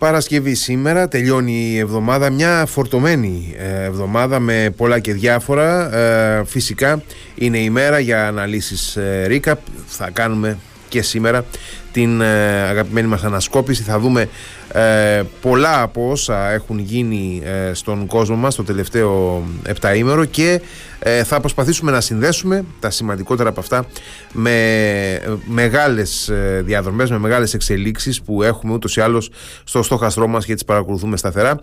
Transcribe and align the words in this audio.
Παρασκευή 0.00 0.54
σήμερα, 0.54 1.08
τελειώνει 1.08 1.70
η 1.72 1.78
εβδομάδα, 1.78 2.30
μια 2.30 2.66
φορτωμένη 2.66 3.54
ε, 3.58 3.84
εβδομάδα 3.84 4.38
με 4.38 4.72
πολλά 4.76 4.98
και 4.98 5.12
διάφορα. 5.12 5.94
Ε, 5.96 6.44
φυσικά 6.44 7.02
είναι 7.34 7.58
η 7.58 7.70
μέρα 7.70 7.98
για 7.98 8.26
αναλύσεις 8.26 8.98
recap, 9.26 9.54
θα 9.86 10.10
κάνουμε 10.12 10.58
και 10.88 11.02
σήμερα 11.02 11.44
την 11.92 12.22
αγαπημένη 12.68 13.08
μας 13.08 13.24
ανασκόπηση. 13.24 13.82
Θα 13.82 13.98
δούμε 13.98 14.28
ε, 14.72 15.22
πολλά 15.40 15.82
από 15.82 16.10
όσα 16.10 16.50
έχουν 16.50 16.78
γίνει 16.78 17.42
ε, 17.44 17.74
στον 17.74 18.06
κόσμο 18.06 18.36
μας 18.36 18.54
το 18.54 18.62
τελευταίο 18.62 19.42
επταήμερο 19.62 20.24
και 20.24 20.60
ε, 20.98 21.24
θα 21.24 21.40
προσπαθήσουμε 21.40 21.90
να 21.90 22.00
συνδέσουμε 22.00 22.64
τα 22.80 22.90
σημαντικότερα 22.90 23.48
από 23.48 23.60
αυτά 23.60 23.86
με 24.32 25.38
μεγάλες 25.44 26.28
ε, 26.28 26.62
διαδρομές, 26.64 27.10
με 27.10 27.18
μεγάλες 27.18 27.54
εξελίξεις 27.54 28.22
που 28.22 28.42
έχουμε 28.42 28.72
ούτως 28.72 28.96
ή 28.96 29.00
άλλως 29.00 29.30
στο 29.64 29.82
στόχαστρό 29.82 30.26
μας 30.26 30.44
και 30.44 30.54
τις 30.54 30.64
παρακολουθούμε 30.64 31.16
σταθερά. 31.16 31.60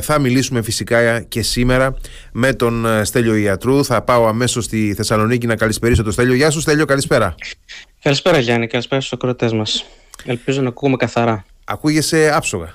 θα 0.00 0.18
μιλήσουμε 0.18 0.62
φυσικά 0.62 1.20
και 1.20 1.42
σήμερα 1.42 1.94
με 2.32 2.52
τον 2.52 2.86
Στέλιο 3.02 3.34
Ιατρού. 3.34 3.84
Θα 3.84 4.02
πάω 4.02 4.26
αμέσως 4.26 4.64
στη 4.64 4.94
Θεσσαλονίκη 4.96 5.46
να 5.46 5.56
καλησπερίσω 5.56 6.02
τον 6.02 6.12
Στέλιο. 6.12 6.34
Γεια 6.34 6.50
σου 6.50 6.60
Στέλιο, 6.60 6.84
καλησπέρα. 6.84 7.34
Καλησπέρα 8.02 8.38
Γιάννη, 8.38 8.66
καλησπέρα 8.66 9.00
στους 9.00 9.12
ακροτές 9.12 9.52
μας. 9.52 9.84
Ελπίζω 10.24 10.62
να 10.62 10.68
ακούγουμε 10.68 10.96
καθαρά. 10.96 11.44
Ακούγεσαι 11.64 12.30
άψογα. 12.34 12.74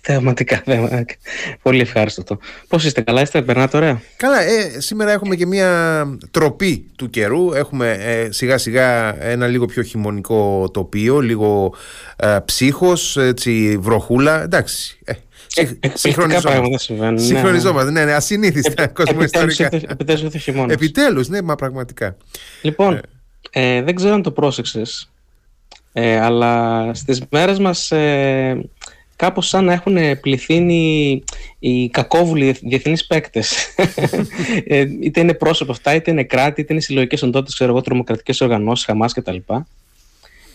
Θεαματικά, 0.00 0.62
θεαματικά. 0.66 1.14
Πολύ 1.62 1.80
ευχάριστο 1.80 2.20
αυτό. 2.20 2.38
Πώς 2.68 2.84
είστε, 2.84 3.00
καλά 3.00 3.20
είστε, 3.20 3.42
περνάτε 3.42 3.76
ωραία; 3.76 4.00
Καλά, 4.16 4.42
ε, 4.42 4.80
σήμερα 4.80 5.12
έχουμε 5.12 5.36
και 5.36 5.46
μια 5.46 6.04
τροπή 6.30 6.90
του 6.96 7.10
καιρού. 7.10 7.52
Έχουμε 7.52 7.90
ε, 8.00 8.30
σιγά 8.32 8.58
σιγά 8.58 9.22
ένα 9.24 9.46
λίγο 9.46 9.66
πιο 9.66 9.82
χειμωνικό 9.82 10.70
τοπίο, 10.72 11.20
λίγο 11.20 11.74
ε, 12.16 12.38
ψύχος, 12.44 13.16
έτσι, 13.16 13.76
βροχούλα. 13.80 14.42
Εντάξει, 14.42 14.98
ε, 15.04 15.12
πράγματα 16.42 16.78
συμβαίνουν. 16.78 17.14
Ναι, 17.14 17.20
Συγχρονιζόμαστε, 17.20 17.90
ναι, 17.90 18.04
ναι, 18.04 18.14
ασυνήθιστα 18.14 18.86
κοσμοϊστορικά. 18.86 19.68
Επιτέλους 19.72 20.22
ήρθε 20.22 20.38
χειμώνας. 20.38 20.74
Επιτέλους, 20.74 21.28
ναι, 21.28 21.42
μα 21.42 21.54
πραγματικά. 21.54 22.16
Λοιπόν, 22.62 23.00
ε, 23.50 23.82
δεν 23.82 23.94
ξέρω 23.94 24.14
αν 24.14 24.22
το 24.22 24.30
πρόσεξες, 24.30 25.10
ε, 25.92 26.20
αλλά 26.20 26.90
στις 26.94 27.22
μέρες 27.30 27.58
μας 27.58 27.90
ε, 27.90 28.70
κάπως 29.16 29.48
σαν 29.48 29.64
να 29.64 29.72
έχουν 29.72 30.20
πληθύνει 30.20 31.22
οι 31.58 31.88
κακόβουλοι 31.88 32.56
διεθνείς 32.62 33.06
παίκτες. 33.06 33.74
ε, 34.66 34.86
είτε 35.00 35.20
είναι 35.20 35.34
πρόσωπα 35.34 35.72
αυτά, 35.72 35.94
είτε 35.94 36.10
είναι 36.10 36.24
κράτη, 36.24 36.60
είτε 36.60 36.72
είναι 36.72 36.82
συλλογικές 36.82 37.22
οντότητες, 37.22 37.54
ξέρω 37.54 37.70
εγώ, 37.70 37.80
τρομοκρατικές 37.80 38.40
οργανώσεις, 38.40 38.84
Χαμάς 38.84 39.12
κτλ. 39.12 39.36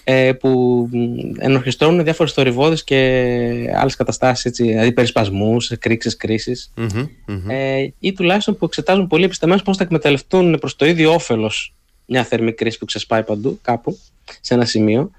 Ε, 0.03 0.31
που 0.33 0.89
ενορχιστρώνουν 1.37 2.03
διάφορες 2.03 2.33
θορυβόδες 2.33 2.83
και 2.83 2.97
άλλες 3.75 3.95
καταστάσεις, 3.95 4.45
έτσι, 4.45 4.63
δηλαδή 4.63 4.91
περισπασμούς, 4.91 5.77
κρίξεις, 5.79 6.17
Ε, 7.47 7.87
ή 7.99 8.13
τουλάχιστον 8.13 8.57
που 8.57 8.65
εξετάζουν 8.65 9.07
πολύ 9.07 9.23
επισταμένως 9.23 9.63
πώς 9.63 9.77
θα 9.77 9.83
εκμεταλλευτούν 9.83 10.57
προς 10.59 10.75
το 10.75 10.85
ίδιο 10.85 11.13
όφελος 11.13 11.73
μια 12.11 12.23
θερμή 12.23 12.53
κρίση 12.53 12.77
που 12.77 12.85
ξεσπάει 12.85 13.23
παντού, 13.23 13.59
κάπου, 13.61 13.99
σε 14.41 14.53
ένα 14.53 14.65
σημείο, 14.65 15.11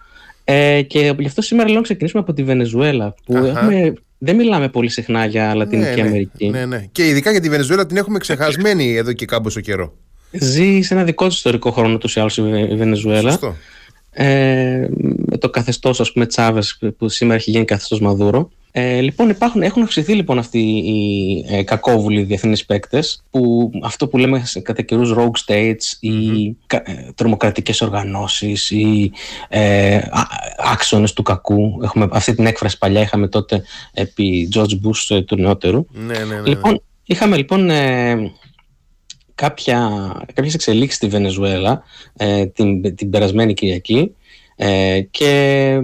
ε, 0.45 0.83
και 0.83 1.15
γι' 1.19 1.27
αυτό 1.27 1.43
σήμερα 1.43 1.69
λέω 1.69 1.77
να 1.77 1.83
ξεκινήσουμε 1.83 2.23
από 2.23 2.33
τη 2.33 2.43
Βενεζουέλα, 2.43 3.15
που 3.25 3.37
έχουμε, 3.37 3.93
δεν 4.19 4.37
μιλάμε 4.37 4.69
πολύ 4.69 4.89
συχνά 4.89 5.25
για 5.27 5.55
Λατινική 5.55 5.89
ναι, 5.89 6.03
ναι, 6.03 6.09
Αμερική. 6.09 6.49
Ναι, 6.49 6.67
ναι. 6.67 6.87
Και 6.93 7.09
ειδικά 7.09 7.31
για 7.31 7.41
τη 7.41 7.49
Βενεζουέλα 7.49 7.87
την 7.87 7.97
έχουμε 7.97 8.19
ξεχασμένη 8.19 8.95
εδώ 8.97 9.13
και 9.13 9.27
κάμποσο 9.27 9.61
καιρό. 9.61 9.93
Ζει 10.31 10.81
σε 10.81 10.95
ένα 10.95 11.05
δικό 11.05 11.27
της 11.27 11.37
ιστορικό 11.37 11.71
χρόνο 11.71 11.99
τους 11.99 12.17
ή 12.17 12.21
άλλω 12.21 12.31
η 12.71 12.77
Βενεζουέλα. 12.77 13.31
Σωστό. 13.31 13.57
Ε, 14.11 14.89
με 15.27 15.37
το 15.39 15.51
καθεστώς, 15.51 16.01
ας 16.01 16.13
πούμε, 16.13 16.27
Τσάβες 16.27 16.79
που 16.99 17.09
σήμερα 17.09 17.35
έχει 17.35 17.51
γίνει 17.51 17.65
καθεστώς 17.65 18.01
Μαδούρο. 18.01 18.51
Ε, 18.75 19.01
λοιπόν, 19.01 19.29
υπάρχουν, 19.29 19.63
έχουν 19.63 19.83
αυξηθεί 19.83 20.13
λοιπόν 20.13 20.39
αυτοί 20.39 20.59
οι 20.59 21.45
ε, 21.49 21.63
κακόβουλοι 21.63 22.23
διεθνείς 22.23 22.65
παίκτες 22.65 23.23
που 23.31 23.71
αυτό 23.83 24.09
που 24.09 24.19
λέμε 24.19 24.43
κατά 24.63 24.83
καιρούς 24.83 25.15
rogue 25.17 25.53
states 25.53 25.97
ή 26.01 26.11
mm-hmm. 26.11 26.79
ε, 26.85 27.11
τρομοκρατικές 27.15 27.81
οργανώσεις 27.81 28.71
ή 28.71 29.13
ε, 29.49 30.01
άξονες 30.73 31.13
του 31.13 31.23
κακού. 31.23 31.81
Έχουμε, 31.83 32.09
αυτή 32.11 32.35
την 32.35 32.47
έκφραση 32.47 32.79
παλιά 32.79 33.01
είχαμε 33.01 33.29
τότε 33.29 33.63
επί 33.93 34.49
George 34.55 34.63
Bush 34.85 35.17
ε, 35.17 35.23
του 35.23 35.37
νεότερου. 35.37 35.87
Ναι, 35.91 36.19
ναι, 36.19 36.41
ναι. 36.41 36.49
Λοιπόν, 36.49 36.83
είχαμε 37.05 37.37
λοιπόν 37.37 37.71
ε, 37.71 38.33
κάποια, 39.35 39.91
κάποιες 40.35 40.55
εξελίξεις 40.55 40.97
στη 40.97 41.07
Βενεζουέλα 41.07 41.83
ε, 42.17 42.47
την, 42.47 42.95
την 42.95 43.11
περασμένη 43.11 43.55
Κυριακή 43.55 44.15
ε, 44.57 45.01
και 45.11 45.79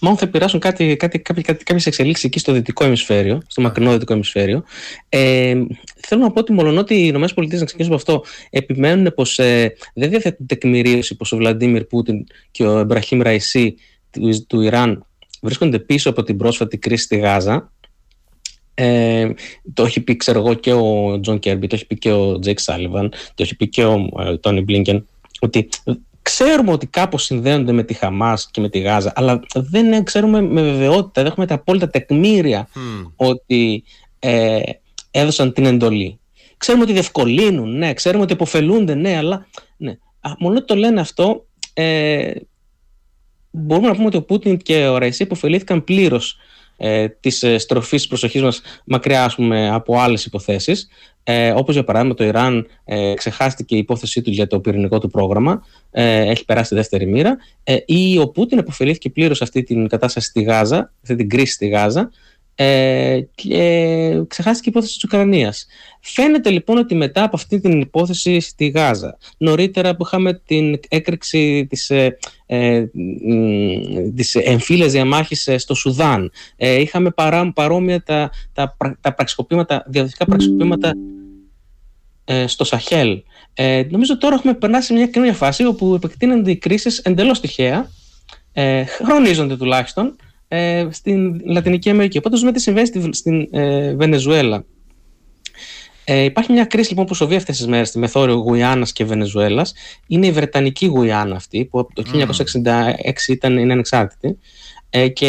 μόνο 0.00 0.16
θα 0.16 0.24
επηρεάσουν 0.24 0.60
κάτι, 0.60 0.96
κάτι, 0.96 1.18
κάτι, 1.18 1.42
κάτι, 1.42 1.64
κάποιες 1.64 1.86
εξελίξεις 1.86 2.24
εκεί 2.24 2.38
στο 2.38 2.52
δυτικό 2.52 2.84
ημισφαίριο, 2.84 3.42
στο 3.46 3.62
μακρινό 3.62 3.92
δυτικό 3.92 4.14
ημισφαίριο. 4.14 4.64
Ε, 5.08 5.54
θέλω 6.06 6.22
να 6.22 6.30
πω 6.30 6.40
ότι 6.40 6.52
μολονότι 6.52 6.94
οι 6.94 7.06
ΗΠΑ, 7.06 7.18
να 7.18 7.26
ξεκινήσουμε 7.26 7.84
από 7.84 7.94
αυτό, 7.94 8.24
επιμένουν 8.50 9.12
πως 9.14 9.38
ε, 9.38 9.74
δεν 9.94 10.10
διαθέτουν 10.10 10.46
τεκμηρίωση 10.46 11.16
πως 11.16 11.32
ο 11.32 11.36
Βλαντίμιρ 11.36 11.84
Πούτιν 11.84 12.24
και 12.50 12.66
ο 12.66 12.78
Εμπραχήμ 12.78 13.20
Ραϊσί 13.20 13.74
του, 14.10 14.46
του 14.46 14.60
Ιράν 14.60 15.06
βρίσκονται 15.42 15.78
πίσω 15.78 16.10
από 16.10 16.22
την 16.22 16.36
πρόσφατη 16.36 16.78
κρίση 16.78 17.04
στη 17.04 17.16
Γάζα. 17.16 17.72
Ε, 18.74 19.28
το 19.74 19.84
έχει 19.84 20.00
πει 20.00 20.16
ξέρω 20.16 20.38
εγώ 20.38 20.54
και 20.54 20.72
ο 20.72 21.18
Τζον 21.20 21.38
Κέρμπι, 21.38 21.66
το 21.66 21.74
έχει 21.74 21.86
πει 21.86 21.98
και 21.98 22.12
ο 22.12 22.38
Τζέικ 22.38 22.58
Σάλιβαν, 22.58 23.08
το 23.08 23.42
έχει 23.42 23.56
πει 23.56 23.68
και 23.68 23.84
ο 23.84 24.08
Τόνι 24.40 24.60
Μπλίνκεν 24.60 25.06
ότι 25.40 25.68
Ξέρουμε 26.26 26.72
ότι 26.72 26.86
κάπως 26.86 27.24
συνδέονται 27.24 27.72
με 27.72 27.82
τη 27.82 27.94
Χαμάς 27.94 28.50
και 28.50 28.60
με 28.60 28.68
τη 28.68 28.78
Γάζα, 28.78 29.12
αλλά 29.14 29.40
δεν 29.54 30.04
ξέρουμε 30.04 30.40
με 30.40 30.62
βεβαιότητα, 30.62 31.22
δεν 31.22 31.26
έχουμε 31.26 31.46
τα 31.46 31.54
απόλυτα 31.54 31.88
τεκμήρια 31.88 32.68
ότι 33.16 33.84
ε, 34.18 34.60
έδωσαν 35.10 35.52
την 35.52 35.66
εντολή. 35.66 36.18
Ξέρουμε 36.56 36.84
ότι 36.84 36.92
διευκολύνουν, 36.92 37.76
ναι, 37.78 37.94
ξέρουμε 37.94 38.22
ότι 38.22 38.32
επωφελούνται, 38.32 38.94
ναι, 38.94 39.16
αλλά 39.16 39.46
ναι. 39.76 39.96
μόνο 40.38 40.64
το 40.64 40.74
λένε 40.74 41.00
αυτό, 41.00 41.46
ε, 41.72 42.32
μπορούμε 43.50 43.88
να 43.88 43.94
πούμε 43.94 44.06
ότι 44.06 44.16
ο 44.16 44.22
Πούτιν 44.22 44.56
και 44.56 44.86
ο 44.86 44.98
Ραϊσί 44.98 45.22
επωφελήθηκαν 45.22 45.84
πλήρως 45.84 46.36
ε, 46.76 47.08
της 47.08 47.42
ε, 47.42 47.58
στροφής 47.58 48.06
προσοχής 48.06 48.42
μας 48.42 48.62
μακριά 48.84 49.24
ας 49.24 49.34
πούμε, 49.34 49.70
από 49.70 49.98
άλλες 49.98 50.24
υποθέσεις. 50.24 50.88
Ε, 51.28 51.50
όπως 51.50 51.74
για 51.74 51.84
παράδειγμα 51.84 52.14
το 52.14 52.24
Ιράν 52.24 52.66
ε, 52.84 53.14
ξεχάστηκε 53.14 53.74
η 53.74 53.78
υπόθεσή 53.78 54.22
του 54.22 54.30
για 54.30 54.46
το 54.46 54.60
πυρηνικό 54.60 54.98
του 54.98 55.08
πρόγραμμα 55.08 55.64
ε, 55.90 56.30
έχει 56.30 56.44
περάσει 56.44 56.68
τη 56.68 56.74
δεύτερη 56.74 57.06
μοίρα 57.06 57.36
ε, 57.64 57.76
ή 57.86 58.18
ο 58.18 58.28
Πούτιν 58.28 58.58
αποφελήθηκε 58.58 59.10
πλήρως 59.10 59.42
αυτή 59.42 59.62
την 59.62 59.88
κατάσταση 59.88 60.28
στη 60.28 60.42
Γάζα 60.42 60.92
αυτή 61.02 61.14
την 61.16 61.28
κρίση 61.28 61.52
στη 61.52 61.68
Γάζα 61.68 62.10
ε, 62.58 63.20
και 63.34 64.22
ξεχάστηκε 64.28 64.68
η 64.68 64.72
υπόθεση 64.74 64.94
της 64.94 65.04
Ουκρανίας. 65.04 65.66
Φαίνεται 66.00 66.50
λοιπόν 66.50 66.78
ότι 66.78 66.94
μετά 66.94 67.22
από 67.22 67.36
αυτή 67.36 67.60
την 67.60 67.80
υπόθεση 67.80 68.40
στη 68.40 68.68
Γάζα, 68.68 69.18
νωρίτερα 69.38 69.96
που 69.96 70.04
είχαμε 70.06 70.40
την 70.46 70.80
έκρηξη 70.88 71.66
της, 71.66 71.90
ε, 71.90 72.18
ε, 72.46 72.84
της 74.14 74.34
εμφύλες 74.34 74.92
διαμάχης 74.92 75.46
ε, 75.46 75.58
στο 75.58 75.74
Σουδάν, 75.74 76.30
ε, 76.56 76.80
είχαμε 76.80 77.10
παρά, 77.10 77.52
παρόμοια 77.52 78.02
τα, 78.02 78.30
τα, 78.52 78.76
τα 79.00 79.14
πραξικοπήματα, 79.14 79.84
διαδοτικά 79.86 80.24
πραξικοπήματα 80.24 80.92
ε, 82.24 82.46
στο 82.46 82.64
Σαχέλ. 82.64 83.22
Ε, 83.54 83.82
νομίζω 83.90 84.18
τώρα 84.18 84.34
έχουμε 84.34 84.54
περνάσει 84.54 84.92
μια 84.92 85.06
καινούργια 85.06 85.36
φάση 85.36 85.64
όπου 85.64 85.94
επεκτείνονται 85.94 86.50
οι 86.50 86.56
κρίσεις 86.56 86.98
εντελώς 86.98 87.40
τυχαία, 87.40 87.90
ε, 88.52 88.84
χρονίζονται 88.84 89.56
τουλάχιστον, 89.56 90.16
ε, 90.48 90.86
στην 90.90 91.40
Λατινική 91.44 91.90
Αμερική. 91.90 92.18
Οπότε 92.18 92.36
δούμε 92.36 92.52
τι 92.52 92.60
συμβαίνει 92.60 92.86
στη, 92.86 93.08
στην 93.12 93.48
ε, 93.50 93.94
Βενεζουέλα. 93.94 94.64
Ε, 96.08 96.22
υπάρχει 96.22 96.52
μια 96.52 96.64
κρίση 96.64 96.88
λοιπόν 96.88 97.06
που 97.06 97.14
σοβεί 97.14 97.36
αυτές 97.36 97.56
τις 97.56 97.66
μέρες 97.66 97.88
στη 97.88 97.98
μεθόριο 97.98 98.34
Γουιάννα 98.34 98.86
και 98.92 99.04
Βενεζουέλας. 99.04 99.74
Είναι 100.06 100.26
η 100.26 100.32
Βρετανική 100.32 100.86
Γουιάννα 100.86 101.36
αυτή, 101.36 101.64
που 101.64 101.78
από 101.78 101.94
το 101.94 102.02
1966 102.12 103.28
ήταν, 103.28 103.58
είναι 103.58 103.72
ανεξάρτητη. 103.72 104.38
Ε, 104.90 105.08
και 105.08 105.28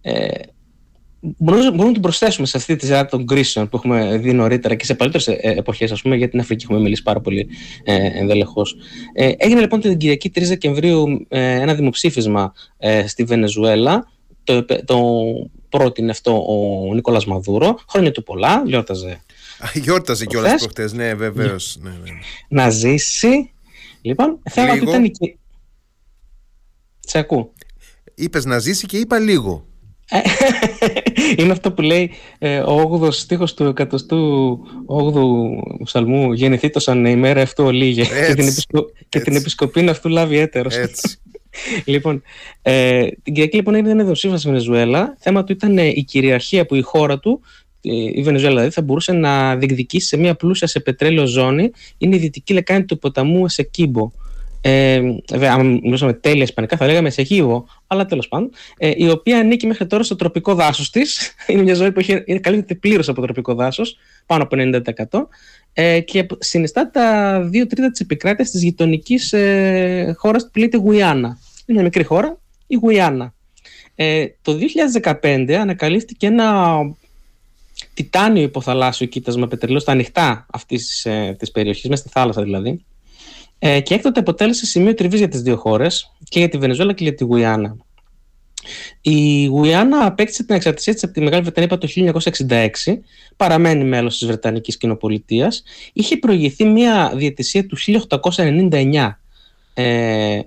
ε, 0.00 0.28
μπορούμε, 1.20 1.64
μπορούμε 1.64 1.84
να 1.84 1.92
την 1.92 2.02
προσθέσουμε 2.02 2.46
σε 2.46 2.56
αυτή 2.56 2.76
τη 2.76 2.86
σειρά 2.86 3.06
των 3.06 3.26
κρίσεων 3.26 3.68
που 3.68 3.76
έχουμε 3.76 4.16
δει 4.16 4.32
νωρίτερα 4.32 4.74
και 4.74 4.84
σε 4.84 4.94
παλιότερες 4.94 5.26
εποχές, 5.42 5.92
ας 5.92 6.02
πούμε, 6.02 6.16
για 6.16 6.28
την 6.28 6.40
Αφρική 6.40 6.64
έχουμε 6.64 6.80
μιλήσει 6.80 7.02
πάρα 7.02 7.20
πολύ 7.20 7.48
ε, 7.84 8.18
ενδελεχώς. 8.18 8.76
Ε, 9.12 9.32
έγινε 9.36 9.60
λοιπόν 9.60 9.80
την 9.80 9.96
Κυριακή 9.96 10.30
3 10.34 10.42
Δεκεμβρίου 10.42 11.26
ε, 11.28 11.60
ένα 11.60 11.74
δημοψήφισμα 11.74 12.52
ε, 12.78 13.06
στη 13.06 13.24
Βενεζουέλα. 13.24 14.08
Το, 14.44 14.64
το 14.64 14.98
πρότεινε 15.68 16.10
αυτό 16.10 16.44
ο 16.48 16.94
Νίκολα 16.94 17.22
Μαδούρο. 17.26 17.78
Χρόνια 17.88 18.12
του 18.12 18.22
πολλά, 18.22 18.62
γιόρταζε. 18.66 19.20
Γιόρταζε 19.74 20.26
κιόλας 20.26 20.54
προχτές, 20.54 20.92
ναι, 20.92 21.14
βεβαίως. 21.14 21.78
Ναι, 21.80 21.90
ναι. 21.90 22.10
Να 22.48 22.70
ζήσει. 22.70 23.52
Λοιπόν, 24.02 24.38
θέλω 24.50 24.72
ότι 24.72 24.82
ήταν. 24.82 25.12
Σε 27.00 27.18
ακούω. 27.18 27.52
Είπες 28.14 28.44
να 28.44 28.58
ζήσει 28.58 28.86
και 28.86 28.96
είπα 28.96 29.18
λίγο. 29.18 29.69
Είναι 31.36 31.52
αυτό 31.52 31.72
που 31.72 31.82
λέει 31.82 32.10
ε, 32.38 32.58
ο 32.58 33.00
8ος 33.02 33.12
στίχος 33.12 33.54
του 33.54 33.74
108ου 33.76 33.86
ψαλμού 35.84 36.32
γεννηθεί 36.32 36.70
το 36.70 36.80
σαν 36.80 37.04
ημέρα 37.04 37.42
αυτό 37.42 37.64
ολίγε 37.64 38.02
και, 38.02 38.34
την, 38.34 38.48
επισκο... 38.48 38.90
και 39.08 39.20
την 39.20 39.36
επισκοπή 39.36 39.88
αυτού 39.88 40.08
λάβει 40.08 40.38
έτερος. 40.38 40.76
Έτσι. 40.76 41.18
λοιπόν, 41.84 42.22
ε, 42.62 43.06
την 43.22 43.34
Κυριακή 43.34 43.56
λοιπόν 43.56 43.74
έγινε 43.74 43.90
ένα 43.90 44.02
δημοψήφισμα 44.02 44.38
στη 44.38 44.48
Βενεζουέλα. 44.48 45.16
Θέμα 45.18 45.44
του 45.44 45.52
ήταν 45.52 45.78
ε, 45.78 45.86
η 45.86 46.04
κυριαρχία 46.04 46.66
που 46.66 46.74
η 46.74 46.80
χώρα 46.80 47.18
του, 47.18 47.40
ε, 47.80 47.92
η 47.92 48.22
Βενεζουέλα 48.22 48.54
δηλαδή, 48.54 48.70
θα 48.70 48.82
μπορούσε 48.82 49.12
να 49.12 49.56
διεκδικήσει 49.56 50.06
σε 50.06 50.16
μια 50.16 50.34
πλούσια 50.34 50.66
σε 50.66 50.80
πετρέλαιο 50.80 51.26
ζώνη. 51.26 51.70
Είναι 51.98 52.16
η 52.16 52.18
δυτική 52.18 52.52
λεκάνη 52.52 52.84
του 52.84 52.98
ποταμού 52.98 53.44
Εσεκίμπο. 53.44 54.10
Ε, 54.62 55.00
βέβαια, 55.30 55.52
αν 55.52 55.80
μιλούσαμε 55.82 56.12
τέλεια 56.12 56.42
Ισπανικά, 56.42 56.76
θα 56.76 56.86
λέγαμε 56.86 57.08
Εσεκίβο, 57.08 57.66
αλλά 57.86 58.06
τέλος 58.06 58.28
πάντων. 58.28 58.50
Ε, 58.78 58.92
η 58.96 59.08
οποία 59.08 59.38
ανήκει 59.38 59.66
μέχρι 59.66 59.86
τώρα 59.86 60.02
στο 60.02 60.16
τροπικό 60.16 60.54
δάσος 60.54 60.90
της. 60.90 61.34
είναι 61.48 61.62
μια 61.62 61.74
ζωή 61.74 61.92
που 61.92 62.00
έχει, 62.00 62.22
είναι 62.24 62.38
καλύπτεται 62.38 62.74
πλήρως 62.74 63.08
από 63.08 63.16
το 63.16 63.24
τροπικό 63.24 63.54
δάσος, 63.54 63.96
πάνω 64.26 64.42
από 64.42 64.56
90%. 64.58 65.28
Ε, 65.72 66.00
και 66.00 66.26
συνιστά 66.38 66.90
τα 66.90 67.40
δύο 67.42 67.66
τρίτα 67.66 67.90
της 67.90 68.00
επικράτειας 68.00 68.50
της 68.50 68.62
γειτονικής 68.62 69.32
ε, 69.32 70.14
χώρας 70.16 70.42
που 70.42 70.58
λέγεται 70.58 70.76
Γουιάννα. 70.76 71.28
Είναι 71.28 71.38
μια 71.78 71.82
μικρή 71.82 72.04
χώρα, 72.04 72.38
η 72.66 72.74
Γουιάννα. 72.74 73.34
Ε, 73.94 74.26
το 74.42 74.58
2015 75.22 75.52
ανακαλύφθηκε 75.52 76.26
ένα 76.26 76.78
τιτάνιο 77.94 78.42
υποθαλάσσιο 78.42 79.06
κοίτασμα 79.06 79.46
πετρελαίου 79.46 79.80
στα 79.80 79.92
ανοιχτά 79.92 80.46
αυτής 80.50 80.86
της 80.86 81.04
ε, 81.04 81.36
περιοχής, 81.52 81.88
μέσα 81.88 82.02
στη 82.02 82.10
θάλασσα 82.10 82.42
δηλαδή. 82.42 82.84
Ε, 83.62 83.80
και 83.80 83.94
έκτοτε 83.94 84.20
αποτέλεσε 84.20 84.66
σημείο 84.66 84.94
τριβής 84.94 85.18
για 85.18 85.28
τις 85.28 85.42
δύο 85.42 85.56
χώρες, 85.56 86.12
και 86.28 86.38
για 86.38 86.48
τη 86.48 86.58
Βενεζουέλα 86.58 86.92
και 86.92 87.02
για 87.04 87.14
τη 87.14 87.24
Γουιάννα. 87.24 87.76
Η 89.00 89.44
Γουιάννα 89.44 90.06
απέκτησε 90.06 90.44
την 90.44 90.54
εξαρτησία 90.54 90.92
της 90.92 91.04
από 91.04 91.12
τη 91.12 91.20
Μεγάλη 91.20 91.42
Βρετανία 91.42 91.78
το 91.78 91.88
1966, 91.88 92.98
παραμένει 93.36 93.84
μέλος 93.84 94.18
της 94.18 94.26
Βρετανικής 94.26 94.76
Κοινοπολιτείας. 94.76 95.62
Είχε 95.92 96.16
προηγηθεί 96.16 96.64
μια 96.64 97.12
διαιτησία 97.14 97.66
του 97.66 97.76
1899 97.78 99.18
ε, 99.74 100.40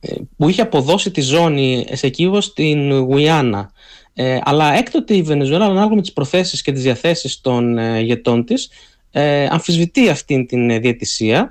ε, 0.00 0.14
που 0.36 0.48
είχε 0.48 0.62
αποδώσει 0.62 1.10
τη 1.10 1.20
ζώνη 1.20 1.86
Εσεκίβο 1.88 2.40
στην 2.40 2.98
Γουιάννα. 2.98 3.72
Ε, 4.14 4.38
αλλά 4.42 4.72
έκτοτε 4.74 5.14
η 5.14 5.22
Βενεζουέλα, 5.22 5.64
ανάλογα 5.64 5.94
με 5.94 6.00
τις 6.00 6.12
προθέσεις 6.12 6.62
και 6.62 6.72
τις 6.72 6.82
διαθέσεις 6.82 7.40
των 7.40 7.78
ε, 7.78 7.98
ηγετών 7.98 8.44
της, 8.44 8.70
ε, 9.10 9.46
αμφισβητεί 9.50 10.08
αυτή 10.08 10.46
την 10.46 10.80
διαιτησία 10.80 11.38
ε, 11.38 11.48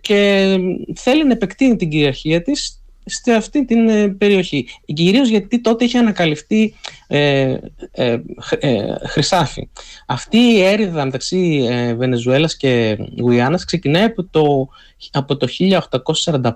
και 0.00 0.56
θέλει 0.94 1.26
να 1.26 1.32
επεκτείνει 1.32 1.76
την 1.76 1.88
κυριαρχία 1.88 2.42
της 2.42 2.80
σε 3.06 3.32
αυτή 3.32 3.64
την 3.64 3.88
ε, 3.88 4.08
περιοχή. 4.08 4.68
Κυρίως 4.84 5.28
γιατί 5.28 5.60
τότε 5.60 5.84
είχε 5.84 5.98
ανακαλυφθεί 5.98 6.74
ε, 7.06 7.56
ε, 7.92 8.18
ε, 8.58 8.94
χρυσάφι. 9.08 9.68
Αυτή 10.06 10.36
η 10.36 10.62
έρηδα 10.62 11.04
μεταξύ 11.04 11.66
ε, 11.70 11.94
Βενεζουέλας 11.94 12.56
και 12.56 12.98
Γουιάννας 13.20 13.64
ξεκινάει 13.64 14.04
από 14.04 14.24
το, 14.24 14.68
από 15.12 15.36
το 15.36 15.46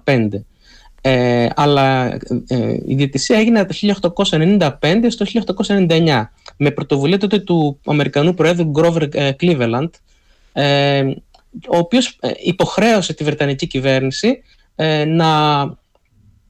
1845. 0.05 0.29
Ε, 1.03 1.49
αλλά 1.57 2.17
η 2.87 2.95
διαιτησία 2.95 3.39
έγινε 3.39 3.61
από 3.61 3.73
το 3.73 4.13
1895 4.81 5.07
στο 5.09 5.27
1899 5.67 6.23
με 6.57 6.71
πρωτοβουλία 6.71 7.19
τότε 7.19 7.39
του 7.39 7.81
Αμερικανού 7.87 8.35
Προέδρου 8.35 8.73
Grover 8.75 9.09
Cleveland 9.41 9.91
ο 11.69 11.77
οποίος 11.77 12.19
υποχρέωσε 12.45 13.15
τη 13.15 13.25
Βρετανική 13.25 13.67
κυβέρνηση 13.67 14.43
να 15.07 15.61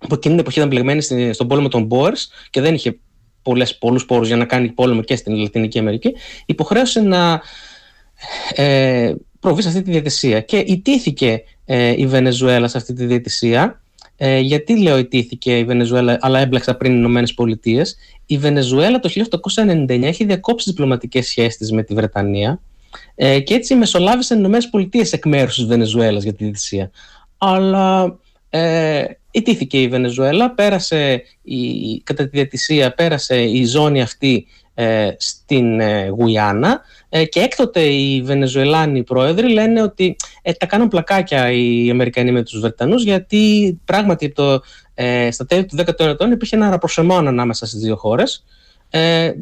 από 0.03 0.15
εκείνη 0.15 0.35
την 0.35 0.39
εποχή 0.39 0.59
ήταν 0.59 0.71
μπλεγμένη 0.71 1.33
στον 1.33 1.49
πόλεμο 1.49 1.69
των 1.69 1.89
Boers 1.91 2.49
και 2.51 2.61
δεν 2.61 2.75
είχε 2.75 2.99
πολλές, 3.43 3.79
πολλούς 3.79 4.07
πόρους 4.07 4.27
για 4.27 4.37
να 4.37 4.45
κάνει 4.45 4.69
πόλεμο 4.69 5.03
και 5.03 5.17
στην 5.17 5.35
Λατινική 5.35 5.79
Αμερική, 5.79 6.15
υποχρέωσε 6.47 7.01
να 7.01 7.41
ε, 8.55 9.15
προβεί 9.41 9.63
σε 9.63 9.69
αυτή 9.69 9.83
τη 9.83 9.91
διαιτησία. 9.91 10.41
Και 10.41 10.57
ιτήθηκε 10.57 11.43
ε, 11.65 11.95
η 11.97 12.07
Βενεζουέλα 12.07 12.69
σε 12.69 12.77
αυτή 12.77 12.93
τη 12.93 13.07
διαιτησία. 13.07 13.83
Ε, 14.17 14.39
γιατί 14.39 14.83
λέω 14.83 14.99
ιτήθηκε 14.99 15.59
η 15.59 15.65
Βενεζουέλα, 15.65 16.19
αλλά 16.21 16.39
έμπλεξα 16.39 16.77
πριν 16.77 16.93
οι 16.93 16.97
Ηνωμένες 16.99 17.35
Πολιτείες. 17.35 17.97
Η 18.27 18.39
Βενεζουέλα 18.39 19.01
το 19.01 19.11
1899 19.65 20.03
έχει 20.03 20.25
διακόψει 20.25 20.71
διπλωματικές 20.71 21.27
σχέσεις 21.27 21.73
με 21.73 21.83
τη 21.83 21.95
Βρετανία 21.95 22.61
ε, 23.15 23.41
και 23.41 23.55
έτσι 23.55 23.75
μεσολάβησαν 23.75 24.37
οι 24.37 24.41
Ηνωμένες 24.43 24.69
Πολιτείες 24.69 25.13
εκ 25.13 25.27
μέρους 25.27 25.55
της 25.55 25.65
Βενεζουέλας 25.65 26.23
για 26.23 26.35
τη 26.35 26.45
διαιτησία. 26.45 26.91
Αλλά 27.39 28.19
ε, 28.51 29.05
ιτήθηκε 29.31 29.81
η 29.83 29.89
Βενεζουέλα, 29.89 30.55
πέρασε 30.55 31.23
η, 31.43 32.01
κατά 32.05 32.23
τη 32.23 32.31
διατησία 32.31 32.95
πέρασε 32.95 33.43
η 33.43 33.65
ζώνη 33.65 34.03
αυτή 34.03 34.47
ε, 34.75 35.11
στην 35.17 35.81
ε, 35.81 36.09
Γουιάννα 36.09 36.81
ε, 37.09 37.25
και 37.25 37.41
έκτοτε 37.41 37.81
οι 37.81 38.23
Βενεζουελάνοι 38.23 39.03
πρόεδροι 39.03 39.53
λένε 39.53 39.83
ότι 39.83 40.17
ε, 40.43 40.53
τα 40.53 40.67
κάνουν 40.67 40.89
πλακάκια 40.89 41.51
οι 41.51 41.91
Αμερικανοί 41.91 42.33
με 42.33 42.43
τους 42.43 42.61
Βρετανούς 42.61 43.05
γιατί 43.05 43.79
πράγματι 43.85 44.33
το, 44.33 44.61
ε, 44.95 45.31
στα 45.31 45.47
τέλη 45.47 45.65
του 45.65 45.77
19ου 45.77 45.99
αιώνα 45.99 46.33
υπήρχε 46.33 46.57
ένα 46.57 46.71
ραπροσεμόν 46.71 47.29
ανάμεσα 47.29 47.67
στις 47.67 47.81
δύο 47.81 47.97
χώρες. 47.97 48.45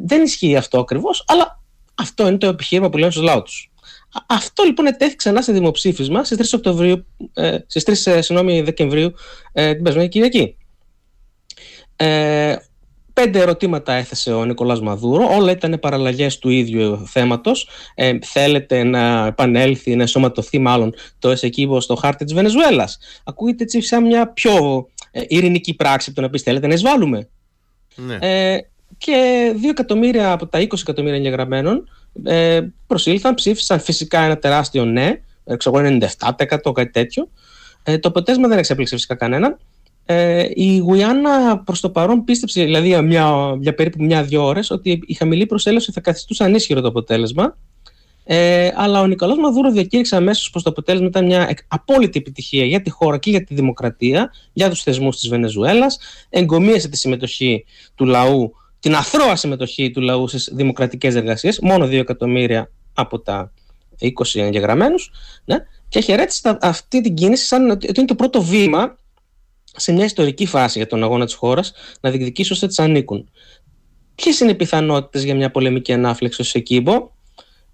δεν 0.05 0.23
ισχύει 0.23 0.55
αυτό 0.55 0.79
ακριβώς, 0.79 1.23
αλλά 1.27 1.58
αυτό 1.99 2.27
είναι 2.27 2.37
το 2.37 2.47
επιχείρημα 2.47 2.89
που 2.89 2.97
λένε 2.97 3.11
στους 3.11 3.23
λαούς 3.23 3.43
τους. 3.43 3.71
Αυτό 4.27 4.63
λοιπόν 4.63 4.85
ετέθη 4.85 5.15
ξανά 5.15 5.41
σε 5.41 5.51
δημοψήφισμα 5.51 6.23
στις 6.23 6.51
3, 6.51 6.57
Οκτωβρίου, 6.57 7.05
ε, 7.33 7.57
στις 7.67 7.83
3 7.83 8.11
ε, 8.11 8.21
συγγνώμη, 8.21 8.61
Δεκεμβρίου 8.61 9.13
ε, 9.51 9.73
την 9.73 9.83
περσμένη 9.83 10.07
Κυριακή. 10.07 10.55
Ε, 11.95 12.55
πέντε 13.13 13.39
ερωτήματα 13.39 13.93
έθεσε 13.93 14.33
ο 14.33 14.45
Νικολάς 14.45 14.81
Μαδούρο, 14.81 15.35
όλα 15.35 15.51
ήταν 15.51 15.79
παραλλαγές 15.79 16.37
του 16.37 16.49
ίδιου 16.49 17.05
θέματος. 17.05 17.67
Ε, 17.95 18.17
θέλετε 18.21 18.83
να 18.83 19.25
επανέλθει, 19.25 19.95
να 19.95 20.03
εσωματωθεί 20.03 20.59
μάλλον 20.59 20.93
το 21.19 21.29
ΕΣΕΚΙΒΟ 21.29 21.79
στο 21.79 21.95
χάρτη 21.95 22.23
της 22.25 22.33
Βενεζουέλας. 22.33 22.97
Ακούγεται 23.23 23.63
έτσι 23.63 23.81
σαν 23.81 24.05
μια 24.05 24.27
πιο 24.27 24.87
ε, 25.11 25.21
ειρηνική 25.27 25.75
πράξη 25.75 26.09
από 26.09 26.19
το 26.19 26.25
να 26.25 26.29
πεις 26.31 26.41
θέλετε 26.41 26.67
να 26.67 26.73
εισβάλλουμε. 26.73 27.29
Ναι. 27.95 28.17
Ε, 28.21 28.59
και 28.99 29.51
δύο 29.55 29.69
εκατομμύρια 29.69 30.31
από 30.31 30.47
τα 30.47 30.59
20 30.59 30.73
εκατομμύρια 30.81 31.17
εγγεγραμμένων 31.17 31.89
ε, 32.23 32.59
προσήλθαν, 32.87 33.33
ψήφισαν 33.33 33.79
φυσικά 33.79 34.19
ένα 34.19 34.37
τεράστιο 34.37 34.85
ναι, 34.85 35.21
ξέρω 35.57 35.97
97% 36.65 36.71
κάτι 36.73 36.91
τέτοιο. 36.91 37.29
Ε, 37.83 37.97
το 37.97 38.07
αποτέλεσμα 38.07 38.47
δεν 38.47 38.57
εξέπληξε 38.57 38.95
φυσικά 38.95 39.15
κανέναν. 39.15 39.57
Ε, 40.05 40.47
η 40.53 40.77
Γουιάννα 40.77 41.59
προς 41.59 41.79
το 41.79 41.89
παρόν 41.89 42.23
πίστεψε, 42.23 42.63
δηλαδή 42.63 42.87
για, 42.87 43.01
μια, 43.01 43.57
για 43.59 43.73
περίπου 43.73 44.03
μια-δυο 44.03 44.45
ώρες, 44.45 44.71
ότι 44.71 44.99
η 45.05 45.13
χαμηλή 45.13 45.45
προσέλευση 45.45 45.91
θα 45.91 46.01
καθιστούσε 46.01 46.43
ανίσχυρο 46.43 46.81
το 46.81 46.87
αποτέλεσμα. 46.87 47.57
Ε, 48.23 48.71
αλλά 48.75 49.01
ο 49.01 49.07
Νικολάς 49.07 49.37
Μαδούρο 49.37 49.71
διακήρυξε 49.71 50.15
αμέσως 50.15 50.49
πως 50.49 50.63
το 50.63 50.69
αποτέλεσμα 50.69 51.07
ήταν 51.07 51.25
μια 51.25 51.57
απόλυτη 51.67 52.19
επιτυχία 52.19 52.65
για 52.65 52.81
τη 52.81 52.89
χώρα 52.89 53.17
και 53.17 53.29
για 53.29 53.43
τη 53.43 53.53
δημοκρατία, 53.53 54.33
για 54.53 54.69
τους 54.69 54.83
θεσμούς 54.83 55.19
της 55.19 55.29
Βενεζουέλας. 55.29 55.99
Εγκομίασε 56.29 56.89
τη 56.89 56.97
συμμετοχή 56.97 57.65
του 57.95 58.05
λαού 58.05 58.53
την 58.79 58.95
αθρώα 58.95 59.35
συμμετοχή 59.35 59.91
του 59.91 60.01
λαού 60.01 60.27
στις 60.27 60.49
δημοκρατικές 60.53 61.15
εργασίες, 61.15 61.59
μόνο 61.59 61.85
2 61.85 61.91
εκατομμύρια 61.91 62.71
από 62.93 63.19
τα 63.19 63.51
20 63.99 64.11
εγγεγραμμένους, 64.33 65.11
ναι, 65.45 65.55
και 65.89 65.99
χαιρέτησε 65.99 66.57
αυτή 66.61 67.01
την 67.01 67.13
κίνηση 67.13 67.45
σαν 67.45 67.69
ότι 67.69 67.91
είναι 67.95 68.05
το 68.05 68.15
πρώτο 68.15 68.41
βήμα 68.41 68.97
σε 69.75 69.91
μια 69.91 70.05
ιστορική 70.05 70.45
φάση 70.45 70.77
για 70.77 70.87
τον 70.87 71.03
αγώνα 71.03 71.25
της 71.25 71.33
χώρας 71.33 71.73
να 72.01 72.09
διεκδικήσει 72.09 72.53
ώστε 72.53 72.67
τι 72.67 72.83
ανήκουν. 72.83 73.29
Ποιες 74.15 74.39
είναι 74.39 74.51
οι 74.51 74.55
πιθανότητες 74.55 75.23
για 75.23 75.35
μια 75.35 75.51
πολεμική 75.51 75.93
ανάφλεξη 75.93 76.41
ως 76.41 76.55
εκείμπο, 76.55 77.11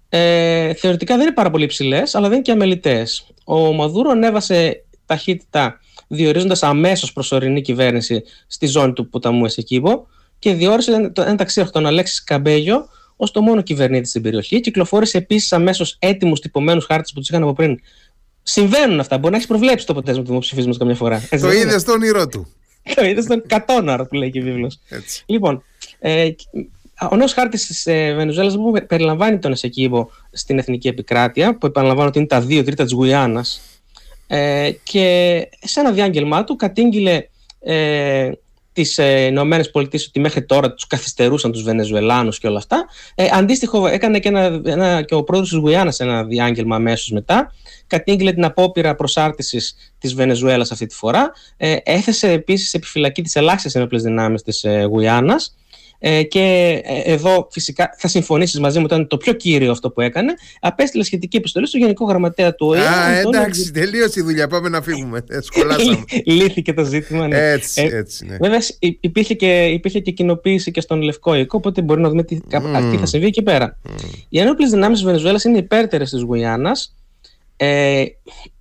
ε, 0.08 0.74
θεωρητικά 0.74 1.14
δεν 1.14 1.26
είναι 1.26 1.34
πάρα 1.34 1.50
πολύ 1.50 1.64
υψηλές, 1.64 2.14
αλλά 2.14 2.24
δεν 2.24 2.34
είναι 2.34 2.42
και 2.42 2.52
αμελητές. 2.52 3.26
Ο 3.44 3.72
Μαδούρο 3.72 4.10
ανέβασε 4.10 4.84
ταχύτητα 5.06 5.80
διορίζοντας 6.08 6.62
αμέσως 6.62 7.12
προσωρινή 7.12 7.60
κυβέρνηση 7.60 8.22
στη 8.46 8.66
ζώνη 8.66 8.92
του 8.92 9.08
ποταμού 9.08 9.44
Εσεκίβο 9.44 10.06
και 10.46 10.54
διόρισε 10.54 11.12
ένα 11.14 11.36
ταξίδι 11.36 11.70
τον 11.70 11.86
Αλέξης 11.86 12.24
Καμπέγιο 12.24 12.88
ως 13.16 13.30
το 13.30 13.42
μόνο 13.42 13.62
κυβερνήτη 13.62 14.08
στην 14.08 14.22
περιοχή. 14.22 14.60
Κυκλοφόρησε 14.60 15.18
επίσης 15.18 15.52
αμέσως 15.52 15.96
έτοιμους 15.98 16.40
τυπωμένους 16.40 16.84
χάρτες 16.84 17.12
που 17.12 17.20
τους 17.20 17.28
είχαν 17.28 17.42
από 17.42 17.52
πριν. 17.52 17.80
Συμβαίνουν 18.42 19.00
αυτά. 19.00 19.18
Μπορεί 19.18 19.30
να 19.30 19.36
έχεις 19.36 19.48
προβλέψει 19.48 19.86
το 19.86 19.92
αποτέλεσμα 19.92 20.22
του 20.22 20.28
δημοψηφίσματος 20.28 20.78
καμιά 20.78 20.94
φορά. 20.94 21.28
το 21.40 21.52
είδες 21.52 21.80
στον 21.80 21.94
όνειρό 21.94 22.28
του. 22.28 22.46
το 22.94 23.04
είδες 23.04 23.24
στον 23.24 23.42
κατόναρο 23.46 24.06
που 24.06 24.14
λέει 24.14 24.30
και 24.30 24.38
η 24.38 24.42
βίβλος. 24.42 24.78
Λοιπόν, 25.26 25.62
ε, 25.98 26.30
ο 27.10 27.16
νέος 27.16 27.32
χάρτης 27.32 27.66
της 27.66 27.86
ε, 27.86 28.14
Βενεζουέλας 28.14 28.54
που 28.54 28.72
περιλαμβάνει 28.86 29.38
τον 29.38 29.52
Εσεκίβο 29.52 30.10
στην 30.32 30.58
εθνική 30.58 30.88
επικράτεια, 30.88 31.56
που 31.58 31.66
επαναλαμβάνω 31.66 32.08
ότι 32.08 32.18
είναι 32.18 32.26
τα 32.26 32.40
δύο 32.40 32.64
τρίτα 32.64 32.84
της 32.84 32.92
Γουιάννα, 32.92 33.44
ε, 34.26 34.70
και 34.82 35.48
σε 35.62 35.80
ένα 35.80 35.92
διάγγελμά 35.92 36.44
του 36.44 36.56
κατήγγειλε 36.56 37.28
ε, 37.60 38.30
τις 38.76 38.98
ε, 38.98 39.26
Ηνωμένες 39.26 39.70
Πολιτείες 39.70 40.06
ότι 40.06 40.20
μέχρι 40.20 40.44
τώρα 40.44 40.72
τους 40.72 40.86
καθυστερούσαν 40.86 41.52
τους 41.52 41.62
Βενεζουελάνους 41.62 42.38
και 42.38 42.46
όλα 42.46 42.58
αυτά. 42.58 42.86
Ε, 43.14 43.28
αντίστοιχο, 43.32 43.86
έκανε 43.86 44.18
και, 44.18 44.28
ένα, 44.28 44.60
ένα, 44.64 45.02
και 45.02 45.14
ο 45.14 45.22
πρόεδρος 45.22 45.50
της 45.50 45.58
Γουιάννα 45.58 45.94
ένα 45.98 46.24
διάγγελμα 46.24 46.76
αμέσως 46.76 47.10
μετά. 47.10 47.52
Κατήγγειλε 47.86 48.32
την 48.32 48.44
απόπειρα 48.44 48.94
προσάρτησης 48.94 49.74
της 49.98 50.14
Βενεζουέλας 50.14 50.70
αυτή 50.70 50.86
τη 50.86 50.94
φορά. 50.94 51.32
Ε, 51.56 51.76
έθεσε 51.82 52.30
επίσης 52.30 52.74
επιφυλακή 52.74 53.22
τι 53.22 53.40
ελάχιστες 53.40 53.74
ενόπλες 53.74 54.02
δυνάμεις 54.02 54.42
της 54.42 54.64
ε, 54.64 54.82
Γουιάννα. 54.82 55.36
Ε, 55.98 56.22
και 56.22 56.40
ε, 56.84 57.12
εδώ 57.12 57.48
φυσικά 57.50 57.94
θα 57.98 58.08
συμφωνήσεις 58.08 58.60
μαζί 58.60 58.78
μου, 58.78 58.84
ήταν 58.84 59.06
το 59.06 59.16
πιο 59.16 59.32
κύριο 59.32 59.70
αυτό 59.70 59.90
που 59.90 60.00
έκανε. 60.00 60.34
Απέστειλε 60.60 61.04
σχετική 61.04 61.36
επιστολή 61.36 61.66
στο 61.66 61.78
Γενικό 61.78 62.04
Γραμματέα 62.04 62.54
του 62.54 62.66
ΟΗΕ. 62.66 62.80
Α, 62.80 63.18
εντάξει, 63.18 63.72
τελείωσε 63.72 64.20
η 64.20 64.22
δουλειά. 64.22 64.48
Πάμε 64.48 64.68
να 64.68 64.82
φύγουμε. 64.82 65.24
Ε, 65.28 65.40
σχολάσαμε. 65.40 66.04
Λύθηκε 66.24 66.72
το 66.72 66.84
ζήτημα. 66.84 67.26
Ναι. 67.26 67.50
Έτσι, 67.50 67.90
έτσι. 67.92 68.26
Ναι. 68.26 68.36
Βέβαια, 68.40 68.60
υπήρχε 69.00 69.34
και, 69.34 69.64
υπήρχε 69.64 70.00
και 70.00 70.10
κοινοποίηση 70.10 70.70
και 70.70 70.80
στον 70.80 71.00
Λευκό 71.02 71.34
Οίκο, 71.34 71.58
οπότε 71.58 71.82
μπορεί 71.82 72.00
να 72.00 72.08
δούμε 72.08 72.22
τι, 72.22 72.38
mm. 72.50 72.88
τι 72.90 72.96
θα 72.96 73.06
συμβεί 73.06 73.26
εκεί 73.26 73.42
πέρα. 73.42 73.78
Mm. 73.88 73.90
Οι 74.28 74.38
ενόπλες 74.38 74.70
δυνάμεις 74.70 74.96
της 74.96 75.06
Βενεζουέλας 75.06 75.44
είναι 75.44 75.58
υπέρτερες 75.58 76.10
της 76.10 76.22
Γουιάννα 76.22 76.72
ε, 77.56 78.04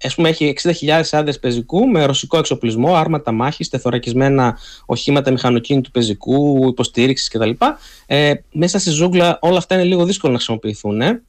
ας 0.03 0.15
πούμε 0.15 0.29
έχει 0.29 0.53
60.000 0.61 1.01
άδειες 1.11 1.39
πεζικού 1.39 1.87
με 1.87 2.05
ρωσικό 2.05 2.37
εξοπλισμό, 2.37 2.95
άρματα 2.95 3.31
μάχης, 3.31 3.69
τεθωρακισμένα 3.69 4.57
οχήματα 4.85 5.31
μηχανοκίνητου 5.31 5.91
πεζικού, 5.91 6.67
υποστήριξης 6.67 7.27
κτλ. 7.27 7.51
Ε, 8.05 8.33
μέσα 8.51 8.79
στη 8.79 8.89
ζούγκλα 8.89 9.37
όλα 9.41 9.57
αυτά 9.57 9.75
είναι 9.75 9.83
λίγο 9.83 10.05
δύσκολο 10.05 10.31
να 10.31 10.37
χρησιμοποιηθούν. 10.37 11.01
Ε. 11.01 11.21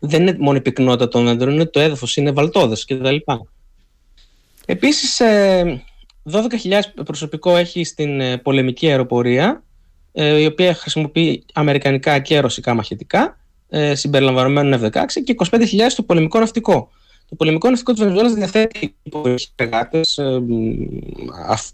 Δεν 0.00 0.22
είναι 0.22 0.36
μόνο 0.38 0.56
η 0.56 0.60
πυκνότητα 0.60 1.08
των 1.08 1.24
δέντρων, 1.24 1.54
είναι 1.54 1.66
το 1.66 1.80
έδαφος, 1.80 2.16
είναι 2.16 2.30
βαλτόδες 2.30 2.84
κτλ. 2.84 3.16
Επίσης, 4.66 5.20
ε, 5.20 5.82
12.000 6.22 6.80
προσωπικό 7.04 7.56
έχει 7.56 7.84
στην 7.84 8.20
ε, 8.20 8.38
πολεμική 8.38 8.88
αεροπορία, 8.88 9.62
ε, 10.12 10.40
η 10.40 10.46
οποία 10.46 10.74
χρησιμοποιεί 10.74 11.44
αμερικανικά 11.52 12.18
και 12.18 12.40
ρωσικά 12.40 12.74
μαχητικά 12.74 13.38
ε, 13.68 13.94
συμπεριλαμβανομένων 13.94 14.80
F-16 14.82 15.04
και 15.24 15.34
25.000 15.50 15.60
στο 15.88 16.02
πολεμικό 16.02 16.38
ναυτικό. 16.38 16.90
Το 17.28 17.34
πολεμικό 17.34 17.68
ναυτικό 17.68 17.92
της 17.92 18.00
Βενεζουέλας 18.00 18.34
διαθέτει 18.34 18.94
υποβολικέ 19.02 19.44
εργάτε, 19.54 20.00
ε, 20.16 20.38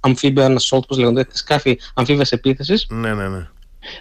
amphibian 0.00 0.56
assault, 0.56 0.82
όπω 0.82 0.94
λέγονται, 0.96 1.26
σκάφη 1.32 1.78
αμφίβες 1.94 2.32
επίθεσης. 2.32 2.86
Ναι, 2.90 3.14
ναι, 3.14 3.28
ναι. 3.28 3.48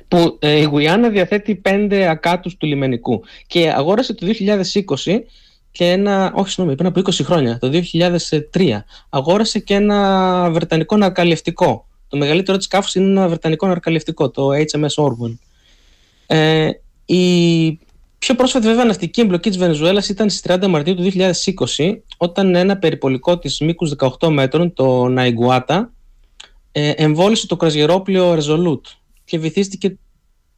Που 0.08 0.38
ε, 0.40 0.60
η 0.60 0.64
Γουιάννα 0.64 1.10
διαθέτει 1.10 1.56
πέντε 1.56 2.10
ακάτους 2.10 2.58
του 2.58 2.66
λιμενικού. 2.66 3.24
Και 3.48 3.72
αγόρασε 3.72 4.14
το 4.14 4.28
2020 5.06 5.20
και 5.72 5.86
ένα, 5.86 6.32
όχι 6.36 6.50
συγγνώμη, 6.50 6.78
πριν 6.78 6.88
από 6.88 7.00
20 7.00 7.24
χρόνια, 7.24 7.58
το 7.58 7.82
2003, 8.54 8.80
αγόρασε 9.10 9.60
και 9.60 9.74
ένα 9.74 10.50
βρετανικό 10.52 10.98
ναρκαλιευτικό. 10.98 11.86
Το 12.08 12.18
μεγαλύτερο 12.18 12.58
της 12.58 12.66
σκάφου 12.66 13.00
είναι 13.00 13.10
ένα 13.10 13.28
βρετανικό 13.28 13.68
ναρκαλιευτικό, 13.68 14.30
το 14.30 14.50
HMS 14.50 15.04
Orwell. 15.04 15.38
Ε, 16.28 16.70
η 17.06 17.80
πιο 18.20 18.36
πρόσφατη 18.36 18.68
βέβαια 18.68 18.86
ναυτική 18.86 19.22
εμπλοκή 19.22 19.50
της 19.50 19.58
Βενεζουέλας 19.58 20.10
ήταν 20.10 20.30
στις 20.30 20.52
30 20.52 20.68
Μαρτίου 20.68 20.96
του 20.96 21.12
2020 21.78 21.98
όταν 22.18 22.56
ένα 22.56 22.78
περιπολικό 22.78 23.40
της 23.40 23.60
μήκους 23.60 23.94
18 24.20 24.30
μέτρων, 24.30 24.74
το 24.74 25.08
Ναϊγκουάτα, 25.08 25.94
ε, 26.72 26.90
εμβόλυσε 26.90 27.48
το 27.48 27.56
κραζιερόπλιο 27.56 28.34
Resolute 28.34 28.96
και 29.24 29.40
βυθίστηκε 29.40 29.98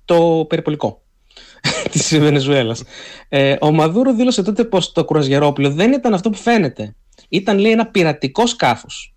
το 0.06 0.46
περιπολικό 0.50 1.02
της 1.92 2.18
Βενεζουέλας. 2.20 2.84
Ε, 3.30 3.56
ο 3.62 3.72
Μαδούρο 3.72 4.14
δήλωσε 4.14 4.44
τότε 4.44 4.64
πως 4.64 4.92
το 4.92 5.06
κρουαζιερόπλιο 5.06 5.70
δεν 5.70 5.92
ήταν 5.92 6.14
αυτό 6.14 6.30
που 6.30 6.38
φαίνεται. 6.38 6.96
Ήταν 7.30 7.58
λέει 7.58 7.72
ένα 7.72 7.88
πειρατικό 7.88 8.48
σκάφος 8.48 9.13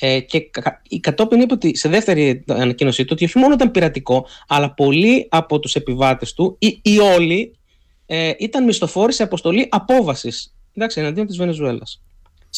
ε, 0.00 0.20
και 0.20 0.50
η 0.88 1.00
κατόπιν 1.00 1.40
είπε 1.40 1.52
ότι 1.52 1.76
σε 1.76 1.88
δεύτερη 1.88 2.44
ανακοίνωσή 2.48 3.02
του 3.04 3.10
ότι 3.12 3.24
όχι 3.24 3.38
μόνο 3.38 3.54
ήταν 3.54 3.70
πειρατικό, 3.70 4.26
αλλά 4.48 4.74
πολλοί 4.74 5.26
από 5.30 5.58
τους 5.58 5.74
επιβάτες 5.74 6.32
του 6.34 6.56
ή, 6.58 6.78
ή 6.82 6.98
όλοι 6.98 7.52
ε, 8.06 8.32
ήταν 8.38 8.64
μισθοφόροι 8.64 9.12
σε 9.12 9.22
αποστολή 9.22 9.66
απόβασης 9.70 10.52
εντάξει, 10.78 11.00
εναντίον 11.00 11.26
της 11.26 11.36
Βενεζουέλας. 11.36 12.02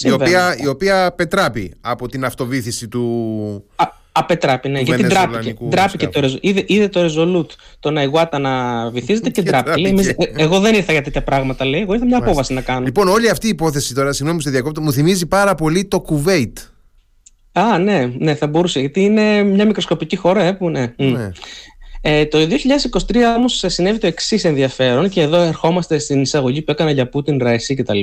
Η 0.02 0.10
οποία, 0.10 0.56
η 0.58 0.66
οποία 0.66 1.12
πετράπει 1.16 1.74
από 1.80 2.08
την 2.08 2.24
αυτοβήθηση 2.24 2.88
του. 2.88 3.64
Α, 3.76 3.84
απετράπει, 4.12 4.68
ναι, 4.68 4.80
γιατί 4.80 5.02
ντράπηκε. 5.02 5.56
ντράπηκε 5.68 6.08
το, 6.08 6.38
είδε, 6.40 6.64
είδε 6.66 6.88
το 6.88 7.00
Resolute 7.04 7.54
τον 7.80 7.96
Αϊγουάτα 7.96 8.38
να 8.38 8.50
βυθίζεται 8.90 9.30
και 9.30 9.42
ντράπηκε. 9.42 9.80
Λέει, 9.80 10.16
εγώ 10.36 10.60
δεν 10.60 10.74
ήρθα 10.74 10.92
για 10.92 11.02
τέτοια 11.02 11.22
πράγματα, 11.22 11.64
λέει. 11.64 11.80
Εγώ 11.80 11.92
ήρθα 11.92 12.06
μια 12.06 12.18
απόβαση 12.18 12.52
να 12.52 12.60
κάνω. 12.60 12.84
Λοιπόν, 12.84 13.08
όλη 13.08 13.28
αυτή 13.28 13.46
η 13.46 13.50
υπόθεση 13.50 13.94
τώρα, 13.94 14.12
συγγνώμη 14.12 14.42
σε 14.42 14.50
διακόπτω, 14.50 14.80
μου 14.80 14.92
θυμίζει 14.92 15.26
πάρα 15.26 15.54
πολύ 15.54 15.84
το 15.84 16.00
Κουβέιτ. 16.00 16.58
Α, 17.52 17.78
ναι, 17.78 18.12
ναι, 18.18 18.34
θα 18.34 18.46
μπορούσε. 18.46 18.80
Γιατί 18.80 19.00
είναι 19.00 19.42
μια 19.42 19.66
μικροσκοπική 19.66 20.16
χώρα, 20.16 20.42
ε, 20.42 20.52
που 20.52 20.68
ναι. 20.68 20.94
ναι. 20.96 21.30
Ε, 22.00 22.26
το 22.26 22.38
2023 23.08 23.16
όμως 23.36 23.64
συνέβη 23.66 23.98
το 23.98 24.06
εξής 24.06 24.44
ενδιαφέρον 24.44 25.08
και 25.08 25.20
εδώ 25.20 25.40
ερχόμαστε 25.40 25.98
στην 25.98 26.20
εισαγωγή 26.20 26.62
που 26.62 26.70
έκανα 26.70 26.90
για 26.90 27.08
Πούτιν, 27.08 27.38
Ραϊσί 27.38 27.74
κτλ. 27.74 28.00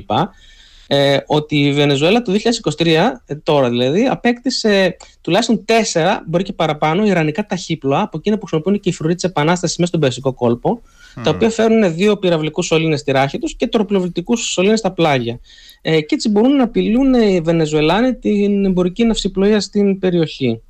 Ε, 0.87 1.17
ότι 1.25 1.65
η 1.65 1.73
Βενεζουέλα 1.73 2.21
το 2.21 2.33
2023, 2.77 2.85
ε, 3.25 3.35
τώρα 3.35 3.69
δηλαδή, 3.69 4.05
απέκτησε 4.05 4.97
τουλάχιστον 5.21 5.65
τέσσερα, 5.65 6.23
μπορεί 6.27 6.43
και 6.43 6.53
παραπάνω, 6.53 7.05
ιρανικά 7.05 7.45
ταχύπλοα 7.45 8.01
από 8.01 8.17
εκείνα 8.17 8.37
που 8.37 8.45
χρησιμοποιούν 8.45 8.79
και 8.79 8.89
οι 8.89 8.93
φρουροί 8.93 9.15
της 9.15 9.23
Επανάστασης 9.23 9.77
μέσα 9.77 9.89
στον 9.89 10.01
Περσικό 10.01 10.33
κόλπο, 10.33 10.81
τα 11.23 11.29
οποία 11.29 11.49
φέρνουν 11.49 11.95
δύο 11.95 12.17
πυραυλικούς 12.17 12.65
σωλήνες 12.65 12.99
στη 12.99 13.11
ράχη 13.11 13.39
τους 13.39 13.55
και 13.55 13.67
τροπλοβλητικούς 13.67 14.41
σωλήνες 14.41 14.79
στα 14.79 14.91
πλάγια. 14.91 15.39
Ε, 15.81 16.01
και 16.01 16.15
έτσι 16.15 16.29
μπορούν 16.29 16.55
να 16.55 16.63
απειλούν 16.63 17.13
οι 17.13 17.41
Βενεζουελάνοι 17.41 18.15
την 18.15 18.65
εμπορική 18.65 19.03
ναυσιπλοεία 19.03 19.59
στην 19.59 19.99
περιοχή. 19.99 20.61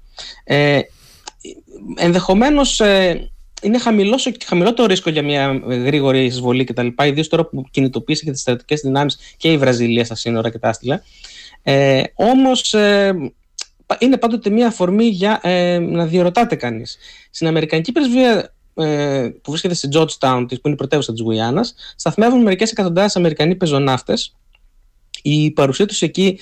Ε, 0.43 0.79
ενδεχομένως 1.95 2.79
ε, 2.79 3.29
είναι 3.61 3.77
χαμηλός, 3.77 4.27
χαμηλό 4.45 4.73
το 4.73 4.85
ρίσκο 4.85 5.09
για 5.09 5.23
μια 5.23 5.61
γρήγορη 5.67 6.25
εισβολή 6.25 6.63
κτλ. 6.63 6.87
Ιδίως 7.05 7.27
τώρα 7.27 7.45
που 7.45 7.65
κινητοποίησε 7.71 8.23
και 8.23 8.31
τις 8.31 8.41
στρατιωτικές 8.41 8.81
δυνάμεις 8.81 9.17
και 9.37 9.51
η 9.51 9.57
Βραζιλία 9.57 10.05
στα 10.05 10.15
σύνορα 10.15 10.49
και 10.49 10.59
τα 10.59 10.69
άστιλα. 10.69 11.01
Ε, 11.63 12.01
Όμως 12.15 12.73
ε, 12.73 13.15
είναι 13.99 14.17
πάντοτε 14.17 14.49
μια 14.49 14.67
αφορμή 14.67 15.05
για 15.05 15.39
ε, 15.43 15.79
να 15.79 16.05
διερωτάται 16.05 16.55
κανείς. 16.55 16.97
Στην 17.29 17.47
Αμερικανική 17.47 17.91
πρεσβεία 17.91 18.53
ε, 18.77 19.29
που 19.41 19.51
βρίσκεται 19.51 19.73
στη 19.73 19.87
Georgetown, 19.91 20.45
που 20.47 20.61
είναι 20.63 20.73
η 20.73 20.75
πρωτεύουσα 20.75 21.11
της 21.11 21.21
Γουιάννα, 21.21 21.65
σταθμεύουν 21.95 22.41
μερικές 22.41 22.71
εκατοντάδες 22.71 23.15
Αμερικανοί 23.15 23.55
πεζοναύτες. 23.55 24.35
Η 25.21 25.51
παρουσία 25.51 25.85
τους 25.85 26.01
εκεί 26.01 26.39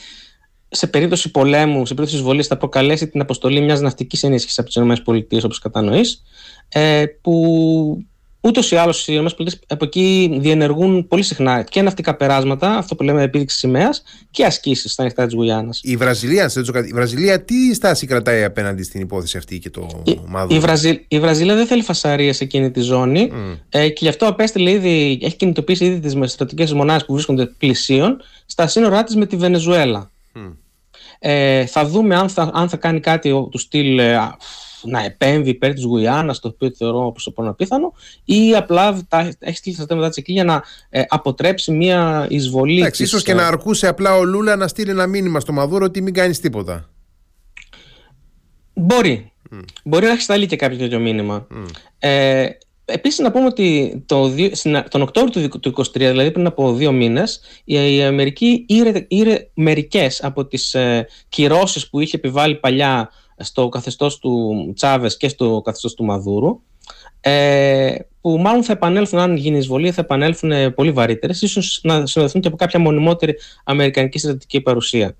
σε 0.69 0.87
περίπτωση 0.87 1.31
πολέμου, 1.31 1.85
σε 1.85 1.93
περίπτωση 1.93 2.21
εισβολής, 2.21 2.47
θα 2.47 2.57
προκαλέσει 2.57 3.07
την 3.07 3.21
αποστολή 3.21 3.61
μιας 3.61 3.81
ναυτικής 3.81 4.23
ενίσχυσης 4.23 4.59
από 4.59 4.67
τις 4.67 4.75
ΗΠΑ, 4.75 5.37
όπως 5.43 5.59
κατανοείς, 5.59 6.23
ε, 6.67 7.05
που 7.21 8.05
ούτως 8.45 8.71
ή 8.71 8.75
άλλως 8.75 9.07
οι 9.07 9.13
ΗΠΑ 9.13 9.51
από 9.67 9.85
εκεί 9.85 10.37
διενεργούν 10.39 11.07
πολύ 11.07 11.23
συχνά 11.23 11.63
και 11.63 11.81
ναυτικά 11.81 12.15
περάσματα, 12.15 12.77
αυτό 12.77 12.95
που 12.95 13.03
λέμε 13.03 13.21
επίδειξη 13.21 13.57
σημαίας, 13.57 14.03
και 14.31 14.45
ασκήσεις 14.45 14.91
στα 14.91 15.01
ανοιχτά 15.01 15.25
της 15.25 15.33
Γουιάννας. 15.33 15.79
Η 15.83 15.95
Βραζιλία, 15.95 16.51
η 16.87 16.93
Βραζιλία 16.93 17.43
τι 17.43 17.73
στάση 17.73 18.07
κρατάει 18.07 18.43
απέναντι 18.43 18.83
στην 18.83 19.01
υπόθεση 19.01 19.37
αυτή 19.37 19.59
και 19.59 19.69
το 19.69 20.01
η, 20.03 20.19
Η, 20.47 20.59
Βραζιλ, 20.59 20.99
η 21.07 21.19
Βραζιλία 21.19 21.55
δεν 21.55 21.65
θέλει 21.65 21.81
φασαρία 21.81 22.33
σε 22.33 22.43
εκείνη 22.43 22.71
τη 22.71 22.81
ζώνη 22.81 23.31
mm. 23.31 23.57
ε, 23.69 23.89
και 23.89 23.99
γι' 24.01 24.07
αυτό 24.07 24.27
απέστειλε 24.27 24.71
ήδη, 24.71 25.19
έχει 25.21 25.35
κινητοποιήσει 25.35 25.85
ήδη 25.85 25.99
τις 25.99 26.11
στρατιωτικέ 26.11 26.73
μονάδες 26.73 27.05
που 27.05 27.13
βρίσκονται 27.13 27.45
πλησίων 27.45 28.21
στα 28.45 28.67
σύνορά 28.67 29.03
της 29.03 29.15
με 29.15 29.25
τη 29.25 29.35
Βενεζουέλα. 29.35 30.11
Mm. 30.35 30.53
Ε, 31.19 31.65
θα 31.65 31.85
δούμε 31.85 32.15
αν 32.15 32.29
θα, 32.29 32.51
αν 32.53 32.69
θα 32.69 32.77
κάνει 32.77 32.99
κάτι 32.99 33.29
του 33.29 33.57
στυλ 33.57 33.99
ε, 33.99 34.17
να 34.85 35.03
επέμβει 35.03 35.49
υπέρ 35.49 35.73
της 35.73 35.83
Γουιάννας, 35.83 36.39
το 36.39 36.47
οποίο 36.47 36.71
θεωρώ 36.77 37.05
όπως 37.05 37.23
το 37.23 37.33
απίθανο, 37.35 37.93
ή 38.25 38.55
απλά 38.55 39.05
τα, 39.07 39.31
έχει 39.39 39.57
στείλει 39.57 39.75
στα 39.75 39.85
θέματα 39.87 40.07
της 40.07 40.17
εκεί 40.17 40.31
για 40.31 40.43
να 40.43 40.63
ε, 40.89 41.01
αποτρέψει 41.07 41.71
μια 41.71 42.27
εισβολή. 42.29 42.79
Εντάξει, 42.79 43.03
ίσως 43.03 43.23
και 43.23 43.33
να 43.33 43.47
αρκούσε 43.47 43.87
απλά 43.87 44.15
ο 44.15 44.23
Λούλα 44.23 44.55
να 44.55 44.67
στείλει 44.67 44.89
ένα 44.89 45.07
μήνυμα 45.07 45.39
στο 45.39 45.51
Μαδούρο 45.53 45.85
ότι 45.85 46.01
μην 46.01 46.13
κάνεις 46.13 46.39
τίποτα. 46.39 46.89
Μπορεί. 48.73 49.31
Mm. 49.51 49.59
Μπορεί 49.83 50.05
να 50.05 50.11
έχεις 50.11 50.23
σταλεί 50.23 50.45
και 50.45 50.55
κάποιο 50.55 50.77
τέτοιο 50.77 50.99
μήνυμα. 50.99 51.47
Mm. 51.51 51.65
Ε, 51.99 52.47
Επίσης 52.87 53.19
να 53.19 53.31
πούμε 53.31 53.45
ότι 53.45 54.03
το, 54.05 54.31
τον 54.89 55.01
Οκτώβριο 55.01 55.49
του 55.49 55.73
2023, 55.75 55.91
δηλαδή 55.93 56.31
πριν 56.31 56.45
από 56.45 56.73
δύο 56.73 56.91
μήνες, 56.91 57.41
η 57.63 58.03
Αμερική 58.03 58.65
ήρε, 58.67 59.05
ήρε 59.07 59.47
μερικές 59.53 60.23
από 60.23 60.45
τις 60.45 60.73
ε, 60.73 61.07
κυρώσεις 61.29 61.89
που 61.89 61.99
είχε 61.99 62.15
επιβάλει 62.17 62.55
παλιά 62.55 63.09
στο 63.37 63.69
καθεστώς 63.69 64.19
του 64.19 64.71
Τσάβες 64.75 65.17
και 65.17 65.27
στο 65.27 65.61
καθεστώς 65.63 65.93
του 65.93 66.03
Μαδούρου, 66.03 66.61
ε, 67.21 67.95
που 68.21 68.37
μάλλον 68.37 68.63
θα 68.63 68.71
επανέλθουν, 68.71 69.19
αν 69.19 69.35
γίνει 69.35 69.57
εισβολή, 69.57 69.91
θα 69.91 70.01
επανέλθουν 70.01 70.51
ε, 70.51 70.69
πολύ 70.69 70.91
βαρύτερες, 70.91 71.41
ίσως 71.41 71.79
να 71.83 72.05
συνοδευτούν 72.05 72.41
και 72.41 72.47
από 72.47 72.57
κάποια 72.57 72.79
μονιμότερη 72.79 73.35
αμερικανική 73.63 74.19
στρατιωτική 74.19 74.61
παρουσία. 74.61 75.15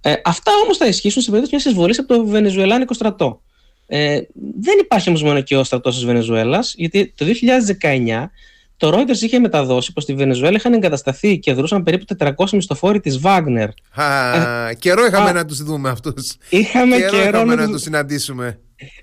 Ε, 0.00 0.14
αυτά 0.24 0.52
όμως 0.64 0.76
θα 0.76 0.86
ισχύσουν 0.86 1.22
σε 1.22 1.30
περίπτωση 1.30 1.54
μιας 1.54 1.74
εισβολής 1.74 1.98
από 1.98 2.08
το 2.14 2.26
Βενεζουελάνικο 2.26 2.94
στρατό. 2.94 3.40
Ε, 3.86 4.20
δεν 4.60 4.78
υπάρχει 4.80 5.08
όμως 5.08 5.22
μόνο 5.22 5.40
και 5.40 5.56
ο 5.56 5.64
στρατός 5.64 5.94
της 5.94 6.04
Βενεζουέλας, 6.04 6.74
γιατί 6.76 7.12
το 7.16 7.24
2019 7.24 8.30
το 8.76 8.88
Reuters 8.94 9.20
είχε 9.20 9.38
μεταδώσει 9.38 9.92
πως 9.92 10.02
στη 10.02 10.14
Βενεζουέλα 10.14 10.56
είχαν 10.56 10.72
εγκατασταθεί 10.72 11.38
και 11.38 11.52
δρούσαν 11.52 11.82
περίπου 11.82 12.04
400 12.18 12.30
μισθοφόροι 12.52 13.00
της 13.00 13.18
Βάγνερ. 13.18 13.68
Α, 13.94 14.72
καιρό 14.78 15.06
είχαμε 15.06 15.32
να 15.32 15.44
τους 15.44 15.62
δούμε 15.62 15.88
αυτούς. 15.88 16.36
Είχαμε 16.48 16.96
καιρό, 16.96 17.10
καιρό 17.10 17.36
είχαμε 17.36 17.54
να, 17.54 17.68
τους 17.68 17.82
συναντήσουμε. 17.82 18.58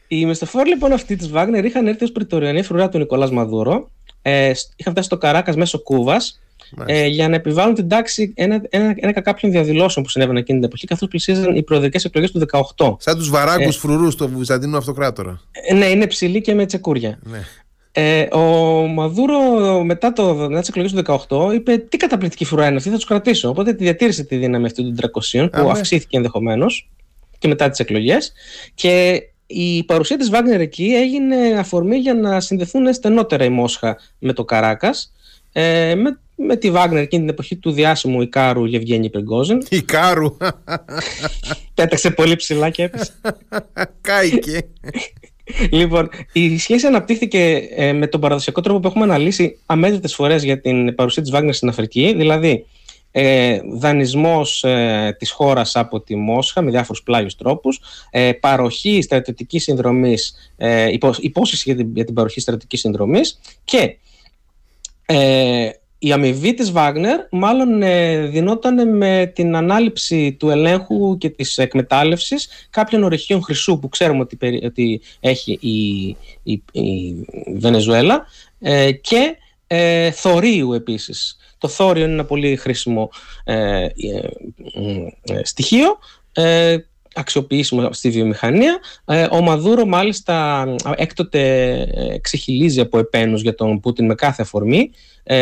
Οι 0.07 0.25
μισθοφόροι 0.25 0.69
λοιπόν 0.69 0.91
αυτοί 0.91 1.15
της 1.15 1.29
Βάγνερ 1.29 1.65
είχαν 1.65 1.87
έρθει 1.87 2.03
ως 2.03 2.11
πριτοριανή 2.11 2.63
φρουρά 2.63 2.89
του 2.89 2.97
Νικολά 2.97 3.31
Μαδούρο. 3.31 3.89
Ε, 4.21 4.51
είχαν 4.75 4.91
φτάσει 4.91 5.07
στο 5.07 5.17
Καράκας 5.17 5.55
μέσω 5.55 5.79
Κούβας 5.79 6.39
ε, 6.85 7.07
για 7.07 7.29
να 7.29 7.35
επιβάλλουν 7.35 7.75
την 7.75 7.87
τάξη 7.87 8.33
ένα, 8.35 8.61
ένα, 8.69 8.93
ένα 8.97 9.21
κάποιων 9.21 9.51
διαδηλώσεων 9.51 10.05
που 10.05 10.11
συνέβαιναν 10.11 10.41
εκείνη 10.41 10.59
την 10.59 10.67
εποχή, 10.67 10.85
καθώς 10.85 11.07
πλησίαζαν 11.07 11.55
οι 11.55 11.63
προεδρικές 11.63 12.05
εκλογές 12.05 12.31
του 12.31 12.45
18. 12.77 12.95
Σαν 12.99 13.17
τους 13.17 13.29
βαράκου 13.29 13.61
ε, 13.61 13.71
φρουρούς 13.71 14.15
του 14.15 14.31
Βυζαντινού 14.37 14.77
Αυτοκράτορα. 14.77 15.41
Ε, 15.51 15.73
ναι, 15.73 15.85
είναι 15.85 16.07
ψηλή 16.07 16.41
και 16.41 16.53
με 16.53 16.65
τσεκούρια. 16.65 17.19
Ναι. 17.23 17.39
Ε, 17.95 18.21
ο 18.35 18.41
Μαδούρο 18.87 19.39
μετά, 19.83 20.13
το, 20.13 20.35
μετά 20.35 20.59
τις 20.59 20.69
εκλογές 20.69 20.91
του 20.91 21.25
18 21.29 21.53
είπε: 21.53 21.77
Τι 21.77 21.97
καταπληκτική 21.97 22.45
φρουρά 22.45 22.67
είναι 22.67 22.75
αυτή, 22.75 22.89
θα 22.89 22.95
τους 22.95 23.05
κρατήσω. 23.05 23.49
Οπότε 23.49 23.73
τη 23.73 23.83
διατήρησε 23.83 24.23
τη 24.23 24.35
δύναμη 24.35 24.65
αυτή 24.65 24.83
των 24.83 25.11
300 25.31 25.47
που 25.51 25.69
αυξήθηκε 25.69 26.17
ενδεχομένως 26.17 26.89
και 27.37 27.47
μετά 27.47 27.69
τις 27.69 27.79
εκλογές. 27.79 28.33
Και 28.73 29.23
η 29.47 29.83
παρουσία 29.83 30.17
της 30.17 30.29
Βάγνερ 30.29 30.61
εκεί 30.61 30.83
έγινε 30.83 31.35
αφορμή 31.59 31.97
για 31.97 32.13
να 32.13 32.39
συνδεθούν 32.39 32.93
στενότερα 32.93 33.43
η 33.43 33.49
Μόσχα 33.49 33.97
με 34.19 34.33
το 34.33 34.45
Καράκας 34.45 35.13
ε, 35.51 35.95
με, 35.95 36.19
με 36.35 36.55
τη 36.55 36.71
Βάγνερ 36.71 37.01
εκείνη 37.01 37.21
την 37.21 37.31
εποχή 37.31 37.55
του 37.55 37.71
διάσημου 37.71 38.21
Ικάρου 38.21 38.65
Γευγένη 38.65 39.09
Πριγκόζιν. 39.09 39.65
Ικάρου! 39.69 40.37
Πέταξε 41.73 42.11
πολύ 42.11 42.35
ψηλά 42.35 42.69
και 42.69 42.83
έπεσε. 42.83 43.11
Κάηκε. 44.01 44.67
Λοιπόν, 45.71 46.09
η 46.31 46.57
σχέση 46.57 46.87
αναπτύχθηκε 46.87 47.69
ε, 47.75 47.93
με 47.93 48.07
τον 48.07 48.21
παραδοσιακό 48.21 48.61
τρόπο 48.61 48.79
που 48.79 48.87
έχουμε 48.87 49.03
αναλύσει 49.03 49.59
αμέτρητες 49.65 50.15
φορές 50.15 50.43
για 50.43 50.61
την 50.61 50.95
παρουσία 50.95 51.21
της 51.21 51.31
Βάγνερ 51.31 51.53
στην 51.53 51.69
Αφρική, 51.69 52.13
δηλαδή 52.17 52.65
ε, 53.11 53.59
δανεισμός 53.73 54.63
ε, 54.63 55.15
της 55.19 55.31
χώρας 55.31 55.75
από 55.75 56.01
τη 56.01 56.15
Μόσχα 56.15 56.61
με 56.61 56.71
διάφορους 56.71 57.03
πλάγιους 57.03 57.35
τρόπους, 57.35 57.79
ε, 58.11 58.31
παροχή 58.31 59.01
στρατιωτικής 59.01 59.63
συνδρομής, 59.63 60.51
ε, 60.57 60.89
υπόσχεση 61.19 61.63
για 61.65 61.75
την, 61.75 61.91
για 61.95 62.05
την 62.05 62.13
παροχή 62.13 62.39
στρατιωτικής 62.39 62.79
συνδρομής 62.79 63.39
και 63.63 63.97
ε, 65.05 65.69
η 66.05 66.11
αμοιβή 66.11 66.53
της 66.53 66.71
Βάγνερ 66.71 67.19
μάλλον 67.31 67.81
ε, 67.81 68.25
δινόταν 68.25 68.97
με 68.97 69.31
την 69.35 69.55
ανάληψη 69.55 70.33
του 70.33 70.49
ελέγχου 70.49 71.17
και 71.17 71.29
της 71.29 71.57
εκμετάλλευσης 71.57 72.47
κάποιων 72.69 73.03
ορυχείων 73.03 73.43
χρυσού 73.43 73.79
που 73.79 73.89
ξέρουμε 73.89 74.19
ότι, 74.19 74.65
ότι 74.65 75.01
έχει 75.19 75.57
η, 75.61 76.07
η, 76.43 76.63
η 76.71 77.15
Βενεζουέλα 77.55 78.25
ε, 78.59 78.91
και 78.91 79.37
ε, 79.67 80.11
θορίου 80.11 80.73
επίσης. 80.73 81.37
Το 81.57 81.67
θόριο 81.67 82.03
είναι 82.03 82.13
ένα 82.13 82.25
πολύ 82.25 82.55
χρήσιμο 82.55 83.09
ε, 83.43 83.83
ε, 83.83 83.89
ε 85.21 85.41
στοιχείο 85.43 85.97
ε, 86.33 86.77
αξιοποιήσιμο 87.15 87.93
στη 87.93 88.09
βιομηχανία. 88.09 88.79
Ο 89.31 89.41
Μαδούρο 89.41 89.85
μάλιστα 89.85 90.65
έκτοτε 90.95 92.19
ξεχυλίζει 92.21 92.79
από 92.79 92.97
επένους 92.97 93.41
για 93.41 93.55
τον 93.55 93.79
Πούτιν 93.79 94.05
με 94.05 94.15
κάθε 94.15 94.41
αφορμή, 94.41 94.91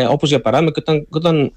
όπως 0.08 0.28
για 0.28 0.40
παράδειγμα 0.40 0.72
και 0.72 0.80
όταν, 0.80 1.06
όταν 1.10 1.52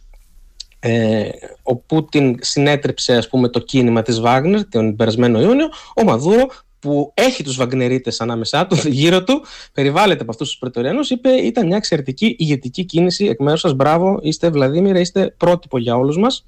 ο 1.63 1.75
Πούτιν 1.75 2.37
συνέτρεψε 2.41 3.15
ας 3.15 3.27
πούμε, 3.27 3.47
το 3.49 3.59
κίνημα 3.59 4.01
της 4.01 4.19
Βάγνερ 4.19 4.67
τον 4.69 4.95
περασμένο 4.95 5.41
Ιούνιο, 5.41 5.67
ο 5.95 6.03
Μαδούρο 6.03 6.47
που 6.79 7.11
έχει 7.13 7.43
τους 7.43 7.55
Βαγνερίτες 7.55 8.21
ανάμεσά 8.21 8.67
του, 8.67 8.75
γύρω 8.99 9.23
του, 9.23 9.43
περιβάλλεται 9.73 10.21
από 10.21 10.31
αυτούς 10.31 10.49
τους 10.49 10.57
Πρετοριανούς, 10.57 11.09
είπε 11.09 11.29
ήταν 11.29 11.67
μια 11.67 11.77
εξαιρετική 11.77 12.35
ηγετική 12.39 12.85
κίνηση 12.85 13.25
εκ 13.25 13.39
μέρους 13.39 13.59
σας. 13.59 13.73
Μπράβο, 13.73 14.19
είστε 14.21 14.49
Βλαδίμηρα, 14.49 14.99
είστε 14.99 15.33
πρότυπο 15.37 15.77
για 15.77 15.95
όλους 15.95 16.17
μας. 16.17 16.45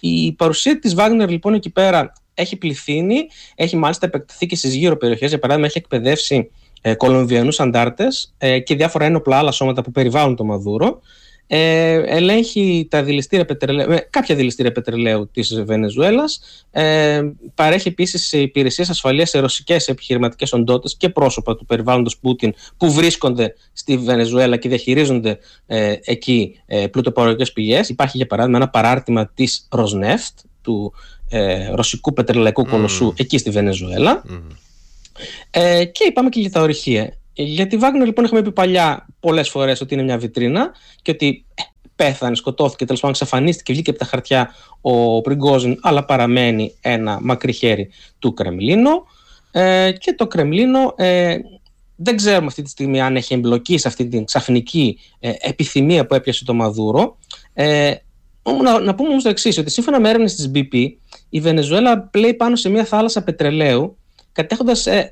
Η 0.00 0.32
παρουσία 0.32 0.78
της 0.78 0.94
Βάγνερ 0.94 1.30
λοιπόν 1.30 1.54
εκεί 1.54 1.70
πέρα 1.70 2.12
έχει 2.34 2.56
πληθύνει, 2.56 3.16
έχει 3.54 3.76
μάλιστα 3.76 4.06
επεκταθεί 4.06 4.46
και 4.46 4.56
στις 4.56 4.74
γύρω 4.74 4.96
περιοχές, 4.96 5.28
για 5.28 5.38
παράδειγμα 5.38 5.68
έχει 5.68 5.78
εκπαιδεύσει 5.78 6.50
ε, 6.80 6.94
Κολομβιανούς 6.94 7.60
αντάρτες 7.60 8.34
ε, 8.38 8.58
και 8.58 8.74
διάφορα 8.74 9.04
ένοπλα 9.04 9.38
άλλα 9.38 9.50
σώματα 9.50 9.82
που 9.82 9.90
περιβάλλουν 9.90 10.36
το 10.36 10.44
Μαδούρο. 10.44 11.00
Ε, 11.46 11.92
ελέγχει 11.92 12.86
τα 12.90 13.02
δηληστήρια 13.02 13.44
πετρελαίου, 13.44 13.90
ε, 13.90 14.06
κάποια 14.10 14.34
δηληστήρια 14.34 14.72
πετρελαίου 14.72 15.28
της 15.32 15.62
Βενεζουέλας, 15.64 16.40
ε, 16.70 17.22
παρέχει 17.54 17.88
επίσης 17.88 18.32
υπηρεσίες 18.32 18.90
ασφαλείας 18.90 19.30
σε 19.30 19.38
ρωσικές 19.38 19.88
επιχειρηματικές 19.88 20.52
οντότητες 20.52 20.96
και 20.96 21.08
πρόσωπα 21.08 21.56
του 21.56 21.66
περιβάλλοντος 21.66 22.18
Πούτιν 22.18 22.54
που 22.76 22.92
βρίσκονται 22.92 23.54
στη 23.72 23.96
Βενεζουέλα 23.96 24.56
και 24.56 24.68
διαχειρίζονται 24.68 25.38
ε, 25.66 25.94
εκεί 26.04 26.60
ε, 26.66 26.86
πλουτοπαραγωγικές 26.86 27.52
πηγές. 27.52 27.88
Υπάρχει 27.88 28.16
για 28.16 28.26
παράδειγμα 28.26 28.58
ένα 28.58 28.68
παράρτημα 28.68 29.30
της 29.34 29.68
Rosneft, 29.70 30.44
του 30.62 30.92
ε, 31.28 31.70
ρωσικού 31.70 32.12
πετρελαϊκού 32.12 32.66
κολοσσού 32.66 33.12
εκεί 33.16 33.38
στη 33.38 33.50
Βενεζουέλα. 33.50 34.22
Ε, 35.50 35.84
και 35.84 36.04
είπαμε 36.04 36.28
και 36.28 36.40
για 36.40 36.50
τα 36.50 36.60
ορυχεία. 36.60 37.16
Για 37.32 37.66
τη 37.66 37.76
Βάγνερ 37.76 38.06
λοιπόν 38.06 38.24
έχουμε 38.24 38.42
πει 38.42 38.52
παλιά 38.52 39.06
πολλές 39.20 39.48
φορές 39.48 39.80
ότι 39.80 39.94
είναι 39.94 40.02
μια 40.02 40.18
βιτρίνα 40.18 40.74
και 41.02 41.10
ότι 41.10 41.44
ε, 41.54 41.62
πέθανε, 41.96 42.34
σκοτώθηκε, 42.36 42.84
τέλος 42.84 43.00
πάντων 43.00 43.16
εξαφανίστηκε, 43.20 43.72
βγήκε 43.72 43.90
από 43.90 43.98
τα 43.98 44.04
χαρτιά 44.04 44.54
ο 44.80 45.20
Πριγκόζιν, 45.20 45.78
αλλά 45.82 46.04
παραμένει 46.04 46.74
ένα 46.80 47.18
μακρύ 47.22 47.52
χέρι 47.52 47.90
του 48.18 48.34
Κρεμλίνου. 48.34 48.90
Ε, 49.50 49.92
και 49.98 50.12
το 50.12 50.26
Κρεμλίνο 50.26 50.94
ε, 50.96 51.36
δεν 51.96 52.16
ξέρουμε 52.16 52.46
αυτή 52.46 52.62
τη 52.62 52.70
στιγμή 52.70 53.00
αν 53.00 53.16
έχει 53.16 53.34
εμπλοκή 53.34 53.78
σε 53.78 53.88
αυτή 53.88 54.08
την 54.08 54.24
ξαφνική 54.24 54.98
ε, 55.20 55.32
επιθυμία 55.38 56.06
που 56.06 56.14
έπιασε 56.14 56.44
το 56.44 56.54
Μαδούρο. 56.54 57.16
Ε, 57.52 57.94
να, 58.62 58.80
να 58.80 58.94
πούμε 58.94 59.08
όμως 59.08 59.22
το 59.22 59.28
εξής, 59.28 59.58
ότι 59.58 59.70
σύμφωνα 59.70 60.00
με 60.00 60.08
έρευνες 60.08 60.34
της 60.34 60.50
BP, 60.54 60.88
η 61.28 61.40
Βενεζουέλα 61.40 62.00
πλέει 62.00 62.34
πάνω 62.34 62.56
σε 62.56 62.68
μια 62.68 62.84
θάλασσα 62.84 63.22
πετρελαίου, 63.22 63.96
κατέχοντας 64.32 64.86
ε, 64.86 65.10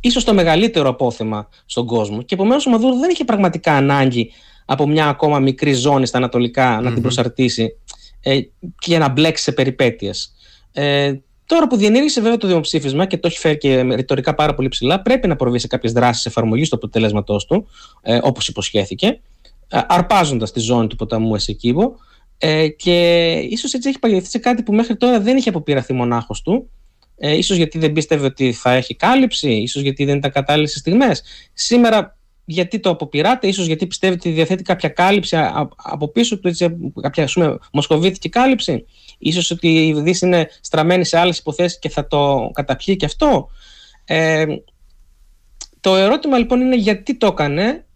ίσως 0.00 0.24
το 0.24 0.34
μεγαλύτερο 0.34 0.88
απόθεμα 0.88 1.48
στον 1.66 1.86
κόσμο 1.86 2.22
και 2.22 2.34
επομένως 2.34 2.66
ο 2.66 2.70
Μαδούρο 2.70 2.98
δεν 2.98 3.10
είχε 3.10 3.24
πραγματικά 3.24 3.72
ανάγκη 3.72 4.32
από 4.64 4.86
μια 4.86 5.06
ακόμα 5.06 5.38
μικρή 5.38 5.72
ζώνη 5.72 6.06
στα 6.06 6.16
ανατολικα 6.16 6.80
να 6.80 6.92
την 6.92 7.02
προσαρτήσει 7.02 7.76
ε, 8.20 8.40
και 8.40 8.86
για 8.86 8.98
να 8.98 9.08
μπλέξει 9.08 9.42
σε 9.42 9.52
περιπέτειες. 9.52 10.32
Ε, 10.72 11.12
τώρα 11.46 11.66
που 11.66 11.76
διενήργησε 11.76 12.20
βέβαια 12.20 12.36
το 12.36 12.46
δημοψήφισμα 12.46 13.06
και 13.06 13.18
το 13.18 13.26
έχει 13.26 13.38
φέρει 13.38 13.58
και 13.58 13.80
ρητορικά 13.80 14.34
πάρα 14.34 14.54
πολύ 14.54 14.68
ψηλά, 14.68 15.02
πρέπει 15.02 15.28
να 15.28 15.36
προβεί 15.36 15.58
σε 15.58 15.66
κάποιες 15.66 15.92
δράσεις 15.92 16.26
εφαρμογής 16.26 16.68
του 16.68 16.76
αποτελέσματός 16.76 17.46
του, 17.46 17.66
ε, 18.02 18.18
όπως 18.22 18.48
υποσχέθηκε, 18.48 19.20
ε, 19.68 19.80
αρπάζοντας 19.86 20.52
τη 20.52 20.60
ζώνη 20.60 20.86
του 20.86 20.96
ποταμού 20.96 21.34
Εσεκίβο. 21.34 21.96
Ε, 22.38 22.68
και 22.68 23.30
ίσως 23.50 23.74
έτσι 23.74 23.88
έχει 23.88 23.98
παγιωθεί 23.98 24.28
σε 24.28 24.38
κάτι 24.38 24.62
που 24.62 24.74
μέχρι 24.74 24.96
τώρα 24.96 25.20
δεν 25.20 25.36
είχε 25.36 25.48
αποπειραθεί 25.48 25.92
μονάχος 25.92 26.42
του, 26.42 26.70
ε, 27.16 27.36
ίσως 27.36 27.56
γιατί 27.56 27.78
δεν 27.78 27.92
πίστευε 27.92 28.26
ότι 28.26 28.52
θα 28.52 28.72
έχει 28.72 28.94
κάλυψη, 28.94 29.50
ίσως 29.50 29.82
γιατί 29.82 30.04
δεν 30.04 30.16
ήταν 30.16 30.30
κατάλληλες 30.30 30.72
στιγμές. 30.72 31.22
Σήμερα 31.52 32.18
γιατί 32.44 32.80
το 32.80 32.90
αποπειράτε, 32.90 33.46
ίσως 33.46 33.66
γιατί 33.66 33.86
πιστεύει 33.86 34.14
ότι 34.14 34.30
διαθέτει 34.30 34.62
κάποια 34.62 34.88
κάλυψη 34.88 35.36
από 35.76 36.08
πίσω 36.08 36.38
του, 36.38 36.48
έτσι, 36.48 36.76
κάποια 37.00 37.24
ας 37.24 37.32
πούμε, 37.32 37.58
μοσχοβήτικη 37.72 38.28
κάλυψη. 38.28 38.84
Ίσως 39.18 39.50
ότι 39.50 39.86
η 39.86 40.00
Δύση 40.00 40.26
είναι 40.26 40.48
στραμμένη 40.60 41.04
σε 41.04 41.18
άλλες 41.18 41.38
υποθέσεις 41.38 41.78
και 41.78 41.88
θα 41.88 42.06
το 42.06 42.50
καταπιεί 42.52 42.96
και 42.96 43.04
αυτό. 43.04 43.48
Ε, 44.04 44.46
το 45.80 45.96
ερώτημα 45.96 46.38
λοιπόν 46.38 46.60
είναι 46.60 46.76
γιατί 46.76 47.16
το 47.16 47.26
έκανε, 47.26 47.86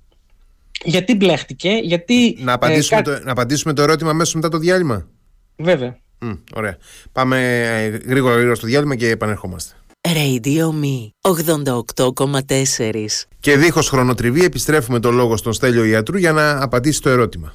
γιατί 0.85 1.15
μπλέχτηκε, 1.15 1.71
γιατί... 1.83 2.37
Να 2.39 2.53
απαντήσουμε, 2.53 3.01
ε, 3.01 3.03
το, 3.03 3.21
να 3.25 3.31
απαντήσουμε 3.31 3.73
το 3.73 3.83
ερώτημα 3.83 4.13
μέσα 4.13 4.33
μετά 4.35 4.49
το 4.49 4.59
διάλειμμα. 4.59 5.09
Βέβαια. 5.57 5.97
Mm, 6.25 6.39
ωραία. 6.55 6.77
Πάμε 7.13 7.61
ε, 7.61 7.89
γρήγορα 7.89 8.35
γρήγορα 8.35 8.55
στο 8.55 8.67
διάλειμμα 8.67 8.97
και 8.97 9.09
επανερχόμαστε. 9.09 9.75
Radio 10.09 10.71
Me 10.83 11.11
88,4 11.21 13.05
Και 13.41 13.57
δίχως 13.57 13.89
χρονοτριβή 13.89 14.45
επιστρέφουμε 14.45 15.01
το 15.01 15.11
λόγο 15.11 15.37
στον 15.37 15.53
Στέλιο 15.53 15.85
Ιατρού 15.85 16.19
για 16.19 16.33
να 16.33 16.63
απαντήσει 16.63 17.03
το 17.03 17.09
ερώτημα. 17.09 17.55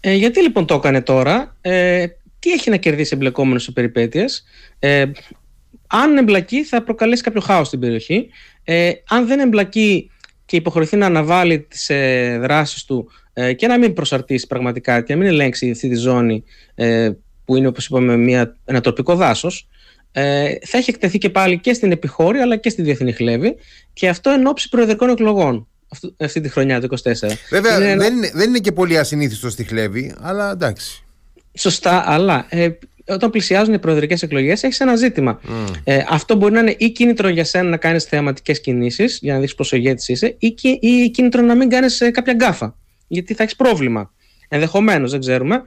Ε, 0.00 0.12
γιατί 0.14 0.42
λοιπόν 0.42 0.66
το 0.66 0.74
έκανε 0.74 1.00
τώρα, 1.00 1.56
ε, 1.60 2.06
τι 2.38 2.50
έχει 2.50 2.70
να 2.70 2.76
κερδίσει 2.76 3.10
εμπλεκόμενος 3.14 3.62
σε 3.62 3.72
περιπέτειες, 3.72 4.44
ε, 4.78 5.04
αν 5.86 6.16
εμπλακεί 6.16 6.64
θα 6.64 6.82
προκαλέσει 6.82 7.22
κάποιο 7.22 7.40
χάος 7.40 7.66
στην 7.66 7.80
περιοχή, 7.80 8.28
ε, 8.64 8.92
αν 9.08 9.26
δεν 9.26 9.40
εμπλακεί 9.40 10.10
και 10.52 10.58
υποχρεωθεί 10.58 10.96
να 10.96 11.06
αναβάλει 11.06 11.60
τις 11.60 11.90
ε, 11.90 12.38
δράσεις 12.40 12.84
του 12.84 13.10
ε, 13.32 13.52
και 13.52 13.66
να 13.66 13.78
μην 13.78 13.92
προσαρτήσει 13.92 14.46
πραγματικά 14.46 15.00
και 15.00 15.14
να 15.14 15.18
μην 15.18 15.28
ελέγξει 15.28 15.70
αυτή 15.70 15.88
τη 15.88 15.94
ζώνη 15.94 16.44
ε, 16.74 17.10
που 17.44 17.56
είναι 17.56 17.66
όπως 17.66 17.86
είπαμε 17.86 18.16
μια, 18.16 18.56
ένα 18.64 18.80
τοπικό 18.80 19.14
δάσος 19.14 19.68
ε, 20.12 20.54
θα 20.64 20.78
έχει 20.78 20.90
εκτεθεί 20.90 21.18
και 21.18 21.30
πάλι 21.30 21.58
και 21.58 21.72
στην 21.72 21.92
επιχώρια 21.92 22.42
αλλά 22.42 22.56
και 22.56 22.68
στη 22.68 22.82
διεθνή 22.82 23.12
χλέβη 23.12 23.56
και 23.92 24.08
αυτό 24.08 24.30
εν 24.30 24.46
ώψη 24.46 24.68
προεδρικών 24.68 25.08
εκλογών 25.08 25.68
αυτή, 25.88 26.14
αυτή 26.18 26.40
τη 26.40 26.48
χρονιά 26.48 26.80
του 26.80 26.88
24. 27.02 27.12
Βέβαια 27.50 27.78
δεν, 27.78 28.16
είναι, 28.16 28.30
δεν 28.34 28.48
είναι 28.48 28.58
και 28.58 28.72
πολύ 28.72 28.98
ασυνήθιστο 28.98 29.50
στη 29.50 29.64
χλέβη 29.64 30.14
αλλά 30.20 30.50
εντάξει. 30.50 31.04
Σωστά, 31.54 32.04
αλλά 32.06 32.46
ε, 32.48 32.68
όταν 33.08 33.30
πλησιάζουν 33.30 33.74
οι 33.74 33.78
προεδρικές 33.78 34.22
εκλογές, 34.22 34.62
έχεις 34.62 34.80
ένα 34.80 34.96
ζήτημα. 34.96 35.40
Mm. 35.44 35.72
Ε, 35.84 36.04
αυτό 36.08 36.34
μπορεί 36.34 36.52
να 36.52 36.60
είναι 36.60 36.74
ή 36.78 36.90
κίνητρο 36.90 37.28
για 37.28 37.44
σένα 37.44 37.68
να 37.68 37.76
κάνεις 37.76 38.04
θεαματικές 38.04 38.60
κινήσεις, 38.60 39.18
για 39.22 39.34
να 39.34 39.40
δείξει 39.40 39.54
πόσο 39.54 39.76
ηγέτης 39.76 40.08
είσαι, 40.08 40.36
ή, 40.38 40.54
ή 40.80 41.10
κίνητρο 41.10 41.42
να 41.42 41.54
μην 41.54 41.68
κάνεις 41.68 42.00
ε, 42.00 42.10
κάποια 42.10 42.32
γκάφα. 42.32 42.76
Γιατί 43.08 43.34
θα 43.34 43.42
έχεις 43.42 43.56
πρόβλημα. 43.56 44.12
Ενδεχομένως, 44.48 45.10
δεν 45.10 45.20
ξέρουμε. 45.20 45.62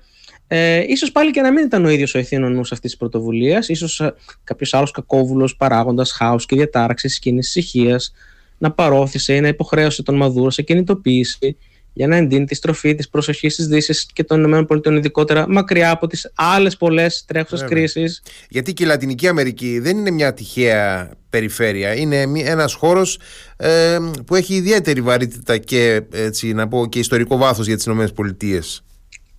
Ε, 0.47 0.83
ίσως 0.87 1.11
πάλι 1.11 1.31
και 1.31 1.41
να 1.41 1.51
μην 1.51 1.65
ήταν 1.65 1.85
ο 1.85 1.89
ίδιος 1.89 2.15
ο 2.15 2.17
ευθύνων 2.17 2.53
νους 2.53 2.71
αυτής 2.71 2.89
της 2.89 2.99
πρωτοβουλίας, 2.99 3.69
ίσως 3.69 3.99
ε, 3.99 4.13
κάποιος 4.43 4.73
άλλος 4.73 4.91
κακόβουλος 4.91 5.55
παράγοντας 5.55 6.11
χάους 6.11 6.45
και 6.45 6.55
διατάραξης 6.55 7.09
της 7.09 7.19
κίνησης 7.19 7.55
ησυχίας 7.55 8.13
να 8.57 8.71
παρόθησε 8.71 9.35
ή 9.35 9.41
να 9.41 9.47
υποχρέωσε 9.47 10.03
τον 10.03 10.15
Μαδούρο 10.15 10.49
σε 10.49 10.61
κινητοποίηση 10.61 11.57
για 11.97 12.07
να 12.07 12.15
εντείνει 12.15 12.45
τη 12.45 12.55
στροφή 12.55 12.95
της 12.95 13.09
προσοχής 13.09 13.55
τη 13.55 13.63
Δύση 13.63 14.05
και 14.13 14.23
των 14.23 14.53
ΗΠΑ 14.53 14.79
ειδικότερα 14.95 15.45
μακριά 15.49 15.91
από 15.91 16.07
τις 16.07 16.31
άλλες 16.35 16.77
πολλές 16.77 17.23
τρέχουσες 17.27 17.67
κρίσεις. 17.69 18.21
Γιατί 18.49 18.73
και 18.73 18.83
η 18.83 18.87
Λατινική 18.87 19.27
Αμερική 19.27 19.79
δεν 19.79 19.97
είναι 19.97 20.11
μια 20.11 20.33
τυχαία 20.33 21.11
περιφέρεια. 21.29 21.95
Είναι 21.95 22.21
ένας 22.35 22.73
χώρος 22.73 23.19
ε, 23.57 23.97
που 24.25 24.35
έχει 24.35 24.53
ιδιαίτερη 24.53 25.01
βαρύτητα 25.01 25.57
και, 25.57 26.01
έτσι, 26.11 26.53
να 26.53 26.67
πω, 26.67 26.87
και 26.87 26.99
ιστορικό 26.99 27.37
βάθος 27.37 27.67
για 27.67 27.75
τις 27.75 27.85
ΗΠΑ. 27.85 28.61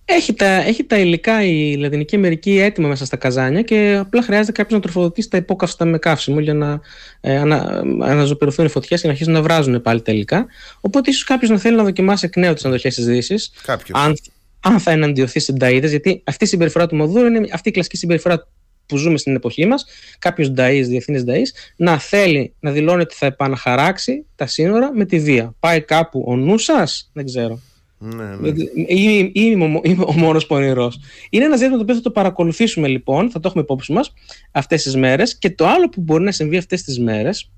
Έχει 0.09 0.33
τα, 0.33 0.45
έχει 0.45 0.83
τα 0.83 0.97
υλικά 0.97 1.43
η 1.43 1.75
Λατινική 1.75 2.15
Αμερική 2.15 2.59
έτοιμα 2.59 2.87
μέσα 2.87 3.05
στα 3.05 3.17
καζάνια 3.17 3.61
και 3.61 3.97
απλά 3.99 4.21
χρειάζεται 4.21 4.51
κάποιος 4.51 4.73
να 4.73 4.79
τροφοδοτήσει 4.79 5.29
τα 5.29 5.37
υπόκαυστα 5.37 5.85
με 5.85 5.97
καύσιμο 5.97 6.39
για 6.39 6.53
να 6.53 6.79
ε, 7.21 7.37
ανα, 7.37 7.83
αναζωπηρωθούν 8.01 8.65
οι 8.65 8.69
φωτιές 8.69 9.01
και 9.01 9.07
να 9.07 9.13
αρχίσουν 9.13 9.33
να 9.33 9.41
βράζουν 9.41 9.81
πάλι 9.81 10.01
τα 10.01 10.11
υλικά. 10.11 10.45
Οπότε 10.81 11.09
ίσως 11.09 11.23
κάποιος 11.23 11.49
να 11.49 11.57
θέλει 11.57 11.75
να 11.75 11.83
δοκιμάσει 11.83 12.25
εκ 12.25 12.35
νέου 12.35 12.53
τις 12.53 12.65
αντοχές 12.65 12.95
της 12.95 13.05
Δύσης. 13.05 13.51
Αν, 13.91 14.15
αν 14.59 14.79
θα 14.79 14.91
εναντιωθεί 14.91 15.39
σε 15.39 15.53
νταίδε, 15.53 15.87
γιατί 15.87 16.21
αυτή 16.25 16.43
η 16.43 16.47
συμπεριφορά 16.47 16.87
του 16.87 16.95
Μοδούρου 16.95 17.25
είναι 17.25 17.47
αυτή 17.51 17.69
η 17.69 17.71
κλασική 17.71 17.97
συμπεριφορά 17.97 18.47
που 18.85 18.97
ζούμε 18.97 19.17
στην 19.17 19.35
εποχή 19.35 19.65
μας. 19.65 19.85
Κάποιος 20.19 20.51
νταή, 20.51 20.81
διεθνής 20.81 21.23
νταή, 21.23 21.41
να 21.75 21.99
θέλει 21.99 22.53
να 22.59 22.71
δηλώνει 22.71 23.01
ότι 23.01 23.15
θα 23.15 23.25
επαναχαράξει 23.25 24.25
τα 24.35 24.47
σύνορα 24.47 24.93
με 24.93 25.05
τη 25.05 25.19
βία. 25.19 25.53
Πάει 25.59 25.81
κάπου 25.81 26.23
ο 26.27 26.35
νου 26.35 26.57
σας, 26.57 27.09
δεν 27.13 27.25
ξέρω. 27.25 27.61
Ναι, 27.99 28.35
ναι. 28.35 28.49
Ή, 28.87 29.31
είμαι, 29.33 29.81
ο 30.05 30.11
μόνος 30.11 30.45
πονηρός. 30.45 30.99
Είναι 31.29 31.45
ένας 31.45 31.57
ζήτημα 31.57 31.77
το 31.77 31.83
οποίο 31.83 31.95
θα 31.95 32.01
το 32.01 32.11
παρακολουθήσουμε 32.11 32.87
λοιπόν, 32.87 33.31
θα 33.31 33.39
το 33.39 33.47
έχουμε 33.47 33.63
υπόψη 33.63 33.93
μας 33.93 34.13
αυτές 34.51 34.83
τις 34.83 34.95
μέρες. 34.95 35.37
Και 35.37 35.49
το 35.49 35.67
άλλο 35.67 35.89
που 35.89 36.01
μπορεί 36.01 36.23
να 36.23 36.31
συμβεί 36.31 36.57
αυτές 36.57 36.83
τις 36.83 36.99
μέρες 36.99 37.51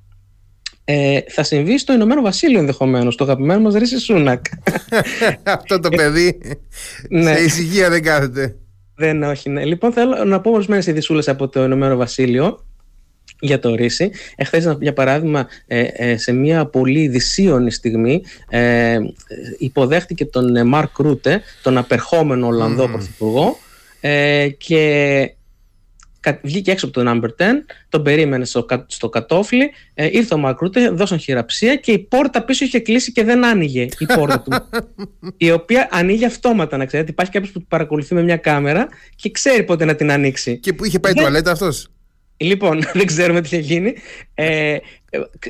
ε, 0.91 1.19
θα 1.28 1.43
συμβεί 1.43 1.78
στο 1.78 1.93
Ηνωμένο 1.93 2.21
Βασίλειο 2.21 2.60
ενδεχομένως, 2.60 3.15
το 3.15 3.23
αγαπημένο 3.23 3.62
μας 3.62 3.73
Ρίση 3.73 3.99
Σούνακ. 3.99 4.45
Αυτό 5.43 5.80
το 5.80 5.89
παιδί 5.89 6.38
ναι. 7.10 7.36
σε 7.36 7.43
ησυχία 7.43 7.89
δεν 7.89 8.04
κάθεται. 8.04 8.56
Δεν, 8.95 9.23
όχι, 9.23 9.49
ναι. 9.49 9.65
Λοιπόν, 9.65 9.91
θέλω 9.93 10.23
να 10.25 10.41
πω 10.41 10.52
ορισμένες 10.52 10.88
ειδισούλε 10.88 11.23
από 11.25 11.47
το 11.47 11.63
Ηνωμένο 11.63 11.95
Βασίλειο 11.95 12.65
για 13.39 13.60
το 13.60 13.75
ρίση. 13.75 14.12
Εχθές, 14.36 14.78
για 14.80 14.93
παράδειγμα, 14.93 15.47
ε, 15.67 15.84
ε, 15.93 16.17
σε 16.17 16.32
μια 16.32 16.65
πολύ 16.65 17.08
δυσίωνη 17.08 17.71
στιγμή 17.71 18.23
ε, 18.49 18.97
υποδέχτηκε 19.58 20.25
τον 20.25 20.67
Μαρκ 20.67 20.97
Ρούτε, 20.97 21.41
τον 21.63 21.78
απερχόμενο 21.78 22.47
Ολλανδό 22.47 22.84
mm. 22.84 22.91
Πρωθυπουργό 22.91 23.58
και 24.58 25.34
βγήκε 26.41 26.71
έξω 26.71 26.86
από 26.86 27.02
το 27.02 27.12
number 27.12 27.43
10, 27.43 27.45
τον 27.89 28.04
περίμενε 28.04 28.45
στο, 28.45 28.65
στο 28.88 29.10
κατόφλι, 29.10 29.71
ήρθε 29.93 30.34
ο 30.34 30.38
Μαρκ 30.38 30.60
Ρούτε, 30.60 30.89
δώσαν 30.89 31.19
χειραψία 31.19 31.75
και 31.75 31.91
η 31.91 31.99
πόρτα 31.99 32.43
πίσω 32.43 32.65
είχε 32.65 32.80
κλείσει 32.80 33.12
και 33.12 33.23
δεν 33.23 33.45
άνοιγε 33.45 33.88
η 33.97 34.06
πόρτα 34.15 34.41
του. 34.41 34.52
η 35.38 35.52
οποία 35.52 35.88
ανοίγει 35.91 36.25
αυτόματα, 36.25 36.78
να 36.78 36.86
ξέρετε. 36.86 37.12
Υπάρχει 37.12 37.32
κάποιος 37.32 37.52
που 37.52 37.65
παρακολουθεί 37.67 38.13
με 38.13 38.23
μια 38.23 38.38
κάμερα 38.38 38.88
και 39.15 39.32
ξέρει 39.32 39.63
πότε 39.63 39.86
να 39.86 39.95
την 39.95 40.12
ανοίξει. 40.12 40.58
Και 40.58 40.73
που 40.73 40.86
είχε 40.86 40.99
πάει 40.99 41.13
δεν... 41.13 41.21
τουαλέτα 41.21 41.52
αυτός; 41.52 41.89
Λοιπόν, 42.39 42.84
δεν 42.93 43.06
ξέρουμε 43.06 43.41
τι 43.41 43.47
θα 43.47 43.58
γίνει. 43.58 43.93
Ε, 44.34 44.78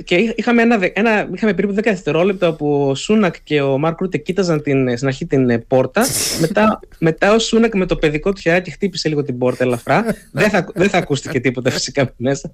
και 0.04 0.34
είχαμε, 0.36 0.62
ένα, 0.62 0.80
ένα, 0.94 1.30
είχαμε 1.34 1.54
περίπου 1.54 1.74
10 1.74 1.82
δευτερόλεπτα 1.84 2.54
που 2.54 2.88
ο 2.90 2.96
Σούνακ 2.96 3.36
και 3.44 3.62
ο 3.62 3.78
Μάρκ 3.78 4.00
Ρούτε 4.00 4.18
κοίταζαν 4.18 4.62
την, 4.62 4.96
στην 4.96 5.08
αρχή 5.08 5.26
την 5.26 5.50
ε, 5.50 5.58
πόρτα. 5.58 6.06
μετά, 6.42 6.80
μετά 7.00 7.34
ο 7.34 7.40
Σούνακ 7.40 7.76
με 7.76 7.86
το 7.86 7.96
παιδικό 7.96 8.34
του 8.34 8.42
χεράκι 8.42 8.72
χτύπησε 8.72 9.10
λίγο 9.10 9.24
την 9.24 9.38
πόρτα 9.38 9.64
ελαφρά. 9.64 10.06
δεν, 10.32 10.50
θα, 10.50 10.68
δεν 10.74 10.90
θα 10.90 10.98
ακούστηκε 10.98 11.40
τίποτα 11.40 11.70
φυσικά 11.70 12.14
μέσα. 12.18 12.50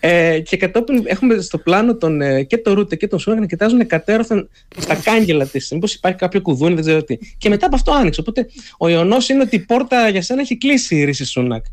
Ε, 0.00 0.40
και 0.40 0.56
κατόπιν 0.56 1.02
έχουμε 1.06 1.40
στο 1.40 1.58
πλάνο 1.58 1.96
τον, 1.96 2.20
ε, 2.20 2.42
και 2.42 2.58
τον 2.58 2.74
Ρούτε 2.74 2.96
και 2.96 3.08
τον 3.08 3.18
Σούνακ 3.18 3.40
να 3.40 3.46
κοιτάζουν 3.46 3.86
κατέρωθεν 3.86 4.48
στα 4.78 4.94
κάγκελα 4.94 5.46
της. 5.46 5.70
Μήπως 5.70 5.94
υπάρχει 5.94 6.18
κάποιο 6.18 6.40
κουδούνι, 6.40 6.74
δεν 6.74 6.84
ξέρω 6.84 7.04
τι. 7.04 7.18
Και 7.38 7.48
μετά 7.48 7.66
από 7.66 7.74
αυτό 7.74 7.92
άνοιξε. 7.92 8.20
Οπότε 8.20 8.46
ο 8.78 8.88
ιονός 8.88 9.28
είναι 9.28 9.42
ότι 9.42 9.56
η 9.56 9.60
πόρτα 9.60 10.08
για 10.08 10.22
σένα 10.22 10.40
έχει 10.40 10.56
κλείσει 10.56 10.96
η 10.96 11.04
ρίση 11.04 11.24
Σούνακ. 11.24 11.64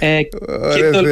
Ε, 0.00 0.20
το, 0.92 1.04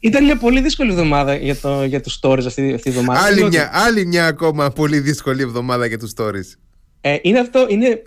ήταν 0.00 0.24
μια 0.24 0.36
πολύ 0.36 0.60
δύσκολη 0.60 0.90
εβδομάδα 0.90 1.34
για, 1.34 1.56
το, 1.56 1.84
για 1.84 2.00
τους 2.00 2.18
stories 2.22 2.46
αυτή, 2.46 2.72
αυτή 2.74 2.88
η 2.88 2.90
εβδομάδα. 2.90 3.20
Άλλη 3.20 3.44
μια, 3.44 3.70
άλλη 3.72 4.06
μια 4.06 4.26
ακόμα 4.26 4.70
πολύ 4.70 4.98
δύσκολη 4.98 5.42
εβδομάδα 5.42 5.86
για 5.86 5.98
τους 5.98 6.12
stories. 6.16 6.58
Ε, 7.00 7.16
είναι 7.22 7.38
αυτό, 7.38 7.66
είναι... 7.68 8.02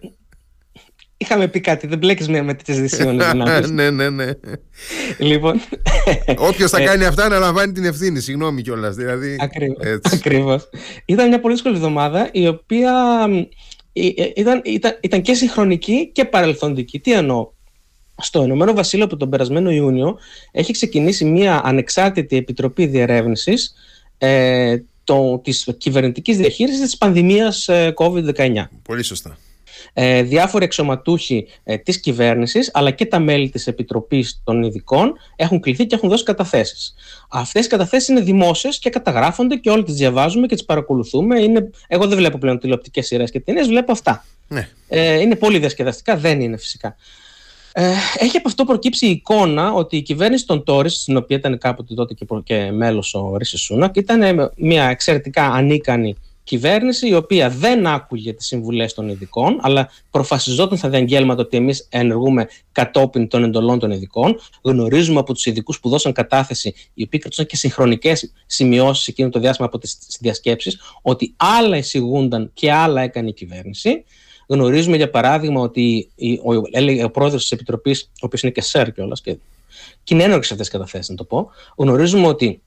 Είχαμε 1.22 1.48
πει 1.48 1.60
κάτι, 1.60 1.88
δεν 1.88 1.98
μπλέκεις 1.98 2.28
με, 2.28 2.42
με 2.42 2.54
τις 2.54 2.80
δυσίωνες 2.80 3.34
ναι, 3.72 3.90
ναι, 3.90 4.10
ναι. 4.10 4.32
Λοιπόν... 5.18 5.62
Όποιος 6.50 6.72
θα 6.72 6.82
ε, 6.82 6.86
κάνει 6.86 7.06
αυτά 7.06 7.30
να 7.30 7.38
λαμβάνει 7.38 7.72
την 7.72 7.86
ευθύνη, 7.86 8.20
συγγνώμη 8.20 8.62
κιόλας. 8.62 8.96
Δηλαδή, 8.96 9.36
ακριβώς, 9.40 10.14
ακριβώς. 10.14 10.70
Ήταν 11.06 11.28
μια 11.28 11.40
πολύ 11.40 11.54
δύσκολη 11.54 11.76
εβδομάδα 11.76 12.30
η 12.32 12.48
οποία 12.48 12.94
ε, 13.94 14.08
ε, 14.08 14.32
ήταν, 14.36 14.62
ήταν, 14.66 14.98
ήταν 15.02 15.22
και 15.22 15.34
συγχρονική 15.34 16.12
και 16.12 16.26
παρελθοντική. 16.26 17.00
Τι 17.00 17.12
εννοώ; 17.12 17.52
Στο 18.20 18.44
Ηνωμένο 18.44 18.74
Βασίλειο 18.74 19.06
από 19.06 19.18
τον 19.18 19.30
περασμένο 19.30 19.72
Ιούνιο 19.72 20.18
έχει 20.52 20.72
ξεκινήσει 20.72 21.26
μια 21.26 21.62
ανεξάρτητη 21.64 22.38
επιτροπή 22.38 22.86
διερεύνησης 22.86 23.74
ε, 24.18 24.78
το, 25.04 25.40
της 25.44 25.68
κυβερνητικής 25.78 26.38
διαχείρισης 26.38 26.82
της 26.82 26.98
πανδημίας 26.98 27.68
ε, 27.68 27.94
COVID-19. 27.98 28.64
Πολύ 28.84 29.04
σωστά. 29.04 29.38
Ε, 29.94 30.22
διάφοροι 30.24 30.66
εξωματούχοι 30.66 31.48
ε, 31.64 31.78
της 31.78 32.00
κυβέρνησης 32.00 32.70
αλλά 32.74 32.92
και 32.92 33.06
τα 33.06 33.20
μέλη 33.20 33.50
της 33.50 33.68
Επιτροπής 33.68 34.42
των 34.44 34.64
Ειδικών 34.64 35.14
έχουν 35.36 35.60
κληθεί 35.60 35.86
και 35.86 35.96
έχουν 35.96 36.10
δώσει 36.10 36.24
καταθέσεις. 36.24 36.96
Αυτές 37.30 37.66
οι 37.66 37.70
καταθέσεις 37.70 38.08
είναι 38.08 38.22
δημόσιες 38.22 38.80
και 38.80 38.90
καταγράφονται 38.90 39.56
και 39.56 39.70
όλοι 39.70 39.84
τις 39.84 39.94
διαβάζουμε 39.94 40.48
και 40.48 40.56
τις 40.56 40.66
παρακολουθούμε. 40.66 41.42
Είναι, 41.42 41.70
εγώ 41.88 42.08
δεν 42.08 42.18
βλέπω 42.18 42.38
πλέον 42.38 42.60
τηλεοπτικές 42.60 43.08
σειρές 43.08 43.32
και 43.32 43.40
ταινίες, 43.40 43.68
βλέπω 43.68 43.92
αυτά. 43.92 44.26
Ναι. 44.48 44.70
Ε, 44.88 45.20
είναι 45.20 45.36
πολύ 45.36 45.60
διασκεδαστικά, 45.60 46.18
δεν 46.18 46.42
είναι 46.42 46.58
φυσικά. 46.58 46.96
Ε, 47.82 47.94
έχει 48.18 48.38
από 48.38 48.48
αυτό 48.48 48.64
προκύψει 48.64 49.06
η 49.08 49.10
εικόνα 49.10 49.74
ότι 49.74 49.98
η 49.98 50.02
κυβέρνηση 50.02 50.46
των 50.46 50.64
Τόρις, 50.64 51.02
στην 51.02 51.18
οποία 51.18 51.38
ήταν 51.38 51.58
κάποτε 51.58 51.94
τότε 51.94 52.14
και, 52.14 52.26
και 52.44 52.72
μέλος 52.72 53.14
ο 53.14 53.38
Ρίση 53.38 53.58
Σούνακ, 53.58 53.96
ήταν 53.96 54.52
μια 54.58 54.84
εξαιρετικά 54.84 55.46
ανίκανη 55.46 56.16
κυβέρνηση 56.44 57.08
η 57.08 57.14
οποία 57.14 57.50
δεν 57.50 57.88
άκουγε 57.88 58.34
τις 58.34 58.46
συμβουλές 58.46 58.94
των 58.94 59.10
ειδικών, 59.10 59.60
αλλά 59.62 59.90
προφασιζόταν 60.12 60.78
στα 60.78 60.90
διαγγέλματα 60.90 61.42
ότι 61.42 61.58
εμείς 61.58 61.88
ενεργούμε 61.90 62.48
κατόπιν 62.72 63.28
των 63.28 63.44
εντολών 63.44 63.80
των 63.80 63.92
ειδικών. 63.92 64.40
Γνωρίζουμε 64.62 65.20
από 65.20 65.34
τους 65.34 65.46
ειδικούς 65.46 65.80
που 65.80 65.90
δώσαν 65.90 66.12
κατάθεση, 66.12 66.74
οι 66.94 67.04
οποίοι 67.04 67.20
κρατούσαν 67.20 67.46
και 67.46 67.56
συγχρονικές 67.56 68.34
σημειώσεις 68.46 69.08
εκείνο 69.08 69.30
το 69.30 69.40
διάστημα 69.40 69.68
από 69.68 69.78
τις 69.78 69.98
διασκέψεις, 70.20 70.80
ότι 71.02 71.34
άλλα 71.38 71.78
εισηγούνταν 71.78 72.52
και 72.54 72.72
άλλα 72.72 73.02
έκανε 73.02 73.30
η 73.30 73.34
κυβέρνηση. 73.34 74.04
Γνωρίζουμε 74.52 74.96
για 74.96 75.10
παράδειγμα 75.10 75.62
ότι 75.62 76.10
ο, 76.44 76.54
ο, 76.54 76.62
ο 77.04 77.10
πρόεδρος 77.10 77.42
της 77.42 77.52
Επιτροπής, 77.52 78.02
ο 78.04 78.20
οποίος 78.20 78.42
είναι 78.42 78.52
και 78.52 78.62
ΣΕΡ 78.62 78.92
κιόλας, 78.92 79.22
και, 79.22 79.38
και 80.04 80.14
είναι 80.14 80.24
ένορκε 80.24 80.48
αυτές 80.52 80.58
τις 80.58 80.70
καταθέσεις, 80.70 81.10
να 81.10 81.16
το 81.16 81.24
πω, 81.24 81.50
γνωρίζουμε 81.76 82.28
ότι 82.28 82.62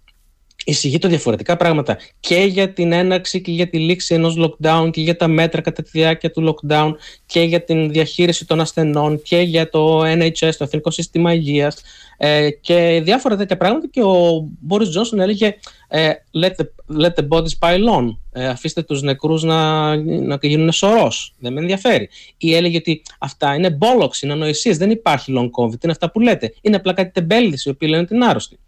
εισηγείται 0.65 1.09
διαφορετικά 1.09 1.57
πράγματα 1.57 1.99
και 2.21 2.37
για 2.37 2.73
την 2.73 2.93
έναρξη 2.93 3.41
και 3.41 3.53
για 3.53 3.69
τη 3.69 3.79
λήξη 3.79 4.15
ενός 4.15 4.37
lockdown 4.39 4.91
και 4.93 5.01
για 5.01 5.17
τα 5.17 5.29
μέτρα 5.29 5.61
κατά 5.61 5.83
τη 5.83 5.91
διάρκεια 5.93 6.31
του 6.31 6.55
lockdown 6.55 6.93
και 7.27 7.41
για 7.41 7.65
την 7.65 7.91
διαχείριση 7.91 8.47
των 8.47 8.61
ασθενών 8.61 9.23
και 9.23 9.39
για 9.39 9.71
το 9.71 10.01
NHS, 10.01 10.55
το 10.59 10.65
Εθνικό 10.65 10.91
Σύστημα 10.91 11.35
Υγείας 11.35 11.83
ε, 12.17 12.51
και 12.51 13.01
διάφορα 13.05 13.37
τέτοια 13.37 13.57
πράγματα 13.57 13.89
και 13.89 14.03
ο 14.03 14.49
Μπόρις 14.61 14.89
Τζόνσον 14.89 15.21
έλεγε 15.21 15.55
ε, 15.89 16.11
let, 16.43 16.51
the, 16.51 16.65
let 17.03 17.13
the 17.15 17.29
bodies 17.29 17.59
pile 17.59 17.99
on, 17.99 18.17
ε, 18.33 18.49
αφήστε 18.49 18.83
τους 18.83 19.03
νεκρούς 19.03 19.43
να, 19.43 19.97
να 19.97 20.39
γίνουν 20.43 20.73
σωρός, 20.73 21.35
δεν 21.39 21.53
με 21.53 21.61
ενδιαφέρει. 21.61 22.09
Ή 22.37 22.55
έλεγε 22.55 22.77
ότι 22.77 23.03
αυτά 23.19 23.55
είναι 23.55 23.79
bollocks, 23.81 24.23
είναι 24.23 24.33
ανοησίες, 24.33 24.77
δεν 24.77 24.91
υπάρχει 24.91 25.33
long 25.37 25.51
covid, 25.63 25.83
είναι 25.83 25.93
αυτά 25.93 26.11
που 26.11 26.21
λέτε. 26.21 26.55
Είναι 26.61 26.77
απλά 26.77 26.93
κάτι 26.93 27.11
τεμπέλδες 27.11 27.65
οι 27.65 27.69
οποίοι 27.69 27.89
λένε 27.91 28.05
την 28.05 28.23
άρρωστη. 28.23 28.59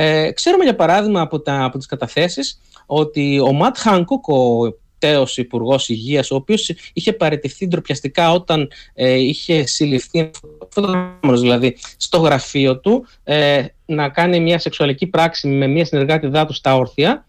Ε, 0.00 0.30
ξέρουμε 0.32 0.64
για 0.64 0.74
παράδειγμα 0.74 1.20
από, 1.20 1.40
τα, 1.40 1.64
από 1.64 1.78
τις 1.78 1.86
καταθέσεις 1.86 2.60
ότι 2.86 3.40
ο 3.40 3.52
Ματ 3.52 3.78
Χάνκοκ, 3.78 4.28
ο 4.28 4.76
τέος 4.98 5.36
υπουργός 5.36 5.88
Υγείας, 5.88 6.30
ο 6.30 6.34
οποίος 6.34 6.72
είχε 6.92 7.12
παραιτηθεί 7.12 7.66
ντροπιαστικά 7.66 8.32
όταν 8.32 8.70
ε, 8.94 9.14
είχε 9.14 9.66
συλληφθεί 9.66 10.30
δηλαδή 11.22 11.76
στο 11.96 12.18
γραφείο 12.18 12.78
του 12.78 13.06
ε, 13.24 13.64
να 13.86 14.08
κάνει 14.08 14.40
μια 14.40 14.58
σεξουαλική 14.58 15.06
πράξη 15.06 15.48
με 15.48 15.66
μια 15.66 15.84
συνεργάτη 15.84 16.26
δάτου 16.26 16.52
στα 16.52 16.76
όρθια, 16.76 17.26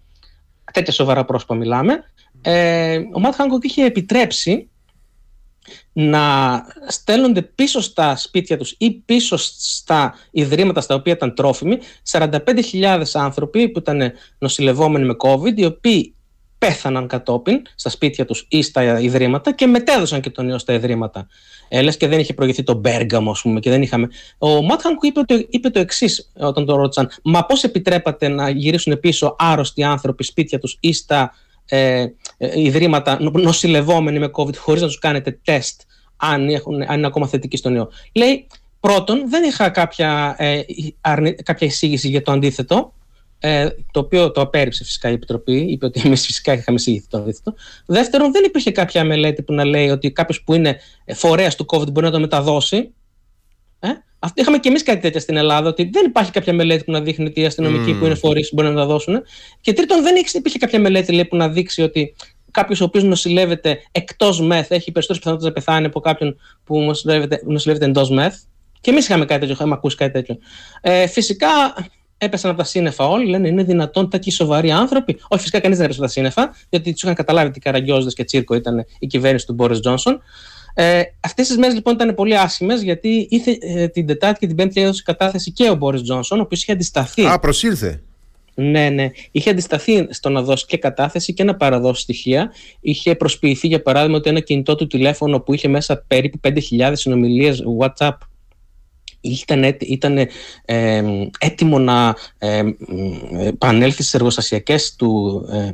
τέτοια 0.73 0.93
σοβαρά 0.93 1.25
πρόσωπα 1.25 1.55
μιλάμε, 1.55 2.03
ε, 2.41 2.99
ο 3.13 3.19
Ματ 3.19 3.35
Χάνκοκ 3.35 3.63
είχε 3.63 3.85
επιτρέψει 3.85 4.69
να 5.93 6.63
στέλνονται 6.87 7.41
πίσω 7.41 7.81
στα 7.81 8.15
σπίτια 8.15 8.57
τους 8.57 8.75
ή 8.77 8.91
πίσω 8.91 9.37
στα 9.37 10.13
ιδρύματα 10.31 10.81
στα 10.81 10.95
οποία 10.95 11.13
ήταν 11.13 11.33
τρόφιμοι 11.33 11.77
45.000 12.11 13.03
άνθρωποι 13.13 13.69
που 13.69 13.79
ήταν 13.79 14.11
νοσηλευόμενοι 14.37 15.05
με 15.05 15.15
COVID 15.19 15.53
οι 15.55 15.65
οποίοι 15.65 16.13
πέθαναν 16.57 17.07
κατόπιν 17.07 17.61
στα 17.75 17.89
σπίτια 17.89 18.25
τους 18.25 18.45
ή 18.49 18.61
στα 18.61 18.99
ιδρύματα 18.99 19.53
και 19.53 19.67
μετέδωσαν 19.67 20.21
και 20.21 20.29
τον 20.29 20.49
ιό 20.49 20.57
στα 20.57 20.73
ιδρύματα. 20.73 21.27
Ε, 21.67 21.91
και 21.91 22.07
δεν 22.07 22.19
είχε 22.19 22.33
προηγηθεί 22.33 22.63
το 22.63 22.73
Μπέργαμο, 22.73 23.31
ας 23.31 23.41
πούμε, 23.41 23.59
και 23.59 23.69
δεν 23.69 23.81
είχαμε. 23.81 24.07
Ο 24.37 24.61
Μάτχανκ 24.61 25.03
είπε, 25.03 25.21
το, 25.21 25.45
είπε 25.49 25.69
το 25.69 25.79
εξής 25.79 26.31
όταν 26.39 26.65
το 26.65 26.75
ρώτησαν. 26.75 27.09
Μα 27.23 27.45
πώς 27.45 27.63
επιτρέπατε 27.63 28.27
να 28.27 28.49
γυρίσουν 28.49 28.99
πίσω 28.99 29.35
άρρωστοι 29.39 29.83
άνθρωποι 29.83 30.23
σπίτια 30.23 30.59
τους 30.59 30.77
ή 30.79 30.93
στα 30.93 31.33
ε, 31.65 32.01
ε, 32.01 32.13
ιδρύματα 32.39 33.17
νοσηλευόμενοι 33.31 34.19
με 34.19 34.29
COVID 34.33 34.55
χωρίς 34.55 34.81
να 34.81 34.87
τους 34.87 34.99
κάνετε 34.99 35.39
τεστ 35.43 35.81
αν, 36.17 36.49
έχουν, 36.49 36.81
αν 36.81 36.97
είναι 36.97 37.07
ακόμα 37.07 37.27
θετικοί 37.27 37.57
στον 37.57 37.75
ιό. 37.75 37.89
Λέει, 38.13 38.47
πρώτον, 38.79 39.29
δεν 39.29 39.43
είχα 39.43 39.69
κάποια, 39.69 40.35
ε, 40.37 40.59
αρνη, 41.01 41.33
κάποια 41.33 41.67
εισήγηση 41.67 42.07
για 42.07 42.21
το 42.21 42.31
αντίθετο, 42.31 42.93
ε, 43.39 43.69
το 43.91 43.99
οποίο 43.99 44.31
το 44.31 44.41
απέρριψε 44.41 44.83
φυσικά 44.83 45.09
η 45.09 45.13
Επιτροπή, 45.13 45.55
είπε 45.55 45.85
ότι 45.85 46.01
εμείς 46.05 46.25
φυσικά 46.25 46.53
είχαμε 46.53 46.77
εισηγηθεί 46.77 47.07
το 47.07 47.17
αντίθετο. 47.17 47.53
Δεύτερον, 47.85 48.31
δεν 48.31 48.43
υπήρχε 48.43 48.71
κάποια 48.71 49.03
μελέτη 49.03 49.41
που 49.41 49.53
να 49.53 49.65
λέει 49.65 49.89
ότι 49.89 50.11
κάποιος 50.11 50.43
που 50.43 50.53
είναι 50.53 50.79
φορέας 51.05 51.55
του 51.55 51.65
COVID 51.67 51.91
μπορεί 51.91 52.05
να 52.05 52.11
το 52.11 52.19
μεταδώσει. 52.19 52.93
Ε; 53.79 53.87
Είχαμε 54.33 54.57
και 54.57 54.69
εμείς 54.69 54.83
κάτι 54.83 54.99
τέτοιο 54.99 55.19
στην 55.19 55.37
Ελλάδα, 55.37 55.69
ότι 55.69 55.89
δεν 55.93 56.05
υπάρχει 56.05 56.31
κάποια 56.31 56.53
μελέτη 56.53 56.83
που 56.83 56.91
να 56.91 57.01
δείχνει 57.01 57.25
ότι 57.25 57.41
οι 57.41 57.45
αστυνομικοί 57.45 57.91
mm. 57.91 57.99
που 57.99 58.05
είναι 58.05 58.15
φορείς 58.15 58.49
μπορεί 58.53 58.67
να 58.67 58.73
μεταδώσουν. 58.73 59.21
Και 59.61 59.73
τρίτον, 59.73 60.01
δεν 60.01 60.15
υπήρχε 60.33 60.57
κάποια 60.57 60.79
μελέτη 60.79 61.11
λέει, 61.11 61.25
που 61.25 61.35
να 61.35 61.49
δείξει 61.49 61.81
ότι 61.81 62.15
κάποιος 62.51 62.81
ο 62.81 62.83
οποίος 62.83 63.03
νοσηλεύεται 63.03 63.79
εκτός 63.91 64.41
μεθ 64.41 64.71
έχει 64.71 64.91
περισσότερες 64.91 65.17
πιθανότητες 65.17 65.47
να 65.47 65.51
πεθάνει 65.51 65.85
από 65.85 65.99
κάποιον 65.99 66.37
που 66.63 66.81
νοσηλεύεται, 66.81 67.41
νοσηλεύεται 67.45 67.85
εντός 67.85 68.09
μεθ. 68.09 68.35
Και 68.81 68.91
εμείς 68.91 69.07
είχαμε 69.07 69.25
κάτι 69.25 69.39
τέτοιο, 69.39 69.53
είχαμε 69.55 69.73
ακούσει 69.73 69.95
κάτι 69.95 70.11
τέτοιο. 70.11 70.37
Ε, 70.81 71.07
φυσικά 71.07 71.47
έπεσαν 72.17 72.49
από 72.49 72.59
τα 72.59 72.65
σύννεφα 72.65 73.07
όλοι, 73.07 73.25
λένε 73.25 73.47
είναι 73.47 73.63
δυνατόν 73.63 74.09
τέτοιοι 74.09 74.31
σοβαροί 74.31 74.71
άνθρωποι; 74.71 75.17
Όχι, 75.27 75.41
φυσικά 75.41 75.59
κανείς 75.59 75.77
δεν 75.77 75.85
έπεσε 75.85 75.99
από 75.99 76.07
τα 76.07 76.13
σύννεφα, 76.13 76.55
γιατί 76.69 76.91
τους 76.91 77.03
είχαν 77.03 77.13
καταλάβει 77.15 77.51
τι 77.51 77.59
καραγκιόζε 77.59 78.09
και 78.09 78.23
τσίρκο 78.23 78.55
ήταν 78.55 78.85
η 78.99 79.07
κυβέρνηση 79.07 79.45
του 79.45 79.53
Μπόρις 79.53 79.79
Τζόνσον. 79.79 80.21
Ε, 80.81 81.01
Αυτές 81.19 81.47
τις 81.47 81.57
μέρες 81.57 81.75
λοιπόν 81.75 81.93
ήταν 81.93 82.15
πολύ 82.15 82.37
άσχημες, 82.37 82.81
γιατί 82.81 83.27
ήρθε 83.29 83.57
ε, 83.61 83.87
την 83.87 84.07
Τετάρτη 84.07 84.39
και 84.39 84.47
την 84.47 84.55
Πέμπτη 84.55 84.81
έδωσε 84.81 85.01
κατάθεση 85.05 85.51
και 85.51 85.69
ο 85.69 85.75
Μπόρις 85.75 86.01
Τζόνσον, 86.01 86.39
ο 86.39 86.41
οποίος 86.41 86.61
είχε 86.61 86.71
αντισταθεί. 86.71 87.25
Α, 87.25 87.39
προσήλθε. 87.39 88.03
Ναι, 88.53 88.89
ναι. 88.89 89.09
Είχε 89.31 89.49
αντισταθεί 89.49 90.07
στο 90.09 90.29
να 90.29 90.41
δώσει 90.41 90.65
και 90.65 90.77
κατάθεση 90.77 91.33
και 91.33 91.43
να 91.43 91.55
παραδώσει 91.55 92.01
στοιχεία. 92.01 92.51
Είχε 92.79 93.15
προσποιηθεί, 93.15 93.67
για 93.67 93.81
παράδειγμα, 93.81 94.17
ότι 94.17 94.29
ένα 94.29 94.39
κινητό 94.39 94.75
του 94.75 94.87
τηλέφωνο 94.87 95.39
που 95.39 95.53
είχε 95.53 95.67
μέσα 95.67 96.03
περίπου 96.07 96.39
5.000 96.43 96.91
συνομιλίες 96.93 97.63
WhatsApp 97.79 98.17
ήταν, 99.21 99.63
ήταν 99.79 100.17
ε, 100.65 101.03
έτοιμο 101.39 101.79
να 101.79 102.15
ε, 102.37 102.61
επανέλθει 103.39 104.01
στις 104.01 104.13
εργοστασιακές 104.13 104.95
του 104.95 105.45
ε, 105.51 105.71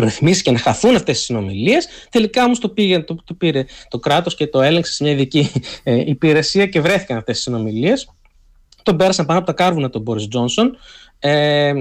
ρυθμίσει 0.00 0.42
και 0.42 0.50
να 0.50 0.58
χαθούν 0.58 0.94
αυτές 0.94 1.16
τις 1.16 1.24
συνομιλίες. 1.24 1.88
Τελικά 2.10 2.44
όμως 2.44 2.58
το, 2.58 2.68
πήγε, 2.68 3.00
το, 3.00 3.16
το 3.24 3.34
πήρε 3.34 3.64
το 3.88 3.98
κράτος 3.98 4.36
και 4.36 4.46
το 4.46 4.62
έλεγξε 4.62 4.92
σε 4.92 5.04
μια 5.04 5.12
ειδική 5.12 5.50
ε, 5.82 5.94
υπηρεσία 5.94 6.66
και 6.66 6.80
βρέθηκαν 6.80 7.16
αυτές 7.16 7.34
τις 7.34 7.44
συνομιλίες. 7.44 8.08
Τον 8.82 8.96
πέρασαν 8.96 9.26
πάνω 9.26 9.38
από 9.38 9.46
τα 9.46 9.52
κάρβουνα 9.52 9.90
τον 9.90 10.02
Μπόρις 10.02 10.28
Τζόνσον. 10.28 10.76
Ε, 11.18 11.72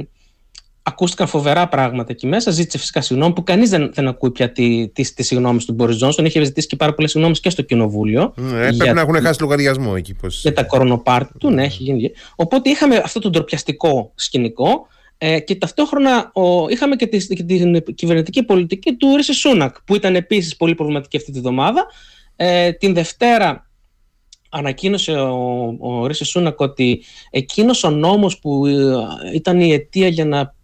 ακούστηκαν 0.83 1.27
φοβερά 1.27 1.67
πράγματα 1.67 2.11
εκεί 2.11 2.27
μέσα. 2.27 2.51
Ζήτησε 2.51 2.77
φυσικά 2.77 3.01
συγγνώμη 3.01 3.33
που 3.33 3.43
κανείς 3.43 3.69
δεν, 3.69 3.91
δεν 3.93 4.07
ακούει 4.07 4.31
πια 4.31 4.51
τι 4.51 4.87
τις 4.87 5.13
τις 5.13 5.27
συγγνώμη 5.27 5.63
του 5.63 5.73
Μπόρις 5.73 5.95
Τζόνσον. 5.95 6.25
Είχε 6.25 6.43
ζητήσει 6.43 6.67
και 6.67 6.75
πάρα 6.75 6.93
πολλές 6.93 7.11
συγγνώμη 7.11 7.35
και 7.35 7.49
στο 7.49 7.61
κοινοβούλιο. 7.61 8.33
Ε, 8.37 8.69
πρέπει 8.77 8.93
να 8.93 9.01
έχουν 9.01 9.21
χάσει 9.21 9.41
λογαριασμό 9.41 9.93
εκεί. 9.97 10.13
Πώς... 10.13 10.41
Για 10.41 10.53
τα 10.53 10.63
κορονοπάρτι 10.63 11.37
του, 11.37 11.49
ναι, 11.49 11.63
έχει 11.63 11.83
γίνει. 11.83 12.11
Οπότε 12.35 12.69
είχαμε 12.69 12.95
αυτό 12.95 13.19
το 13.19 13.29
ντροπιαστικό 13.29 14.11
σκηνικό. 14.15 14.87
Ε, 15.25 15.39
και 15.39 15.55
ταυτόχρονα 15.55 16.31
ο, 16.33 16.67
είχαμε 16.69 16.95
και, 16.95 17.07
τη, 17.07 17.27
και 17.27 17.43
την 17.43 17.83
κυβερνητική 17.95 18.43
πολιτική 18.43 18.93
του 18.93 19.15
Ρίση 19.15 19.33
Σούνακ, 19.33 19.81
που 19.81 19.95
ήταν 19.95 20.15
επίσης 20.15 20.55
πολύ 20.55 20.75
προβληματική 20.75 21.17
αυτή 21.17 21.31
τη 21.31 21.39
βδομάδα. 21.39 21.85
Ε, 22.35 22.71
την 22.71 22.93
Δευτέρα 22.93 23.69
ανακοίνωσε 24.49 25.11
ο, 25.11 25.75
ο 25.79 26.07
Ρίση 26.07 26.25
Σούνακ 26.25 26.59
ότι 26.59 27.03
εκείνος 27.29 27.83
ο 27.83 27.89
νόμος 27.89 28.39
που 28.39 28.65
ε, 28.65 28.73
ήταν 29.33 29.59
η 29.59 29.73
αιτία 29.73 30.07
για 30.07 30.25
να 30.25 30.55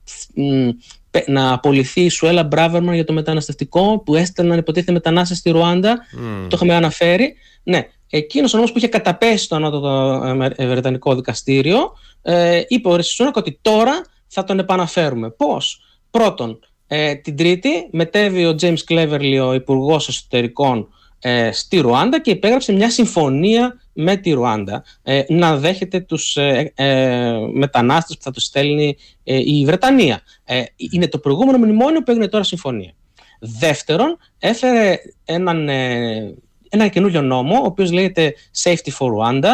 να 1.28 1.54
απολυθεί 1.54 2.02
η 2.02 2.10
Σουέλα 2.10 2.44
Μπράβερμαν 2.44 2.96
για 2.96 3.06
το 3.06 3.14
μεταναστευτικό 3.14 4.02
που 4.06 4.16
έστελναν 4.16 4.58
υποτίθεται 4.58 4.92
μετανάστες 4.92 5.38
στη 5.38 5.50
Ρουάντα. 5.50 5.98
Το 6.48 6.56
είχαμε 6.56 6.76
αναφέρει. 6.76 7.36
Ναι, 7.64 7.88
εκείνος 8.10 8.54
ο 8.54 8.56
νόμος 8.56 8.72
που 8.72 8.78
είχε 8.78 8.88
καταπέσει 8.88 9.50
το 9.50 9.56
ανώτατο 9.56 10.22
ε, 10.56 10.68
Βρετανικό 10.68 11.16
δικαστήριο, 11.16 11.94
ε, 12.22 12.62
είπε 12.68 12.90
ο 12.90 12.96
Ρεσισούνακ 12.96 13.36
ότι 13.36 13.60
τώρα 13.62 14.02
θα 14.30 14.44
τον 14.44 14.60
επαναφέρουμε. 14.60 15.30
Πώς, 15.30 15.82
Πρώτον, 16.12 16.60
ε, 16.88 17.16
την 17.16 17.36
Τρίτη 17.36 17.88
μετέβη 17.92 18.46
ο 18.46 18.56
James 18.62 18.78
Cleverly, 18.90 19.40
ο 19.48 19.54
Υπουργός 19.54 20.08
Εσωτερικών, 20.08 20.88
ε, 21.20 21.52
στη 21.52 21.80
Ρουάντα 21.80 22.22
και 22.22 22.32
υπέγραψε 22.32 22.72
μια 22.72 22.90
συμφωνία 22.90 23.82
με 23.94 24.16
τη 24.16 24.32
Ρουάντα 24.32 24.84
ε, 25.04 25.24
να 25.28 25.58
δέχεται 25.58 26.00
τους 26.00 26.36
ε, 26.36 26.72
ε, 26.76 27.38
μετανάστες 27.54 28.18
που 28.18 28.24
θα 28.24 28.32
τους 28.32 28.44
στέλνει 28.44 28.98
ε, 29.24 29.36
η 29.36 29.66
Βρετανία. 29.66 30.22
είναι 30.92 31.08
το 31.08 31.18
προηγούμενο 31.18 31.58
μνημόνιο 31.58 32.04
που 32.04 32.12
έγινε 32.12 32.28
τώρα 32.28 32.44
συμφωνία. 32.44 32.94
Δεύτερον, 33.40 34.18
έφερε 34.40 34.98
έναν, 35.26 35.70
ένα 36.70 36.88
καινούριο 36.90 37.22
νόμο, 37.22 37.56
ο 37.56 37.66
οποίος 37.66 37.92
λέγεται 37.92 38.34
Safety 38.64 38.92
for 39.00 39.08
Rwanda, 39.08 39.52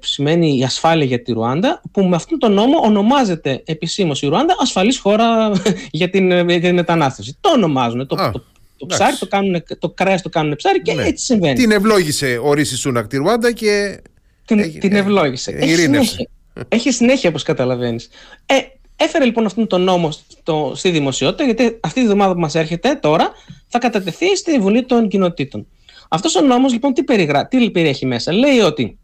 που 0.00 0.06
σημαίνει 0.06 0.58
η 0.58 0.64
ασφάλεια 0.64 1.04
για 1.04 1.22
τη 1.22 1.32
Ρουάντα, 1.32 1.82
που 1.92 2.04
με 2.04 2.16
αυτόν 2.16 2.38
τον 2.38 2.52
νόμο 2.52 2.78
ονομάζεται 2.82 3.62
επισήμως 3.64 4.22
η 4.22 4.26
Ρουάντα 4.26 4.56
ασφαλής 4.60 4.98
χώρα 4.98 5.52
για 5.90 6.10
την, 6.10 6.48
για 6.48 6.60
την 6.60 6.74
μετανάστευση. 6.74 7.36
Το 7.40 7.50
ονομάζουν, 7.50 8.06
το, 8.06 8.14
το, 8.16 8.44
το 8.76 8.86
ψάρι 8.86 9.16
το, 9.16 9.26
κάνουν, 9.26 9.62
το 9.78 9.90
κρέας 9.90 10.22
το 10.22 10.28
κάνουν 10.28 10.56
ψάρι 10.56 10.82
και 10.82 10.94
ναι. 10.94 11.02
έτσι 11.02 11.24
συμβαίνει. 11.24 11.54
Την 11.54 11.70
ευλόγησε 11.70 12.40
ο 12.42 12.52
Ρίσης 12.52 12.80
Σούνακ 12.80 13.06
τη 13.06 13.16
Ρουάντα 13.16 13.52
και. 13.52 14.00
Την, 14.44 14.58
έχει, 14.58 14.78
την 14.78 14.94
ευλόγησε. 14.94 15.50
Έχει 15.50 15.74
συνέχεια, 15.74 16.28
έχει 16.68 16.90
συνέχεια 16.90 17.28
όπως 17.28 17.42
καταλαβαίνεις. 17.42 18.08
Ε, 18.46 18.54
έφερε 18.96 19.24
λοιπόν 19.24 19.46
αυτόν 19.46 19.66
τον 19.66 19.82
νόμο 19.82 20.10
στο, 20.10 20.72
στη 20.74 20.90
δημοσιότητα, 20.90 21.44
γιατί 21.44 21.78
αυτή 21.80 22.00
τη 22.00 22.06
βδομάδα 22.06 22.34
που 22.34 22.40
μας 22.40 22.54
έρχεται 22.54 22.94
τώρα 22.94 23.32
θα 23.68 23.78
κατατεθεί 23.78 24.36
στη 24.36 24.58
Βουλή 24.58 24.84
των 24.84 25.08
Κοινοτήτων. 25.08 25.66
Αυτός 26.08 26.36
ο 26.36 26.40
νόμος 26.40 26.72
λοιπόν 26.72 26.92
τι, 26.92 27.02
περιγρά, 27.02 27.46
τι 27.46 27.70
περιέχει 27.70 28.06
μέσα; 28.06 28.32
Λέει 28.32 28.58
ότι 28.58 28.98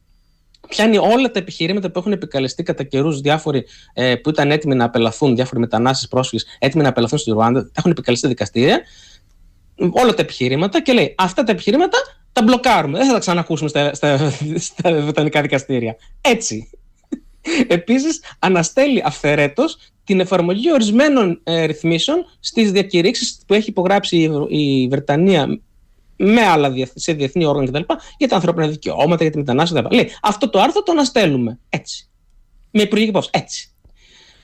πιάνει 0.68 0.98
όλα 0.98 1.30
τα 1.30 1.38
επιχειρήματα 1.38 1.90
που 1.90 1.98
έχουν 1.98 2.12
επικαλεστεί 2.12 2.62
κατά 2.62 2.82
καιρούς 2.82 3.20
διάφοροι 3.20 3.64
ε, 3.94 4.14
που 4.14 4.30
ήταν 4.30 4.50
έτοιμοι 4.50 4.74
να 4.74 4.84
απελαθούν, 4.84 5.34
διάφοροι 5.34 5.60
μετανάστες 5.60 6.08
πρόσφυγες, 6.08 6.46
έτοιμοι 6.58 6.82
να 6.82 6.88
απελαθούν 6.88 7.18
στη 7.18 7.30
Ρουάντα, 7.30 7.62
τα 7.62 7.70
έχουν 7.74 7.90
επικαλεστεί 7.90 8.28
δικαστήρια 8.28 8.80
όλα 9.90 10.14
τα 10.14 10.22
επιχειρήματα 10.22 10.82
και 10.82 10.92
λέει 10.92 11.14
αυτά 11.18 11.42
τα 11.44 11.52
επιχειρήματα 11.52 11.98
τα 12.32 12.42
μπλοκάρουμε. 12.42 12.98
Δεν 12.98 13.06
θα 13.06 13.12
τα 13.12 13.18
ξανακούσουμε 13.18 13.68
στα, 13.68 13.94
στα, 13.94 14.32
στα 14.56 15.00
βοτανικά 15.00 15.42
δικαστήρια. 15.42 15.96
Έτσι. 16.20 16.70
Επίσης 17.66 18.22
αναστέλει 18.38 19.02
αυθερέτως 19.04 19.78
την 20.04 20.20
εφαρμογή 20.20 20.72
ορισμένων 20.72 21.40
ε, 21.44 21.64
ρυθμίσεων 21.64 22.24
στις 22.40 22.72
διακηρύξεις 22.72 23.40
που 23.46 23.54
έχει 23.54 23.70
υπογράψει 23.70 24.16
η, 24.16 24.58
η 24.58 24.88
Βρετανία 24.88 25.60
με 26.22 26.42
άλλα 26.42 26.72
σε 26.94 27.12
διεθνή 27.12 27.44
όργανα 27.44 27.66
κτλ. 27.70 27.94
για 28.18 28.28
τα 28.28 28.34
ανθρώπινα 28.34 28.68
δικαιώματα, 28.68 29.22
για 29.22 29.32
τη 29.32 29.38
μετανάστευση 29.38 29.84
κτλ. 29.84 29.94
Λέει 29.94 30.10
αυτό 30.22 30.50
το 30.50 30.60
άρθρο 30.60 30.82
το 30.82 30.92
αναστέλουμε. 30.92 31.58
Έτσι. 31.68 32.08
Με 32.70 32.82
υπουργική 32.82 33.10
υπόψη. 33.10 33.30
Έτσι. 33.32 33.70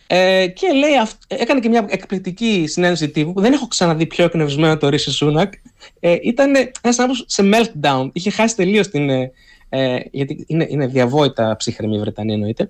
Ε, 0.06 0.46
και 0.46 0.72
λέει, 0.72 0.90
έκανε 1.26 1.60
και 1.60 1.68
μια 1.68 1.86
εκπληκτική 1.88 2.64
συνέντευξη 2.66 3.08
τύπου 3.08 3.32
που 3.32 3.40
δεν 3.40 3.52
έχω 3.52 3.68
ξαναδεί 3.68 4.06
πιο 4.06 4.24
εκνευσμένο 4.24 4.76
το 4.76 4.88
Ρίση 4.88 5.10
Σούνακ. 5.10 5.52
Ε, 6.00 6.16
ήταν 6.22 6.54
ένας 6.54 6.98
άνθρωπος 6.98 7.24
σε 7.26 7.42
meltdown. 7.52 8.10
Είχε 8.12 8.30
χάσει 8.30 8.56
τελείως 8.56 8.88
την. 8.88 9.10
Ε, 9.10 9.32
ε, 9.68 9.98
γιατί 10.10 10.44
είναι, 10.46 10.66
είναι 10.68 10.86
διαβόητα 10.86 11.56
ψύχρεμη 11.56 11.96
η 11.96 11.98
Βρετανία 11.98 12.34
εννοείται. 12.34 12.68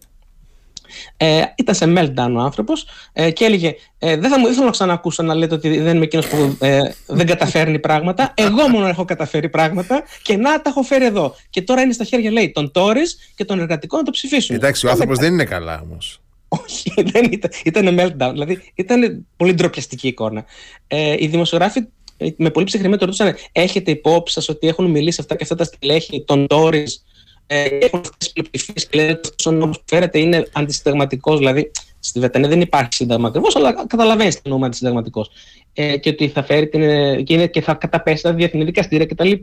Ε, 1.16 1.42
ήταν 1.56 1.74
σε 1.74 1.84
meltdown 1.96 2.32
ο 2.36 2.40
άνθρωπος 2.40 2.86
ε, 3.12 3.30
και 3.30 3.44
έλεγε: 3.44 3.74
ε, 3.98 4.16
Δεν 4.16 4.30
θα 4.30 4.38
μου 4.38 4.46
ήθελα 4.46 4.64
να 4.64 4.70
ξανακούσω 4.70 5.22
να 5.22 5.34
λέτε 5.34 5.54
ότι 5.54 5.80
δεν 5.80 5.96
είμαι 5.96 6.04
εκείνος 6.04 6.26
που 6.26 6.56
ε, 6.60 6.80
δεν 7.06 7.26
καταφέρνει 7.26 7.78
πράγματα. 7.78 8.34
Εγώ 8.36 8.68
μόνο 8.68 8.86
έχω 8.86 9.04
καταφέρει 9.04 9.48
πράγματα 9.48 10.02
και 10.22 10.36
να 10.36 10.60
τα 10.60 10.70
έχω 10.70 10.82
φέρει 10.82 11.04
εδώ. 11.04 11.34
Και 11.50 11.62
τώρα 11.62 11.82
είναι 11.82 11.92
στα 11.92 12.04
χέρια, 12.04 12.30
λέει, 12.30 12.50
των 12.52 12.70
Τόρις 12.70 13.32
και 13.36 13.44
των 13.44 13.60
εργατικών 13.60 13.98
να 13.98 14.04
το 14.04 14.10
ψηφίσουν. 14.10 14.56
Εντάξει, 14.56 14.86
ο 14.86 14.90
άνθρωπος 14.90 15.18
δεν 15.18 15.32
είναι 15.32 15.44
καλά 15.44 15.80
όμως. 15.90 16.20
Όχι, 16.48 16.92
δεν 17.12 17.24
ήταν. 17.30 17.50
Ήταν 17.64 17.98
meltdown. 18.00 18.30
Δηλαδή 18.32 18.72
ήταν 18.74 19.26
πολύ 19.36 19.54
ντροπιαστική 19.54 20.08
εικόνα. 20.08 20.44
Ε, 20.86 21.14
οι 21.18 21.26
δημοσιογράφοι 21.26 21.86
ε, 22.16 22.28
με 22.36 22.50
πολύ 22.50 22.66
ψυχρημένο 22.66 23.00
ρωτούσαν: 23.00 23.34
Έχετε 23.52 23.90
υπόψη 23.90 24.34
σας 24.34 24.48
ότι 24.48 24.68
έχουν 24.68 24.90
μιλήσει 24.90 25.20
αυτά 25.20 25.34
και 25.34 25.42
αυτά 25.42 25.54
τα 25.54 25.64
στελέχη 25.64 26.24
των 26.24 26.46
Τόρις 26.46 26.94
ε, 26.94 27.00
έχουν 27.46 28.00
αυτέ 28.00 28.16
τι 28.18 28.32
πλειοψηφίες 28.32 28.86
και 28.86 28.98
λένε 28.98 29.10
ότι 29.10 29.48
ο 29.48 29.50
νόμο 29.50 29.72
που 29.72 29.82
φέρεται 29.84 30.18
είναι 30.18 30.48
αντισυνταγματικός. 30.52 31.38
Δηλαδή 31.38 31.70
στη 32.00 32.18
Βρετανία 32.18 32.48
δεν 32.48 32.60
υπάρχει 32.60 32.94
σύνταγμα 32.94 33.28
ακριβώς, 33.28 33.56
αλλά 33.56 33.86
καταλαβαίνεις 33.86 34.34
τι 34.34 34.40
εννοούμε 34.44 34.66
αντισυνταγματικός. 34.66 35.30
Ε, 35.72 35.96
και 35.96 36.08
ότι 36.08 36.28
θα 36.28 36.42
φέρει 36.42 36.68
την, 36.68 36.82
ε, 36.82 37.22
και, 37.22 37.34
είναι, 37.34 37.46
και 37.46 37.60
θα 37.60 37.74
καταπέσει 37.74 38.22
τα 38.22 38.32
διεθνή 38.32 38.64
δικαστήρια 38.64 39.06
κτλ. 39.06 39.30
Και, 39.30 39.40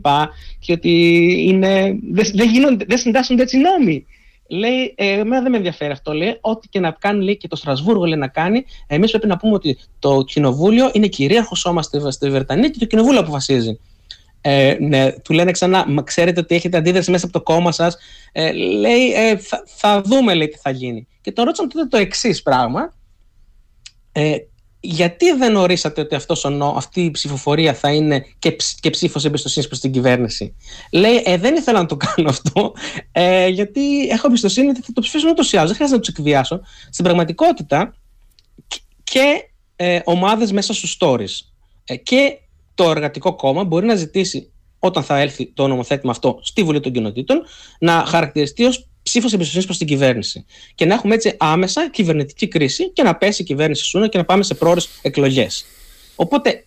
και 0.58 0.72
ότι 0.72 0.90
είναι, 1.48 1.98
δεν, 2.10 2.26
δεν, 2.34 2.78
δεν 2.86 2.98
συντάσσονται 2.98 3.42
έτσι 3.42 3.58
νόμοι. 3.58 4.06
Λέει, 4.48 4.94
ε, 4.96 5.10
εμένα 5.10 5.42
δεν 5.42 5.50
με 5.50 5.56
ενδιαφέρει 5.56 5.92
αυτό. 5.92 6.12
Λέει, 6.12 6.38
ό,τι 6.40 6.68
και 6.68 6.80
να 6.80 6.90
κάνει 6.90 7.24
λέει, 7.24 7.36
και 7.36 7.48
το 7.48 7.56
Στρασβούργο 7.56 8.04
λέει, 8.04 8.18
να 8.18 8.28
κάνει, 8.28 8.64
εμείς 8.86 9.10
πρέπει 9.10 9.26
να 9.26 9.36
πούμε 9.36 9.54
ότι 9.54 9.78
το 9.98 10.22
κοινοβούλιο 10.22 10.90
είναι 10.92 11.06
κυρίαρχο 11.06 11.54
σώμα 11.54 11.82
στη, 11.82 12.00
στη 12.08 12.30
Βρετανία 12.30 12.68
και 12.68 12.78
το 12.78 12.84
κοινοβούλιο 12.84 13.20
αποφασίζει. 13.20 13.78
Ε, 14.46 14.76
ναι, 14.80 15.12
του 15.12 15.32
λένε 15.32 15.50
ξανά, 15.50 15.84
μα 15.88 16.02
ξέρετε 16.02 16.40
ότι 16.40 16.54
έχετε 16.54 16.76
αντίδραση 16.76 17.10
μέσα 17.10 17.24
από 17.24 17.38
το 17.38 17.42
κόμμα 17.42 17.72
σας. 17.72 17.96
Ε, 18.32 18.52
λέει, 18.52 19.12
ε, 19.12 19.36
θα, 19.36 19.62
θα, 19.66 20.00
δούμε 20.00 20.34
λέει, 20.34 20.48
τι 20.48 20.58
θα 20.58 20.70
γίνει. 20.70 21.06
Και 21.20 21.32
τον 21.32 21.44
ρώτησαν 21.44 21.68
τότε 21.68 21.86
το 21.86 21.96
εξής 21.96 22.42
πράγμα. 22.42 22.94
Ε, 24.12 24.36
γιατί 24.80 25.32
δεν 25.32 25.56
ορίσατε 25.56 26.00
ότι 26.00 26.14
αυτός 26.14 26.44
ο, 26.44 26.74
αυτή 26.76 27.00
η 27.00 27.10
ψηφοφορία 27.10 27.74
θα 27.74 27.92
είναι 27.92 28.24
και, 28.38 28.56
και 28.80 28.90
ψήφος 28.90 29.24
εμπιστοσύνης 29.24 29.68
προς 29.68 29.80
την 29.80 29.92
κυβέρνηση. 29.92 30.54
Λέει, 30.92 31.22
ε, 31.24 31.36
δεν 31.36 31.56
ήθελα 31.56 31.80
να 31.80 31.86
το 31.86 31.96
κάνω 31.96 32.28
αυτό, 32.28 32.74
ε, 33.12 33.48
γιατί 33.48 34.08
έχω 34.08 34.26
εμπιστοσύνη 34.26 34.68
ότι 34.68 34.80
θα 34.82 34.92
το 34.92 35.00
ψηφίσουν 35.00 35.30
ούτως 35.30 35.52
ή 35.52 35.56
άλλως. 35.56 35.68
Δεν 35.68 35.76
χρειάζεται 35.76 35.98
να 35.98 36.04
τους 36.04 36.14
εκβιάσω. 36.14 36.60
Στην 36.90 37.04
πραγματικότητα, 37.04 37.94
και 39.04 39.48
ε, 39.76 40.00
ομάδες 40.04 40.52
μέσα 40.52 40.74
στους 40.74 40.96
stories 41.00 41.52
ε, 41.84 41.96
και 41.96 42.38
το 42.74 42.90
εργατικό 42.90 43.34
κόμμα 43.34 43.64
μπορεί 43.64 43.86
να 43.86 43.94
ζητήσει 43.94 44.52
όταν 44.78 45.02
θα 45.02 45.18
έλθει 45.18 45.46
το 45.46 45.66
νομοθέτημα 45.66 46.12
αυτό 46.12 46.38
στη 46.42 46.62
Βουλή 46.62 46.80
των 46.80 46.92
Κοινοτήτων 46.92 47.42
να 47.78 48.04
χαρακτηριστεί 48.06 48.64
ως 48.64 48.88
ψήφος 49.02 49.32
εμπιστοσύνης 49.32 49.66
προς 49.66 49.78
την 49.78 49.86
κυβέρνηση. 49.86 50.44
Και 50.74 50.84
να 50.84 50.94
έχουμε 50.94 51.14
έτσι 51.14 51.34
άμεσα 51.38 51.90
κυβερνητική 51.90 52.48
κρίση 52.48 52.90
και 52.90 53.02
να 53.02 53.16
πέσει 53.16 53.42
η 53.42 53.44
κυβέρνηση 53.44 53.84
Σούνα 53.84 54.08
και 54.08 54.18
να 54.18 54.24
πάμε 54.24 54.42
σε 54.42 54.54
πρόορες 54.54 54.88
εκλογές. 55.02 55.64
Οπότε, 56.14 56.66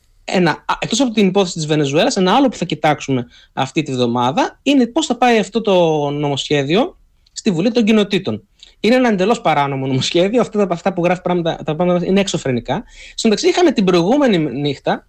εκτός 0.79 1.01
από 1.01 1.13
την 1.13 1.27
υπόθεση 1.27 1.53
της 1.53 1.65
Βενεζουέλας, 1.65 2.15
ένα 2.15 2.35
άλλο 2.35 2.49
που 2.49 2.57
θα 2.57 2.65
κοιτάξουμε 2.65 3.27
αυτή 3.53 3.81
τη 3.81 3.91
βδομάδα 3.91 4.59
είναι 4.63 4.87
πώς 4.87 5.05
θα 5.05 5.17
πάει 5.17 5.37
αυτό 5.37 5.61
το 5.61 6.09
νομοσχέδιο 6.09 6.97
στη 7.31 7.51
Βουλή 7.51 7.71
των 7.71 7.83
Κοινοτήτων. 7.83 8.47
Είναι 8.79 8.95
ένα 8.95 9.09
εντελώς 9.09 9.41
παράνομο 9.41 9.87
νομοσχέδιο. 9.87 10.41
Αυτά, 10.41 10.67
αυτά 10.69 10.93
που 10.93 11.03
γράφει 11.03 11.21
πράγματα, 11.21 11.55
τα 11.65 11.75
πράγματα 11.75 12.05
είναι 12.05 12.19
εξωφρενικά. 12.19 12.83
Στο 13.15 13.27
μεταξύ, 13.27 13.49
είχαμε 13.49 13.71
την 13.71 13.83
προηγούμενη 13.83 14.37
νύχτα 14.37 15.07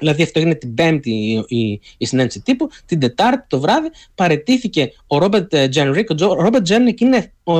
Δηλαδή 0.00 0.22
αυτό 0.22 0.38
έγινε 0.38 0.54
την 0.54 0.74
Πέμπτη 0.74 1.10
η, 1.10 1.44
η, 1.48 1.80
η 1.98 2.06
συνέντευξη 2.06 2.40
τύπου. 2.40 2.68
Την 2.86 3.00
Τετάρτη 3.00 3.44
το 3.48 3.60
βράδυ 3.60 3.88
παραιτήθηκε 4.14 4.92
ο 5.06 5.18
Ρόμπερτ 5.18 5.56
Τζένρικ. 5.70 6.10
Ο 6.10 6.34
Ρόμπερτ 6.34 6.64
Τζένρικ 6.64 7.00
είναι 7.00 7.32
ο, 7.44 7.56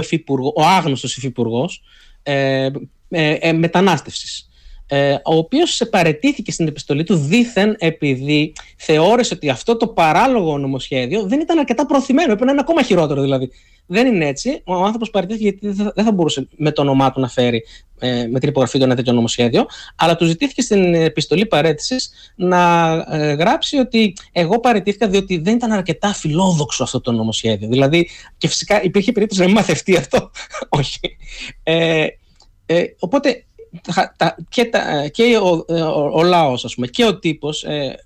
ο 0.54 0.62
άγνωστος 0.62 1.16
υφυπουργός 1.16 1.82
ε, 2.22 2.68
ε, 3.08 3.32
ε, 3.32 3.52
μετανάστευσης. 3.52 4.50
Ε, 4.92 5.12
ο 5.12 5.34
οποίος 5.36 5.82
παρετήθηκε 5.90 6.52
στην 6.52 6.66
επιστολή 6.66 7.04
του 7.04 7.16
δήθεν 7.16 7.76
επειδή 7.78 8.52
θεώρησε 8.76 9.34
ότι 9.34 9.48
αυτό 9.48 9.76
το 9.76 9.86
παράλογο 9.88 10.58
νομοσχέδιο 10.58 11.22
δεν 11.22 11.40
ήταν 11.40 11.58
αρκετά 11.58 11.86
προωθημένο, 11.86 12.32
έπρεπε 12.32 12.44
να 12.44 12.50
είναι 12.50 12.60
ακόμα 12.60 12.82
χειρότερο 12.82 13.20
δηλαδή. 13.20 13.50
Δεν 13.92 14.06
είναι 14.06 14.26
έτσι. 14.26 14.62
Ο 14.64 14.74
άνθρωπος 14.74 15.10
παραιτήθηκε 15.10 15.44
γιατί 15.44 15.82
δεν 15.94 16.04
θα 16.04 16.12
μπορούσε 16.12 16.48
με 16.56 16.72
το 16.72 16.82
όνομά 16.82 17.12
του 17.12 17.20
να 17.20 17.28
φέρει 17.28 17.64
ε, 17.98 18.26
με 18.26 18.38
την 18.38 18.48
υπογραφή 18.48 18.78
του 18.78 18.84
ένα 18.84 18.94
τέτοιο 18.94 19.12
νομοσχέδιο. 19.12 19.66
Αλλά 19.96 20.16
του 20.16 20.24
ζητήθηκε 20.24 20.62
στην 20.62 20.94
επιστολή 20.94 21.46
παρέτησης 21.46 22.10
να 22.36 22.92
ε, 23.10 23.32
γράψει 23.32 23.76
ότι 23.76 24.16
εγώ 24.32 24.60
παραιτήθηκα 24.60 25.08
διότι 25.08 25.38
δεν 25.38 25.54
ήταν 25.54 25.72
αρκετά 25.72 26.14
φιλόδοξο 26.14 26.82
αυτό 26.82 27.00
το 27.00 27.12
νομοσχέδιο. 27.12 27.68
Δηλαδή, 27.68 28.08
και 28.38 28.48
φυσικά 28.48 28.82
υπήρχε 28.82 29.12
περίπτωση 29.12 29.40
να 29.40 29.46
μην 29.46 29.56
μαθευτεί 29.56 29.96
αυτό. 29.96 30.30
Όχι. 30.80 31.16
Ε, 31.62 32.06
ε, 32.66 32.84
οπότε 32.98 33.44
και, 34.48 34.64
τα, 34.64 35.08
και 35.10 35.36
ο, 35.36 35.64
ο, 35.68 36.10
ο 36.12 36.22
λαός 36.22 36.64
ας 36.64 36.74
πούμε, 36.74 36.86
και 36.86 37.04
ο 37.04 37.18
τύπος 37.18 37.64
ε, 37.64 38.04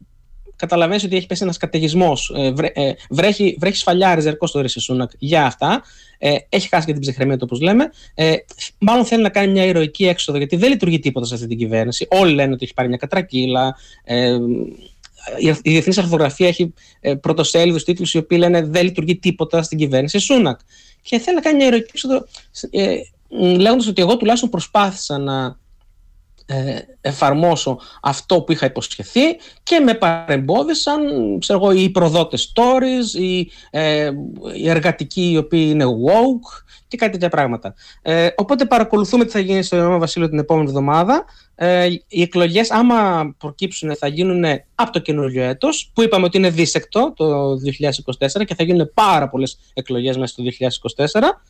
καταλαβαίνεις 0.64 1.04
ότι 1.04 1.16
έχει 1.16 1.26
πέσει 1.26 1.42
ένας 1.42 1.56
καταιγισμός. 1.56 2.32
Ε, 2.36 2.52
βρέ, 2.52 2.70
ε, 2.74 2.92
βρέχει, 3.10 3.56
βρέχει 3.58 3.76
σφαλιά 3.76 4.14
ριζερκό 4.14 4.46
στο 4.46 4.60
Ρίση 4.60 4.80
Σούνακ 4.80 5.10
για 5.18 5.44
αυτά. 5.44 5.82
Ε, 6.18 6.36
έχει 6.48 6.68
χάσει 6.68 6.86
και 6.86 6.92
την 6.92 7.00
ψυχραιμία 7.00 7.36
του, 7.36 7.42
όπως 7.46 7.60
λέμε. 7.60 7.90
Ε, 8.14 8.34
μάλλον 8.78 9.04
θέλει 9.04 9.22
να 9.22 9.28
κάνει 9.28 9.52
μια 9.52 9.64
ηρωική 9.64 10.06
έξοδο, 10.06 10.38
γιατί 10.38 10.56
δεν 10.56 10.70
λειτουργεί 10.70 10.98
τίποτα 10.98 11.26
σε 11.26 11.34
αυτή 11.34 11.46
την 11.46 11.58
κυβέρνηση. 11.58 12.06
Όλοι 12.10 12.34
λένε 12.34 12.52
ότι 12.52 12.64
έχει 12.64 12.74
πάρει 12.74 12.88
μια 12.88 12.96
κατρακύλα. 12.96 13.76
Ε, 14.04 14.38
η 15.38 15.70
διεθνής 15.70 15.98
αρθογραφία 15.98 16.48
έχει 16.48 16.74
ε, 17.00 17.14
πρωτοσέλιδους 17.14 17.84
τίτλους 17.84 18.14
οι 18.14 18.18
οποίοι 18.18 18.38
λένε 18.40 18.62
δεν 18.62 18.84
λειτουργεί 18.84 19.16
τίποτα 19.16 19.62
στην 19.62 19.78
κυβέρνηση 19.78 20.18
Σούνακ. 20.18 20.58
Και 21.02 21.18
θέλει 21.18 21.36
να 21.36 21.42
κάνει 21.42 21.56
μια 21.56 21.66
ηρωική 21.66 21.90
έξοδο, 21.90 22.26
ε, 22.70 22.96
λέγοντας 23.38 23.86
ότι 23.86 24.02
εγώ 24.02 24.16
τουλάχιστον 24.16 24.50
προσπάθησα 24.50 25.18
να 25.18 25.58
ε, 26.46 26.78
εφαρμόσω 27.00 27.78
αυτό 28.02 28.42
που 28.42 28.52
είχα 28.52 28.66
υποσχεθεί 28.66 29.36
και 29.62 29.80
με 29.80 29.94
παρεμπόδισαν 29.94 31.00
ξέρω 31.38 31.58
εγώ, 31.62 31.72
οι 31.72 31.90
προδότες 31.90 32.52
stories, 32.54 33.20
οι, 33.20 33.50
ε, 33.70 34.10
οι 34.56 34.68
εργατικοί 34.68 35.30
οι 35.30 35.36
οποίοι 35.36 35.66
είναι 35.70 35.84
woke 35.84 36.62
και 36.88 36.96
κάτι 36.96 37.12
τέτοια 37.12 37.28
πράγματα. 37.28 37.74
Ε, 38.02 38.28
οπότε 38.36 38.64
παρακολουθούμε 38.64 39.24
τι 39.24 39.30
θα 39.30 39.38
γίνει 39.38 39.62
στο 39.62 39.76
Ηνωμένο 39.76 39.98
Βασίλειο 39.98 40.28
την 40.28 40.38
επόμενη 40.38 40.68
εβδομάδα. 40.68 41.24
Ε, 41.54 41.88
οι 42.08 42.22
εκλογές, 42.22 42.70
άμα 42.70 43.30
προκύψουν, 43.38 43.96
θα 43.96 44.06
γίνουν 44.06 44.44
από 44.74 44.92
το 44.92 44.98
καινούριο 44.98 45.42
έτος, 45.42 45.90
που 45.94 46.02
είπαμε 46.02 46.24
ότι 46.24 46.36
είναι 46.36 46.50
δίσεκτο 46.50 47.12
το 47.16 47.56
2024 48.40 48.44
και 48.44 48.54
θα 48.54 48.64
γίνουν 48.64 48.90
πάρα 48.94 49.28
πολλές 49.28 49.58
εκλογές 49.74 50.16
μέσα 50.16 50.32
στο 50.32 50.42
2024. 50.42 51.42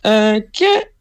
Ε, 0.00 0.38
και 0.50 0.92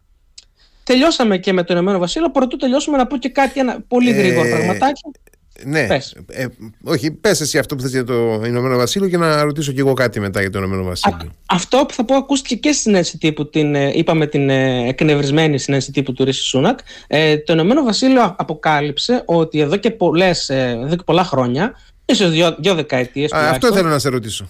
Τελειώσαμε 0.87 1.37
και 1.37 1.53
με 1.53 1.63
το 1.63 1.73
Ηνωμένο 1.73 1.99
Βασίλειο. 1.99 2.31
Πρωτού 2.31 2.57
τελειώσουμε 2.57 2.97
να 2.97 3.07
πω 3.07 3.17
και 3.17 3.29
κάτι 3.29 3.59
ένα 3.59 3.81
πολύ 3.87 4.11
γρήγορο 4.11 4.47
ε, 4.47 4.49
πραγματάκι. 4.49 5.01
Ναι, 5.63 5.87
πες. 5.87 6.15
Ε, 6.27 6.45
όχι, 6.83 7.11
πες 7.11 7.41
εσύ 7.41 7.57
αυτό 7.57 7.75
που 7.75 7.81
θες 7.81 7.91
για 7.91 8.03
το 8.03 8.41
Ηνωμένο 8.45 8.77
Βασίλειο 8.77 9.09
και 9.09 9.17
να 9.17 9.43
ρωτήσω 9.43 9.71
και 9.71 9.79
εγώ 9.79 9.93
κάτι 9.93 10.19
μετά 10.19 10.41
για 10.41 10.49
το 10.49 10.57
Ηνωμένο 10.57 10.83
Βασίλειο. 10.83 11.31
αυτό 11.45 11.85
που 11.87 11.93
θα 11.93 12.05
πω 12.05 12.15
ακούστηκε 12.15 12.55
και 12.55 12.71
στην 12.71 12.81
συνέντευξη 12.81 13.17
τύπου, 13.17 13.49
την, 13.49 13.75
ε, 13.75 13.91
είπαμε 13.93 14.27
την 14.27 14.49
ε, 14.49 14.87
εκνευρισμένη 14.87 15.59
συνέντευξη 15.59 15.91
τύπου 15.91 16.13
του 16.13 16.23
Ρίση 16.23 16.43
Σούνακ. 16.43 16.79
Ε, 17.07 17.37
το 17.37 17.53
Ηνωμένο 17.53 17.83
Βασίλειο 17.83 18.35
αποκάλυψε 18.37 19.23
ότι 19.25 19.59
εδώ 19.59 19.75
και, 19.75 19.91
πολλές, 19.91 20.49
ε, 20.49 20.79
εδώ 20.83 20.95
και 20.95 21.03
πολλά 21.05 21.23
χρόνια, 21.23 21.73
ίσως 22.05 22.31
δύο, 22.31 22.55
δύο 22.59 22.75
δεκαετίες. 22.75 23.31
Αυτό 23.31 23.73
θέλω 23.73 23.89
να 23.89 23.99
σε 23.99 24.09
ρωτήσω. 24.09 24.49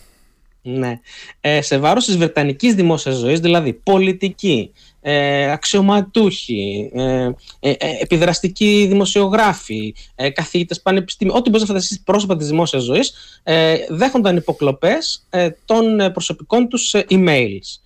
Ναι. 0.62 1.00
Ε, 1.42 1.62
σε 1.62 1.78
βάρος 1.78 2.06
της 2.06 2.18
Βρετανικής 2.18 2.74
δημόσιας 2.74 3.16
ζωής, 3.16 3.40
δηλαδή 3.40 3.74
πολιτική, 3.74 4.72
ε, 5.02 5.52
αξιωματούχοι, 5.52 6.92
ε, 6.94 7.30
ε, 7.60 7.70
ε 7.70 7.76
επιδραστικοί 8.00 8.86
δημοσιογράφοι, 8.90 9.96
ε, 10.16 10.30
καθηγητές 10.30 10.82
πανεπιστήμιου, 10.82 11.34
ό,τι 11.36 11.50
μπορείς 11.50 11.62
να 11.62 11.74
φανταστείς 11.74 12.02
πρόσωπα 12.02 12.38
της 12.38 12.48
δημόσιας 12.48 12.84
ζωής, 12.84 13.14
ε, 13.44 13.76
δέχονταν 13.90 14.36
υποκλοπές 14.36 15.26
ε, 15.30 15.50
των 15.66 16.12
προσωπικών 16.14 16.68
τους 16.68 16.96
emails 17.10 17.80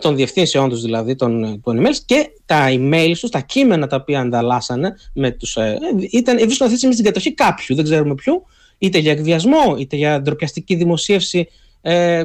των 0.00 0.16
διευθύνσεών 0.16 0.68
τους 0.68 0.82
δηλαδή 0.82 1.14
των, 1.14 1.60
των 1.62 1.80
emails 1.80 1.96
και 2.06 2.30
τα 2.46 2.66
emails 2.70 3.14
τους, 3.20 3.30
τα 3.30 3.40
κείμενα 3.40 3.86
τα 3.86 3.96
οποία 3.96 4.20
ανταλλάσσανε 4.20 4.96
με 5.14 5.30
τους, 5.30 5.56
ε, 5.56 5.78
ήταν, 6.10 6.36
βρίσκονταν 6.36 6.74
αυτή 6.74 6.88
τη 6.88 6.92
στην 6.92 7.04
κατοχή 7.04 7.34
κάποιου, 7.34 7.74
δεν 7.74 7.84
ξέρουμε 7.84 8.14
ποιου, 8.14 8.46
είτε 8.78 8.98
για 8.98 9.12
εκβιασμό, 9.12 9.76
είτε 9.78 9.96
για 9.96 10.20
ντροπιαστική 10.20 10.74
δημοσίευση 10.74 11.48
ε, 11.82 12.22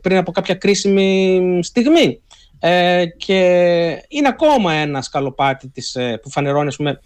πριν 0.00 0.16
από 0.16 0.32
κάποια 0.32 0.54
κρίσιμη 0.54 1.60
στιγμή. 1.62 2.20
Ε, 2.62 3.06
και 3.06 3.36
είναι 4.08 4.28
ακόμα 4.28 4.72
ένα 4.72 5.02
σκαλοπάτι 5.02 5.68
της, 5.68 5.94
ε, 5.94 6.18
που 6.22 6.30
φανερώνει 6.30 6.74
πούμε, 6.74 7.00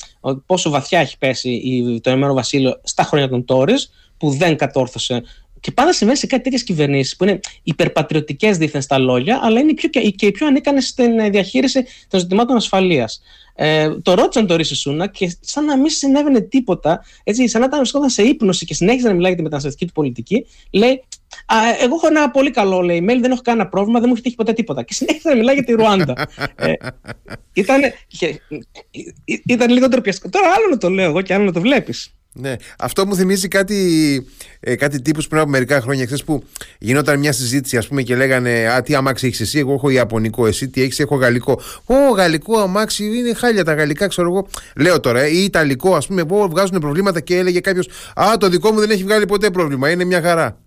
πόσο 0.46 0.70
βαθιά 0.70 1.00
έχει 1.00 1.18
πέσει 1.18 1.50
η, 1.50 2.00
το 2.00 2.10
Ηνωμένο 2.10 2.34
Βασίλειο 2.34 2.80
στα 2.82 3.02
χρόνια 3.02 3.28
των 3.28 3.44
Τόρις 3.44 3.90
που 4.16 4.30
δεν 4.30 4.56
κατόρθωσε 4.56 5.22
και 5.64 5.70
πάντα 5.70 5.92
συμβαίνει 5.92 6.18
σε 6.18 6.26
κάτι 6.26 6.42
τέτοιες 6.42 6.64
κυβερνήσεις 6.64 7.16
που 7.16 7.24
είναι 7.24 7.40
υπερπατριωτικές 7.62 8.58
δίθεν 8.58 8.82
στα 8.82 8.98
λόγια, 8.98 9.40
αλλά 9.42 9.60
είναι 9.60 9.74
πιο, 9.74 9.88
και 9.88 10.26
οι 10.26 10.30
πιο 10.30 10.46
ανίκανες 10.46 10.86
στην 10.86 11.18
ε, 11.18 11.30
διαχείριση 11.30 11.84
των 12.08 12.20
ζητημάτων 12.20 12.56
ασφαλείας. 12.56 13.20
Ε, 13.54 13.98
το 14.00 14.14
ρώτησαν 14.14 14.46
το 14.46 14.56
Ρίση 14.56 14.74
Σούνα 14.74 15.06
και 15.06 15.36
σαν 15.40 15.64
να 15.64 15.76
μην 15.76 15.90
συνέβαινε 15.90 16.40
τίποτα, 16.40 17.04
έτσι, 17.24 17.48
σαν 17.48 17.60
να 17.60 17.66
ήταν 17.66 17.78
βρισκόταν 17.78 18.10
σε 18.10 18.22
ύπνοση 18.22 18.64
και 18.64 18.74
συνέχιζε 18.74 19.06
να 19.08 19.14
μιλάει 19.14 19.28
για 19.28 19.36
τη 19.36 19.42
μεταναστευτική 19.42 19.86
του 19.86 19.92
πολιτική, 19.92 20.46
λέει 20.70 20.92
Α, 20.92 21.23
εγώ 21.80 21.94
έχω 21.94 22.06
ένα 22.06 22.30
πολύ 22.30 22.50
καλό 22.50 22.80
λέει, 22.80 22.98
email, 23.02 23.18
δεν 23.20 23.30
έχω 23.30 23.40
κανένα 23.44 23.68
πρόβλημα, 23.68 23.98
δεν 23.98 24.08
μου 24.08 24.14
έχει 24.14 24.22
τύχει 24.22 24.36
ποτέ 24.36 24.52
τίποτα. 24.52 24.82
Και 24.82 24.94
συνέχιζε 24.94 25.28
να 25.28 25.36
μιλάει 25.36 25.54
για 25.54 25.64
τη 25.64 25.72
Ρουάντα. 25.72 26.26
ε, 26.54 26.72
ήταν, 27.52 27.80
ήταν 29.46 29.70
λίγο 29.70 29.88
ντροπιαστικό. 29.88 30.28
Τώρα 30.28 30.46
άλλο 30.46 30.66
να 30.70 30.76
το 30.76 30.88
λέω 30.90 31.04
εγώ 31.08 31.22
και 31.22 31.34
άλλο 31.34 31.44
να 31.44 31.52
το 31.52 31.60
βλέπεις. 31.60 32.14
Ναι. 32.36 32.56
Αυτό 32.78 33.06
μου 33.06 33.14
θυμίζει 33.14 33.48
κάτι, 33.48 34.26
ε, 34.60 34.74
κάτι 34.76 35.02
τύπους 35.02 35.28
πριν 35.28 35.40
από 35.40 35.50
μερικά 35.50 35.80
χρόνια 35.80 36.06
χθες 36.06 36.24
που 36.24 36.44
γινόταν 36.78 37.18
μια 37.18 37.32
συζήτηση 37.32 37.76
ας 37.76 37.88
πούμε 37.88 38.02
και 38.02 38.16
λέγανε 38.16 38.68
Α, 38.68 38.82
τι 38.82 38.94
αμάξι 38.94 39.26
έχεις 39.26 39.40
εσύ, 39.40 39.58
εγώ 39.58 39.72
έχω 39.72 39.90
Ιαπωνικό, 39.90 40.46
εσύ 40.46 40.68
τι 40.68 40.82
έχεις, 40.82 41.00
έχω 41.00 41.16
Γαλλικό. 41.16 41.60
Ω, 41.84 41.94
Γαλλικό 42.14 42.58
αμάξι 42.58 43.04
είναι 43.04 43.34
χάλια 43.34 43.64
τα 43.64 43.74
γαλλικά, 43.74 44.06
ξέρω 44.06 44.28
εγώ. 44.28 44.46
Λέω 44.76 45.00
τώρα, 45.00 45.20
ε, 45.20 45.28
ή 45.28 45.44
Ιταλικό, 45.44 45.94
ας 45.94 46.06
πούμε, 46.06 46.24
που 46.24 46.48
βγάζουν 46.50 46.78
προβλήματα 46.80 47.20
και 47.20 47.36
έλεγε 47.36 47.60
κάποιος 47.60 47.88
Α, 48.14 48.36
το 48.38 48.48
δικό 48.48 48.72
μου 48.72 48.80
δεν 48.80 48.90
έχει 48.90 49.02
βγάλει 49.02 49.26
ποτέ 49.26 49.50
πρόβλημα, 49.50 49.90
είναι 49.90 50.04
μια 50.04 50.22
χαρά. 50.22 50.58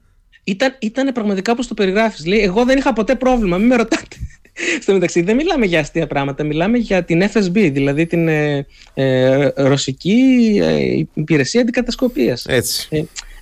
Ήταν, 0.47 0.75
ήταν 0.79 1.11
πραγματικά 1.11 1.51
όπως 1.51 1.67
το 1.67 1.73
περιγράφεις. 1.73 2.25
Λέει, 2.25 2.39
εγώ 2.39 2.65
δεν 2.65 2.77
είχα 2.77 2.93
ποτέ 2.93 3.15
πρόβλημα, 3.15 3.57
μην 3.57 3.67
με 3.67 3.75
ρωτάτε. 3.75 4.15
Στο 4.81 4.93
μεταξύ 4.93 5.21
δεν 5.21 5.35
μιλάμε 5.35 5.65
για 5.65 5.79
αστεία 5.79 6.07
πράγματα, 6.07 6.43
μιλάμε 6.43 6.77
για 6.77 7.03
την 7.03 7.23
FSB, 7.33 7.69
δηλαδή 7.73 8.05
την 8.05 8.27
ε, 8.27 8.65
ε, 8.93 9.51
Ρωσική 9.55 10.59
ε, 10.63 11.05
Υπηρεσία 11.13 11.61
Αντικατασκοπίας. 11.61 12.45
Έτσι. 12.45 12.87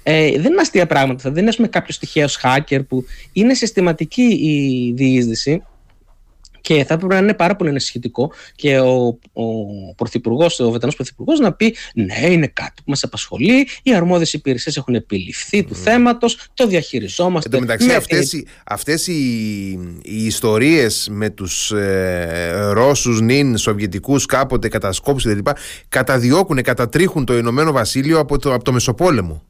Ε, 0.04 0.26
ε, 0.26 0.32
δεν 0.32 0.52
είναι 0.52 0.62
αστεία 0.62 0.86
πράγματα, 0.86 1.32
δεν 1.32 1.48
είναι 1.58 1.68
κάποιος 1.68 2.00
τυχαίος 2.00 2.40
hacker 2.44 2.80
που 2.88 3.06
είναι 3.34 3.54
συστηματική 3.54 4.24
η 4.24 4.92
διείσδυση 4.96 5.64
Και 6.66 6.84
θα 6.86 6.94
έπρεπε 6.94 7.14
να 7.14 7.20
είναι 7.20 7.34
πάρα 7.34 7.56
πολύ 7.56 7.70
ενισχυτικό 7.70 8.32
και 8.56 8.80
ο, 8.80 9.06
ο 9.34 9.44
Πρωθυπουργός, 9.96 10.60
ο 10.60 10.72
Βετανός 10.72 10.96
Πρωθυπουργός 10.96 11.40
να 11.40 11.54
πει 11.54 11.76
ναι 11.94 12.30
είναι 12.32 12.48
κάτι 12.48 12.74
που 12.76 12.90
μας 12.90 13.04
απασχολεί, 13.04 13.68
οι 13.84 13.96
αρμόδιες 13.96 14.34
υπηρεσίες 14.34 14.78
έχουν 14.78 14.96
επιληφθεί 14.96 15.64
του 15.64 15.76
θέματος, 15.76 16.38
το 16.54 16.68
διαχειριζόμαστε. 16.68 17.50
Εν 17.52 17.56
τω 17.56 17.60
μεταξύ 17.60 17.96
αυτές, 17.96 18.34
οι, 18.34 18.48
αυτές 18.66 19.08
οι, 19.08 19.14
οι 20.02 20.26
ιστορίες 20.26 21.08
με 21.12 21.30
τους 21.30 21.72
ε, 21.72 22.70
Ρώσους 22.72 23.22
νυν, 23.22 23.58
Σοβιετικούς 23.58 24.26
κάποτε 24.26 24.68
κατασκόπους 24.68 25.24
κλπ 25.24 25.48
καταδιώκουν, 25.90 26.62
κατατρίχουν 26.62 27.26
το 27.26 27.38
Ηνωμένο 27.38 27.72
Βασίλειο 27.72 28.20
από 28.20 28.40
το, 28.40 28.54
από 28.54 28.64
το 28.64 28.72
Μεσοπόλεμο. 28.72 29.44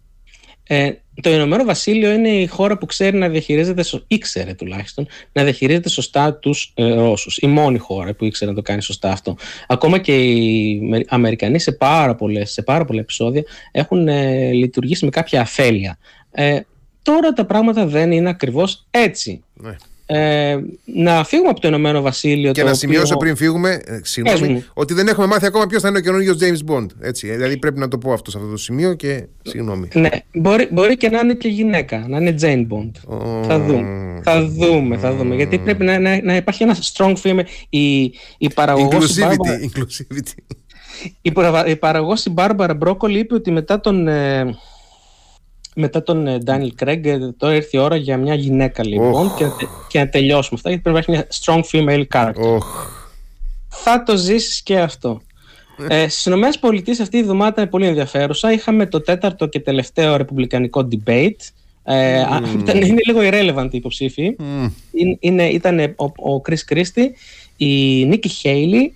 Ε, 0.67 0.91
το 1.21 1.29
Ηνωμένο 1.29 1.63
Βασίλειο 1.63 2.11
είναι 2.11 2.29
η 2.29 2.47
χώρα 2.47 2.77
που 2.77 2.85
ξέρει 2.85 3.17
να 3.17 3.29
διαχειρίζεται, 3.29 3.83
ήξερε 4.07 4.53
τουλάχιστον, 4.53 5.07
να 5.31 5.43
διαχειρίζεται 5.43 5.89
σωστά 5.89 6.33
τους 6.33 6.71
ε, 6.75 6.93
Ρώσους. 6.93 7.37
Η 7.37 7.47
μόνη 7.47 7.77
χώρα 7.77 8.13
που 8.13 8.25
ήξερε 8.25 8.49
να 8.49 8.55
το 8.55 8.61
κάνει 8.61 8.81
σωστά 8.81 9.11
αυτό. 9.11 9.35
Ακόμα 9.67 9.97
και 9.97 10.23
οι 10.23 11.05
Αμερικανοί 11.07 11.59
σε 11.59 11.71
πάρα, 11.71 12.15
πολλές, 12.15 12.51
σε 12.51 12.61
πάρα 12.61 12.85
πολλά 12.85 12.99
επεισόδια 12.99 13.43
έχουν 13.71 14.07
ε, 14.07 14.51
λειτουργήσει 14.51 15.05
με 15.05 15.11
κάποια 15.11 15.41
αφέλεια. 15.41 15.97
Ε, 16.31 16.59
τώρα 17.01 17.33
τα 17.33 17.45
πράγματα 17.45 17.85
δεν 17.85 18.11
είναι 18.11 18.29
ακριβώς 18.29 18.85
έτσι. 18.91 19.43
Ναι. 19.53 19.75
Ε, 20.07 20.57
να 20.85 21.23
φύγουμε 21.23 21.49
από 21.49 21.59
το 21.59 21.67
Ηνωμένο 21.67 22.01
Βασίλειο. 22.01 22.51
Και 22.51 22.63
να 22.63 22.73
σημειώσω 22.73 23.17
πριν 23.17 23.35
φύγουμε, 23.35 23.81
ε, 23.85 23.99
συγγνώμη, 24.03 24.63
ότι 24.73 24.93
δεν 24.93 25.07
έχουμε 25.07 25.27
μάθει 25.27 25.45
ακόμα 25.45 25.67
ποιος 25.67 25.81
θα 25.81 25.87
είναι 25.87 25.97
ο 25.97 26.01
καινούριο 26.01 26.35
James 26.39 26.71
Bond. 26.71 26.85
Έτσι, 26.99 27.27
ε, 27.27 27.35
δηλαδή 27.35 27.57
πρέπει 27.57 27.79
να 27.79 27.87
το 27.87 27.97
πω 27.97 28.13
αυτό 28.13 28.31
σε 28.31 28.37
αυτό 28.37 28.49
το 28.49 28.57
σημείο 28.57 28.93
και 28.93 29.27
συγγνώμη. 29.41 29.87
Ναι, 29.93 30.09
μπορεί, 30.33 30.67
μπορεί 30.71 30.97
και 30.97 31.09
να 31.09 31.19
είναι 31.19 31.33
και 31.33 31.47
γυναίκα, 31.47 32.05
να 32.07 32.17
είναι 32.17 32.35
Jane 32.41 32.67
Bond. 32.73 32.91
Θα 33.47 33.59
δούμε. 33.59 34.21
Θα 34.23 34.45
δούμε, 34.45 34.97
θα 34.97 35.13
δούμε. 35.13 35.35
Γιατί 35.35 35.57
πρέπει 35.57 35.83
να, 35.83 35.99
να, 35.99 36.21
να 36.23 36.35
υπάρχει 36.35 36.63
ένας 36.63 36.93
strong 36.95 37.13
film. 37.23 37.39
Η, 37.69 38.03
η 38.37 38.49
παραγωγός. 38.53 39.17
Inclusivity. 39.17 39.79
inclusivity. 39.79 40.55
Η, 41.21 41.33
η 41.65 41.75
παραγωγός 41.75 42.25
η 42.25 42.29
Μπάρμπαρα 42.29 42.73
Μπρόκολη 42.73 43.19
είπε 43.19 43.33
ότι 43.33 43.51
μετά 43.51 43.79
τον. 43.79 44.07
Ε, 44.07 44.55
μετά 45.77 46.03
τον 46.03 46.43
Ντάνιλ 46.43 46.75
Κρέγκ, 46.75 47.05
τώρα 47.37 47.55
ήρθε 47.55 47.77
η 47.77 47.79
ώρα 47.79 47.95
για 47.95 48.17
μια 48.17 48.33
γυναίκα 48.35 48.85
λοιπόν 48.85 49.35
και, 49.35 49.45
και 49.87 49.99
να 49.99 50.09
τελειώσουμε 50.09 50.49
αυτά 50.53 50.69
γιατί 50.69 50.83
πρέπει 50.83 51.11
να 51.11 51.15
έχει 51.15 51.25
μια 51.25 51.27
strong 51.41 51.61
female 51.71 52.03
character. 52.13 52.57
Θα 53.67 54.03
το 54.03 54.17
ζήσεις 54.17 54.61
και 54.61 54.79
αυτό. 54.79 55.21
ε, 55.87 56.07
Στις 56.07 56.25
ΗΠΑ 56.25 57.01
αυτή 57.01 57.17
η 57.17 57.19
εβδομάδα 57.19 57.49
ήταν 57.51 57.69
πολύ 57.69 57.85
ενδιαφέρουσα. 57.85 58.51
Είχαμε 58.51 58.85
το 58.85 59.01
τέταρτο 59.01 59.45
και 59.47 59.59
τελευταίο 59.59 60.15
ρεπουμπλικανικό 60.15 60.87
debate. 60.91 61.49
Ε, 61.83 62.19
ήταν, 62.59 62.81
είναι 62.81 63.01
λίγο 63.05 63.19
irrelevant 63.21 63.67
η 63.71 63.77
υποψήφοι. 63.77 64.35
Mm. 64.39 64.71
Είναι, 65.19 65.47
ήταν 65.47 65.79
ο, 65.95 66.05
ο 66.05 66.41
Chris 66.49 66.73
Christie, 66.73 67.09
η 67.57 68.05
Νίκη 68.05 68.29
Χέιλι, 68.29 68.95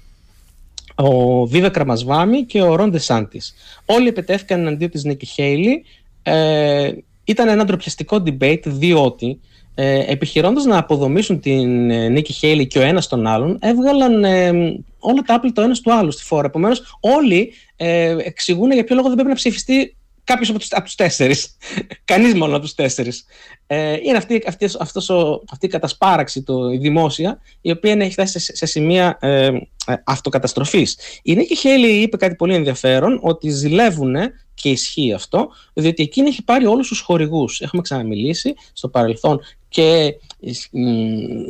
ο 0.95 1.45
Βίβε 1.45 1.69
Κραμασβάμι 1.69 2.43
και 2.43 2.61
ο 2.61 2.75
Ρον 2.75 2.99
Σάντι. 2.99 3.41
Όλοι 3.85 4.07
επιτέθηκαν 4.07 4.59
εναντίον 4.59 4.89
της 4.89 5.03
Νίκη 5.03 5.25
Χέιλι 5.25 5.85
ε, 6.23 6.91
ήταν 7.23 7.47
ένα 7.47 7.65
ντροπιαστικό 7.65 8.23
debate 8.25 8.63
διότι 8.65 9.39
ε, 9.75 10.11
επιχειρώντας 10.11 10.65
να 10.65 10.77
αποδομήσουν 10.77 11.39
την 11.39 11.91
ε, 11.91 12.07
Νίκη 12.07 12.33
Χέιλι 12.33 12.67
και 12.67 12.79
ο 12.79 12.81
ένας 12.81 13.07
τον 13.07 13.27
άλλον 13.27 13.57
έβγαλαν 13.61 14.23
ε, 14.23 14.51
όλα 14.99 15.21
τα 15.21 15.33
άπλη 15.33 15.51
το 15.51 15.61
ένας 15.61 15.81
του 15.81 15.93
άλλου 15.93 16.11
στη 16.11 16.23
φόρα. 16.23 16.47
Επομένως, 16.47 16.97
όλοι 16.99 17.53
ε, 17.75 18.15
εξηγούν 18.19 18.71
για 18.71 18.83
ποιο 18.83 18.95
λόγο 18.95 19.07
δεν 19.07 19.15
πρέπει 19.15 19.29
να 19.29 19.35
ψηφιστεί 19.35 19.95
κάποιος 20.23 20.49
από, 20.49 20.57
από 20.69 20.83
τους 20.83 20.95
τέσσερις. 20.95 21.57
Κανείς 22.11 22.33
μόνο 22.33 22.51
από 22.51 22.61
τους 22.61 22.73
τέσσερις. 22.73 23.25
Ε, 23.67 23.97
είναι 24.03 24.17
αυτή, 24.17 24.43
αυτή, 24.47 24.69
αυτός 24.79 25.09
ο, 25.09 25.43
αυτή 25.51 25.65
η 25.65 25.69
κατασπάραξη 25.69 26.43
το, 26.43 26.71
η 26.71 26.77
δημόσια, 26.77 27.39
η 27.61 27.71
οποία 27.71 27.93
έχει 27.93 28.11
φτάσει 28.11 28.39
σε, 28.39 28.55
σε 28.55 28.65
σημεία 28.65 29.17
ε, 29.21 29.45
ε, 29.45 29.57
αυτοκαταστροφής. 30.03 30.97
Η 31.23 31.35
Νίκη 31.35 31.55
Χέιλι 31.55 31.87
είπε 31.87 32.17
κάτι 32.17 32.35
πολύ 32.35 32.55
ενδιαφέρον, 32.55 33.19
ότι 33.21 33.49
ζηλεύουν 33.49 34.15
και 34.61 34.69
ισχύει 34.69 35.13
αυτό, 35.13 35.49
διότι 35.73 36.03
εκείνη 36.03 36.27
έχει 36.27 36.43
πάρει 36.43 36.65
όλους 36.65 36.87
τους 36.87 36.99
χορηγούς. 36.99 37.61
Έχουμε 37.61 37.81
ξαναμιλήσει 37.81 38.53
στο 38.73 38.87
παρελθόν 38.87 39.39
και 39.69 40.15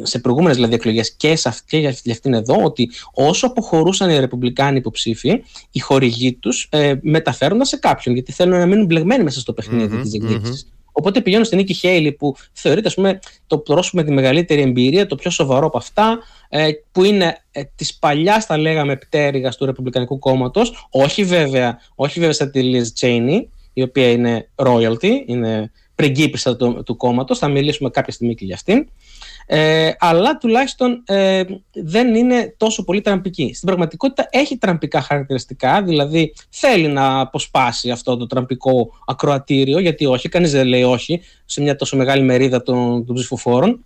σε 0.04 0.20
προηγούμενες 0.20 0.56
δηλαδή 0.56 0.74
εκλογές 0.74 1.16
και, 1.16 1.36
σε 1.36 1.50
αυτή, 1.50 1.66
και 1.70 1.78
για 2.04 2.14
αυτήν 2.14 2.34
εδώ, 2.34 2.64
ότι 2.64 2.90
όσο 3.14 3.48
αποχωρούσαν 3.48 4.10
οι 4.10 4.20
Ρεπουμπλικάνοι 4.20 4.78
υποψήφοι, 4.78 5.44
οι 5.72 5.80
χορηγοί 5.80 6.34
τους 6.34 6.68
ε, 6.72 6.94
μεταφέρονταν 7.02 7.66
σε 7.66 7.78
κάποιον, 7.78 8.16
γιατί 8.16 8.32
θέλουν 8.32 8.60
να 8.60 8.66
μείνουν 8.66 8.86
μπλεγμένοι 8.86 9.24
μέσα 9.24 9.40
στο 9.40 9.54
παιχνίδι 9.54 9.96
mm-hmm, 9.96 10.02
της 10.02 10.12
διεκδίκηση. 10.12 10.66
Οπότε 11.00 11.22
πηγαίνω 11.22 11.44
στην 11.44 11.58
Νίκη 11.58 11.74
Χέιλι 11.74 12.12
που 12.12 12.36
θεωρείται 12.52 12.88
ας 12.88 12.94
πούμε, 12.94 13.20
το 13.48 13.58
πρόσωπο 13.58 13.98
με 13.98 14.04
τη 14.04 14.12
μεγαλύτερη 14.12 14.62
εμπειρία, 14.62 15.06
το 15.06 15.16
πιο 15.16 15.32
σοβαρό 15.32 15.66
από 15.66 15.78
αυτά, 15.78 16.20
ε, 16.50 16.70
που 16.92 17.04
είναι 17.04 17.38
ε, 17.52 17.62
της 17.76 17.96
παλιάς, 17.96 18.46
θα 18.46 18.58
λέγαμε, 18.58 18.96
πτέρυγας 18.96 19.58
του 19.58 19.66
Ρεπουμπλικανικού 19.66 20.20
κόμματος. 20.20 20.88
Όχι 20.90 21.24
βέβαια, 21.24 21.80
όχι 21.96 22.20
βέβαια 22.20 22.34
σαν 22.34 22.52
τη 22.52 22.72
Liz 22.74 23.06
Cheney, 23.06 23.46
η 23.74 23.82
οποία 23.82 24.12
είναι 24.12 24.50
royalty, 24.56 25.12
είναι 25.26 25.72
πριγκίπισσα 25.96 26.56
του, 26.56 26.84
του 26.86 26.98
κόμματος. 26.98 27.38
Θα 27.38 27.48
μιλήσουμε 27.48 27.90
κάποια 27.90 28.14
στιγμή 28.14 28.36
και 28.36 28.46
για 28.46 28.56
αυτήν. 28.56 28.90
Ε, 29.52 29.92
αλλά 30.00 30.38
τουλάχιστον 30.38 31.04
ε, 31.06 31.44
δεν 31.72 32.16
είναι 32.16 32.54
τόσο 32.58 32.84
πολύ 32.84 33.02
τραμπική. 33.02 33.52
Στην 33.54 33.68
πραγματικότητα 33.68 34.28
έχει 34.32 34.58
τραμπικά 34.58 35.02
χαρακτηριστικά, 35.02 35.84
δηλαδή 35.84 36.34
θέλει 36.50 36.88
να 36.88 37.20
αποσπάσει 37.20 37.92
αυτό 37.92 38.18
το 38.18 38.28
τραμπικό 38.28 38.92
ακροατήριο, 39.06 39.80
γιατί 39.80 40.06
όχι, 40.06 40.30
κανείς 40.30 40.52
δεν 40.52 40.68
λέει 40.68 40.84
όχι 40.84 41.22
σε 41.46 41.62
μια 41.62 41.76
τόσο 41.76 41.98
μεγάλη 41.98 42.24
μερίδα 42.24 42.64
των, 42.64 43.06
των 43.06 43.16
ψηφοφόρων. 43.16 43.86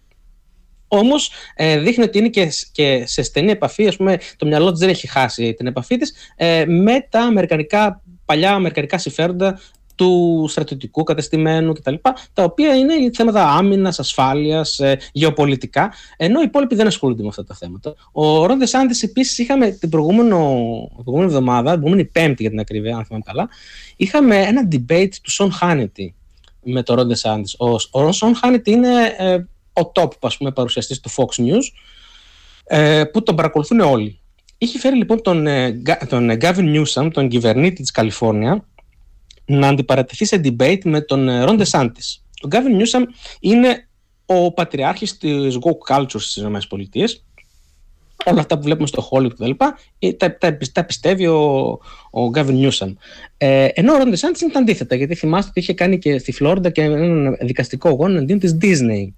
Όμως 0.87 1.31
ε, 1.55 1.79
δείχνει 1.79 2.03
ότι 2.03 2.17
είναι 2.17 2.29
και, 2.29 2.51
και 2.71 3.03
σε 3.05 3.21
στενή 3.21 3.51
επαφή, 3.51 3.87
ας 3.87 3.95
πούμε, 3.95 4.17
το 4.37 4.45
μυαλό 4.45 4.71
της 4.71 4.79
δεν 4.79 4.89
έχει 4.89 5.07
χάσει 5.07 5.53
την 5.53 5.67
επαφή 5.67 5.97
της 5.97 6.13
ε, 6.35 6.65
με 6.65 7.07
τα 7.09 7.19
αμερικανικά, 7.19 8.01
παλιά 8.25 8.53
αμερικανικά 8.53 8.97
συμφέροντα 8.97 9.59
του 9.95 10.45
στρατιωτικού 10.49 11.03
κατεστημένου 11.03 11.73
κτλ. 11.73 11.93
Τα 12.33 12.43
οποία 12.43 12.75
είναι 12.75 12.93
θέματα 13.13 13.49
άμυνας, 13.49 13.99
ασφάλειας, 13.99 14.79
ε, 14.79 14.97
γεωπολιτικά, 15.11 15.93
ενώ 16.17 16.39
οι 16.39 16.43
υπόλοιποι 16.45 16.75
δεν 16.75 16.87
ασχολούνται 16.87 17.21
με 17.21 17.27
αυτά 17.27 17.43
τα 17.43 17.55
θέματα. 17.55 17.93
Ο 18.11 18.45
Ρόντε 18.45 18.65
Σάντι 18.65 18.99
επίσης 19.01 19.37
είχαμε 19.37 19.71
την 19.71 19.89
προηγούμενη 19.89 21.23
εβδομάδα, 21.23 21.71
την 21.71 21.79
προηγούμενη 21.79 22.05
Πέμπτη 22.05 22.41
για 22.41 22.49
την 22.49 22.59
ακρίβεια, 22.59 22.95
αν 22.97 23.05
θυμάμαι 23.05 23.23
καλά, 23.25 23.49
είχαμε 23.95 24.37
ένα 24.37 24.67
debate 24.71 25.13
του 25.21 25.31
Σον 25.31 25.51
Χάνετι 25.51 26.15
με 26.63 26.83
τον 26.83 26.95
Ρόντε 26.95 27.15
Σάντι. 27.15 27.51
Ο, 27.57 27.99
ο 28.01 28.11
Σον 28.11 28.35
Χάνετι 28.35 28.71
είναι 28.71 29.15
ε, 29.17 29.35
ο 29.81 29.91
top 29.95 30.09
ας 30.19 30.37
πούμε, 30.37 30.51
παρουσιαστής 30.51 30.99
του 30.99 31.09
Fox 31.09 31.41
News, 31.41 31.63
ε, 32.63 33.03
που 33.03 33.23
τον 33.23 33.35
παρακολουθούν 33.35 33.79
όλοι. 33.79 34.17
Είχε 34.57 34.79
φέρει 34.79 34.95
λοιπόν 34.95 35.21
τον, 35.21 35.47
ε, 35.47 35.81
τον 36.09 36.31
Gavin 36.41 36.75
Newsom, 36.75 37.09
τον 37.13 37.27
κυβερνήτη 37.27 37.81
της 37.81 37.91
Καλιφόρνια, 37.91 38.65
να 39.45 39.67
αντιπαρατηθεί 39.67 40.25
σε 40.25 40.41
debate 40.43 40.81
με 40.83 41.01
τον 41.01 41.25
Ρον 41.43 41.53
ε, 41.53 41.55
Ντεσάντης. 41.55 42.23
Ο 42.43 42.47
Γκάβιν 42.47 42.75
Νιούσαμ 42.75 43.03
είναι 43.39 43.87
ο 44.25 44.53
πατριάρχης 44.53 45.17
της 45.17 45.57
woke 45.61 45.95
culture 45.95 46.07
στις 46.07 46.35
ΗΠΑ. 46.35 47.07
Όλα 48.25 48.39
αυτά 48.39 48.55
που 48.55 48.63
βλέπουμε 48.63 48.87
στο 48.87 49.09
Hollywood 49.11 49.33
κτλ. 49.33 49.51
Ε, 49.99 50.13
τα, 50.13 50.37
τα, 50.37 50.57
τα, 50.71 50.85
πιστεύει 50.85 51.27
ο, 51.27 51.79
ο 52.11 52.29
Γκάβιν 52.29 52.55
Νιούσαμ. 52.55 52.93
Ε, 53.37 53.67
ενώ 53.73 53.93
ο 53.93 53.97
Ρον 53.97 54.09
Ντεσάντης 54.09 54.41
είναι 54.41 54.51
τα 54.51 54.59
αντίθετα, 54.59 54.95
γιατί 54.95 55.15
θυμάστε 55.15 55.49
ότι 55.49 55.59
είχε 55.59 55.73
κάνει 55.73 55.99
και 55.99 56.17
στη 56.17 56.31
Φλόριντα 56.31 56.69
και 56.69 56.81
έναν 56.81 57.37
δικαστικό 57.41 57.87
αγώνα 57.87 58.19
αντίον 58.19 58.39
της 58.39 58.57
Disney 58.61 59.13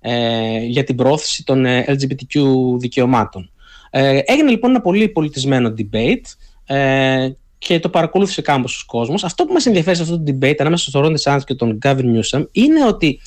ε, 0.00 0.58
για 0.58 0.84
την 0.84 0.96
πρόθεση 0.96 1.44
των 1.44 1.66
ε, 1.66 1.84
LGBTQ 1.88 2.40
δικαιωμάτων. 2.78 3.50
Ε, 3.90 4.18
έγινε 4.24 4.50
λοιπόν 4.50 4.70
ένα 4.70 4.80
πολύ 4.80 5.08
πολιτισμένο 5.08 5.74
debate 5.78 6.34
ε, 6.66 7.30
και 7.66 7.80
το 7.80 7.88
παρακολούθησε 7.88 8.42
κάμπος 8.42 8.80
ο 8.80 8.84
κόσμος. 8.86 9.24
Αυτό 9.24 9.44
που 9.44 9.52
μας 9.52 9.66
ενδιαφέρει 9.66 9.96
σε 9.96 10.02
αυτό 10.02 10.18
το 10.18 10.32
debate 10.32 10.54
ανάμεσα 10.58 10.88
στον 10.88 11.02
Ρόντι 11.02 11.18
Σάντ 11.18 11.42
και 11.42 11.54
τον 11.54 11.72
Γκάβιν 11.72 12.10
Νιούσαμ 12.10 12.44
είναι 12.52 12.86
ότι 12.86 13.20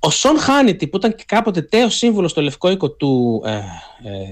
ο 0.00 0.10
Σον 0.10 0.38
Χάνιτι, 0.38 0.86
που 0.86 0.96
ήταν 0.96 1.14
και 1.14 1.24
κάποτε 1.26 1.62
τέος 1.62 1.94
σύμβολος 1.94 2.30
στο 2.30 2.42
λευκό 2.42 2.70
οίκο 2.70 2.90
του 2.90 3.42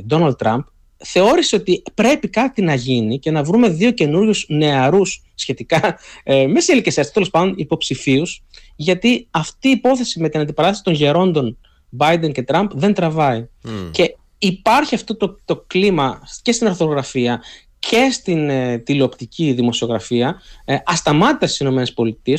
Ντόναλτ 0.06 0.32
ε, 0.32 0.44
Τραμπ, 0.44 0.60
θεώρησε 0.96 1.56
ότι 1.56 1.82
πρέπει 1.94 2.28
κάτι 2.28 2.62
να 2.62 2.74
γίνει 2.74 3.18
και 3.18 3.30
να 3.30 3.42
βρούμε 3.42 3.68
δύο 3.68 3.90
καινούριους 3.90 4.46
νεαρούς 4.48 5.22
σχετικά 5.34 5.98
ε, 6.24 6.46
μέσα 6.46 6.72
ηλικία 6.72 7.10
τέλος 7.10 7.30
πάντων 7.30 7.54
υποψηφίους, 7.56 8.42
γιατί 8.76 9.26
αυτή 9.30 9.68
η 9.68 9.70
υπόθεση 9.70 10.20
με 10.20 10.28
την 10.28 10.40
αντιπαράθεση 10.40 10.82
των 10.82 10.92
γερόντων 10.92 11.58
Biden 11.98 12.32
και 12.32 12.42
Τραμπ 12.42 12.70
δεν 12.74 12.94
τραβάει. 12.94 13.48
Και 13.90 14.16
υπάρχει 14.38 14.94
αυτό 14.94 15.16
το, 15.16 15.38
το 15.44 15.64
κλίμα 15.66 16.20
και 16.42 16.52
στην 16.52 16.66
αρθρογραφία 16.66 17.42
και 17.78 18.08
στην 18.12 18.50
ε, 18.50 18.78
τηλεοπτική 18.78 19.52
δημοσιογραφία 19.52 20.42
ε, 20.64 20.76
ασταμάτητα 20.84 21.46
στις 21.46 21.60
ΗΠΑ 21.60 21.82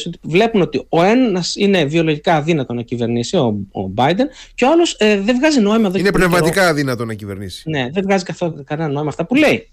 ότι 0.07 0.19
βλέπουν 0.21 0.61
ότι 0.61 0.85
ο 0.89 1.03
ένας 1.03 1.55
είναι 1.55 1.85
βιολογικά 1.85 2.35
αδύνατο 2.35 2.73
να 2.73 2.81
κυβερνήσει, 2.81 3.37
ο, 3.37 3.45
ο 3.71 3.91
Biden, 3.95 4.25
και 4.55 4.65
ο 4.65 4.71
άλλος 4.71 4.95
ε, 4.99 5.21
δεν 5.21 5.35
βγάζει 5.35 5.59
νόημα. 5.59 5.91
Είναι 5.95 6.11
πνευματικά 6.11 6.51
καιρό. 6.51 6.67
αδύνατο 6.67 7.05
να 7.05 7.13
κυβερνήσει. 7.13 7.69
Ναι, 7.69 7.89
δεν 7.91 8.03
βγάζει 8.03 8.23
καθόλου 8.23 8.63
κανένα 8.65 8.89
νόημα 8.89 9.09
αυτά 9.09 9.25
που 9.25 9.35
λέει. 9.35 9.69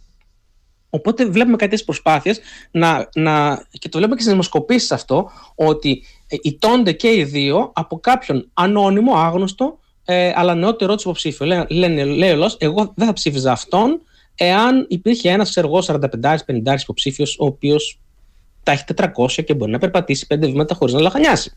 Οπότε 0.91 1.27
βλέπουμε 1.27 1.57
κάτι 1.57 1.85
προσπάθειες 1.85 2.41
να, 2.71 3.09
να, 3.15 3.65
και 3.71 3.89
το 3.89 3.97
βλέπουμε 3.97 4.17
και 4.17 4.21
στις 4.21 4.33
δημοσκοπήσεις 4.33 4.93
αυτό, 4.93 5.31
ότι 5.55 6.03
ε, 6.29 6.37
ιτώνται 6.43 6.93
και 6.93 7.09
οι 7.09 7.25
δύο 7.25 7.71
από 7.75 8.01
κάποιον 8.01 8.51
ανώνυμο, 8.55 9.15
άγνωστο, 9.15 9.79
ε, 10.05 10.33
αλλά 10.35 10.55
νεότερο 10.55 10.95
τους 10.95 11.03
υποψήφιο. 11.03 11.47
Λένε, 11.47 11.67
λένε, 11.69 12.05
λέει 12.05 12.31
ο 12.31 12.37
λαός, 12.37 12.57
εγώ 12.61 12.93
δεν 12.97 13.07
θα 13.07 13.13
ψήφιζα 13.13 13.53
αυτόν 13.53 14.01
εάν 14.35 14.87
υπήρχε 14.89 15.31
ένας 15.31 15.57
εγώ 15.57 15.83
45-50 15.87 16.01
υποψήφιος, 16.81 17.37
ο 17.39 17.45
οποίος 17.45 17.99
τα 18.63 18.73
έχει 18.73 18.85
400 18.97 19.45
και 19.45 19.55
μπορεί 19.55 19.71
να 19.71 19.79
περπατήσει 19.79 20.27
5 20.35 20.37
βήματα 20.41 20.75
χωρίς 20.75 20.95
να 20.95 21.01
λαχανιάσει. 21.01 21.57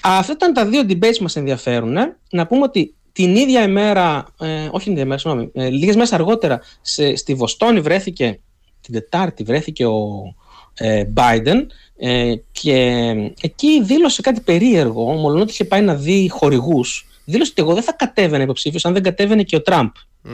Αυτά 0.00 0.32
ήταν 0.32 0.52
τα 0.52 0.66
δύο 0.66 0.82
debates 0.88 1.16
που 1.16 1.22
μας 1.22 1.36
ενδιαφέρουν. 1.36 1.96
Να 2.30 2.46
πούμε 2.46 2.62
ότι 2.62 2.94
την 3.12 3.36
ίδια 3.36 3.62
ημέρα, 3.62 4.26
ε, 4.40 4.68
όχι 4.70 4.84
την 4.84 4.92
ίδια 4.92 5.04
ημέρα, 5.04 5.18
συγγνώμη, 5.18 5.50
ε, 5.54 5.68
λίγες 5.68 5.94
μέρες 5.94 6.12
αργότερα 6.12 6.60
σε, 6.80 7.16
στη 7.16 7.34
Βοστόνη 7.34 7.80
βρέθηκε, 7.80 8.40
την 8.80 8.94
Τετάρτη 8.94 9.42
βρέθηκε 9.42 9.86
ο 9.86 10.34
ε, 10.74 11.04
Biden 11.14 11.66
ε, 11.96 12.34
και 12.52 13.12
εκεί 13.40 13.82
δήλωσε 13.82 14.20
κάτι 14.20 14.40
περίεργο, 14.40 15.12
μόνο 15.12 15.40
ότι 15.40 15.50
είχε 15.50 15.64
πάει 15.64 15.82
να 15.82 15.94
δει 15.94 16.28
χορηγούς. 16.28 17.06
Δήλωσε 17.24 17.50
ότι 17.50 17.62
εγώ 17.62 17.74
δεν 17.74 17.82
θα 17.82 17.92
κατέβαινε 17.92 18.42
υποψήφιος 18.42 18.84
αν 18.84 18.92
δεν 18.92 19.02
κατέβαινε 19.02 19.42
και 19.42 19.56
ο 19.56 19.62
Τραμπ. 19.62 19.90
Mm. 20.24 20.30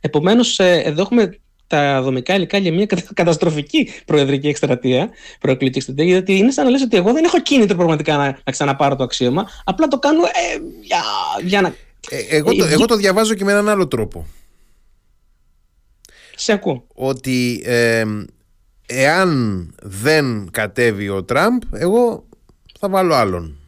Επομένως, 0.00 0.58
ε, 0.58 0.82
εδώ 0.84 1.02
έχουμε 1.02 1.38
τα 1.70 2.02
δομικά 2.02 2.34
υλικά 2.34 2.58
για 2.58 2.72
μια 2.72 2.86
καταστροφική 3.14 3.88
προεδρική 4.04 4.48
εκστρατεία, 4.48 5.10
προεκλογική 5.40 5.78
εκστρατεία, 5.78 6.04
γιατί 6.04 6.36
είναι 6.36 6.50
σαν 6.50 6.64
να 6.64 6.70
λες 6.70 6.82
ότι 6.82 6.96
εγώ 6.96 7.12
δεν 7.12 7.24
έχω 7.24 7.40
κίνητρο 7.40 7.76
πραγματικά 7.76 8.16
να, 8.16 8.38
να 8.44 8.52
ξαναπάρω 8.52 8.96
το 8.96 9.04
αξίωμα, 9.04 9.48
απλά 9.64 9.88
το 9.88 9.98
κάνω 9.98 10.24
ε, 10.24 10.60
για, 10.80 11.02
για 11.42 11.60
να... 11.60 11.74
Ε, 12.10 12.36
εγώ, 12.36 12.54
το, 12.54 12.64
ε, 12.64 12.72
εγώ 12.72 12.84
το 12.84 12.96
διαβάζω 12.96 13.34
και 13.34 13.44
με 13.44 13.52
έναν 13.52 13.68
άλλο 13.68 13.88
τρόπο. 13.88 14.26
Σε 16.34 16.52
ακούω. 16.52 16.84
Ότι 16.94 17.62
ε, 17.64 18.04
εάν 18.86 19.70
δεν 19.82 20.50
κατέβει 20.50 21.08
ο 21.08 21.24
Τραμπ, 21.24 21.62
εγώ 21.72 22.24
θα 22.80 22.88
βάλω 22.88 23.14
άλλον. 23.14 23.58